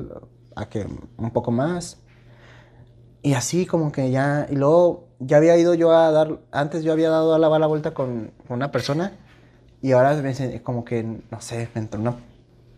a 0.55 0.69
que 0.69 0.88
un 1.17 1.32
poco 1.32 1.51
más. 1.51 1.99
Y 3.21 3.36
así 3.36 3.67
como 3.67 3.91
que 3.91 4.09
ya, 4.09 4.47
y 4.49 4.55
luego 4.55 5.09
ya 5.19 5.38
había 5.38 5.55
ido 5.57 5.76
yo 5.76 5.91
a 5.91 6.11
dar, 6.11 6.39
antes 6.51 6.84
yo 6.84 6.91
había 6.91 7.09
dado 7.09 7.36
a 7.36 7.39
la, 7.39 7.59
la 7.59 7.67
vuelta 7.67 7.93
con, 7.93 8.32
con 8.47 8.55
una 8.57 8.71
persona 8.71 9.13
y 9.82 9.91
ahora 9.91 10.15
me 10.15 10.61
como 10.63 10.84
que, 10.86 11.03
no 11.03 11.39
sé, 11.39 11.69
me 11.76 11.82
entró 11.82 12.01
una 12.01 12.15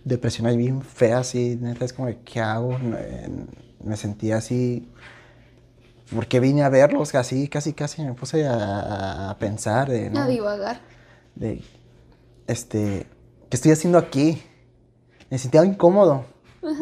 depresión 0.03 0.47
ahí 0.47 0.57
bien 0.57 0.81
fea, 0.81 1.19
así, 1.19 1.57
neta, 1.61 1.85
es 1.85 1.93
como, 1.93 2.09
¿qué 2.25 2.41
hago? 2.41 2.77
Eh, 2.97 3.29
Me 3.83 3.95
sentía 3.95 4.37
así, 4.37 4.91
porque 6.13 6.39
vine 6.39 6.63
a 6.63 6.69
verlos, 6.69 7.15
así, 7.15 7.47
casi, 7.47 7.73
casi 7.73 8.03
me 8.03 8.13
puse 8.13 8.45
a, 8.45 9.31
a 9.31 9.39
pensar 9.39 9.89
de, 9.89 10.09
¿no? 10.09 10.21
A 10.21 10.27
divagar. 10.27 10.81
de, 11.35 11.63
este, 12.47 13.07
¿qué 13.49 13.55
estoy 13.57 13.71
haciendo 13.71 13.97
aquí? 13.97 14.41
Me 15.29 15.37
sentía 15.37 15.63
incómodo. 15.65 16.25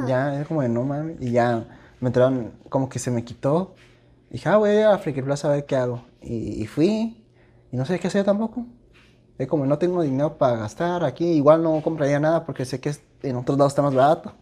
Ya, 0.07 0.35
era 0.35 0.45
como 0.45 0.61
de 0.61 0.69
no 0.69 0.83
mames. 0.83 1.17
Y 1.21 1.31
ya 1.31 1.65
me 1.99 2.09
entraron, 2.09 2.53
como 2.69 2.89
que 2.89 2.99
se 2.99 3.11
me 3.11 3.23
quitó. 3.23 3.75
Dije, 4.29 4.49
ah, 4.49 4.57
voy 4.57 4.77
a 4.77 4.97
Friki 4.97 5.21
Plaza 5.21 5.49
a 5.49 5.51
ver 5.51 5.65
qué 5.65 5.75
hago. 5.75 6.03
Y, 6.21 6.61
y 6.61 6.67
fui, 6.67 7.23
y 7.71 7.77
no 7.77 7.85
sé 7.85 7.99
qué 7.99 8.07
hacer 8.07 8.23
tampoco. 8.25 8.65
Es 9.37 9.47
como 9.47 9.65
no 9.65 9.77
tengo 9.77 10.01
dinero 10.01 10.37
para 10.37 10.57
gastar 10.57 11.03
aquí, 11.03 11.25
igual 11.25 11.63
no 11.63 11.81
compraría 11.81 12.19
nada 12.19 12.45
porque 12.45 12.65
sé 12.65 12.79
que 12.79 12.93
en 13.23 13.35
otros 13.35 13.57
lados 13.57 13.71
está 13.71 13.81
más 13.81 13.95
barato. 13.95 14.33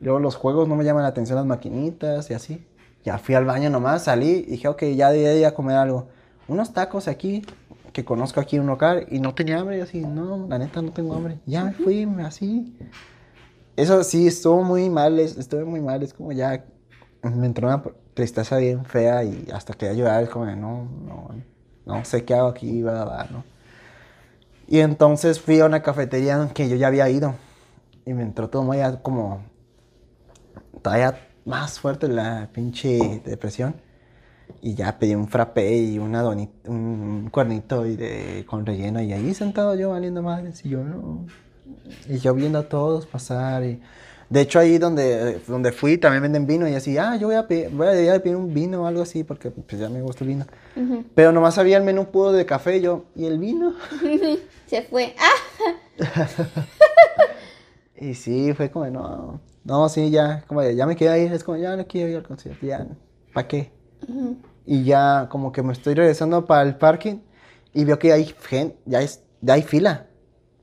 Luego 0.00 0.18
los 0.20 0.36
juegos 0.36 0.68
no 0.68 0.74
me 0.76 0.84
llaman 0.84 1.02
la 1.02 1.08
atención 1.08 1.36
las 1.36 1.46
maquinitas 1.46 2.30
y 2.30 2.34
así. 2.34 2.66
Ya 3.06 3.18
fui 3.18 3.36
al 3.36 3.44
baño 3.44 3.70
nomás, 3.70 4.02
salí 4.02 4.30
y 4.48 4.50
dije, 4.50 4.66
ok, 4.66 4.82
ya 4.96 5.12
de 5.12 5.38
ir 5.38 5.46
a 5.46 5.54
comer 5.54 5.76
algo. 5.76 6.08
Unos 6.48 6.72
tacos 6.72 7.06
aquí, 7.06 7.46
que 7.92 8.04
conozco 8.04 8.40
aquí 8.40 8.56
en 8.56 8.62
un 8.62 8.66
local, 8.66 9.06
y 9.08 9.20
no 9.20 9.32
tenía 9.32 9.60
hambre. 9.60 9.78
Y 9.78 9.80
así, 9.80 10.00
no, 10.00 10.48
la 10.48 10.58
neta 10.58 10.82
no 10.82 10.90
tengo 10.90 11.14
hambre. 11.14 11.38
Ya 11.46 11.62
me 11.62 11.72
fui, 11.72 12.02
así. 12.24 12.76
Eso 13.76 14.02
sí, 14.02 14.26
estuvo 14.26 14.64
muy 14.64 14.90
mal, 14.90 15.20
es- 15.20 15.38
estuve 15.38 15.64
muy 15.64 15.80
mal. 15.80 16.02
Es 16.02 16.12
como 16.14 16.32
ya, 16.32 16.64
me 17.22 17.46
entró 17.46 17.68
una 17.68 17.80
tristeza 18.14 18.56
bien 18.56 18.84
fea 18.84 19.22
y 19.22 19.46
hasta 19.54 19.74
quería 19.74 19.94
llorar. 19.94 20.24
Es 20.24 20.28
como, 20.28 20.46
de, 20.46 20.56
no, 20.56 20.88
no, 21.06 21.28
no 21.84 22.04
sé 22.04 22.24
qué 22.24 22.34
hago 22.34 22.48
aquí, 22.48 22.82
va, 22.82 23.04
va, 23.04 23.28
¿no? 23.30 23.44
Y 24.66 24.80
entonces 24.80 25.40
fui 25.40 25.60
a 25.60 25.66
una 25.66 25.80
cafetería 25.80 26.50
que 26.52 26.68
yo 26.68 26.74
ya 26.74 26.88
había 26.88 27.08
ido. 27.08 27.36
Y 28.04 28.14
me 28.14 28.24
entró 28.24 28.50
todo 28.50 28.64
muy 28.64 28.78
como 29.00 29.42
todavía 30.82 31.20
más 31.46 31.80
fuerte 31.80 32.08
la 32.08 32.50
pinche 32.52 33.22
depresión. 33.24 33.74
Y 34.62 34.74
ya 34.74 34.98
pedí 34.98 35.14
un 35.14 35.28
frappé 35.28 35.76
y 35.76 35.98
una 35.98 36.22
doni- 36.22 36.50
un 36.66 37.28
cuernito 37.32 37.86
y 37.86 37.96
de, 37.96 38.44
con 38.46 38.66
relleno. 38.66 39.00
Y 39.00 39.12
ahí 39.12 39.32
sentado 39.34 39.74
yo 39.74 39.90
valiendo 39.90 40.22
madres. 40.22 40.64
Y 40.64 40.68
yo 40.68 40.84
no. 40.84 41.24
Y 42.08 42.18
yo 42.18 42.34
viendo 42.34 42.58
a 42.58 42.68
todos 42.68 43.06
pasar. 43.06 43.64
Y... 43.64 43.80
De 44.28 44.40
hecho, 44.40 44.58
ahí 44.58 44.78
donde, 44.78 45.40
donde 45.46 45.72
fui 45.72 45.98
también 45.98 46.22
venden 46.22 46.46
vino. 46.46 46.68
Y 46.68 46.74
así, 46.74 46.96
ah, 46.98 47.16
yo 47.16 47.26
voy 47.28 47.36
a, 47.36 47.46
pedir, 47.48 47.70
voy 47.70 48.08
a 48.08 48.22
pedir 48.22 48.36
un 48.36 48.52
vino 48.54 48.82
o 48.82 48.86
algo 48.86 49.02
así. 49.02 49.24
Porque 49.24 49.50
pues, 49.50 49.80
ya 49.80 49.88
me 49.88 50.00
gusta 50.02 50.22
el 50.24 50.28
vino. 50.28 50.46
Ujú. 50.76 51.04
Pero 51.14 51.32
nomás 51.32 51.58
había 51.58 51.76
el 51.76 51.84
menú 51.84 52.06
puro 52.06 52.32
de 52.32 52.46
café. 52.46 52.76
Y 52.76 52.82
yo, 52.82 53.04
¿y 53.16 53.26
el 53.26 53.38
vino? 53.38 53.74
Se 54.66 54.82
fue. 54.82 55.14
¡Ah! 55.18 55.96
Y 57.98 58.14
sí, 58.14 58.52
fue 58.52 58.70
como, 58.70 58.86
no. 58.90 59.40
No, 59.66 59.88
sí, 59.88 60.10
ya. 60.10 60.44
Como 60.46 60.62
de, 60.62 60.74
ya 60.76 60.86
me 60.86 60.96
quedé 60.96 61.08
ahí. 61.10 61.22
Es 61.26 61.42
como, 61.44 61.58
ya 61.58 61.76
no 61.76 61.86
quiero 61.86 62.08
ir 62.10 62.16
al 62.16 62.22
concierto. 62.22 62.64
Ya, 62.64 62.86
¿para 63.34 63.48
qué? 63.48 63.72
Y 64.64 64.84
ya 64.84 65.28
como 65.30 65.52
que 65.52 65.62
me 65.62 65.72
estoy 65.72 65.94
regresando 65.94 66.44
para 66.46 66.62
el 66.62 66.76
parking 66.76 67.16
y 67.72 67.84
veo 67.84 67.98
que 67.98 68.12
hay 68.12 68.24
gente, 68.24 68.76
ya, 68.84 69.00
es, 69.02 69.22
ya 69.40 69.54
hay 69.54 69.62
fila 69.62 70.06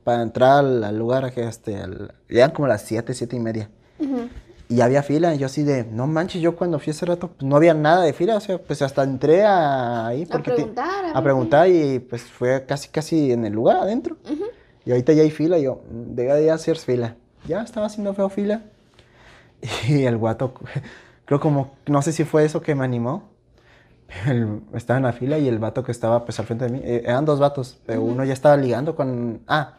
para 0.04 0.22
entrar 0.22 0.58
al, 0.64 0.84
al 0.84 0.98
lugar, 0.98 1.32
que 1.32 1.44
este, 1.46 1.76
al- 1.76 2.14
ya 2.28 2.38
eran 2.44 2.50
como 2.52 2.68
las 2.68 2.82
7, 2.82 3.14
7 3.14 3.36
y 3.36 3.40
media. 3.40 3.70
Ujú. 3.98 4.28
Y 4.68 4.80
había 4.80 5.02
fila 5.02 5.34
y 5.34 5.38
yo 5.38 5.46
así 5.46 5.62
de, 5.62 5.84
no 5.84 6.06
manches, 6.06 6.40
yo 6.42 6.56
cuando 6.56 6.78
fui 6.78 6.90
hace 6.90 7.04
rato 7.06 7.28
pues, 7.28 7.42
no 7.48 7.56
había 7.56 7.74
nada 7.74 8.02
de 8.02 8.12
fila, 8.14 8.36
o 8.36 8.40
sea, 8.40 8.58
pues 8.58 8.80
hasta 8.82 9.02
entré 9.02 9.44
a, 9.44 10.06
ahí 10.06 10.22
A 10.24 10.26
porque 10.32 10.50
te- 10.50 10.56
preguntar. 10.56 11.04
a 11.14 11.22
preguntar 11.22 11.68
y 11.68 11.98
pues 11.98 12.22
fue 12.24 12.64
casi 12.66 12.88
casi 12.88 13.32
en 13.32 13.44
el 13.44 13.52
lugar 13.52 13.76
adentro. 13.76 14.16
Ujú. 14.24 14.44
Y 14.86 14.90
ahorita 14.90 15.12
ya 15.12 15.22
hay 15.22 15.30
fila 15.30 15.58
y 15.58 15.64
yo, 15.64 15.82
"Mm, 15.90 16.14
debe 16.14 16.34
de 16.40 16.50
hacer 16.50 16.76
fila. 16.78 17.16
Ya 17.46 17.62
estaba 17.62 17.86
haciendo 17.86 18.12
feo 18.14 18.28
fila. 18.28 18.62
Y 19.88 20.04
el 20.04 20.16
guato, 20.18 20.54
creo 21.24 21.40
como, 21.40 21.72
no 21.86 22.02
sé 22.02 22.12
si 22.12 22.24
fue 22.24 22.44
eso 22.44 22.60
que 22.60 22.74
me 22.74 22.84
animó. 22.84 23.30
El- 24.26 24.60
estaba 24.74 24.98
en 24.98 25.04
la 25.04 25.12
fila 25.12 25.38
y 25.38 25.48
el 25.48 25.58
vato 25.58 25.82
que 25.82 25.90
estaba 25.92 26.24
pues 26.24 26.38
al 26.38 26.46
frente 26.46 26.66
de 26.66 26.70
mí, 26.72 26.80
eh, 26.84 27.02
eran 27.06 27.24
dos 27.24 27.38
vatos, 27.40 27.78
pero 27.86 28.02
uno 28.02 28.24
ya 28.24 28.32
estaba 28.32 28.56
ligando 28.56 28.94
con... 28.94 29.40
Ah, 29.48 29.74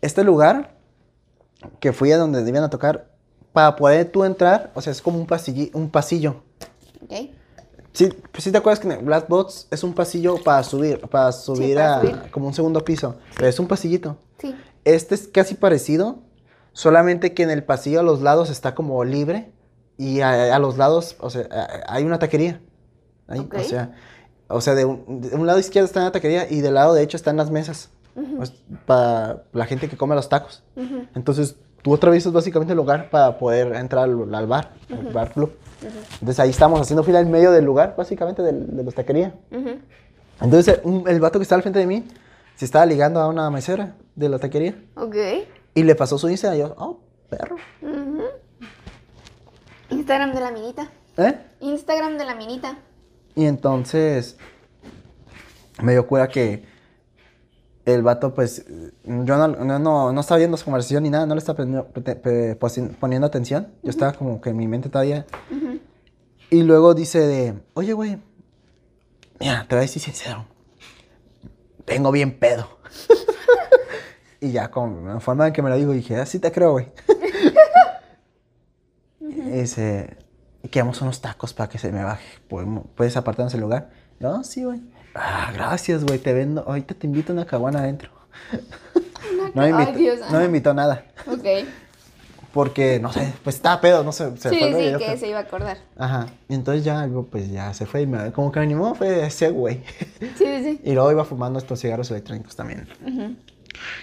este 0.00 0.24
lugar 0.24 0.74
que 1.78 1.92
fui 1.92 2.10
a 2.12 2.16
donde 2.18 2.42
debían 2.42 2.64
a 2.64 2.70
tocar, 2.70 3.10
para 3.52 3.76
poder 3.76 4.10
tú 4.10 4.24
entrar, 4.24 4.70
o 4.74 4.80
sea, 4.80 4.92
es 4.92 5.02
como 5.02 5.18
un, 5.18 5.26
pasilli- 5.26 5.70
un 5.74 5.90
pasillo. 5.90 6.42
Ok. 7.02 7.30
Sí, 7.92 8.08
pues 8.30 8.44
sí 8.44 8.52
te 8.52 8.58
acuerdas 8.58 8.78
que 8.80 8.88
Black 8.98 9.28
Box 9.28 9.66
es 9.70 9.82
un 9.82 9.92
pasillo 9.92 10.36
para 10.42 10.62
subir, 10.62 11.00
para 11.08 11.32
subir 11.32 11.74
para 11.74 11.96
a 11.96 12.00
subir. 12.00 12.30
como 12.30 12.46
un 12.46 12.54
segundo 12.54 12.82
piso, 12.84 13.16
pero 13.36 13.48
es 13.48 13.58
un 13.58 13.66
pasillito. 13.66 14.16
Sí. 14.38 14.54
Este 14.84 15.16
es 15.16 15.26
casi 15.28 15.54
parecido, 15.56 16.20
solamente 16.72 17.34
que 17.34 17.42
en 17.42 17.50
el 17.50 17.62
pasillo 17.64 18.00
a 18.00 18.02
los 18.02 18.20
lados 18.22 18.50
está 18.50 18.74
como 18.74 19.04
libre 19.04 19.50
y 19.96 20.20
a, 20.20 20.54
a 20.54 20.58
los 20.58 20.78
lados, 20.78 21.16
o 21.20 21.30
sea, 21.30 21.46
a- 21.50 21.94
hay 21.94 22.04
una 22.04 22.18
taquería. 22.18 22.60
Ahí, 23.28 23.40
Ok. 23.40 23.54
O 23.58 23.62
sea, 23.62 23.92
o 24.48 24.60
sea 24.60 24.74
de, 24.74 24.84
un, 24.84 25.20
de 25.20 25.34
un 25.36 25.46
lado 25.46 25.58
izquierdo 25.58 25.86
está 25.86 26.00
la 26.02 26.10
taquería 26.12 26.50
y 26.50 26.60
del 26.60 26.74
lado 26.74 26.94
derecho 26.94 27.16
están 27.16 27.36
las 27.36 27.50
mesas 27.50 27.90
pues, 28.36 28.52
para 28.86 29.44
la 29.52 29.66
gente 29.66 29.88
que 29.88 29.96
come 29.96 30.14
los 30.14 30.28
tacos. 30.28 30.62
Ujú. 30.76 31.06
Entonces, 31.14 31.54
tú 31.82 31.94
atraviesas 31.94 32.32
básicamente 32.32 32.72
el 32.72 32.76
lugar 32.76 33.08
para 33.10 33.38
poder 33.38 33.74
entrar 33.76 34.04
al, 34.04 34.34
al 34.34 34.46
bar, 34.46 34.72
al 34.90 35.12
bar 35.12 35.32
club. 35.32 35.52
Entonces 36.14 36.38
ahí 36.40 36.50
estamos 36.50 36.78
haciendo 36.80 37.02
fila 37.04 37.20
en 37.20 37.30
medio 37.30 37.52
del 37.52 37.64
lugar, 37.64 37.94
básicamente, 37.96 38.42
del- 38.42 38.76
de, 38.76 38.84
la 38.84 38.90
taquería. 38.90 39.34
Entonces, 40.40 40.80
un- 40.82 41.08
el 41.08 41.20
vato 41.20 41.38
que 41.38 41.42
estaba 41.44 41.58
al 41.58 41.62
frente 41.62 41.78
de 41.78 41.86
mí 41.86 42.04
se 42.56 42.64
estaba 42.64 42.84
ligando 42.86 43.20
a 43.20 43.28
una 43.28 43.48
mesera 43.50 43.94
de 44.16 44.28
la 44.28 44.38
taquería. 44.38 44.74
Ok. 44.96 45.16
Y 45.74 45.82
le 45.82 45.94
pasó 45.94 46.18
su 46.18 46.28
Instagram. 46.28 46.58
Y 46.58 46.60
yo, 46.60 46.74
oh, 46.78 47.00
perro. 47.28 47.56
Instagram 49.90 50.32
de 50.32 50.40
la 50.40 50.50
minita. 50.50 50.90
¿Eh? 51.16 51.38
Instagram 51.60 52.18
de 52.18 52.24
la 52.24 52.34
minita. 52.34 52.78
Y 53.34 53.44
entonces 53.46 54.36
me 55.82 55.92
dio 55.92 56.06
cuenta 56.06 56.28
que 56.28 56.64
el 57.84 58.02
vato, 58.02 58.34
pues, 58.34 58.66
yo 58.66 59.36
no, 59.36 59.48
no, 59.48 59.78
no, 59.78 60.12
no 60.12 60.20
estaba 60.20 60.38
viendo 60.38 60.56
su 60.56 60.64
conversación 60.64 61.02
ni 61.02 61.10
nada, 61.10 61.26
no 61.26 61.34
le 61.34 61.38
estaba 61.38 61.56
poniendo, 61.56 63.26
atención. 63.26 63.68
Yo 63.82 63.90
estaba 63.90 64.12
como 64.12 64.40
que 64.40 64.50
en 64.50 64.56
mi 64.56 64.68
mente 64.68 64.88
todavía. 64.88 65.26
Y 66.50 66.62
luego 66.62 66.94
dice 66.94 67.20
de, 67.20 67.54
oye, 67.74 67.92
güey, 67.92 68.18
mira, 69.38 69.66
te 69.68 69.74
voy 69.74 69.78
a 69.78 69.82
decir 69.82 70.02
sincero. 70.02 70.44
Vengo 71.86 72.10
bien 72.12 72.38
pedo. 72.38 72.68
y 74.40 74.52
ya, 74.52 74.70
con 74.70 75.06
la 75.06 75.20
forma 75.20 75.46
en 75.46 75.52
que 75.52 75.62
me 75.62 75.70
lo 75.70 75.76
digo, 75.76 75.92
dije, 75.92 76.16
así 76.16 76.38
te 76.38 76.50
creo, 76.52 76.72
güey. 76.72 76.88
Y 79.20 79.52
dice, 79.60 80.16
queremos 80.70 81.00
unos 81.02 81.20
tacos 81.20 81.52
para 81.52 81.68
que 81.68 81.78
se 81.78 81.90
me 81.92 82.02
baje. 82.04 82.26
¿Podemos- 82.48 82.84
¿Puedes 82.94 83.16
apartarnos 83.16 83.52
el 83.54 83.60
lugar? 83.60 83.90
No, 84.18 84.44
sí, 84.44 84.64
güey. 84.64 84.80
Ah, 85.14 85.50
gracias, 85.52 86.04
güey. 86.04 86.18
Te 86.18 86.32
vendo. 86.32 86.62
Ahorita 86.66 86.94
te 86.94 87.06
invito 87.06 87.32
a 87.32 87.34
una 87.36 87.46
caguana 87.46 87.80
adentro. 87.80 88.10
No 89.54 89.62
me, 89.62 89.70
invitó, 89.70 89.92
Dios, 89.92 90.20
no 90.30 90.38
me 90.38 90.44
invitó 90.44 90.74
nada. 90.74 91.04
Ok. 91.26 91.66
Porque, 92.52 93.00
no 93.00 93.12
sé, 93.12 93.32
pues 93.42 93.56
estaba 93.56 93.80
pedo, 93.80 94.04
no 94.04 94.12
sé. 94.12 94.36
Se 94.36 94.50
sí, 94.50 94.58
fue 94.58 94.92
sí, 94.92 95.04
que 95.04 95.16
se 95.16 95.28
iba 95.28 95.38
a 95.38 95.42
acordar. 95.42 95.78
Ajá. 95.96 96.26
Y 96.48 96.54
entonces 96.54 96.84
ya, 96.84 97.08
pues 97.30 97.50
ya 97.50 97.72
se 97.74 97.86
fue 97.86 98.02
y 98.02 98.06
me, 98.06 98.30
como 98.32 98.52
que 98.52 98.60
me 98.60 98.66
animó, 98.66 98.94
fue 98.94 99.26
ese 99.26 99.50
güey. 99.50 99.82
Sí, 100.36 100.44
sí. 100.62 100.80
Y 100.84 100.92
luego 100.92 101.10
iba 101.10 101.24
fumando 101.24 101.58
estos 101.58 101.80
cigarros 101.80 102.10
electrónicos 102.10 102.54
también. 102.54 102.88
Ujú. 103.04 103.34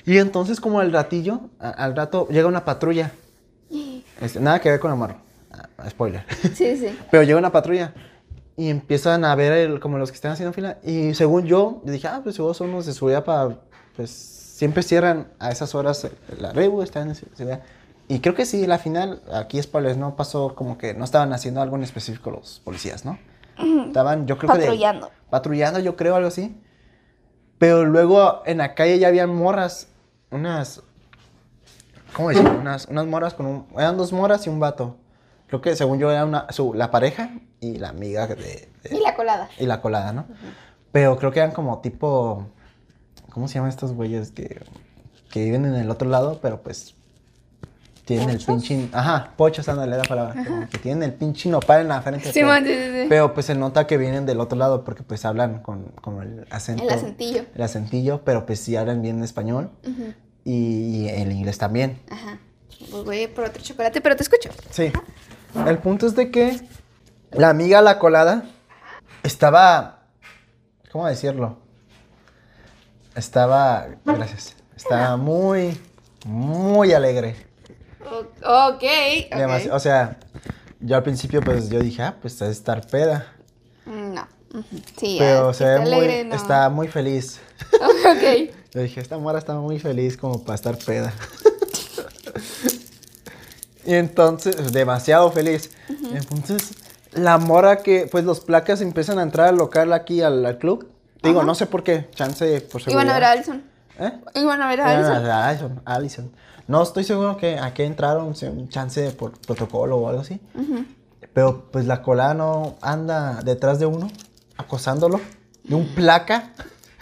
Y 0.06 0.18
entonces, 0.18 0.60
como 0.60 0.80
al 0.80 0.92
ratillo, 0.92 1.42
a- 1.60 1.70
al 1.70 1.96
rato, 1.96 2.28
llega 2.30 2.48
una 2.48 2.66
patrulla. 2.66 3.12
Este, 4.22 4.40
nada 4.40 4.60
que 4.60 4.72
ver 4.72 4.80
con 4.80 4.92
Amaro. 4.92 5.16
Ah, 5.52 5.90
spoiler. 5.90 6.24
Sí, 6.56 6.76
sí. 6.78 6.98
Pero 7.12 7.24
llega 7.24 7.38
una 7.38 7.52
patrulla. 7.52 7.94
Y 8.56 8.70
empiezan 8.70 9.24
a 9.26 9.36
ver 9.36 9.52
el- 9.54 9.80
como 9.80 9.98
los 10.00 10.10
que 10.12 10.16
están 10.16 10.32
haciendo 10.32 10.54
fila. 10.54 10.78
Y 10.84 11.14
según 11.14 11.46
yo, 11.46 11.82
yo 11.86 11.92
dije, 11.92 12.08
ah, 12.08 12.22
pues 12.24 12.36
son 12.36 12.70
unos 12.70 12.86
de 12.88 12.94
seguridad 12.94 13.24
para. 13.24 13.60
Pues 13.96 14.10
siempre 14.10 14.82
cierran 14.82 15.28
a 15.40 15.52
esas 15.52 15.76
horas 15.76 16.04
eh, 16.06 16.12
la 16.40 16.52
rebu, 16.54 16.82
están 16.82 17.10
en 17.10 17.16
seguridad. 17.16 17.62
Y 18.08 18.20
creo 18.22 18.34
que 18.34 18.46
sí, 18.46 18.66
la 18.66 18.80
final, 18.80 19.22
aquí 19.34 19.62
spoilers, 19.62 19.98
no 19.98 20.16
pasó 20.16 20.56
como 20.56 20.78
que 20.78 20.94
no 20.96 21.04
estaban 21.06 21.32
haciendo 21.34 21.62
algo 21.62 21.76
en 21.76 21.84
específico 21.84 22.32
los 22.32 22.62
policías, 22.64 23.06
¿no? 23.06 23.20
Estaban, 23.88 24.26
yo 24.26 24.38
creo 24.40 24.52
que. 24.52 24.58
de- 24.60 24.66
Patrullando. 24.66 25.12
patrullando, 25.30 25.80
yo 25.80 25.96
creo, 25.96 26.16
algo 26.16 26.30
así. 26.30 26.56
Pero 27.60 27.86
luego 27.86 28.43
en 28.45 28.60
la 28.60 28.76
calle 28.76 28.99
ya 28.99 29.08
habían 29.08 29.34
morras, 29.34 29.88
unas, 30.32 30.82
¿cómo 32.14 32.30
decir? 32.30 32.45
Unas, 32.47 32.86
unas 32.88 33.05
morras 33.08 33.34
con 33.34 33.45
un, 33.45 33.66
eran 33.78 33.97
dos 33.97 34.14
morras 34.14 34.45
y 34.45 34.49
un 34.49 34.60
vato. 34.60 34.97
Creo 35.47 35.62
que 35.62 35.76
según 35.76 35.97
yo 35.99 36.12
era 36.12 36.26
una, 36.26 36.45
su, 36.51 36.74
la 36.74 36.91
pareja 36.91 37.32
y 37.60 37.78
la 37.78 37.89
amiga 37.89 38.28
de, 38.28 38.36
de- 38.84 38.95
Y 38.95 38.99
la 38.99 39.16
colada. 39.16 39.49
y 39.58 39.66
la 39.66 39.82
colada, 39.82 40.14
¿no? 40.14 40.26
Pero 40.91 41.18
creo 41.18 41.32
que 41.32 41.39
eran 41.39 41.51
como 41.51 41.80
tipo, 41.80 42.45
¿cómo 43.32 43.47
se 43.47 43.55
llaman 43.55 43.70
estos 43.70 43.93
güeyes 43.93 44.32
que, 44.32 44.62
que 45.32 45.43
viven 45.43 45.66
en 45.66 45.76
el 45.76 45.89
otro 45.89 46.10
lado, 46.10 46.39
pero 46.41 46.62
pues 46.62 46.95
tienen 48.08 48.30
el 48.30 48.39
pinche, 48.39 48.88
ajá, 48.93 49.34
pochos, 49.36 49.68
ándale 49.68 49.97
la 49.97 50.03
palabra, 50.03 50.41
como 50.45 50.70
que 50.70 50.78
tienen 50.78 51.03
el 51.03 51.14
pinche 51.14 51.49
nopal 51.49 51.82
en 51.82 51.89
la 51.89 52.01
frente. 52.01 52.32
Sí, 52.32 52.41
man, 52.41 52.64
sí, 52.66 52.74
sí, 52.74 53.05
pero 53.10 53.34
pues 53.34 53.47
se 53.47 53.53
nota 53.53 53.86
que 53.86 53.97
vienen 53.97 54.26
del 54.26 54.39
otro 54.39 54.58
lado 54.58 54.86
porque 54.86 55.03
pues 55.03 55.26
hablan 55.26 55.62
con, 55.62 55.88
con 56.01 56.22
el 56.22 56.47
acento. 56.49 56.84
El 56.84 56.89
acentillo. 56.89 57.43
El 57.53 57.62
acentillo, 57.62 58.22
pero 58.24 58.45
pues 58.45 58.62
sí 58.62 58.78
hablan 58.78 59.01
bien 59.01 59.22
español 59.26 59.72
y, 60.45 60.53
y 60.53 61.10
el 61.10 61.34
inglés 61.34 61.58
también. 61.58 61.99
Ajá. 62.10 62.39
Pues 62.89 63.03
voy 63.03 63.28
por 63.28 63.43
otro 63.43 63.62
chocolate, 63.62 63.99
pero 63.99 64.16
te 64.16 64.24
escucho. 64.24 64.51
Sí. 64.70 64.89
El 65.66 65.78
punto 65.80 66.08
es 66.08 66.16
de 66.16 66.32
que 66.32 66.62
la 67.32 67.49
amiga 67.49 67.82
la 67.82 67.99
colada 67.99 68.45
estaba, 69.24 70.05
¿cómo 70.93 71.08
decirlo? 71.08 71.58
Estaba, 73.16 73.88
gracias, 74.05 74.55
estaba 74.78 75.18
muy, 75.18 75.78
muy 76.26 76.93
alegre. 76.93 77.47
O- 78.12 78.74
ok. 78.74 78.84
O 79.72 79.80
sea, 79.80 80.18
yo 80.80 80.95
al 80.95 81.03
principio 81.03 81.41
pues 81.41 81.70
yo 81.70 81.80
dije, 81.80 82.01
ah, 82.03 82.16
pues 82.22 82.41
es 82.41 82.49
estar 82.49 82.86
peda. 82.88 83.26
No. 83.86 84.28
Sí, 84.97 85.18
Pero 85.20 85.53
se 85.53 85.66
ve 85.66 85.80
muy, 85.80 86.24
no. 86.26 86.36
está 86.36 86.70
muy 86.70 86.88
feliz. 86.88 87.39
ok. 87.74 88.51
Yo 88.74 88.82
dije, 88.82 88.99
esta 89.01 89.18
mora 89.18 89.39
está 89.39 89.55
muy 89.55 89.80
feliz 89.80 90.18
como 90.18 90.43
para 90.43 90.55
estar 90.55 90.78
peda. 90.78 91.12
y 93.86 93.93
entonces, 93.95 94.72
demasiado 94.72 95.32
feliz. 95.32 95.72
Entonces, 96.14 96.74
la 97.14 97.38
mora 97.38 97.78
que, 97.78 98.08
pues 98.12 98.26
los 98.26 98.41
placas 98.41 98.82
empiezan 98.82 99.20
a 99.20 99.24
entrar 99.24 99.47
al 99.47 99.55
local 99.55 99.93
aquí, 99.93 100.22
al, 100.22 100.45
al 100.45 100.58
club. 100.58 100.89
Digo, 101.24 101.43
no 101.43 101.55
sé 101.55 101.66
por 101.66 101.84
qué, 101.84 102.10
chance 102.14 102.62
por 102.62 102.82
seguridad. 102.82 103.03
Iban 103.03 103.10
a 103.10 103.14
ver 103.16 103.24
a 103.24 103.32
Alison. 103.32 103.64
¿Eh? 103.99 104.12
Iban 104.36 104.62
a 104.62 104.68
ver 104.68 104.82
a 104.82 104.93
Iban 104.99 105.05
a 105.16 105.20
ver 105.20 105.32
a 105.32 105.47
Alison, 105.47 105.82
Alison. 105.86 106.32
No 106.68 106.84
estoy 106.84 107.03
seguro 107.03 107.38
que 107.38 107.57
a 107.57 107.74
qué 107.74 107.86
entraron, 107.86 108.28
un 108.28 108.70
chance 108.70 109.11
por 109.11 109.32
protocolo 109.39 109.97
o 109.97 110.09
algo 110.09 110.22
así. 110.22 110.39
Pero 111.34 111.65
pues 111.72 111.86
la 111.86 112.01
colada 112.01 112.34
no 112.34 112.76
anda 112.82 113.41
detrás 113.43 113.80
de 113.80 113.86
uno, 113.86 114.09
acosándolo, 114.57 115.22
de 115.63 115.76
un 115.76 115.88
placa. 115.95 116.51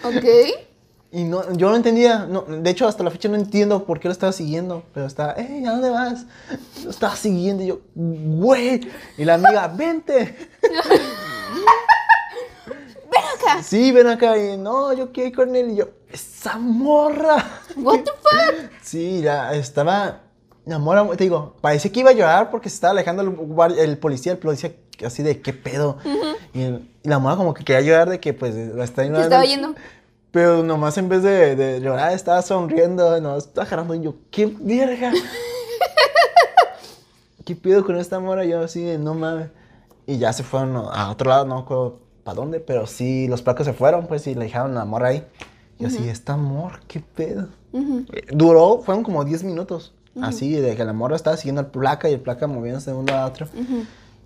Ok. 0.04 0.26
Y 1.12 1.24
no, 1.24 1.54
yo 1.54 1.70
no 1.70 1.78
entendía, 1.78 2.26
no, 2.30 2.42
de 2.42 2.70
hecho 2.70 2.88
hasta 2.88 3.04
la 3.04 3.10
fecha 3.10 3.30
no 3.30 3.36
entiendo 3.36 3.86
por 3.86 4.02
qué 4.02 4.10
lo 4.10 4.12
estaba 4.12 4.34
siguiendo, 4.34 4.84
pero 4.94 5.06
estaba, 5.06 5.34
hey, 5.38 5.64
¿a 5.66 5.72
dónde 5.72 5.90
vas? 5.90 6.26
Lo 6.84 6.90
estaba 6.90 7.16
siguiendo 7.16 7.64
y 7.64 7.68
yo, 7.68 7.80
güey, 7.96 8.82
y 9.18 9.24
la 9.24 9.36
amiga, 9.36 9.68
vente. 9.70 10.36
Ven 13.16 13.24
acá. 13.40 13.64
Sí, 13.64 13.92
ven 13.92 14.08
acá, 14.08 14.38
y 14.38 14.58
no, 14.58 14.94
yo 14.94 15.12
quiero 15.12 15.30
ir 15.30 15.36
con 15.36 15.56
él, 15.56 15.72
y 15.72 15.76
yo, 15.78 15.86
esa 16.12 16.58
morra. 16.58 17.38
What 17.78 18.00
the 18.00 18.12
fuck? 18.12 18.72
Sí, 18.82 19.22
ya 19.22 19.54
estaba, 19.54 20.22
la 20.66 20.80
morra, 20.80 21.08
te 21.16 21.24
digo, 21.24 21.56
parecía 21.62 21.92
que 21.92 22.00
iba 22.02 22.10
a 22.12 22.14
llorar 22.14 22.52
porque 22.52 22.70
se 22.70 22.76
estaba 22.76 22.92
alejando 22.92 23.22
el, 23.24 23.80
el 23.80 23.98
policía, 23.98 24.34
el 24.34 24.38
policía 24.40 24.74
así 25.06 25.24
de, 25.24 25.42
¿qué 25.42 25.54
pedo? 25.54 25.98
y, 26.54 26.64
el- 26.64 26.90
y 27.04 27.10
la 27.10 27.20
morra 27.20 27.38
como 27.38 27.54
que 27.54 27.64
quería 27.64 27.82
llorar 27.82 28.10
de 28.10 28.20
que 28.20 28.34
pues 28.34 28.56
la 28.56 28.84
está 28.84 29.04
ignorando. 29.06 29.36
estaba 29.36 29.46
yendo. 29.46 29.76
Pero 30.32 30.64
nomás 30.64 30.98
en 30.98 31.08
vez 31.08 31.24
de, 31.24 31.56
de 31.56 31.80
llorar 31.80 32.12
estaba 32.14 32.42
sonriendo, 32.42 33.20
no, 33.22 33.38
estaba 33.38 33.66
agarrando 33.66 33.96
y 33.96 34.02
yo, 34.02 34.16
¡qué 34.32 34.54
verga! 34.60 35.14
¿Qué 37.46 37.56
pido 37.56 37.86
con 37.86 37.96
esta 37.98 38.20
mora? 38.20 38.44
Yo 38.44 38.62
así 38.64 38.84
de, 38.84 38.98
no 38.98 39.14
mames. 39.14 39.50
Y 40.08 40.18
ya 40.18 40.34
se 40.34 40.44
fueron 40.44 40.76
a 40.76 41.10
otro 41.12 41.30
lado, 41.30 41.46
no 41.46 41.66
para 42.26 42.36
dónde, 42.36 42.60
pero 42.60 42.88
sí, 42.88 43.28
los 43.28 43.44
placos 43.44 43.68
se 43.68 43.74
fueron, 43.74 44.08
pues, 44.08 44.26
y 44.26 44.34
le 44.34 44.46
dejaron 44.46 44.74
la 44.74 44.84
morra 44.84 45.10
ahí. 45.10 45.24
Y 45.78 45.86
así, 45.86 46.10
esta 46.10 46.34
amor, 46.34 46.80
¿qué 46.88 47.00
pedo? 47.00 47.50
Duró, 48.32 48.82
fueron 48.84 49.04
como 49.04 49.24
10 49.24 49.44
minutos. 49.44 49.94
Así, 50.20 50.52
de 50.54 50.76
que 50.76 50.84
la 50.84 50.94
morra 50.94 51.16
estaba 51.16 51.38
siguiendo 51.38 51.62
al 51.62 51.68
placa 51.68 52.10
y 52.10 52.14
el 52.14 52.22
placa 52.22 52.48
moviéndose 52.48 52.90
de 52.90 52.98
un 52.98 53.06
lado 53.06 53.20
a 53.20 53.28
otro. 53.28 53.48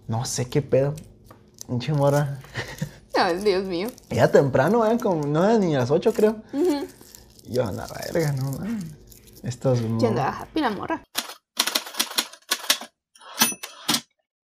No 0.07 0.23
sé 0.23 0.47
qué 0.47 0.61
pedo. 0.61 0.93
Pinche 1.67 1.91
morra. 1.91 2.39
Ay, 3.15 3.37
Dios 3.39 3.65
mío. 3.65 3.89
Era 4.09 4.31
temprano, 4.31 4.89
¿eh? 4.89 4.97
Como, 4.97 5.27
no 5.27 5.43
era 5.43 5.57
ni 5.57 5.75
a 5.75 5.79
las 5.79 5.91
8, 5.91 6.13
creo. 6.13 6.37
Yo, 7.49 7.67
a 7.67 7.73
la 7.73 7.85
verga, 7.87 8.31
no 8.31 8.51
mames. 8.51 8.85
Estos. 9.43 9.79
Ya 9.99 10.07
andaba 10.07 10.39
happy 10.39 10.61
la 10.61 10.69
morra. 10.69 11.03